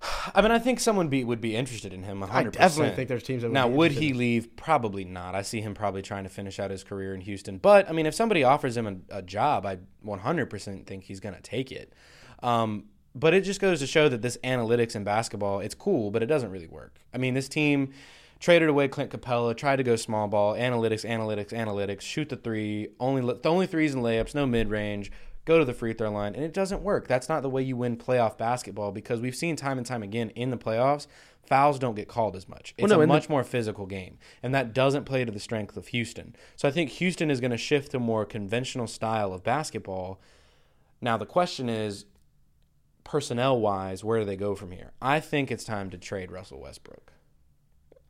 I 0.36 0.42
mean, 0.42 0.52
I 0.52 0.60
think 0.60 0.80
someone 0.80 1.08
be, 1.08 1.24
would 1.24 1.42
be 1.42 1.56
interested 1.56 1.94
in 1.94 2.04
him. 2.04 2.22
100%. 2.22 2.32
I 2.32 2.44
definitely 2.44 2.96
think 2.96 3.10
there's 3.10 3.24
teams 3.24 3.42
that 3.42 3.50
would 3.50 3.54
Now, 3.54 3.68
would 3.68 3.92
he 3.92 4.14
leave? 4.14 4.56
Probably 4.56 5.04
not. 5.04 5.36
I 5.36 5.42
see 5.42 5.62
him 5.62 5.74
probably 5.74 6.02
trying 6.02 6.24
to 6.24 6.30
finish 6.30 6.60
out 6.60 6.72
his 6.72 6.84
career 6.84 7.14
in 7.14 7.22
Houston. 7.22 7.58
But 7.58 7.90
I 7.90 7.94
mean, 7.94 8.06
if 8.06 8.16
somebody 8.16 8.44
offers 8.44 8.78
him 8.78 8.88
a, 9.12 9.18
a 9.18 9.22
job, 9.22 9.66
I 9.66 9.80
100% 10.06 10.86
think 10.86 11.04
he's 11.04 11.20
going 11.20 11.36
to 11.36 11.42
take 11.42 11.72
it. 11.72 11.94
Um, 12.42 12.86
but 13.16 13.34
it 13.34 13.42
just 13.42 13.60
goes 13.60 13.80
to 13.80 13.88
show 13.88 14.08
that 14.10 14.22
this 14.22 14.38
analytics 14.44 14.96
in 14.96 15.04
basketball, 15.04 15.60
it's 15.60 15.76
cool, 15.76 16.12
but 16.12 16.24
it 16.24 16.28
doesn't 16.28 16.52
really 16.52 16.68
work. 16.68 17.00
I 17.14 17.18
mean, 17.18 17.34
this 17.34 17.50
team 17.50 17.92
traded 18.40 18.70
away 18.70 18.88
Clint 18.88 19.12
Capela, 19.12 19.56
tried 19.56 19.78
to 19.78 19.84
go 19.84 19.96
small 19.96 20.28
ball, 20.28 20.54
analytics, 20.54 21.08
analytics, 21.08 21.52
analytics, 21.52 22.02
shoot 22.02 22.30
the 22.30 22.38
three, 22.38 22.90
only 23.00 23.22
the 23.22 23.50
only 23.50 23.68
threes 23.68 23.94
and 23.94 24.04
layups, 24.04 24.34
no 24.34 24.46
mid 24.46 24.70
range, 24.70 25.12
go 25.46 25.58
to 25.60 25.66
the 25.66 25.74
free 25.74 25.94
throw 25.94 26.12
line, 26.12 26.36
and 26.36 26.44
it 26.44 26.54
doesn't 26.54 26.82
work. 26.84 27.08
That's 27.08 27.30
not 27.30 27.42
the 27.42 27.50
way 27.50 27.62
you 27.64 27.76
win 27.78 27.98
playoff 27.98 28.38
basketball 28.38 28.92
because 28.92 29.20
we've 29.22 29.36
seen 29.36 29.56
time 29.56 29.78
and 29.78 29.86
time 29.88 30.04
again 30.04 30.30
in 30.32 30.50
the 30.52 30.58
playoffs, 30.58 31.08
fouls 31.44 31.80
don't 31.80 31.96
get 31.96 32.08
called 32.08 32.36
as 32.36 32.48
much. 32.48 32.76
It's 32.78 32.84
Well, 32.84 32.90
no, 32.90 33.00
a 33.00 33.04
and 33.04 33.10
the- 33.10 33.16
much 33.16 33.30
more 33.30 33.44
physical 33.44 33.86
game, 33.88 34.20
and 34.44 34.54
that 34.54 34.74
doesn't 34.74 35.06
play 35.06 35.26
to 35.26 35.32
the 35.32 35.40
strength 35.40 35.76
of 35.78 35.88
Houston. 35.88 36.36
So 36.56 36.68
I 36.68 36.72
think 36.72 36.92
Houston 36.92 37.32
is 37.32 37.40
going 37.42 37.52
to 37.52 37.58
shift 37.58 37.92
to 37.92 37.98
a 37.98 38.00
more 38.00 38.26
conventional 38.26 38.86
style 38.88 39.34
of 39.34 39.44
basketball. 39.44 40.20
Now 41.02 41.18
the 41.18 41.26
question 41.26 41.70
is, 41.70 42.06
personnel 43.04 43.60
wise, 43.60 44.04
where 44.04 44.20
do 44.20 44.26
they 44.26 44.36
go 44.36 44.54
from 44.54 44.72
here? 44.72 44.92
I 45.02 45.20
think 45.20 45.50
it's 45.50 45.64
time 45.64 45.90
to 45.90 45.98
trade 45.98 46.32
Russell 46.32 46.60
Westbrook. 46.62 47.14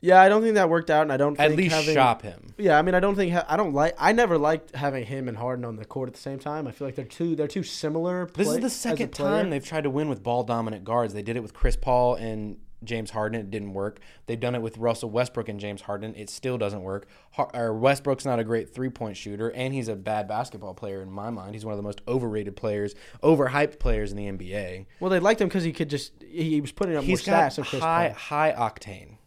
Yeah, 0.01 0.21
I 0.21 0.29
don't 0.29 0.41
think 0.41 0.55
that 0.55 0.69
worked 0.69 0.89
out, 0.89 1.01
and 1.03 1.11
I 1.11 1.17
don't 1.17 1.37
At 1.39 1.55
least 1.55 1.75
having, 1.75 1.93
shop 1.93 2.21
him. 2.21 2.53
Yeah, 2.57 2.77
I 2.77 2.81
mean, 2.81 2.95
I 2.95 3.01
don't 3.01 3.15
think 3.15 3.33
ha- 3.33 3.45
I 3.49 3.57
don't 3.57 3.73
like. 3.73 3.95
I 3.97 4.13
never 4.13 4.37
liked 4.37 4.73
having 4.73 5.05
him 5.05 5.27
and 5.27 5.35
Harden 5.37 5.65
on 5.65 5.75
the 5.75 5.85
court 5.85 6.07
at 6.07 6.13
the 6.15 6.21
same 6.21 6.39
time. 6.39 6.67
I 6.67 6.71
feel 6.71 6.87
like 6.87 6.95
they're 6.95 7.05
too 7.05 7.35
they're 7.35 7.47
too 7.47 7.63
similar. 7.63 8.29
This 8.33 8.47
is 8.47 8.59
the 8.59 8.69
second 8.69 9.09
time 9.09 9.49
they've 9.49 9.65
tried 9.65 9.83
to 9.83 9.89
win 9.89 10.07
with 10.07 10.23
ball 10.23 10.43
dominant 10.43 10.83
guards. 10.85 11.13
They 11.13 11.21
did 11.21 11.35
it 11.35 11.41
with 11.41 11.53
Chris 11.53 11.75
Paul 11.75 12.15
and 12.15 12.57
James 12.81 13.11
Harden. 13.11 13.41
It 13.41 13.51
didn't 13.51 13.73
work. 13.73 13.99
They've 14.25 14.39
done 14.39 14.55
it 14.55 14.61
with 14.61 14.77
Russell 14.77 15.09
Westbrook 15.09 15.49
and 15.49 15.59
James 15.59 15.81
Harden. 15.81 16.15
It 16.15 16.29
still 16.29 16.57
doesn't 16.57 16.81
work. 16.81 17.07
Har- 17.31 17.73
Westbrook's 17.73 18.23
not 18.23 18.39
a 18.39 18.45
great 18.45 18.73
three 18.73 18.89
point 18.89 19.17
shooter, 19.17 19.49
and 19.49 19.73
he's 19.73 19.89
a 19.89 19.97
bad 19.97 20.29
basketball 20.29 20.73
player 20.73 21.01
in 21.01 21.11
my 21.11 21.29
mind. 21.29 21.55
He's 21.55 21.65
one 21.65 21.73
of 21.73 21.77
the 21.77 21.83
most 21.83 21.99
overrated 22.07 22.55
players, 22.55 22.95
overhyped 23.21 23.79
players 23.79 24.11
in 24.11 24.17
the 24.17 24.27
NBA. 24.31 24.85
Well, 25.01 25.09
they 25.09 25.19
liked 25.19 25.41
him 25.41 25.49
because 25.49 25.65
he 25.65 25.73
could 25.73 25.89
just 25.89 26.13
he 26.23 26.61
was 26.61 26.71
putting 26.71 26.95
up 26.95 27.03
He's 27.03 27.27
more 27.27 27.35
stats 27.35 27.55
than 27.55 27.65
Chris 27.65 27.81
high 27.81 28.07
Paul. 28.09 28.17
high 28.17 28.53
octane. 28.53 29.17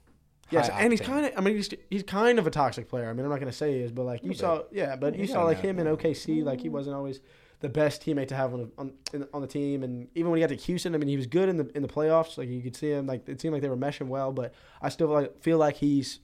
Yes, 0.52 0.70
and 0.72 0.92
he's 0.92 1.00
kind 1.00 1.26
of. 1.26 1.32
I 1.36 1.40
mean, 1.40 1.56
he's 1.56 1.70
he's 1.90 2.02
kind 2.02 2.38
of 2.38 2.46
a 2.46 2.50
toxic 2.50 2.88
player. 2.88 3.08
I 3.08 3.12
mean, 3.12 3.24
I'm 3.24 3.30
not 3.30 3.40
gonna 3.40 3.52
say 3.52 3.72
he 3.72 3.80
is, 3.80 3.92
but 3.92 4.04
like 4.04 4.22
you 4.22 4.34
saw, 4.34 4.62
yeah, 4.70 4.96
but 4.96 5.16
you 5.16 5.26
saw 5.26 5.44
like 5.44 5.60
him 5.60 5.78
in 5.78 5.86
OKC, 5.86 6.44
like 6.44 6.60
he 6.60 6.68
wasn't 6.68 6.96
always 6.96 7.20
the 7.60 7.68
best 7.68 8.04
teammate 8.04 8.28
to 8.28 8.34
have 8.34 8.52
on 8.52 8.60
the, 8.60 8.70
on, 8.76 8.92
in, 9.14 9.26
on 9.32 9.40
the 9.40 9.46
team, 9.46 9.82
and 9.82 10.08
even 10.14 10.30
when 10.30 10.38
he 10.38 10.42
got 10.42 10.48
to 10.48 10.56
Houston, 10.56 10.94
I 10.94 10.98
mean, 10.98 11.08
he 11.08 11.16
was 11.16 11.26
good 11.26 11.48
in 11.48 11.56
the 11.56 11.70
in 11.74 11.82
the 11.82 11.88
playoffs. 11.88 12.36
Like 12.36 12.48
you 12.48 12.60
could 12.60 12.76
see 12.76 12.90
him, 12.90 13.06
like 13.06 13.28
it 13.28 13.40
seemed 13.40 13.52
like 13.52 13.62
they 13.62 13.68
were 13.68 13.76
meshing 13.76 14.08
well, 14.08 14.32
but 14.32 14.52
I 14.80 14.88
still 14.88 15.08
like, 15.08 15.40
feel 15.40 15.58
like 15.58 15.76
he's 15.76 16.20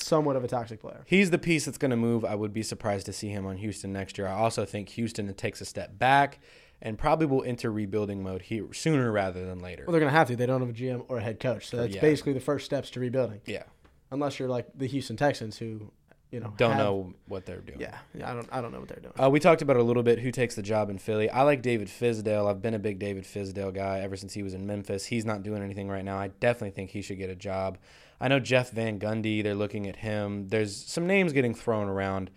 somewhat 0.00 0.36
of 0.36 0.44
a 0.44 0.48
toxic 0.48 0.80
player. 0.80 1.02
He's 1.06 1.30
the 1.30 1.38
piece 1.38 1.64
that's 1.64 1.78
going 1.78 1.90
to 1.90 1.96
move. 1.96 2.24
I 2.24 2.34
would 2.34 2.52
be 2.52 2.62
surprised 2.62 3.06
to 3.06 3.12
see 3.12 3.28
him 3.28 3.46
on 3.46 3.56
Houston 3.56 3.92
next 3.92 4.16
year. 4.16 4.26
I 4.26 4.34
also 4.34 4.64
think 4.64 4.90
Houston 4.90 5.32
takes 5.34 5.60
a 5.60 5.64
step 5.64 5.98
back 5.98 6.38
and 6.80 6.96
probably 6.98 7.26
will 7.26 7.42
enter 7.44 7.70
rebuilding 7.72 8.22
mode 8.22 8.42
here 8.42 8.72
sooner 8.72 9.10
rather 9.10 9.44
than 9.44 9.58
later. 9.60 9.84
Well, 9.86 9.92
they're 9.92 10.00
gonna 10.00 10.12
have 10.12 10.28
to. 10.28 10.36
They 10.36 10.46
don't 10.46 10.60
have 10.60 10.70
a 10.70 10.72
GM 10.72 11.04
or 11.08 11.18
a 11.18 11.22
head 11.22 11.40
coach, 11.40 11.66
so 11.68 11.76
that's 11.78 11.94
Yeah. 11.94 12.00
basically 12.00 12.32
the 12.34 12.40
first 12.40 12.64
steps 12.66 12.90
to 12.90 13.00
rebuilding. 13.00 13.40
yeah, 13.46 13.64
Unless 14.10 14.38
you're 14.38 14.48
like 14.48 14.66
the 14.74 14.86
Houston 14.86 15.16
Texans, 15.16 15.58
who 15.58 15.90
you 16.30 16.40
know 16.40 16.52
don't 16.58 16.72
have- 16.72 16.78
know 16.80 17.14
what 17.26 17.46
they're 17.46 17.60
doing. 17.60 17.80
Yeah, 17.80 17.96
yeah, 18.14 18.30
I 18.30 18.34
don't, 18.34 18.48
I 18.52 18.60
don't 18.60 18.70
know 18.72 18.80
what 18.80 18.88
they're 18.88 19.00
doing. 19.00 19.14
Uh, 19.18 19.30
we 19.30 19.40
talked 19.40 19.62
about 19.62 19.76
a 19.76 19.82
little 19.82 20.02
bit 20.02 20.18
who 20.18 20.30
takes 20.30 20.54
the 20.54 20.62
job 20.62 20.90
in 20.90 20.98
Philly. 20.98 21.28
I 21.30 21.42
like 21.42 21.62
David 21.62 21.88
Fizdale. 21.88 22.48
I've 22.50 22.60
been 22.62 22.74
a 22.74 22.78
big 22.78 22.98
David 22.98 23.24
Fizdale 23.24 23.72
guy 23.74 24.00
ever 24.00 24.14
since 24.16 24.34
he 24.34 24.42
was 24.42 24.52
in 24.54 24.66
Memphis. 24.66 25.06
He's 25.06 25.24
not 25.24 25.42
doing 25.42 25.62
anything 25.62 25.88
right 25.88 26.04
now. 26.04 26.18
I 26.18 26.28
definitely 26.28 26.70
think 26.72 26.90
he 26.90 27.00
should 27.02 27.18
get 27.18 27.30
a 27.30 27.34
job. 27.34 27.78
I 28.20 28.28
know 28.28 28.40
Jeff 28.40 28.70
Van 28.72 28.98
Gundy, 28.98 29.42
they're 29.42 29.54
looking 29.54 29.86
at 29.88 29.96
him. 29.96 30.48
There's 30.48 30.76
some 30.76 31.06
names 31.06 31.32
getting 31.32 31.54
thrown 31.54 31.88
around. 31.88 32.30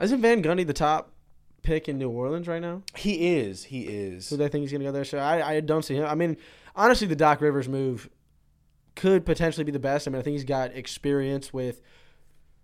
Isn't 0.00 0.20
Van 0.20 0.42
Gundy 0.42 0.66
the 0.66 0.72
top 0.72 1.12
pick 1.64 1.88
in 1.88 1.98
New 1.98 2.10
Orleans 2.10 2.46
right 2.46 2.62
now? 2.62 2.82
He 2.94 3.36
is. 3.36 3.64
He 3.64 3.82
is. 3.82 4.26
So 4.26 4.36
they 4.36 4.48
think 4.48 4.62
he's 4.62 4.70
going 4.70 4.82
to 4.82 4.86
go 4.86 4.92
there. 4.92 5.04
So 5.04 5.18
I, 5.18 5.56
I 5.56 5.60
don't 5.60 5.84
see 5.84 5.96
him. 5.96 6.04
I 6.04 6.14
mean, 6.14 6.36
honestly, 6.76 7.08
the 7.08 7.16
Doc 7.16 7.40
Rivers 7.40 7.68
move 7.68 8.08
could 8.94 9.26
potentially 9.26 9.64
be 9.64 9.72
the 9.72 9.80
best. 9.80 10.06
I 10.06 10.12
mean, 10.12 10.20
I 10.20 10.22
think 10.22 10.34
he's 10.34 10.44
got 10.44 10.76
experience 10.76 11.52
with, 11.52 11.80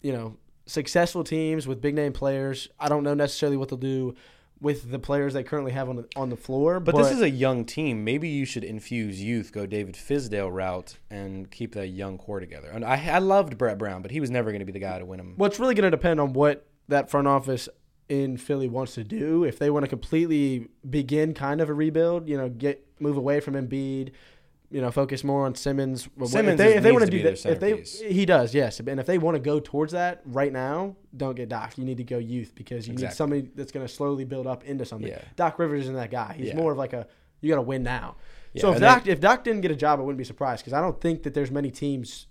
you 0.01 0.13
know, 0.13 0.37
successful 0.67 1.25
teams 1.25 1.67
with 1.67 1.81
big 1.81 1.97
name 1.97 2.13
players. 2.13 2.69
I 2.79 2.89
don't 2.89 3.03
know 3.03 3.15
necessarily 3.15 3.57
what 3.57 3.69
they'll 3.69 3.79
do 3.79 4.15
with 4.61 4.91
the 4.91 4.99
players 4.99 5.33
they 5.33 5.43
currently 5.43 5.73
have 5.73 5.89
on 5.89 5.97
the 5.97 6.07
on 6.15 6.29
the 6.29 6.37
floor. 6.37 6.79
But, 6.79 6.95
this 6.95 7.11
is 7.11 7.23
a 7.23 7.31
young 7.31 7.65
team. 7.65 8.05
Maybe 8.05 8.29
you 8.29 8.45
should 8.45 8.63
infuse 8.63 9.21
youth, 9.23 9.53
go 9.53 9.67
David 9.67 9.95
Fizdale 9.95 10.53
route, 10.53 10.99
and 11.11 11.51
keep 11.51 11.75
that 11.75 11.89
young 11.89 12.19
core 12.19 12.41
together. 12.41 12.71
And 12.71 12.85
I, 12.85 13.09
I 13.09 13.19
loved 13.19 13.57
Brett 13.57 13.79
Brown, 13.79 14.03
but 14.03 14.11
he 14.11 14.21
was 14.21 14.31
never 14.31 14.51
going 14.51 14.61
to 14.61 14.67
be 14.67 14.73
the 14.73 14.79
guy 14.79 14.99
to 14.99 15.07
win 15.07 15.19
him. 15.19 15.35
Well, 15.39 15.49
it's 15.49 15.59
really 15.59 15.75
going 15.75 15.91
to 15.91 15.91
depend 15.91 16.21
on 16.21 16.35
what 16.35 16.67
that 16.89 17.11
front 17.11 17.27
office 17.27 17.69
in 18.11 18.37
Philly 18.37 18.69
wants 18.69 18.95
to 18.95 19.05
do. 19.05 19.45
If 19.45 19.59
they 19.59 19.71
want 19.71 19.85
to 19.85 19.89
completely 19.89 20.69
begin 20.89 21.33
kind 21.33 21.61
of 21.61 21.71
a 21.71 21.75
rebuild, 21.75 22.29
you 22.29 22.37
know, 22.37 22.49
get 22.49 22.85
move 22.99 23.17
away 23.17 23.39
from 23.41 23.55
Embiid, 23.55 24.11
you 24.71 24.81
know, 24.81 24.91
focus 24.91 25.23
more 25.23 25.47
on 25.47 25.55
Simmons. 25.55 26.09
Simmons 26.25 26.53
if 26.53 26.59
they, 26.59 26.77
if 26.77 26.83
they 26.83 26.93
want 26.93 27.05
to 27.05 27.11
to 27.11 27.17
do 27.17 27.23
that, 27.23 27.47
if 27.47 27.61
they 27.61 28.09
he 28.09 28.27
does, 28.27 28.53
yes. 28.55 28.81
And 28.81 28.99
if 28.99 29.07
they 29.07 29.17
want 29.17 29.37
to 29.37 29.41
go 29.41 29.61
towards 29.61 29.93
that 29.93 30.23
right 30.27 30.53
now, 30.53 30.97
don't 31.17 31.37
get 31.37 31.49
Doc. 31.49 31.79
You 31.79 31.85
need 31.85 31.99
to 31.99 32.05
go 32.05 32.19
youth 32.19 32.53
because 32.55 32.89
you 32.89 32.95
need 32.95 33.13
somebody 33.13 33.49
that's 33.55 33.73
going 33.73 33.87
to 33.87 33.93
slowly 33.93 34.25
build 34.25 34.47
up 34.47 34.65
into 34.65 34.85
something. 34.85 35.09
Yeah. 35.11 35.23
Doc 35.37 35.59
Rivers 35.59 35.83
isn't 35.83 35.95
that 35.95 36.11
guy. 36.11 36.35
He's 36.37 36.49
Yeah. 36.49 36.57
more 36.57 36.73
of 36.73 36.79
like 36.79 36.93
a 36.93 37.07
you 37.41 37.49
got 37.49 37.57
to 37.57 37.63
win 37.63 37.83
now. 37.83 38.17
Yeah, 38.53 38.63
so 38.63 38.73
if 38.73 38.81
Doc 38.81 39.07
if 39.07 39.21
Doc 39.21 39.45
didn't 39.45 39.61
get 39.61 39.71
a 39.71 39.77
job, 39.77 40.01
I 40.01 40.03
wouldn't 40.03 40.19
be 40.19 40.25
surprised 40.25 40.63
because 40.63 40.73
I 40.73 40.81
don't 40.81 41.01
think 41.01 41.23
that 41.23 41.35
there's 41.35 41.51
many 41.53 41.71
teams 41.71 42.27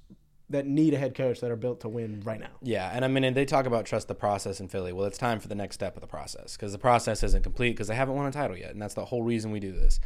that 0.51 0.65
need 0.65 0.93
a 0.93 0.97
head 0.97 1.13
coach 1.15 1.41
that 1.41 1.51
are 1.51 1.55
built 1.55 1.81
to 1.81 1.89
win 1.89 2.21
right 2.25 2.39
now. 2.39 2.49
Yeah, 2.61 2.89
and 2.93 3.05
I 3.05 3.07
mean, 3.07 3.23
and 3.23 3.35
they 3.35 3.45
talk 3.45 3.65
about 3.67 3.85
trust 3.85 4.07
the 4.07 4.15
process 4.15 4.59
in 4.59 4.67
Philly. 4.67 4.91
Well, 4.93 5.05
it's 5.05 5.17
time 5.17 5.39
for 5.39 5.47
the 5.47 5.55
next 5.55 5.75
step 5.75 5.95
of 5.95 6.01
the 6.01 6.07
process 6.07 6.57
because 6.57 6.71
the 6.71 6.79
process 6.79 7.21
isn't 7.23 7.43
complete 7.43 7.71
because 7.71 7.87
they 7.87 7.95
haven't 7.95 8.15
won 8.15 8.25
a 8.25 8.31
title 8.31 8.57
yet, 8.57 8.71
and 8.71 8.81
that's 8.81 8.95
the 8.95 9.05
whole 9.05 9.21
reason 9.23 9.51
we 9.51 9.59
do 9.59 9.71
this. 9.71 9.99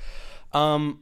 Um, 0.52 1.00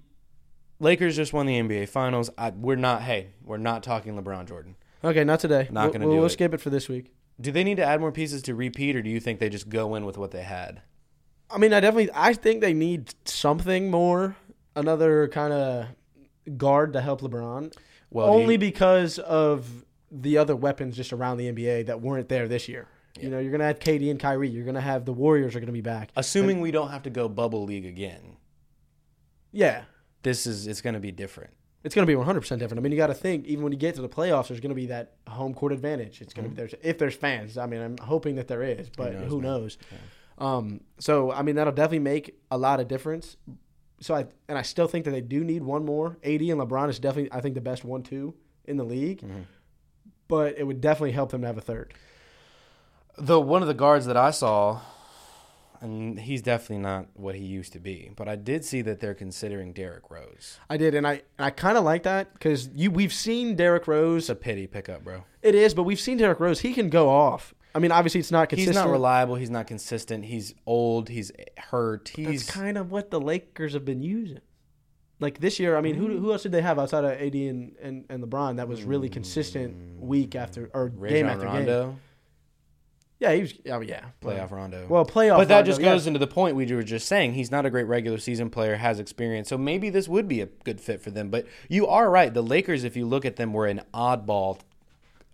Lakers 0.80 1.16
just 1.16 1.34
won 1.34 1.46
the 1.46 1.60
NBA 1.60 1.90
Finals. 1.90 2.30
I, 2.38 2.52
we're 2.52 2.76
not. 2.76 3.02
Hey, 3.04 3.30
we're 3.44 3.58
not 3.58 3.84
talking 3.84 4.16
LeBron 4.22 4.48
Jordan. 4.48 4.76
Okay, 5.04 5.24
not 5.24 5.40
today. 5.40 5.68
Not 5.72 5.86
We'll- 5.86 5.94
gonna 5.94 6.06
we'll, 6.06 6.16
do 6.16 6.18
we'll 6.20 6.26
it. 6.28 6.32
skip 6.32 6.54
it 6.54 6.62
for 6.62 6.70
this 6.70 6.88
week. 6.90 7.12
Do 7.40 7.52
they 7.52 7.64
need 7.64 7.78
to 7.78 7.84
add 7.84 8.00
more 8.00 8.12
pieces 8.12 8.42
to 8.44 8.54
repeat, 8.56 8.96
or 8.96 9.02
do 9.02 9.10
you 9.10 9.20
think 9.20 9.40
they 9.40 9.50
just 9.50 9.70
go 9.70 9.96
in 9.96 10.06
with 10.06 10.18
what 10.18 10.32
they 10.32 10.44
had? 10.44 10.82
I 11.50 11.58
mean, 11.58 11.74
I 11.74 11.80
definitely 11.80 12.10
I 12.14 12.34
think 12.34 12.62
they 12.62 12.74
need 12.74 13.14
something 13.26 13.90
more, 13.92 14.36
another 14.76 15.28
kind 15.28 15.52
of 15.52 15.88
guard 16.58 16.94
to 16.94 17.02
help 17.02 17.22
LeBron. 17.22 17.74
Well, 18.12 18.28
only 18.28 18.54
you- 18.56 18.60
because 18.60 19.18
of 19.20 19.86
the 20.12 20.38
other 20.38 20.56
weapons 20.56 20.96
just 20.98 21.12
around 21.14 21.38
the 21.38 21.48
NBA 21.52 21.84
that 21.88 22.02
weren't 22.02 22.30
there 22.30 22.48
this 22.48 22.68
year. 22.68 22.88
You 23.20 23.30
know, 23.30 23.40
you're 23.40 23.52
gonna 23.52 23.66
have 23.66 23.80
KD 23.80 24.10
and 24.10 24.20
Kyrie. 24.20 24.50
You're 24.50 24.66
gonna 24.66 24.80
have 24.82 25.06
the 25.06 25.14
Warriors 25.14 25.56
are 25.56 25.60
gonna 25.60 25.72
be 25.72 25.82
back. 25.82 26.12
assuming 26.16 26.62
we 26.62 26.72
don't 26.72 26.90
have 26.90 27.04
to 27.04 27.10
go 27.10 27.28
bubble 27.28 27.64
league 27.66 27.86
again, 27.86 28.38
Yeah, 29.52 29.84
this 30.24 30.48
is 30.48 30.68
it's 30.68 30.82
going 30.82 30.94
to 30.94 31.00
be 31.00 31.12
different. 31.12 31.52
it's 31.84 31.94
gonna 31.96 32.08
be 32.08 32.16
100 32.16 32.40
percent 32.42 32.60
different. 32.60 32.80
I 32.80 32.82
mean, 32.84 32.92
you 32.92 32.98
got 32.98 33.08
to 33.08 33.14
think 33.14 33.46
even 33.46 33.64
when 33.64 33.74
you 33.74 33.78
get 33.78 33.96
to 33.96 34.02
the 34.02 34.08
playoffs, 34.10 34.48
there's 34.48 34.60
gonna 34.62 34.76
be 34.76 34.86
that 34.88 35.14
home 35.28 35.54
court 35.54 35.72
advantage. 35.74 36.22
It's 36.22 36.34
gonna 36.34 36.50
be 36.50 36.56
there's 36.56 36.74
if 36.84 36.98
there's 36.98 37.16
fans. 37.16 37.58
I 37.58 37.66
mean, 37.66 37.82
I'm 37.82 37.98
hoping 37.98 38.36
that 38.36 38.48
there 38.48 38.64
is, 38.64 38.90
but 38.90 39.14
knows, 39.14 39.30
who 39.30 39.42
knows? 39.42 39.78
Um, 40.38 40.82
so 41.00 41.32
I 41.32 41.42
mean, 41.42 41.56
that'll 41.56 41.74
definitely 41.74 42.00
make 42.00 42.40
a 42.50 42.58
lot 42.58 42.80
of 42.80 42.88
difference. 42.88 43.36
So 44.02 44.14
I 44.16 44.26
and 44.50 44.58
I 44.58 44.62
still 44.64 44.88
think 44.88 45.06
that 45.06 45.12
they 45.12 45.22
do 45.22 45.44
need 45.44 45.64
one 45.64 45.86
more. 45.86 46.18
AD 46.24 46.42
and 46.42 46.60
LeBron 46.60 46.90
is 46.90 47.00
definitely 47.00 47.32
I 47.32 47.40
think 47.40 47.56
the 47.56 47.62
best 47.62 47.86
one 47.86 48.04
two 48.04 48.34
in 48.66 48.76
the 48.78 48.84
league, 48.84 49.22
Mm-hmm. 49.22 49.42
but 50.28 50.58
it 50.58 50.66
would 50.66 50.82
definitely 50.82 51.12
help 51.14 51.32
them 51.32 51.42
to 51.42 51.48
have 51.48 51.58
a 51.58 51.62
third. 51.62 51.94
The 53.18 53.40
one 53.40 53.62
of 53.62 53.68
the 53.68 53.74
guards 53.74 54.06
that 54.08 54.18
I 54.18 54.32
saw, 54.32 54.82
and 55.82 56.20
he's 56.20 56.42
definitely 56.42 56.80
not 56.84 57.08
what 57.14 57.36
he 57.36 57.44
used 57.44 57.74
to 57.74 57.80
be, 57.80 58.12
but 58.16 58.28
I 58.28 58.36
did 58.36 58.64
see 58.64 58.82
that 58.84 59.00
they're 59.00 59.14
considering 59.14 59.74
Derrick 59.74 60.10
Rose. 60.10 60.60
I 60.70 60.78
did, 60.78 60.96
and 60.96 61.06
I 61.08 61.14
and 61.38 61.46
I 61.46 61.50
kind 61.50 61.78
of 61.78 61.84
like 61.84 62.04
that 62.04 62.34
because 62.34 62.70
you 62.74 62.90
we've 62.92 63.14
seen 63.14 63.56
Derrick 63.56 63.88
Rose. 63.88 64.24
It's 64.24 64.30
a 64.30 64.36
pity 64.36 64.68
pickup, 64.68 65.04
bro. 65.04 65.24
It 65.42 65.56
is, 65.56 65.74
but 65.74 65.84
we've 65.84 66.00
seen 66.00 66.18
Derrick 66.18 66.40
Rose. 66.40 66.62
He 66.62 66.74
can 66.74 66.90
go 66.90 67.10
off. 67.10 67.54
I 67.74 67.80
mean, 67.80 67.92
obviously 67.92 68.20
it's 68.20 68.32
not 68.32 68.50
consistent. 68.50 68.76
He's 68.76 68.84
not 68.84 68.92
reliable. 68.92 69.36
He's 69.36 69.50
not 69.50 69.68
consistent. 69.68 70.26
He's 70.26 70.54
old. 70.66 71.10
He's 71.10 71.32
hurt. 71.58 72.12
That's 72.16 72.30
He's 72.30 72.50
kind 72.50 72.78
of 72.78 72.92
what 72.92 73.12
the 73.12 73.20
Lakers 73.20 73.74
have 73.74 73.86
been 73.86 74.02
using. 74.02 74.42
Like 75.20 75.40
this 75.40 75.60
year, 75.60 75.78
I 75.78 75.82
mean, 75.82 75.96
who 75.96 76.18
who 76.20 76.32
else 76.32 76.44
did 76.44 76.52
they 76.52 76.62
have 76.62 76.80
outside 76.80 77.04
of 77.04 77.12
AD 77.12 77.36
and, 77.36 77.76
and, 77.82 78.06
and 78.10 78.24
LeBron 78.24 78.58
that 78.58 78.68
was 78.68 78.84
really 78.84 79.08
consistent 79.08 79.76
mm. 79.76 80.00
week 80.00 80.36
after 80.36 80.70
or 80.74 80.90
game 80.90 81.28
after 81.28 81.46
game? 81.46 82.00
Yeah, 83.22 83.34
he 83.34 83.42
was. 83.42 83.54
Oh 83.70 83.82
yeah, 83.82 84.06
playoff 84.20 84.50
Rondo. 84.50 84.88
Well, 84.90 85.06
playoff. 85.06 85.38
but 85.38 85.48
that 85.50 85.58
Rondo, 85.58 85.70
just 85.70 85.80
goes 85.80 86.08
into 86.08 86.18
the 86.18 86.26
point 86.26 86.56
we 86.56 86.66
were 86.74 86.82
just 86.82 87.08
saying. 87.08 87.36
He's 87.36 87.52
not 87.52 87.68
a 87.68 87.70
great 87.70 87.84
regular 87.84 88.18
season 88.18 88.50
player, 88.50 88.78
has 88.78 89.00
experience. 89.00 89.48
So 89.48 89.60
maybe 89.60 89.92
this 89.92 90.08
would 90.08 90.28
be 90.28 90.42
a 90.42 90.48
good 90.48 90.82
fit 90.82 91.04
for 91.04 91.12
them. 91.12 91.30
But 91.30 91.46
you 91.70 91.86
are 91.86 92.10
right. 92.10 92.34
The 92.34 92.42
Lakers, 92.42 92.84
if 92.84 92.98
you 92.98 93.06
look 93.06 93.24
at 93.24 93.36
them, 93.36 93.54
were 93.54 93.68
an 93.68 93.82
oddball 93.94 94.62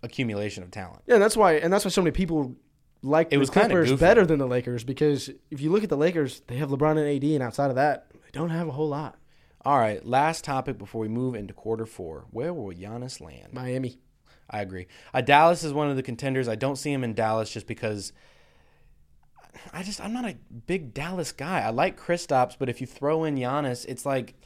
accumulation 0.02 0.62
of 0.62 0.70
talent. 0.70 1.02
Yeah, 1.06 1.14
and 1.14 1.22
that's 1.22 1.36
why, 1.36 1.54
and 1.54 1.72
that's 1.72 1.84
why 1.84 1.90
so 1.90 2.02
many 2.02 2.12
people 2.12 2.56
like 3.02 3.28
It 3.28 3.30
the 3.30 3.38
was 3.38 3.50
Clippers 3.50 3.92
better 3.94 4.26
than 4.26 4.38
the 4.38 4.46
Lakers 4.46 4.84
because 4.84 5.30
if 5.50 5.60
you 5.60 5.70
look 5.70 5.84
at 5.84 5.88
the 5.88 5.96
Lakers, 5.96 6.42
they 6.46 6.56
have 6.56 6.70
LeBron 6.70 6.98
and 6.98 7.24
AD, 7.24 7.24
and 7.24 7.42
outside 7.42 7.70
of 7.70 7.76
that, 7.76 8.06
they 8.12 8.30
don't 8.32 8.50
have 8.50 8.68
a 8.68 8.72
whole 8.72 8.88
lot. 8.88 9.16
All 9.64 9.78
right, 9.78 10.04
last 10.04 10.44
topic 10.44 10.78
before 10.78 11.00
we 11.00 11.08
move 11.08 11.34
into 11.34 11.52
quarter 11.52 11.86
four. 11.86 12.26
Where 12.30 12.54
will 12.54 12.74
Giannis 12.74 13.20
land? 13.20 13.52
Miami. 13.52 13.98
I 14.50 14.62
agree. 14.62 14.86
Uh, 15.12 15.20
Dallas 15.20 15.62
is 15.62 15.72
one 15.74 15.90
of 15.90 15.96
the 15.96 16.02
contenders. 16.02 16.48
I 16.48 16.54
don't 16.54 16.76
see 16.76 16.90
him 16.90 17.04
in 17.04 17.12
Dallas 17.12 17.50
just 17.50 17.66
because 17.66 18.12
I 19.72 19.82
just 19.82 20.00
I'm 20.00 20.12
not 20.12 20.24
a 20.24 20.36
big 20.66 20.94
Dallas 20.94 21.32
guy. 21.32 21.60
I 21.60 21.70
like 21.70 22.00
Kristaps, 22.00 22.56
but 22.58 22.68
if 22.68 22.80
you 22.80 22.86
throw 22.86 23.24
in 23.24 23.36
Giannis, 23.36 23.84
it's 23.86 24.06
like 24.06 24.37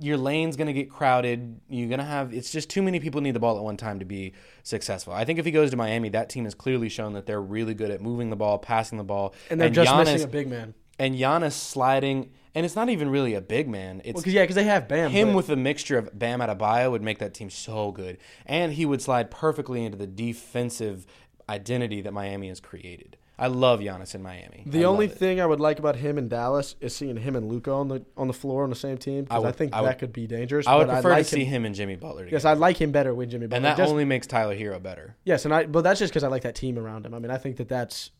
your 0.00 0.16
lane's 0.16 0.56
gonna 0.56 0.72
get 0.72 0.90
crowded. 0.90 1.60
You're 1.68 1.88
gonna 1.88 2.04
have 2.04 2.32
it's 2.32 2.50
just 2.50 2.70
too 2.70 2.82
many 2.82 3.00
people 3.00 3.20
need 3.20 3.32
the 3.34 3.40
ball 3.40 3.56
at 3.58 3.62
one 3.62 3.76
time 3.76 3.98
to 3.98 4.04
be 4.04 4.32
successful. 4.62 5.12
I 5.12 5.24
think 5.24 5.38
if 5.38 5.44
he 5.44 5.50
goes 5.50 5.70
to 5.70 5.76
Miami, 5.76 6.08
that 6.10 6.28
team 6.28 6.44
has 6.44 6.54
clearly 6.54 6.88
shown 6.88 7.12
that 7.12 7.26
they're 7.26 7.40
really 7.42 7.74
good 7.74 7.90
at 7.90 8.00
moving 8.00 8.30
the 8.30 8.36
ball, 8.36 8.58
passing 8.58 8.98
the 8.98 9.04
ball, 9.04 9.34
And 9.50 9.60
they're 9.60 9.68
just 9.70 9.90
Giannis, 9.90 10.04
missing 10.06 10.22
a 10.22 10.30
big 10.30 10.48
man. 10.48 10.74
and 10.98 11.14
Giannis 11.14 11.52
sliding. 11.52 12.30
And 12.52 12.66
it's 12.66 12.74
not 12.74 12.88
even 12.88 13.10
really 13.10 13.34
a 13.34 13.40
big 13.40 13.68
man. 13.68 14.00
It's 14.04 14.14
Well, 14.16 14.24
cause, 14.24 14.32
yeah, 14.32 14.42
because 14.42 14.56
they 14.56 14.64
have 14.64 14.88
Bam. 14.88 15.12
him 15.12 15.28
but- 15.28 15.36
with 15.36 15.50
a 15.50 15.56
mixture 15.56 15.96
of 15.98 16.18
Bam 16.18 16.40
Adebayo 16.40 16.90
would 16.90 17.02
make 17.02 17.18
that 17.20 17.32
team 17.32 17.48
so 17.48 17.92
good, 17.92 18.18
and 18.44 18.72
he 18.72 18.84
would 18.84 19.00
slide 19.00 19.30
perfectly 19.30 19.84
into 19.84 19.96
the 19.96 20.06
defensive 20.08 21.06
identity 21.48 22.00
that 22.00 22.12
Miami 22.12 22.48
has 22.48 22.58
created. 22.58 23.16
I 23.40 23.46
love 23.46 23.80
Giannis 23.80 24.14
in 24.14 24.22
Miami. 24.22 24.64
The 24.66 24.82
I 24.82 24.84
only 24.84 25.08
thing 25.08 25.40
I 25.40 25.46
would 25.46 25.60
like 25.60 25.78
about 25.78 25.96
him 25.96 26.18
in 26.18 26.28
Dallas 26.28 26.76
is 26.80 26.94
seeing 26.94 27.16
him 27.16 27.34
and 27.36 27.48
Luka 27.48 27.72
on 27.72 27.88
the 27.88 28.04
on 28.16 28.26
the 28.26 28.34
floor 28.34 28.64
on 28.64 28.70
the 28.70 28.76
same 28.76 28.98
team 28.98 29.24
because 29.24 29.34
I, 29.34 29.38
would- 29.46 29.56
think 29.56 29.72
I 29.72 29.80
would- 29.80 29.88
that 29.88 29.98
could 29.98 30.12
be 30.12 30.26
dangerous. 30.26 30.66
I 30.66 30.76
would 30.76 30.88
but 30.88 30.92
prefer 30.94 31.10
like 31.10 31.24
to 31.26 31.30
see 31.30 31.44
him, 31.44 31.62
him 31.62 31.64
and 31.66 31.74
Jimmy 31.74 31.96
Butler. 31.96 32.24
Together. 32.24 32.36
Yes, 32.36 32.44
I 32.44 32.52
like 32.52 32.76
him 32.80 32.92
better 32.92 33.14
with 33.14 33.30
Jimmy 33.30 33.46
Butler. 33.46 33.56
and 33.56 33.64
that 33.64 33.76
Just- 33.78 33.90
only 33.90 34.04
makes 34.04 34.26
Tyler 34.26 34.54
Herro 34.54 34.78
better. 34.82 35.16
yes, 35.24 35.46
and 35.46 35.54
I 35.54 35.64
but 35.64 35.80
that's 35.82 35.98
just 35.98 36.12
because 36.12 36.22
I 36.22 36.28
like 36.28 36.42
that 36.42 36.54
team 36.54 36.78
around 36.78 37.06
him. 37.06 37.14
I 37.14 37.18
mean, 37.18 37.30
I 37.30 37.38
think 37.38 37.56
that 37.56 37.68
that's 37.68 38.10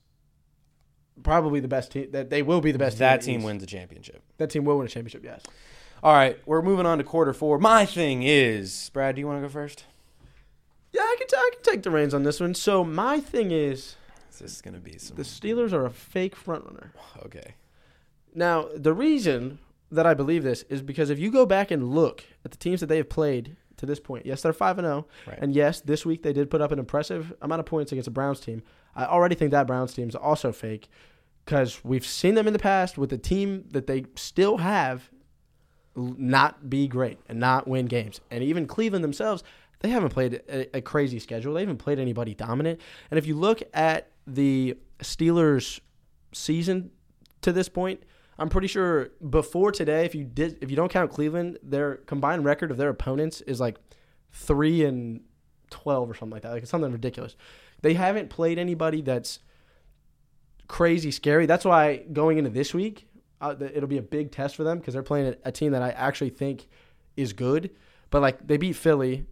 probably 1.23 1.61
the 1.61 1.69
best 1.69 1.93
team. 1.93 2.11
That 2.13 2.31
they 2.31 2.43
will 2.43 2.61
be 2.61 2.73
the 2.73 2.79
best. 2.79 2.99
that 2.99 3.21
team, 3.23 3.41
team 3.41 3.45
wins 3.45 3.61
the 3.61 3.67
championship. 3.67 4.23
That 4.39 4.51
team 4.51 4.65
will 4.65 4.79
win 4.79 4.87
a 4.87 4.91
championship. 4.91 5.23
Yes. 5.25 5.43
All 6.03 6.15
right, 6.15 6.39
we're 6.47 6.63
moving 6.63 6.87
on 6.87 6.97
to 6.99 7.05
quarter 7.05 7.35
four. 7.35 7.59
My 7.59 7.85
thing 7.85 8.23
is, 8.23 8.91
Brad, 8.95 9.17
do 9.17 9.21
you 9.21 9.27
want 9.27 9.37
to 9.43 9.47
go 9.47 9.53
first? 9.53 9.85
Yeah, 10.93 11.03
I 11.03 11.17
can 11.19 11.29
t- 11.29 11.37
I 11.37 11.51
can 11.53 11.63
take 11.63 11.83
the 11.83 11.91
reins 11.91 12.15
on 12.15 12.23
this 12.23 12.41
one. 12.41 12.55
So 12.55 12.83
my 12.85 13.21
thing 13.21 13.51
is 13.51 13.97
This 14.39 14.53
is 14.53 14.63
gonna 14.63 14.79
be 14.79 14.99
some 14.99 15.17
the 15.17 15.23
Steelers 15.23 15.73
are 15.73 15.87
a 15.87 15.91
fake 15.91 16.37
frontrunner. 16.37 16.91
okay. 17.25 17.55
Now, 18.35 18.69
the 18.75 18.93
reason 18.93 19.59
that 19.91 20.07
I 20.07 20.15
believe 20.15 20.45
this 20.45 20.63
is 20.69 20.83
because 20.83 21.11
if 21.11 21.19
you 21.19 21.31
go 21.31 21.45
back 21.45 21.71
and 21.71 21.91
look 21.91 22.25
at 22.45 22.53
the 22.53 22.57
teams 22.57 22.81
that 22.81 22.87
they 22.87 22.99
have 22.99 23.09
played 23.09 23.57
to 23.77 23.87
this 23.87 23.99
point, 23.99 24.25
yes, 24.25 24.43
they're 24.43 24.53
5 24.53 24.79
and 24.79 24.87
0. 24.87 25.07
And 25.39 25.53
yes, 25.53 25.81
this 25.81 26.07
week 26.07 26.23
they 26.23 26.33
did 26.33 26.51
put 26.51 26.61
up 26.61 26.71
an 26.71 26.79
impressive 26.79 27.33
amount 27.43 27.61
of 27.61 27.67
points 27.67 27.91
against 27.91 28.07
a 28.09 28.13
Browns 28.13 28.41
team. 28.41 28.63
I 28.95 29.05
already 29.07 29.35
think 29.35 29.51
that 29.51 29.67
Browns 29.67 29.95
team 29.95 30.09
is 30.09 30.15
also 30.15 30.53
fake 30.53 30.89
cuz 31.47 31.83
we've 31.83 32.07
seen 32.07 32.35
them 32.35 32.47
in 32.47 32.53
the 32.53 32.59
past 32.59 32.99
with 32.99 33.13
a 33.13 33.19
team 33.19 33.65
that 33.71 33.87
they 33.87 34.05
still 34.15 34.59
have 34.59 35.11
not 35.97 36.71
be 36.71 36.87
great 36.87 37.19
and 37.29 37.41
not 37.41 37.67
win 37.67 37.87
games. 37.87 38.21
And 38.31 38.45
even 38.45 38.67
Cleveland 38.67 39.03
themselves, 39.03 39.43
they 39.81 39.89
haven't 39.89 40.11
played 40.11 40.35
a, 40.49 40.77
a 40.77 40.81
crazy 40.81 41.19
schedule. 41.19 41.55
They 41.55 41.61
haven't 41.61 41.79
played 41.79 41.99
anybody 41.99 42.35
dominant. 42.35 42.81
And 43.11 43.19
if 43.19 43.27
you 43.27 43.35
look 43.35 43.63
at 43.75 44.11
the 44.35 44.77
Steelers 45.01 45.81
season 46.33 46.91
to 47.43 47.53
this 47.53 47.69
point, 47.69 48.03
I'm 48.39 48.49
pretty 48.49 48.69
sure 48.69 49.11
before 49.29 49.71
today, 49.73 50.05
if 50.05 50.15
you 50.15 50.25
did, 50.25 50.59
if 50.63 50.71
you 50.71 50.77
don't 50.77 50.91
count 50.91 51.11
Cleveland, 51.11 51.59
their 51.63 51.97
combined 51.97 52.45
record 52.45 52.71
of 52.71 52.77
their 52.77 52.89
opponents 52.89 53.41
is 53.43 53.61
like 53.61 53.79
three 54.33 54.85
and 54.85 55.21
twelve 55.71 56.11
or 56.11 56.15
something 56.15 56.33
like 56.33 56.43
that. 56.43 56.53
Like 56.53 56.63
it's 56.63 56.71
something 56.71 56.93
ridiculous. 56.93 57.37
They 57.83 57.95
haven't 57.95 58.31
played 58.31 58.59
anybody 58.59 59.03
that's 59.03 59.41
crazy 60.69 61.11
scary. 61.11 61.47
That's 61.47 61.65
why 61.65 62.05
going 62.13 62.39
into 62.39 62.51
this 62.51 62.73
week, 62.73 63.09
uh, 63.41 63.55
it'll 63.59 63.89
be 63.89 63.99
a 63.99 64.03
big 64.03 64.31
test 64.31 64.57
for 64.57 64.65
them 64.65 64.79
because 64.79 64.95
they're 64.95 65.03
playing 65.03 65.35
a, 65.45 65.53
team 65.53 65.73
that 65.73 65.83
I 65.83 65.91
actually 65.91 66.31
think 66.31 66.69
is 67.17 67.33
good. 67.33 67.71
But 68.11 68.23
like 68.23 68.47
they 68.47 68.57
beat 68.57 68.75
Philly, 68.75 69.27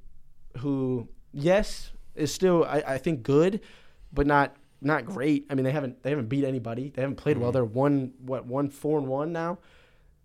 who 0.58 1.08
yes 1.32 1.92
is 2.14 2.32
still 2.32 2.64
I, 2.64 2.82
I 2.86 2.98
think 2.98 3.22
good, 3.22 3.60
but 4.12 4.26
not 4.26 4.56
not 4.80 5.04
great. 5.04 5.46
I 5.50 5.54
mean 5.54 5.64
they 5.64 5.72
haven't 5.72 6.02
they 6.02 6.10
haven't 6.10 6.28
beat 6.28 6.44
anybody. 6.44 6.92
They 6.94 7.02
haven't 7.02 7.16
played 7.16 7.38
well. 7.38 7.48
Mm-hmm. 7.48 7.54
They're 7.54 7.64
one 7.64 8.12
what 8.18 8.46
one 8.46 8.70
four 8.70 8.98
and 8.98 9.08
one 9.08 9.32
now. 9.32 9.58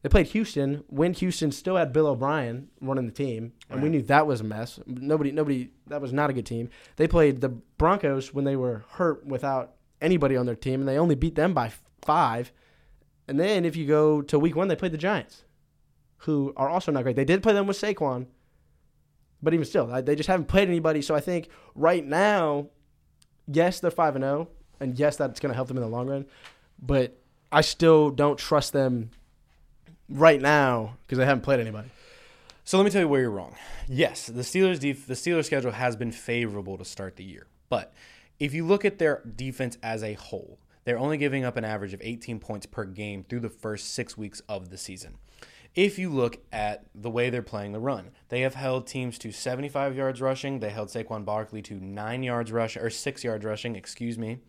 They 0.04 0.10
played 0.10 0.28
Houston 0.28 0.84
when 0.88 1.14
Houston 1.14 1.52
still 1.54 1.78
had 1.78 1.94
Bill 1.94 2.08
O'Brien 2.08 2.68
running 2.82 3.06
the 3.06 3.14
team, 3.14 3.54
and 3.70 3.82
we 3.82 3.88
knew 3.88 4.02
that 4.02 4.28
was 4.28 4.42
a 4.42 4.44
mess. 4.44 4.78
Nobody, 4.86 5.32
nobody, 5.32 5.70
that 5.88 6.02
was 6.02 6.12
not 6.12 6.30
a 6.30 6.34
good 6.34 6.46
team. 6.46 6.70
They 6.98 7.08
played 7.08 7.40
the 7.40 7.48
Broncos 7.48 8.34
when 8.34 8.44
they 8.44 8.58
were 8.58 8.84
hurt 8.90 9.26
without 9.26 9.76
anybody 10.02 10.36
on 10.36 10.46
their 10.46 10.58
team, 10.58 10.82
and 10.82 10.90
they 10.90 11.00
only 11.00 11.16
beat 11.16 11.36
them 11.36 11.54
by 11.54 11.72
five. 12.02 12.52
And 13.30 13.40
then 13.40 13.64
if 13.64 13.78
you 13.78 13.88
go 13.88 14.22
to 14.24 14.38
Week 14.38 14.58
One, 14.58 14.68
they 14.68 14.76
played 14.76 14.92
the 14.92 14.98
Giants, 14.98 15.46
who 16.18 16.54
are 16.58 16.68
also 16.68 16.92
not 16.92 17.04
great. 17.04 17.16
They 17.16 17.24
did 17.24 17.42
play 17.42 17.54
them 17.54 17.66
with 17.66 17.80
Saquon, 17.80 18.28
but 19.42 19.54
even 19.54 19.66
still, 19.66 19.88
they 20.02 20.18
just 20.18 20.28
haven't 20.28 20.50
played 20.50 20.68
anybody. 20.68 21.02
So 21.02 21.16
I 21.16 21.22
think 21.22 21.48
right 21.76 22.06
now, 22.06 22.68
yes, 23.48 23.80
they're 23.80 23.92
five 23.92 24.16
and 24.16 24.24
zero, 24.24 24.48
and 24.80 24.98
yes, 24.98 25.18
that's 25.18 25.40
going 25.40 25.52
to 25.52 25.56
help 25.56 25.68
them 25.68 25.78
in 25.78 25.84
the 25.84 25.90
long 25.90 26.08
run. 26.08 26.26
But 26.82 27.18
I 27.52 27.62
still 27.62 28.10
don't 28.10 28.38
trust 28.38 28.74
them 28.74 29.12
right 30.10 30.42
now 30.42 30.98
because 31.02 31.18
they 31.18 31.26
haven't 31.26 31.44
played 31.44 31.60
anybody. 31.60 31.90
So 32.66 32.78
let 32.78 32.86
me 32.86 32.92
tell 32.92 33.02
you 33.02 33.08
where 33.08 33.22
you're 33.22 33.30
wrong. 33.30 33.56
Yes, 33.88 34.28
the 34.28 34.42
Steelers 34.42 34.80
def- 34.80 35.06
the 35.06 35.16
Steelers 35.16 35.46
schedule 35.46 35.72
has 35.72 35.96
been 35.96 36.12
favorable 36.12 36.78
to 36.78 36.86
start 36.86 37.18
the 37.18 37.24
year. 37.24 37.48
But 37.70 37.94
if 38.40 38.54
you 38.54 38.66
look 38.66 38.86
at 38.86 39.00
their 39.00 39.22
defense 39.36 39.78
as 39.84 40.04
a 40.04 40.14
whole, 40.14 40.60
they're 40.86 40.98
only 40.98 41.18
giving 41.18 41.44
up 41.44 41.58
an 41.58 41.66
average 41.66 41.94
of 41.94 42.02
18 42.04 42.40
points 42.40 42.66
per 42.66 42.86
game 42.86 43.24
through 43.24 43.42
the 43.42 43.50
first 43.50 43.94
6 43.94 44.18
weeks 44.18 44.42
of 44.48 44.70
the 44.70 44.78
season. 44.78 45.18
If 45.76 45.98
you 45.98 46.10
look 46.10 46.40
at 46.52 46.86
the 46.94 47.10
way 47.10 47.30
they're 47.30 47.42
playing 47.42 47.72
the 47.72 47.80
run. 47.80 48.12
They 48.30 48.42
have 48.42 48.56
held 48.56 48.86
teams 48.86 49.18
to 49.20 49.32
75 49.32 49.96
yards 49.96 50.22
rushing. 50.22 50.60
They 50.60 50.70
held 50.70 50.90
Saquon 50.90 51.26
Barkley 51.26 51.62
to 51.64 51.76
nine 51.76 52.24
yards 52.24 52.52
rushing 52.52 52.82
or 52.82 52.90
six 52.90 53.24
yards 53.24 53.44
rushing. 53.44 53.76
Excuse 53.76 54.18
me. 54.18 54.40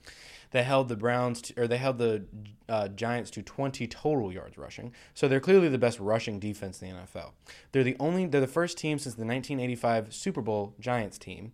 They 0.51 0.63
held 0.63 0.89
the 0.89 0.97
Browns 0.97 1.43
to, 1.43 1.63
or 1.63 1.67
they 1.67 1.79
held 1.79 1.99
the 1.99 2.27
uh, 2.69 2.89
Giants 2.89 3.31
to 3.33 3.43
20 3.43 3.89
total 3.89 4.33
yards 4.33 4.57
rushing. 4.57 4.93
So 5.13 5.27
they're 5.27 5.41
clearly 5.41 5.69
the 5.69 5.79
best 5.79 5.99
rushing 5.99 6.39
defense 6.39 6.81
in 6.81 6.91
the 6.91 6.95
NFL. 6.95 7.33
They're 7.73 7.83
the 7.83 7.97
only 7.99 8.27
they're 8.27 8.41
the 8.41 8.47
first 8.47 8.79
team 8.79 8.99
since 8.99 9.17
the 9.17 9.25
1985 9.25 10.15
Super 10.15 10.43
Bowl 10.43 10.75
Giants 10.79 11.19
team 11.19 11.53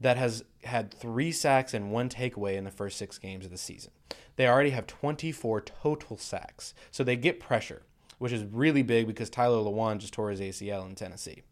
that 0.00 0.16
has 0.18 0.44
had 0.64 0.92
3 0.92 1.32
sacks 1.32 1.72
and 1.72 1.90
1 1.90 2.08
takeaway 2.10 2.56
in 2.56 2.64
the 2.64 2.70
first 2.70 2.98
6 2.98 3.16
games 3.18 3.46
of 3.46 3.50
the 3.50 3.56
season. 3.56 3.92
They 4.36 4.46
already 4.46 4.70
have 4.70 4.86
24 4.86 5.62
total 5.62 6.18
sacks. 6.18 6.74
So 6.90 7.04
they 7.04 7.16
get 7.16 7.40
pressure, 7.40 7.82
which 8.18 8.32
is 8.32 8.44
really 8.44 8.82
big 8.82 9.06
because 9.06 9.30
Taylor 9.30 9.58
Lewan 9.58 9.98
just 9.98 10.12
tore 10.12 10.30
his 10.30 10.40
ACL 10.40 10.86
in 10.86 10.94
Tennessee. 10.94 11.42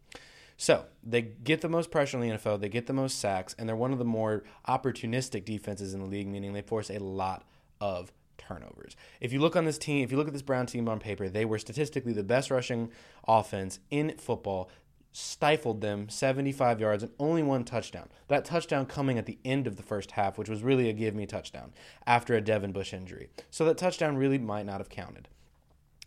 So 0.57 0.85
they 1.03 1.21
get 1.21 1.61
the 1.61 1.69
most 1.69 1.91
pressure 1.91 2.21
in 2.21 2.29
the 2.29 2.37
NFL, 2.37 2.61
they 2.61 2.69
get 2.69 2.85
the 2.87 2.93
most 2.93 3.19
sacks, 3.19 3.55
and 3.57 3.67
they're 3.67 3.75
one 3.75 3.91
of 3.91 3.99
the 3.99 4.05
more 4.05 4.43
opportunistic 4.67 5.45
defenses 5.45 5.93
in 5.93 5.99
the 5.99 6.05
league, 6.05 6.27
meaning 6.27 6.53
they 6.53 6.61
force 6.61 6.89
a 6.89 6.99
lot 6.99 7.43
of 7.81 8.11
turnovers. 8.37 8.95
If 9.19 9.33
you 9.33 9.39
look 9.39 9.55
on 9.55 9.65
this 9.65 9.77
team, 9.77 10.03
if 10.03 10.11
you 10.11 10.17
look 10.17 10.27
at 10.27 10.33
this 10.33 10.41
Brown 10.41 10.65
team 10.65 10.87
on 10.87 10.99
paper, 10.99 11.29
they 11.29 11.45
were 11.45 11.59
statistically 11.59 12.13
the 12.13 12.23
best 12.23 12.51
rushing 12.51 12.91
offense 13.27 13.79
in 13.89 14.17
football, 14.17 14.69
stifled 15.11 15.81
them 15.81 16.09
75 16.09 16.79
yards 16.79 17.03
and 17.03 17.11
only 17.19 17.43
one 17.43 17.63
touchdown. 17.63 18.09
That 18.27 18.45
touchdown 18.45 18.85
coming 18.85 19.17
at 19.17 19.25
the 19.25 19.37
end 19.45 19.67
of 19.67 19.75
the 19.75 19.83
first 19.83 20.11
half, 20.11 20.37
which 20.37 20.49
was 20.49 20.63
really 20.63 20.89
a 20.89 20.93
give 20.93 21.15
me 21.15 21.25
touchdown 21.25 21.71
after 22.07 22.35
a 22.35 22.41
Devin 22.41 22.71
Bush 22.71 22.93
injury. 22.93 23.29
So 23.51 23.65
that 23.65 23.77
touchdown 23.77 24.17
really 24.17 24.39
might 24.39 24.65
not 24.65 24.79
have 24.79 24.89
counted. 24.89 25.29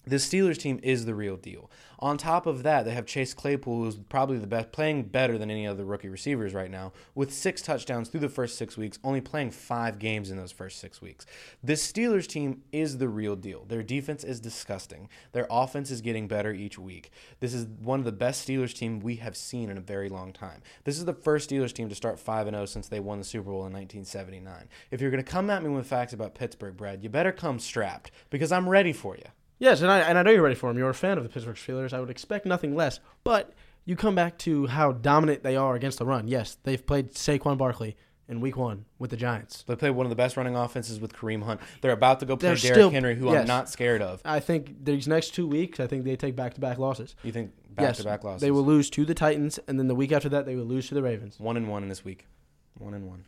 The 0.08 0.16
Steelers 0.16 0.56
team 0.56 0.78
is 0.84 1.04
the 1.04 1.16
real 1.16 1.36
deal. 1.36 1.68
On 1.98 2.16
top 2.16 2.46
of 2.46 2.62
that, 2.62 2.84
they 2.84 2.92
have 2.92 3.06
Chase 3.06 3.34
Claypool, 3.34 3.82
who's 3.82 3.96
probably 3.96 4.38
the 4.38 4.46
best, 4.46 4.70
playing 4.70 5.04
better 5.04 5.36
than 5.36 5.50
any 5.50 5.66
other 5.66 5.84
rookie 5.84 6.08
receivers 6.08 6.54
right 6.54 6.70
now, 6.70 6.92
with 7.16 7.34
six 7.34 7.60
touchdowns 7.60 8.08
through 8.08 8.20
the 8.20 8.28
first 8.28 8.56
six 8.56 8.76
weeks, 8.76 9.00
only 9.02 9.20
playing 9.20 9.50
five 9.50 9.98
games 9.98 10.30
in 10.30 10.36
those 10.36 10.52
first 10.52 10.78
six 10.78 11.02
weeks. 11.02 11.26
This 11.60 11.90
Steelers 11.90 12.28
team 12.28 12.62
is 12.70 12.98
the 12.98 13.08
real 13.08 13.34
deal. 13.34 13.64
Their 13.64 13.82
defense 13.82 14.22
is 14.22 14.38
disgusting. 14.38 15.08
Their 15.32 15.48
offense 15.50 15.90
is 15.90 16.00
getting 16.02 16.28
better 16.28 16.52
each 16.52 16.78
week. 16.78 17.10
This 17.40 17.52
is 17.52 17.66
one 17.66 17.98
of 17.98 18.04
the 18.04 18.12
best 18.12 18.46
Steelers 18.46 18.74
team 18.74 19.00
we 19.00 19.16
have 19.16 19.36
seen 19.36 19.70
in 19.70 19.76
a 19.76 19.80
very 19.80 20.08
long 20.08 20.32
time. 20.32 20.62
This 20.84 20.98
is 20.98 21.04
the 21.04 21.14
first 21.14 21.50
Steelers 21.50 21.72
team 21.72 21.88
to 21.88 21.96
start 21.96 22.20
5 22.20 22.48
0 22.48 22.66
since 22.66 22.86
they 22.86 23.00
won 23.00 23.18
the 23.18 23.24
Super 23.24 23.50
Bowl 23.50 23.66
in 23.66 23.72
1979. 23.72 24.68
If 24.92 25.00
you're 25.00 25.10
going 25.10 25.24
to 25.24 25.28
come 25.28 25.50
at 25.50 25.64
me 25.64 25.70
with 25.70 25.88
facts 25.88 26.12
about 26.12 26.36
Pittsburgh, 26.36 26.76
Brad, 26.76 27.02
you 27.02 27.08
better 27.08 27.32
come 27.32 27.58
strapped 27.58 28.12
because 28.30 28.52
I'm 28.52 28.68
ready 28.68 28.92
for 28.92 29.16
you. 29.16 29.24
Yes, 29.58 29.80
and 29.82 29.90
I 29.90 30.00
and 30.00 30.18
I 30.18 30.22
know 30.22 30.30
you're 30.30 30.42
ready 30.42 30.54
for 30.54 30.68
them. 30.70 30.78
You're 30.78 30.90
a 30.90 30.94
fan 30.94 31.16
of 31.18 31.24
the 31.24 31.30
Pittsburgh 31.30 31.56
Steelers. 31.56 31.92
I 31.92 32.00
would 32.00 32.10
expect 32.10 32.44
nothing 32.46 32.74
less. 32.76 33.00
But 33.24 33.52
you 33.84 33.96
come 33.96 34.14
back 34.14 34.36
to 34.38 34.66
how 34.66 34.92
dominant 34.92 35.42
they 35.42 35.56
are 35.56 35.74
against 35.74 35.98
the 35.98 36.04
run. 36.04 36.28
Yes, 36.28 36.58
they've 36.64 36.84
played 36.84 37.12
Saquon 37.14 37.56
Barkley 37.56 37.96
in 38.28 38.40
Week 38.40 38.56
One 38.56 38.84
with 38.98 39.10
the 39.10 39.16
Giants. 39.16 39.62
They 39.66 39.76
play 39.76 39.90
one 39.90 40.04
of 40.04 40.10
the 40.10 40.16
best 40.16 40.36
running 40.36 40.56
offenses 40.56 41.00
with 41.00 41.12
Kareem 41.14 41.44
Hunt. 41.44 41.60
They're 41.80 41.92
about 41.92 42.20
to 42.20 42.26
go 42.26 42.36
play 42.36 42.48
They're 42.50 42.56
Derrick 42.56 42.74
still- 42.74 42.90
Henry, 42.90 43.14
who 43.14 43.26
yes. 43.30 43.42
I'm 43.42 43.46
not 43.46 43.70
scared 43.70 44.02
of. 44.02 44.20
I 44.24 44.40
think 44.40 44.84
these 44.84 45.06
next 45.08 45.30
two 45.34 45.46
weeks, 45.46 45.78
I 45.80 45.86
think 45.86 46.04
they 46.04 46.16
take 46.16 46.34
back 46.36 46.54
to 46.54 46.60
back 46.60 46.78
losses. 46.78 47.14
You 47.22 47.30
think 47.32 47.52
back 47.74 47.94
to 47.94 48.04
back 48.04 48.24
losses? 48.24 48.40
they 48.42 48.50
will 48.50 48.64
lose 48.64 48.90
to 48.90 49.04
the 49.04 49.14
Titans, 49.14 49.58
and 49.68 49.78
then 49.78 49.86
the 49.86 49.94
week 49.94 50.10
after 50.12 50.28
that, 50.30 50.44
they 50.44 50.56
will 50.56 50.64
lose 50.64 50.88
to 50.88 50.94
the 50.94 51.02
Ravens. 51.02 51.38
one 51.38 51.56
and 51.56 51.68
one 51.68 51.82
in 51.84 51.88
this 51.88 52.04
week. 52.04 52.26
One 52.78 52.92
and 52.94 53.06
one. 53.06 53.24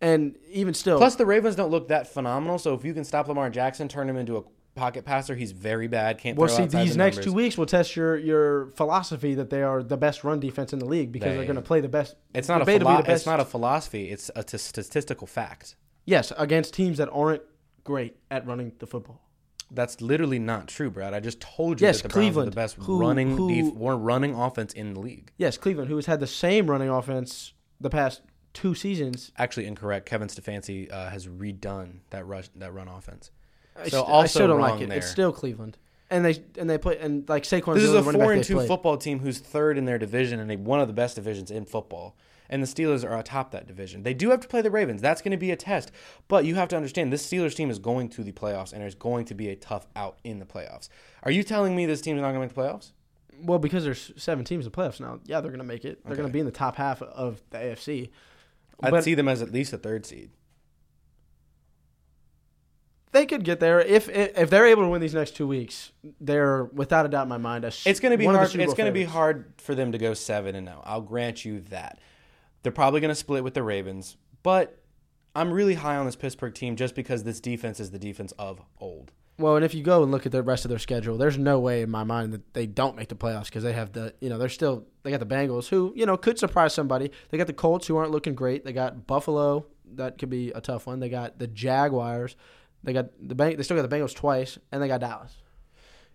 And 0.00 0.36
even 0.50 0.74
still, 0.74 0.98
Plus, 0.98 1.14
the 1.14 1.24
Ravens 1.24 1.56
don't 1.56 1.70
look 1.70 1.88
that 1.88 2.06
phenomenal. 2.06 2.58
So 2.58 2.74
if 2.74 2.84
you 2.84 2.92
can 2.92 3.04
stop 3.04 3.28
Lamar 3.28 3.48
Jackson, 3.48 3.88
turn 3.88 4.10
him 4.10 4.16
into 4.18 4.36
a 4.36 4.42
pocket 4.76 5.04
passer, 5.04 5.34
he's 5.34 5.52
very 5.52 5.88
bad. 5.88 6.18
Can't 6.18 6.38
Well, 6.38 6.48
see, 6.48 6.66
these 6.66 6.92
the 6.92 6.98
next 6.98 7.16
numbers. 7.16 7.24
two 7.24 7.32
weeks 7.32 7.58
will 7.58 7.66
test 7.66 7.96
your 7.96 8.16
your 8.16 8.66
philosophy 8.76 9.34
that 9.34 9.50
they 9.50 9.62
are 9.62 9.82
the 9.82 9.96
best 9.96 10.22
run 10.22 10.38
defense 10.38 10.72
in 10.72 10.78
the 10.78 10.84
league 10.86 11.10
because 11.10 11.32
they, 11.34 11.38
are 11.38 11.44
going 11.44 11.56
to 11.56 11.62
play 11.62 11.80
the 11.80 11.88
best. 11.88 12.14
It's 12.34 12.48
not 12.48 12.62
a 12.62 12.64
philo- 12.64 12.98
best- 12.98 13.08
it's 13.08 13.26
not 13.26 13.40
a 13.40 13.44
philosophy. 13.44 14.10
It's 14.10 14.30
a 14.36 14.44
t- 14.44 14.58
statistical 14.58 15.26
fact. 15.26 15.76
yes 16.04 16.32
against 16.38 16.74
teams 16.74 16.98
that 16.98 17.08
aren't 17.10 17.42
great 17.82 18.16
at 18.30 18.46
running 18.46 18.72
the 18.78 18.86
football. 18.86 19.22
That's 19.70 20.00
literally 20.00 20.38
not 20.38 20.68
true, 20.68 20.90
Brad. 20.90 21.12
I 21.12 21.18
just 21.18 21.40
told 21.40 21.80
you 21.80 21.86
Yes, 21.88 21.96
that 22.02 22.02
the 22.04 22.08
Browns 22.10 22.14
are 22.14 22.20
Cleveland, 22.30 22.52
the 22.52 22.56
best 22.56 22.76
who- 22.76 23.00
running 23.00 23.36
who- 23.36 23.48
def- 23.72 23.74
running 23.76 24.34
offense 24.34 24.72
in 24.72 24.94
the 24.94 25.00
league. 25.00 25.32
Yes, 25.38 25.56
Cleveland, 25.58 25.88
who 25.88 25.96
has 25.96 26.06
had 26.06 26.20
the 26.20 26.26
same 26.28 26.70
running 26.70 26.88
offense 26.88 27.52
the 27.80 27.90
past 27.90 28.22
two 28.52 28.74
seasons. 28.74 29.32
Actually, 29.36 29.66
incorrect. 29.66 30.06
Kevin 30.06 30.28
Stefanski 30.28 30.90
uh, 30.92 31.10
has 31.10 31.26
redone 31.26 31.98
that 32.10 32.24
rush 32.26 32.48
that 32.56 32.72
run 32.72 32.86
offense. 32.88 33.30
I 33.78 33.88
So 33.88 34.02
st- 34.04 34.08
I 34.14 34.26
still 34.26 34.46
don't 34.48 34.58
wrong 34.58 34.70
like 34.72 34.80
it. 34.82 34.88
there. 34.88 34.98
It's 34.98 35.10
still 35.10 35.32
Cleveland, 35.32 35.76
and 36.10 36.24
they 36.24 36.42
and 36.58 36.68
they 36.68 36.78
play 36.78 36.98
and 36.98 37.28
like 37.28 37.42
Saquon. 37.44 37.74
This 37.74 37.84
is 37.84 37.94
a 37.94 38.02
four 38.02 38.32
and 38.32 38.42
two 38.44 38.54
play. 38.56 38.66
football 38.66 38.96
team 38.96 39.18
who's 39.20 39.38
third 39.38 39.76
in 39.78 39.84
their 39.84 39.98
division 39.98 40.40
and 40.40 40.48
they 40.48 40.56
one 40.56 40.80
of 40.80 40.88
the 40.88 40.94
best 40.94 41.16
divisions 41.16 41.50
in 41.50 41.64
football. 41.64 42.16
And 42.48 42.62
the 42.62 42.66
Steelers 42.68 43.04
are 43.04 43.18
atop 43.18 43.50
that 43.50 43.66
division. 43.66 44.04
They 44.04 44.14
do 44.14 44.30
have 44.30 44.38
to 44.38 44.46
play 44.46 44.62
the 44.62 44.70
Ravens. 44.70 45.02
That's 45.02 45.20
going 45.20 45.32
to 45.32 45.36
be 45.36 45.50
a 45.50 45.56
test. 45.56 45.90
But 46.28 46.44
you 46.44 46.54
have 46.54 46.68
to 46.68 46.76
understand 46.76 47.12
this 47.12 47.26
Steelers 47.28 47.56
team 47.56 47.70
is 47.70 47.80
going 47.80 48.08
to 48.10 48.22
the 48.22 48.30
playoffs 48.30 48.72
and 48.72 48.80
there's 48.80 48.94
going 48.94 49.24
to 49.24 49.34
be 49.34 49.48
a 49.48 49.56
tough 49.56 49.88
out 49.96 50.18
in 50.22 50.38
the 50.38 50.44
playoffs. 50.44 50.88
Are 51.24 51.32
you 51.32 51.42
telling 51.42 51.74
me 51.74 51.86
this 51.86 52.00
team 52.00 52.14
is 52.16 52.20
not 52.22 52.28
going 52.32 52.34
to 52.34 52.46
make 52.46 52.54
the 52.54 52.60
playoffs? 52.62 52.92
Well, 53.42 53.58
because 53.58 53.82
there's 53.82 54.12
seven 54.16 54.44
teams 54.44 54.64
in 54.64 54.70
the 54.70 54.76
playoffs 54.78 55.00
now. 55.00 55.18
Yeah, 55.24 55.40
they're 55.40 55.50
going 55.50 55.58
to 55.58 55.64
make 55.64 55.84
it. 55.84 55.98
They're 56.06 56.14
going 56.14 56.28
to 56.28 56.32
be 56.32 56.38
in 56.38 56.46
the 56.46 56.52
top 56.52 56.76
half 56.76 57.02
of 57.02 57.42
the 57.50 57.58
AFC. 57.58 58.10
I'd 58.80 58.92
But- 58.92 59.02
see 59.02 59.14
them 59.14 59.26
as 59.26 59.42
at 59.42 59.50
least 59.50 59.72
a 59.72 59.78
third 59.78 60.06
seed. 60.06 60.30
They 63.16 63.24
could 63.26 63.44
get 63.44 63.60
there 63.60 63.80
if 63.80 64.08
if 64.10 64.50
they're 64.50 64.66
able 64.66 64.82
to 64.82 64.88
win 64.88 65.00
these 65.00 65.14
next 65.14 65.36
two 65.36 65.46
weeks. 65.46 65.92
They're 66.20 66.64
without 66.64 67.06
a 67.06 67.08
doubt 67.08 67.22
in 67.22 67.28
my 67.30 67.38
mind. 67.38 67.64
A, 67.64 67.68
s- 67.68 67.86
It's 67.86 67.98
going 68.00 68.12
to 68.12 68.18
be 68.18 68.26
one 68.26 68.34
of 68.34 68.40
the 68.42 68.46
hard. 68.58 68.60
It's 68.60 68.74
going 68.74 68.86
to 68.88 68.92
be 68.92 69.04
hard 69.04 69.52
for 69.56 69.74
them 69.74 69.92
to 69.92 69.98
go 69.98 70.12
seven 70.12 70.54
and 70.54 70.66
zero. 70.66 70.82
I'll 70.84 71.00
grant 71.00 71.44
you 71.44 71.60
that. 71.70 71.98
They're 72.62 72.72
probably 72.72 73.00
going 73.00 73.10
to 73.10 73.14
split 73.14 73.42
with 73.42 73.54
the 73.54 73.62
Ravens, 73.62 74.16
but 74.42 74.82
I'm 75.34 75.50
really 75.50 75.74
high 75.74 75.96
on 75.96 76.04
this 76.04 76.16
Pittsburgh 76.16 76.54
team 76.54 76.76
just 76.76 76.94
because 76.94 77.24
this 77.24 77.40
defense 77.40 77.80
is 77.80 77.90
the 77.90 77.98
defense 77.98 78.32
of 78.38 78.60
old. 78.80 79.12
Well, 79.38 79.56
and 79.56 79.64
if 79.64 79.74
you 79.74 79.82
go 79.82 80.02
and 80.02 80.10
look 80.12 80.26
at 80.26 80.32
the 80.32 80.42
rest 80.42 80.64
of 80.64 80.68
their 80.70 80.78
schedule, 80.78 81.16
there's 81.18 81.38
no 81.38 81.58
way 81.58 81.82
in 81.82 81.90
my 81.90 82.04
mind 82.04 82.32
that 82.32 82.54
they 82.54 82.66
don't 82.66 82.96
make 82.96 83.08
the 83.08 83.14
playoffs 83.16 83.46
because 83.46 83.62
they 83.62 83.72
have 83.74 83.92
the, 83.92 84.14
you 84.20 84.28
know, 84.30 84.36
they're 84.38 84.48
still 84.48 84.84
they 85.04 85.10
got 85.10 85.20
the 85.20 85.26
Bengals 85.26 85.68
who, 85.68 85.92
you 85.96 86.04
know, 86.06 86.16
could 86.16 86.38
surprise 86.38 86.74
somebody. 86.74 87.10
They 87.30 87.38
got 87.38 87.46
the 87.46 87.52
Colts 87.52 87.86
who 87.86 87.96
aren't 87.96 88.10
looking 88.10 88.34
great. 88.34 88.64
They 88.64 88.72
got 88.72 89.06
Buffalo 89.06 89.66
that 89.94 90.18
could 90.18 90.30
be 90.30 90.50
a 90.50 90.60
tough 90.60 90.86
one. 90.86 90.98
They 91.00 91.08
got 91.08 91.38
the 91.38 91.46
Jaguars. 91.46 92.34
They 92.86 92.92
got 92.92 93.06
the 93.20 93.34
Bang, 93.34 93.56
they 93.56 93.64
still 93.64 93.76
got 93.76 93.90
the 93.90 93.94
Bengals 93.94 94.14
twice, 94.14 94.58
and 94.70 94.80
they 94.80 94.86
got 94.86 95.00
Dallas. 95.00 95.34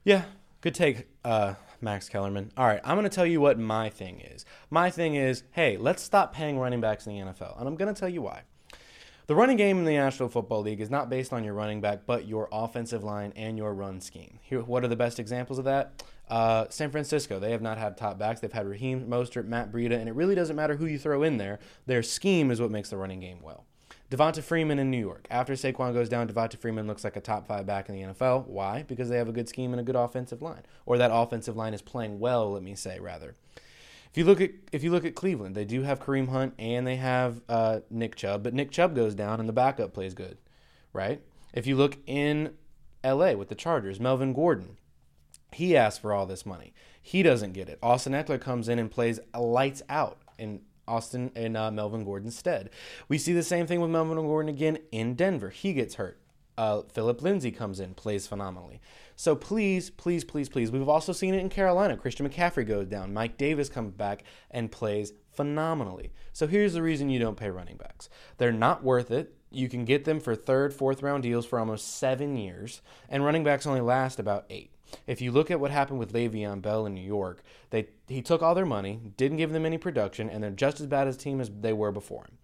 Yeah, 0.06 0.24
good 0.62 0.74
take, 0.74 1.10
uh, 1.26 1.56
Max 1.82 2.08
Kellerman. 2.08 2.50
All 2.56 2.66
right, 2.66 2.80
I'm 2.86 2.96
going 2.96 3.04
to 3.04 3.14
tell 3.14 3.26
you 3.26 3.42
what 3.42 3.60
my 3.60 3.90
thing 3.90 4.22
is. 4.22 4.46
My 4.70 4.90
thing 4.90 5.16
is, 5.16 5.44
hey, 5.52 5.76
let's 5.76 6.02
stop 6.02 6.34
paying 6.34 6.58
running 6.58 6.80
backs 6.80 7.06
in 7.06 7.14
the 7.14 7.32
NFL, 7.34 7.60
and 7.60 7.68
I'm 7.68 7.76
going 7.76 7.94
to 7.94 8.00
tell 8.00 8.08
you 8.08 8.22
why. 8.22 8.44
The 9.28 9.36
running 9.36 9.58
game 9.58 9.80
in 9.80 9.86
the 9.86 9.98
National 9.98 10.30
Football 10.30 10.62
League 10.62 10.80
is 10.80 10.90
not 10.90 11.10
based 11.10 11.34
on 11.34 11.44
your 11.44 11.54
running 11.56 11.82
back, 11.82 12.06
but 12.06 12.26
your 12.26 12.48
offensive 12.54 13.04
line 13.04 13.34
and 13.36 13.58
your 13.58 13.74
run 13.74 14.00
scheme. 14.00 14.40
Here, 14.42 14.62
what 14.62 14.86
are 14.86 14.88
the 14.88 14.96
best 14.96 15.20
examples 15.20 15.60
of 15.60 15.66
that? 15.66 16.02
Uh, 16.30 16.68
San 16.70 16.90
Francisco, 16.90 17.38
they 17.38 17.52
have 17.52 17.62
not 17.62 17.78
had 17.78 17.98
top 17.98 18.18
backs. 18.18 18.40
They've 18.40 18.52
had 18.52 18.66
Raheem 18.66 19.08
Mostert, 19.08 19.46
Matt 19.46 19.74
Breida, 19.74 20.00
and 20.00 20.08
it 20.08 20.16
really 20.16 20.36
doesn't 20.36 20.56
matter 20.56 20.78
who 20.78 20.86
you 20.86 20.98
throw 20.98 21.24
in 21.24 21.36
there. 21.36 21.60
Their 21.86 22.02
scheme 22.02 22.50
is 22.50 22.62
what 22.62 22.72
makes 22.72 22.90
the 22.90 22.98
running 22.98 23.20
game 23.20 23.42
well. 23.42 23.66
Devonta 24.12 24.43
Freeman 24.43 24.78
in 24.78 24.91
New 24.91 24.99
York. 24.99 25.26
After 25.32 25.53
Saquon 25.53 25.93
goes 25.93 26.09
down, 26.09 26.28
Devonta 26.28 26.57
Freeman 26.57 26.86
looks 26.86 27.05
like 27.05 27.16
a 27.16 27.22
top 27.22 27.47
five 27.47 27.66
back 27.66 27.88
in 27.88 27.95
the 27.95 28.14
NFL. 28.14 28.45
Why? 28.45 28.84
Because 28.84 29.07
they 29.07 29.16
have 29.16 29.30
a 29.30 29.32
good 29.32 29.47
scheme 29.47 29.72
and 29.72 29.80
a 29.80 29.84
good 29.84 29.95
offensive 29.95 30.41
line, 30.41 30.64
or 30.86 30.97
that 30.97 31.12
offensive 31.14 31.55
line 31.55 31.74
is 31.74 31.82
playing 31.82 32.20
well. 32.20 32.51
Let 32.51 32.62
me 32.62 32.76
say 32.76 32.99
rather. 32.99 33.36
If 34.12 34.18
you 34.18 34.26
look 34.26 34.41
at 34.41 34.51
if 34.74 34.84
you 34.84 34.91
look 34.91 35.05
at 35.05 35.16
Cleveland, 35.16 35.55
they 35.55 35.64
do 35.64 35.84
have 35.84 36.01
Kareem 36.01 36.28
Hunt 36.28 36.53
and 36.59 36.86
they 36.86 36.97
have 36.97 37.41
uh, 37.47 37.80
Nick 37.89 38.18
Chubb, 38.18 38.43
but 38.43 38.53
Nick 38.53 38.70
Chubb 38.70 38.93
goes 38.93 39.16
down 39.16 39.39
and 39.39 39.47
the 39.47 39.53
backup 39.53 39.93
plays 39.93 40.14
good, 40.14 40.38
right? 40.91 41.22
If 41.53 41.66
you 41.66 41.78
look 41.78 41.97
in 42.05 42.55
L.A. 43.05 43.36
with 43.36 43.47
the 43.47 43.55
Chargers, 43.55 44.01
Melvin 44.01 44.34
Gordon, 44.34 44.78
he 45.53 45.78
asked 45.78 46.01
for 46.01 46.12
all 46.12 46.26
this 46.26 46.45
money. 46.45 46.74
He 47.01 47.24
doesn't 47.24 47.53
get 47.53 47.70
it. 47.70 47.80
Austin 47.82 48.12
Ekeler 48.12 48.41
comes 48.41 48.68
in 48.68 48.78
and 48.78 48.91
plays 48.91 49.22
lights 49.34 49.82
out 49.88 50.20
in 50.38 50.64
Austin 50.88 51.32
and 51.36 51.56
uh, 51.56 51.72
Melvin 51.72 52.04
Gordon's 52.04 52.38
stead. 52.38 52.70
We 53.08 53.18
see 53.18 53.34
the 53.34 53.44
same 53.44 53.68
thing 53.68 53.82
with 53.82 53.92
Melvin 53.92 54.18
Gordon 54.18 54.50
again 54.50 54.80
in 54.92 55.16
Denver. 55.16 55.50
He 55.50 55.74
gets 55.74 55.96
hurt. 55.96 56.20
Uh, 56.58 56.84
Phillip 56.94 57.22
Lindsay 57.22 57.52
comes 57.52 57.80
in, 57.80 57.94
plays 57.94 58.28
phenomenally. 58.28 58.82
So 59.16 59.36
please, 59.36 59.90
please, 59.90 60.24
please, 60.24 60.50
please. 60.50 60.72
We've 60.72 60.90
also 60.90 61.14
seen 61.14 61.34
it 61.34 61.40
in 61.40 61.50
Carolina. 61.50 61.98
Christian 61.98 62.28
McCaffrey 62.28 62.68
goes 62.68 62.88
down. 62.88 63.14
Mike 63.14 63.38
Davis 63.38 63.70
comes 63.70 63.94
back 63.94 64.24
and 64.50 64.72
plays 64.72 65.14
phenomenally. 65.32 66.12
So 66.34 66.48
here's 66.48 66.74
the 66.74 66.82
reason 66.82 67.10
you 67.10 67.20
don't 67.20 67.38
pay 67.38 67.50
running 67.50 67.78
backs. 67.78 68.10
They're 68.38 68.52
not 68.52 68.84
worth 68.84 69.12
it. 69.12 69.34
You 69.50 69.70
can 69.70 69.86
get 69.86 70.06
them 70.06 70.20
for 70.20 70.36
third, 70.36 70.74
fourth 70.74 71.02
round 71.02 71.24
deals 71.24 71.46
for 71.46 71.60
almost 71.60 71.98
seven 71.98 72.38
years, 72.38 72.82
and 73.10 73.24
running 73.24 73.44
backs 73.44 73.68
only 73.68 73.82
last 73.82 74.20
about 74.20 74.46
eight. 74.50 74.71
If 75.08 75.22
you 75.22 75.32
look 75.32 75.52
at 75.52 75.60
what 75.60 75.72
happened 75.72 76.00
with 76.00 76.14
Le'Veon 76.14 76.62
Bell 76.62 76.86
in 76.86 76.94
New 76.94 77.02
York, 77.02 77.44
they 77.70 77.88
he 78.08 78.22
took 78.22 78.42
all 78.42 78.56
their 78.56 78.66
money, 78.66 79.00
didn't 79.18 79.38
give 79.38 79.52
them 79.52 79.66
any 79.66 79.78
production, 79.78 80.30
and 80.30 80.44
they're 80.44 80.52
just 80.52 80.80
as 80.80 80.88
bad 80.88 81.08
as 81.08 81.18
team 81.18 81.39
as 81.42 81.50
they 81.50 81.74
were 81.74 81.92
before 81.92 82.26
him. 82.26 82.38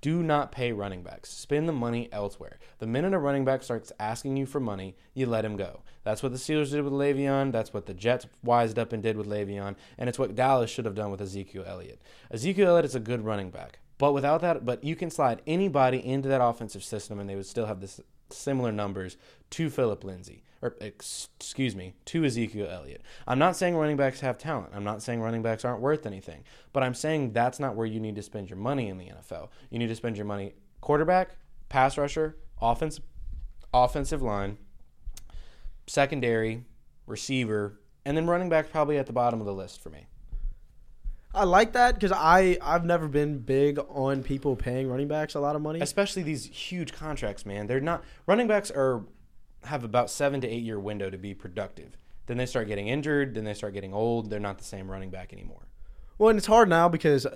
Do 0.00 0.22
not 0.22 0.52
pay 0.52 0.72
running 0.72 1.02
backs. 1.02 1.30
Spend 1.30 1.68
the 1.68 1.72
money 1.72 2.08
elsewhere. 2.12 2.58
The 2.78 2.86
minute 2.86 3.14
a 3.14 3.18
running 3.18 3.44
back 3.44 3.62
starts 3.62 3.92
asking 3.98 4.36
you 4.36 4.46
for 4.46 4.60
money, 4.60 4.94
you 5.14 5.26
let 5.26 5.44
him 5.44 5.56
go. 5.56 5.80
That's 6.04 6.22
what 6.22 6.32
the 6.32 6.38
Steelers 6.38 6.70
did 6.70 6.84
with 6.84 6.92
Le'Veon. 6.92 7.50
That's 7.50 7.72
what 7.72 7.86
the 7.86 7.94
Jets 7.94 8.26
wised 8.42 8.78
up 8.78 8.92
and 8.92 9.02
did 9.02 9.16
with 9.16 9.26
Le'Veon. 9.26 9.74
And 9.98 10.08
it's 10.08 10.18
what 10.18 10.34
Dallas 10.34 10.70
should 10.70 10.84
have 10.84 10.94
done 10.94 11.10
with 11.10 11.20
Ezekiel 11.20 11.64
Elliott. 11.66 12.00
Ezekiel 12.30 12.68
Elliott 12.68 12.84
is 12.84 12.94
a 12.94 13.00
good 13.00 13.24
running 13.24 13.50
back. 13.50 13.80
But 13.98 14.12
without 14.12 14.42
that, 14.42 14.64
but 14.64 14.84
you 14.84 14.94
can 14.94 15.10
slide 15.10 15.42
anybody 15.46 16.04
into 16.06 16.28
that 16.28 16.44
offensive 16.44 16.84
system 16.84 17.18
and 17.18 17.28
they 17.28 17.34
would 17.34 17.46
still 17.46 17.66
have 17.66 17.80
this 17.80 18.00
similar 18.30 18.72
numbers 18.72 19.16
to 19.50 19.70
Phillip 19.70 20.04
Lindsay, 20.04 20.42
or 20.62 20.76
excuse 20.80 21.76
me, 21.76 21.94
to 22.06 22.24
Ezekiel 22.24 22.68
Elliott. 22.70 23.02
I'm 23.26 23.38
not 23.38 23.56
saying 23.56 23.76
running 23.76 23.96
backs 23.96 24.20
have 24.20 24.38
talent. 24.38 24.72
I'm 24.74 24.84
not 24.84 25.02
saying 25.02 25.20
running 25.20 25.42
backs 25.42 25.64
aren't 25.64 25.80
worth 25.80 26.06
anything. 26.06 26.44
But 26.72 26.82
I'm 26.82 26.94
saying 26.94 27.32
that's 27.32 27.60
not 27.60 27.76
where 27.76 27.86
you 27.86 28.00
need 28.00 28.16
to 28.16 28.22
spend 28.22 28.48
your 28.48 28.58
money 28.58 28.88
in 28.88 28.98
the 28.98 29.06
NFL. 29.06 29.48
You 29.70 29.78
need 29.78 29.88
to 29.88 29.96
spend 29.96 30.16
your 30.16 30.26
money 30.26 30.54
quarterback, 30.80 31.36
pass 31.68 31.98
rusher, 31.98 32.36
offense, 32.60 33.00
offensive 33.72 34.22
line, 34.22 34.58
secondary, 35.86 36.64
receiver, 37.06 37.80
and 38.04 38.16
then 38.16 38.26
running 38.26 38.48
back 38.48 38.70
probably 38.70 38.98
at 38.98 39.06
the 39.06 39.12
bottom 39.12 39.40
of 39.40 39.46
the 39.46 39.54
list 39.54 39.82
for 39.82 39.90
me. 39.90 40.06
I 41.34 41.44
like 41.44 41.74
that 41.74 41.94
because 41.94 42.12
I 42.12 42.56
I've 42.62 42.86
never 42.86 43.08
been 43.08 43.40
big 43.40 43.78
on 43.90 44.22
people 44.22 44.56
paying 44.56 44.88
running 44.88 45.06
backs 45.06 45.34
a 45.34 45.40
lot 45.40 45.54
of 45.54 45.60
money. 45.60 45.80
Especially 45.80 46.22
these 46.22 46.46
huge 46.46 46.94
contracts, 46.94 47.44
man. 47.44 47.66
They're 47.66 47.78
not 47.78 48.02
running 48.26 48.46
backs 48.46 48.70
are 48.70 49.04
have 49.66 49.84
about 49.84 50.10
seven 50.10 50.40
to 50.40 50.48
eight 50.48 50.62
year 50.62 50.80
window 50.80 51.10
to 51.10 51.18
be 51.18 51.34
productive. 51.34 51.96
Then 52.26 52.36
they 52.36 52.46
start 52.46 52.68
getting 52.68 52.88
injured. 52.88 53.34
Then 53.34 53.44
they 53.44 53.54
start 53.54 53.74
getting 53.74 53.94
old. 53.94 54.30
They're 54.30 54.40
not 54.40 54.58
the 54.58 54.64
same 54.64 54.90
running 54.90 55.10
back 55.10 55.32
anymore. 55.32 55.68
Well, 56.18 56.30
and 56.30 56.38
it's 56.38 56.46
hard 56.46 56.68
now 56.68 56.88
because 56.88 57.26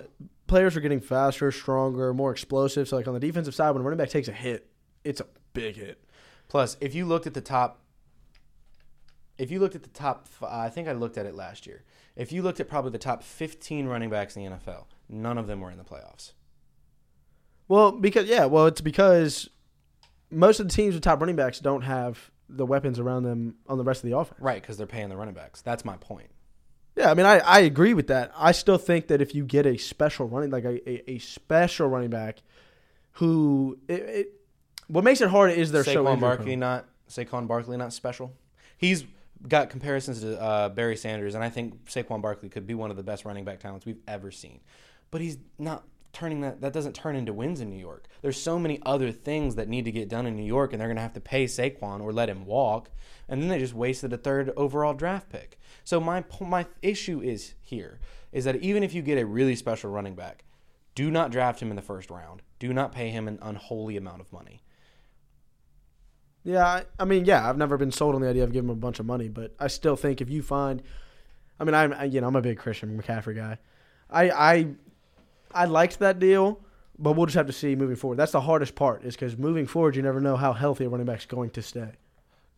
players 0.47 0.75
are 0.75 0.81
getting 0.81 0.99
faster, 0.99 1.51
stronger, 1.51 2.13
more 2.13 2.31
explosive. 2.31 2.87
So, 2.87 2.97
like 2.97 3.07
on 3.07 3.13
the 3.13 3.19
defensive 3.19 3.55
side, 3.55 3.71
when 3.71 3.81
a 3.81 3.83
running 3.83 3.97
back 3.97 4.09
takes 4.09 4.27
a 4.27 4.33
hit, 4.33 4.69
it's 5.03 5.21
a 5.21 5.25
big 5.53 5.75
hit. 5.75 6.03
Plus, 6.47 6.77
if 6.81 6.95
you 6.95 7.05
looked 7.05 7.27
at 7.27 7.33
the 7.33 7.41
top, 7.41 7.79
if 9.37 9.51
you 9.51 9.59
looked 9.59 9.75
at 9.75 9.83
the 9.83 9.89
top, 9.89 10.27
I 10.45 10.69
think 10.69 10.87
I 10.87 10.93
looked 10.93 11.17
at 11.17 11.25
it 11.25 11.35
last 11.35 11.65
year. 11.65 11.83
If 12.15 12.31
you 12.31 12.41
looked 12.41 12.59
at 12.59 12.67
probably 12.67 12.91
the 12.91 12.97
top 12.97 13.23
15 13.23 13.87
running 13.87 14.09
backs 14.09 14.35
in 14.35 14.43
the 14.43 14.51
NFL, 14.51 14.85
none 15.07 15.37
of 15.37 15.47
them 15.47 15.61
were 15.61 15.71
in 15.71 15.77
the 15.77 15.83
playoffs. 15.83 16.33
Well, 17.67 17.93
because 17.93 18.27
yeah, 18.27 18.45
well, 18.45 18.65
it's 18.65 18.81
because 18.81 19.49
most 20.31 20.59
of 20.59 20.67
the 20.67 20.73
teams 20.73 20.93
with 20.93 21.03
top 21.03 21.19
running 21.19 21.35
backs 21.35 21.59
don't 21.59 21.83
have 21.83 22.31
the 22.49 22.65
weapons 22.65 22.99
around 22.99 23.23
them 23.23 23.55
on 23.67 23.77
the 23.77 23.83
rest 23.83 24.03
of 24.03 24.09
the 24.09 24.17
offense. 24.17 24.39
Right, 24.39 24.61
because 24.61 24.77
they're 24.77 24.87
paying 24.87 25.09
the 25.09 25.17
running 25.17 25.33
backs. 25.33 25.61
That's 25.61 25.85
my 25.85 25.97
point. 25.97 26.29
Yeah, 26.95 27.09
I 27.09 27.13
mean, 27.13 27.25
I, 27.25 27.39
I 27.39 27.59
agree 27.59 27.93
with 27.93 28.07
that. 28.07 28.31
I 28.35 28.51
still 28.51 28.77
think 28.77 29.07
that 29.07 29.21
if 29.21 29.33
you 29.33 29.45
get 29.45 29.65
a 29.65 29.77
special 29.77 30.27
running, 30.27 30.49
like 30.49 30.65
a, 30.65 30.89
a, 30.89 31.11
a 31.11 31.17
special 31.19 31.87
running 31.87 32.09
back, 32.09 32.41
who 33.13 33.77
it, 33.87 33.93
it, 33.93 34.33
what 34.87 35.03
makes 35.03 35.21
it 35.21 35.29
hard 35.29 35.51
is 35.51 35.71
their 35.71 35.83
Saquon 35.83 36.19
Barkley 36.19 36.55
not 36.55 36.85
Saquon 37.09 37.47
Barkley 37.47 37.77
not 37.77 37.93
special. 37.93 38.33
He's 38.77 39.05
got 39.47 39.69
comparisons 39.69 40.21
to 40.21 40.39
uh, 40.39 40.69
Barry 40.69 40.97
Sanders, 40.97 41.35
and 41.35 41.43
I 41.43 41.49
think 41.49 41.85
Saquon 41.85 42.21
Barkley 42.21 42.49
could 42.49 42.67
be 42.67 42.73
one 42.73 42.91
of 42.91 42.97
the 42.97 43.03
best 43.03 43.25
running 43.25 43.45
back 43.45 43.59
talents 43.59 43.85
we've 43.85 44.01
ever 44.07 44.31
seen. 44.31 44.59
But 45.11 45.21
he's 45.21 45.37
not 45.57 45.83
turning 46.13 46.41
that. 46.41 46.61
That 46.61 46.73
doesn't 46.73 46.93
turn 46.93 47.15
into 47.15 47.33
wins 47.33 47.61
in 47.61 47.69
New 47.69 47.79
York. 47.79 48.07
There's 48.21 48.39
so 48.39 48.59
many 48.59 48.79
other 48.85 49.11
things 49.11 49.55
that 49.55 49.67
need 49.67 49.85
to 49.85 49.91
get 49.91 50.09
done 50.09 50.25
in 50.25 50.35
New 50.35 50.45
York, 50.45 50.73
and 50.73 50.79
they're 50.79 50.87
going 50.87 50.97
to 50.97 51.01
have 51.01 51.13
to 51.13 51.21
pay 51.21 51.45
Saquon 51.45 52.01
or 52.01 52.11
let 52.11 52.29
him 52.29 52.45
walk, 52.45 52.89
and 53.27 53.41
then 53.41 53.49
they 53.49 53.59
just 53.59 53.73
wasted 53.73 54.13
a 54.13 54.17
third 54.17 54.51
overall 54.55 54.93
draft 54.93 55.29
pick. 55.29 55.59
So 55.83 55.99
my 55.99 56.23
my 56.39 56.67
issue 56.81 57.21
is 57.21 57.55
here 57.61 57.99
is 58.31 58.45
that 58.45 58.57
even 58.57 58.83
if 58.83 58.93
you 58.93 59.01
get 59.01 59.17
a 59.17 59.25
really 59.25 59.55
special 59.55 59.91
running 59.91 60.15
back, 60.15 60.43
do 60.95 61.11
not 61.11 61.31
draft 61.31 61.61
him 61.61 61.69
in 61.69 61.75
the 61.75 61.81
first 61.81 62.09
round. 62.09 62.41
Do 62.59 62.73
not 62.73 62.91
pay 62.91 63.09
him 63.09 63.27
an 63.27 63.39
unholy 63.41 63.97
amount 63.97 64.21
of 64.21 64.31
money. 64.31 64.61
Yeah, 66.43 66.65
I, 66.65 66.85
I, 66.99 67.05
mean, 67.05 67.25
yeah, 67.25 67.47
I've 67.47 67.57
never 67.57 67.77
been 67.77 67.91
sold 67.91 68.15
on 68.15 68.21
the 68.21 68.27
idea 68.27 68.43
of 68.43 68.51
giving 68.51 68.69
him 68.69 68.75
a 68.75 68.79
bunch 68.79 68.99
of 68.99 69.05
money, 69.05 69.27
but 69.27 69.53
I 69.59 69.67
still 69.67 69.95
think 69.95 70.21
if 70.21 70.29
you 70.29 70.41
find, 70.41 70.81
I 71.59 71.63
mean, 71.63 71.75
I'm 71.75 72.11
you 72.11 72.21
know 72.21 72.27
I'm 72.27 72.35
a 72.35 72.41
big 72.41 72.57
Christian 72.57 72.99
McCaffrey 72.99 73.35
guy. 73.35 73.59
I 74.09 74.29
I 74.31 74.67
I 75.53 75.65
liked 75.65 75.99
that 75.99 76.19
deal, 76.19 76.61
but 76.97 77.13
we'll 77.13 77.25
just 77.25 77.35
have 77.35 77.47
to 77.47 77.53
see 77.53 77.75
moving 77.75 77.95
forward. 77.95 78.17
That's 78.17 78.31
the 78.31 78.41
hardest 78.41 78.75
part, 78.75 79.03
is 79.03 79.15
because 79.15 79.37
moving 79.37 79.65
forward, 79.65 79.95
you 79.95 80.01
never 80.01 80.21
know 80.21 80.35
how 80.35 80.53
healthy 80.53 80.85
a 80.85 80.89
running 80.89 81.05
back's 81.05 81.25
going 81.25 81.49
to 81.51 81.61
stay. 81.61 81.89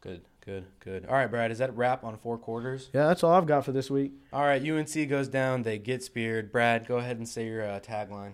Good, 0.01 0.21
good, 0.45 0.65
good. 0.79 1.05
All 1.05 1.15
right, 1.15 1.27
Brad, 1.29 1.51
is 1.51 1.59
that 1.59 1.75
wrap 1.75 2.03
on 2.03 2.17
four 2.17 2.37
quarters? 2.37 2.89
Yeah, 2.93 3.07
that's 3.07 3.23
all 3.23 3.33
I've 3.33 3.45
got 3.45 3.63
for 3.65 3.71
this 3.71 3.89
week. 3.89 4.11
All 4.31 4.43
right, 4.43 4.61
UNC 4.61 5.09
goes 5.09 5.27
down, 5.27 5.63
they 5.63 5.77
get 5.77 6.03
speared. 6.03 6.51
Brad, 6.51 6.87
go 6.87 6.97
ahead 6.97 7.17
and 7.17 7.27
say 7.27 7.45
your 7.45 7.63
uh, 7.63 7.79
tagline. 7.79 8.33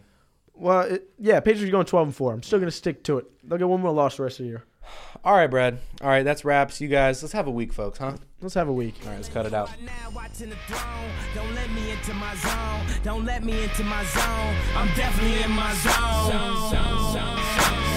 Well, 0.53 0.82
it, 0.82 1.10
yeah, 1.18 1.39
Patriots 1.39 1.70
are 1.70 1.72
going 1.72 1.86
12 1.86 2.07
and 2.07 2.16
4. 2.16 2.34
I'm 2.34 2.43
still 2.43 2.60
going 2.60 2.70
to 2.70 2.76
stick 2.76 3.03
to 3.03 3.20
it. 3.20 3.26
They'll 3.47 3.57
get 3.57 3.70
one 3.70 3.82
more 3.82 3.91
loss 3.91 4.18
the 4.18 4.24
rest 4.24 4.39
of 4.39 4.45
the 4.45 4.49
year. 4.49 4.64
All 5.23 5.36
right, 5.36 5.49
Brad. 5.49 5.80
All 6.01 6.07
right, 6.07 6.23
that's 6.23 6.45
wraps. 6.45 6.80
You 6.80 6.88
guys, 6.88 7.21
let's 7.21 7.34
have 7.34 7.47
a 7.47 7.51
week, 7.51 7.73
folks, 7.73 7.99
huh? 7.99 8.13
Let's 8.41 8.55
have 8.55 8.69
a 8.69 8.73
week. 8.73 8.95
All 9.03 9.09
right, 9.09 9.17
let's 9.17 9.27
cut 9.30 9.45
it 9.45 9.53
out. 9.53 9.69
Don't 11.36 11.53
let 11.55 11.69
me 11.71 11.91
into 11.91 12.13
my 12.13 12.36
zone. 12.36 12.86
Don't 13.03 13.25
let 13.25 13.43
me 13.43 13.63
into 13.63 13.84
my 13.84 14.03
zone. 14.05 14.55
I'm 14.75 14.88
definitely 14.95 15.43
in 15.43 15.51
my 15.51 15.73
zone. 15.73 17.89